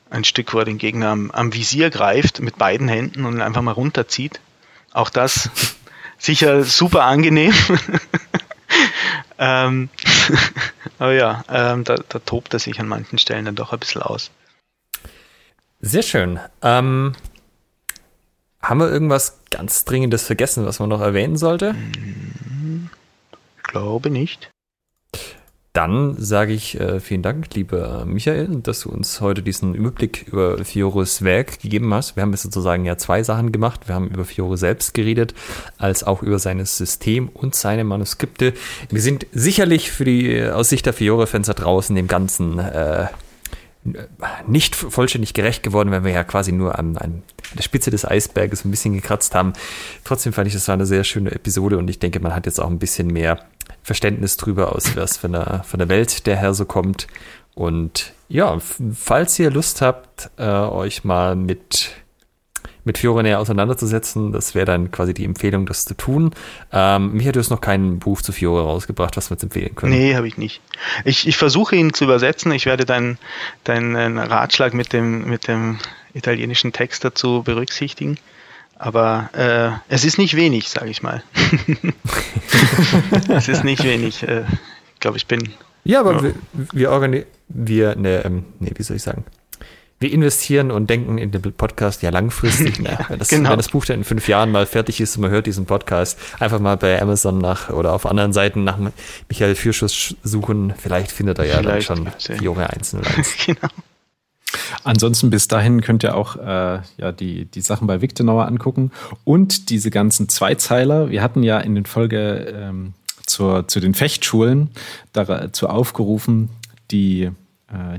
ein 0.08 0.24
Stück, 0.24 0.54
wo 0.54 0.58
er 0.60 0.64
den 0.64 0.78
Gegner 0.78 1.08
am, 1.08 1.30
am 1.30 1.52
Visier 1.52 1.90
greift 1.90 2.40
mit 2.40 2.56
beiden 2.56 2.88
Händen 2.88 3.26
und 3.26 3.40
einfach 3.42 3.62
mal 3.62 3.72
runterzieht. 3.72 4.40
Auch 4.92 5.10
das 5.10 5.50
sicher 6.18 6.64
super 6.64 7.04
angenehm. 7.04 7.52
ähm, 9.38 9.88
aber 10.98 11.12
ja, 11.12 11.44
ähm, 11.48 11.84
da, 11.84 11.96
da 12.08 12.18
tobt 12.20 12.52
er 12.52 12.58
sich 12.58 12.78
an 12.80 12.88
manchen 12.88 13.18
Stellen 13.18 13.44
dann 13.44 13.56
doch 13.56 13.72
ein 13.72 13.78
bisschen 13.78 14.02
aus. 14.02 14.30
Sehr 15.80 16.02
schön. 16.02 16.38
Ähm, 16.62 17.14
haben 18.60 18.80
wir 18.80 18.90
irgendwas 18.90 19.40
ganz 19.50 19.84
Dringendes 19.84 20.24
vergessen, 20.24 20.66
was 20.66 20.78
man 20.78 20.90
noch 20.90 21.00
erwähnen 21.00 21.36
sollte? 21.36 21.74
Ich 23.56 23.62
glaube 23.62 24.10
nicht. 24.10 24.50
Dann 25.72 26.16
sage 26.18 26.52
ich 26.52 26.80
äh, 26.80 26.98
vielen 26.98 27.22
Dank, 27.22 27.54
lieber 27.54 28.04
Michael, 28.04 28.48
dass 28.60 28.80
du 28.80 28.90
uns 28.90 29.20
heute 29.20 29.40
diesen 29.40 29.76
Überblick 29.76 30.26
über 30.26 30.64
Fioros 30.64 31.22
Werk 31.22 31.60
gegeben 31.60 31.94
hast. 31.94 32.16
Wir 32.16 32.24
haben 32.24 32.32
jetzt 32.32 32.42
sozusagen 32.42 32.84
ja 32.84 32.96
zwei 32.96 33.22
Sachen 33.22 33.52
gemacht. 33.52 33.86
Wir 33.86 33.94
haben 33.94 34.08
über 34.08 34.24
Fiore 34.24 34.56
selbst 34.56 34.94
geredet, 34.94 35.32
als 35.78 36.02
auch 36.02 36.22
über 36.22 36.40
sein 36.40 36.64
System 36.64 37.28
und 37.28 37.54
seine 37.54 37.84
Manuskripte. 37.84 38.52
Wir 38.88 39.00
sind 39.00 39.28
sicherlich 39.30 39.92
für 39.92 40.04
die 40.04 40.42
aus 40.42 40.70
Sicht 40.70 40.86
der 40.86 40.92
Fiore-Fans 40.92 41.46
da 41.46 41.54
draußen 41.54 41.94
dem 41.94 42.08
Ganzen 42.08 42.58
äh, 42.58 43.06
nicht 44.46 44.76
vollständig 44.76 45.32
gerecht 45.32 45.62
geworden, 45.62 45.90
wenn 45.90 46.04
wir 46.04 46.12
ja 46.12 46.24
quasi 46.24 46.52
nur 46.52 46.78
an, 46.78 46.96
an 46.98 47.22
der 47.54 47.62
Spitze 47.62 47.90
des 47.90 48.04
Eisberges 48.04 48.64
ein 48.64 48.70
bisschen 48.70 48.92
gekratzt 48.94 49.34
haben. 49.34 49.54
Trotzdem 50.04 50.32
fand 50.32 50.48
ich, 50.48 50.54
das 50.54 50.68
war 50.68 50.74
eine 50.74 50.86
sehr 50.86 51.04
schöne 51.04 51.30
Episode 51.30 51.78
und 51.78 51.88
ich 51.88 51.98
denke, 51.98 52.20
man 52.20 52.34
hat 52.34 52.46
jetzt 52.46 52.60
auch 52.60 52.68
ein 52.68 52.78
bisschen 52.78 53.08
mehr 53.08 53.40
Verständnis 53.82 54.36
drüber, 54.36 54.74
aus 54.74 54.96
was 54.96 55.16
von 55.16 55.32
der, 55.32 55.64
von 55.64 55.78
der 55.78 55.88
Welt 55.88 56.26
der 56.26 56.36
Herr 56.36 56.52
so 56.52 56.66
kommt. 56.66 57.06
Und 57.54 58.12
ja, 58.28 58.58
falls 58.94 59.38
ihr 59.38 59.50
Lust 59.50 59.82
habt, 59.82 60.30
äh, 60.36 60.44
euch 60.44 61.04
mal 61.04 61.34
mit, 61.34 61.90
mit 62.84 62.98
Fiore 62.98 63.22
näher 63.22 63.38
auseinanderzusetzen, 63.40 64.32
das 64.32 64.54
wäre 64.54 64.66
dann 64.66 64.90
quasi 64.90 65.14
die 65.14 65.24
Empfehlung, 65.24 65.66
das 65.66 65.84
zu 65.84 65.94
tun. 65.94 66.32
Ähm, 66.72 67.12
mich 67.12 67.26
hat 67.28 67.36
jetzt 67.36 67.50
noch 67.50 67.60
kein 67.60 67.98
Buch 67.98 68.22
zu 68.22 68.32
Fiore 68.32 68.62
rausgebracht, 68.62 69.16
was 69.16 69.30
wir 69.30 69.34
uns 69.34 69.42
empfehlen 69.42 69.74
können. 69.74 69.92
Nee, 69.92 70.14
habe 70.14 70.26
ich 70.28 70.38
nicht. 70.38 70.60
Ich, 71.04 71.26
ich 71.28 71.36
versuche 71.36 71.76
ihn 71.76 71.92
zu 71.92 72.04
übersetzen. 72.04 72.52
Ich 72.52 72.66
werde 72.66 72.84
deinen 72.84 73.18
deinen 73.64 74.18
Ratschlag 74.18 74.74
mit 74.74 74.92
dem, 74.92 75.28
mit 75.28 75.46
dem 75.48 75.78
italienischen 76.14 76.72
Text 76.72 77.04
dazu 77.04 77.42
berücksichtigen. 77.44 78.18
Aber 78.76 79.28
äh, 79.34 79.92
es 79.94 80.04
ist 80.04 80.16
nicht 80.16 80.36
wenig, 80.36 80.70
sage 80.70 80.88
ich 80.90 81.02
mal. 81.02 81.22
es 83.28 83.48
ist 83.48 83.64
nicht 83.64 83.84
wenig. 83.84 84.22
Äh, 84.22 84.44
ich 84.94 85.00
glaube, 85.00 85.16
ich 85.16 85.26
bin. 85.26 85.52
Ja, 85.84 86.00
aber 86.00 86.14
Ja. 86.14 86.22
wir, 86.22 86.34
wir 86.72 86.90
organisieren, 86.90 87.26
wir, 87.48 87.96
ne, 87.96 88.22
ähm, 88.24 88.44
nee, 88.58 88.70
wie 88.76 88.82
soll 88.82 88.96
ich 88.96 89.02
sagen? 89.02 89.24
Wir 90.02 90.12
investieren 90.12 90.70
und 90.70 90.88
denken 90.88 91.18
in 91.18 91.30
den 91.30 91.42
Podcast 91.42 92.00
ja 92.02 92.08
langfristig. 92.08 92.80
Ne? 92.80 92.98
Wenn, 93.08 93.18
das, 93.18 93.28
genau. 93.28 93.50
wenn 93.50 93.58
das 93.58 93.68
Buch 93.68 93.84
dann 93.84 93.98
in 93.98 94.04
fünf 94.04 94.26
Jahren 94.26 94.50
mal 94.50 94.64
fertig 94.64 95.00
ist 95.02 95.16
und 95.16 95.22
man 95.22 95.30
hört 95.30 95.46
diesen 95.46 95.66
Podcast, 95.66 96.18
einfach 96.38 96.58
mal 96.58 96.78
bei 96.78 97.00
Amazon 97.00 97.36
nach 97.36 97.68
oder 97.68 97.92
auf 97.92 98.06
anderen 98.06 98.32
Seiten 98.32 98.64
nach 98.64 98.78
Michael 99.28 99.54
Fürschuss 99.54 100.16
suchen. 100.22 100.72
Vielleicht 100.78 101.12
findet 101.12 101.38
er 101.38 101.44
ja 101.44 101.58
Vielleicht 101.58 101.90
dann 101.90 102.10
schon 102.18 102.34
ja. 102.36 102.38
Fiore 102.38 102.70
101. 102.70 102.96
genau. 103.46 103.68
Ansonsten 104.84 105.28
bis 105.28 105.48
dahin 105.48 105.82
könnt 105.82 106.02
ihr 106.02 106.16
auch 106.16 106.36
äh, 106.36 106.80
ja, 106.96 107.12
die, 107.12 107.44
die 107.44 107.60
Sachen 107.60 107.86
bei 107.86 108.00
Victenauer 108.00 108.46
angucken 108.46 108.92
und 109.24 109.68
diese 109.68 109.90
ganzen 109.90 110.30
Zweizeiler. 110.30 111.10
Wir 111.10 111.22
hatten 111.22 111.42
ja 111.42 111.58
in 111.58 111.74
den 111.74 111.84
Folge 111.84 112.54
ähm, 112.56 112.94
zur, 113.26 113.68
zu 113.68 113.80
den 113.80 113.92
Fechtschulen 113.92 114.70
dazu 115.12 115.68
aufgerufen, 115.68 116.48
die, 116.90 117.30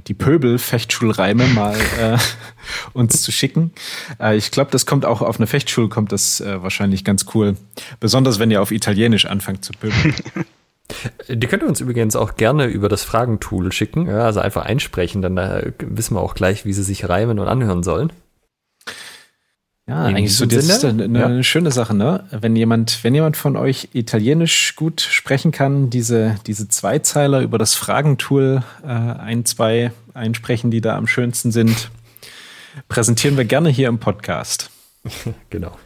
die 0.08 0.14
Pöbel-Fechtschulreime 0.14 1.48
mal 1.48 1.76
äh, 2.00 2.18
uns 2.94 3.22
zu 3.22 3.32
schicken. 3.32 3.72
Äh, 4.20 4.36
ich 4.36 4.52
glaube, 4.52 4.72
das 4.72 4.86
kommt 4.86 5.06
auch 5.06 5.22
auf 5.22 5.38
eine 5.38 5.48
Fechtschule, 5.48 5.90
kommt 5.90 6.12
das 6.12 6.42
äh, 6.42 6.62
wahrscheinlich 6.62 7.04
ganz 7.04 7.26
cool. 7.34 7.56
Besonders 8.00 8.40
wenn 8.40 8.52
ihr 8.52 8.62
auf 8.62 8.72
Italienisch 8.72 9.26
anfangt 9.26 9.64
zu 9.64 9.74
pöbeln. 9.74 10.16
Die 11.30 11.48
könnt 11.48 11.64
ihr 11.64 11.70
uns 11.70 11.80
übrigens 11.80 12.18
auch 12.18 12.36
gerne 12.36 12.66
über 12.66 12.90
das 12.90 13.04
Fragentool 13.04 13.72
schicken. 13.72 14.08
Ja, 14.08 14.26
also 14.26 14.42
einfach 14.42 14.66
einsprechen, 14.66 15.22
dann 15.22 15.38
äh, 15.38 15.72
wissen 15.80 16.16
wir 16.16 16.22
auch 16.22 16.34
gleich, 16.34 16.66
wie 16.66 16.74
sie 16.74 16.84
sich 16.84 17.08
reimen 17.08 17.40
und 17.40 17.48
anhören 17.48 17.82
sollen. 17.82 18.12
Ja, 19.92 20.08
In 20.08 20.16
eigentlich 20.16 20.38
so 20.38 20.46
das 20.46 20.70
ist 20.70 20.80
Sinne, 20.80 21.04
eine, 21.04 21.20
ja. 21.20 21.26
eine 21.26 21.44
schöne 21.44 21.70
Sache, 21.70 21.94
ne? 21.94 22.24
Wenn 22.32 22.56
jemand, 22.56 23.04
wenn 23.04 23.14
jemand 23.14 23.36
von 23.36 23.58
euch 23.58 23.90
Italienisch 23.92 24.78
gut 24.78 25.02
sprechen 25.02 25.52
kann, 25.52 25.90
diese, 25.90 26.38
diese 26.48 26.70
Zweizeiler 26.70 27.42
über 27.42 27.58
das 27.58 27.76
Fragentool 27.76 28.64
äh, 28.84 28.88
ein, 28.88 29.44
zwei 29.44 29.92
einsprechen, 30.14 30.72
die 30.72 30.80
da 30.80 30.96
am 30.96 31.08
schönsten 31.08 31.52
sind, 31.52 31.92
präsentieren 32.88 33.36
wir 33.36 33.44
gerne 33.44 33.68
hier 33.68 33.90
im 33.90 34.00
Podcast. 34.00 34.72
Genau. 35.50 35.78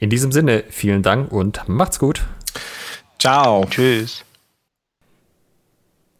In 0.00 0.10
diesem 0.10 0.32
Sinne, 0.32 0.64
vielen 0.68 1.04
Dank 1.04 1.30
und 1.30 1.68
macht's 1.68 2.00
gut. 2.00 2.24
Ciao. 3.20 3.64
Tschüss. 3.70 4.24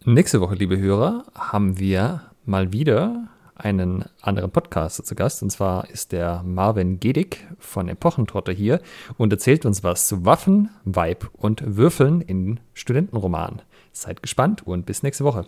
Nächste 0.04 0.40
Woche, 0.40 0.54
liebe 0.54 0.78
Hörer, 0.78 1.24
haben 1.34 1.80
wir 1.80 2.20
mal 2.44 2.72
wieder 2.72 3.26
einen 3.56 4.04
anderen 4.20 4.50
Podcaster 4.50 5.04
zu 5.04 5.14
Gast. 5.14 5.42
Und 5.42 5.50
zwar 5.50 5.90
ist 5.90 6.12
der 6.12 6.42
Marvin 6.44 7.00
Gedig 7.00 7.46
von 7.58 7.88
Epochentrotter 7.88 8.52
hier 8.52 8.80
und 9.16 9.32
erzählt 9.32 9.66
uns 9.66 9.82
was 9.82 10.06
zu 10.08 10.24
Waffen, 10.24 10.70
Weib 10.84 11.30
und 11.32 11.62
Würfeln 11.76 12.20
in 12.20 12.60
Studentenromanen. 12.74 13.62
Seid 13.92 14.22
gespannt 14.22 14.66
und 14.66 14.86
bis 14.86 15.02
nächste 15.02 15.24
Woche. 15.24 15.46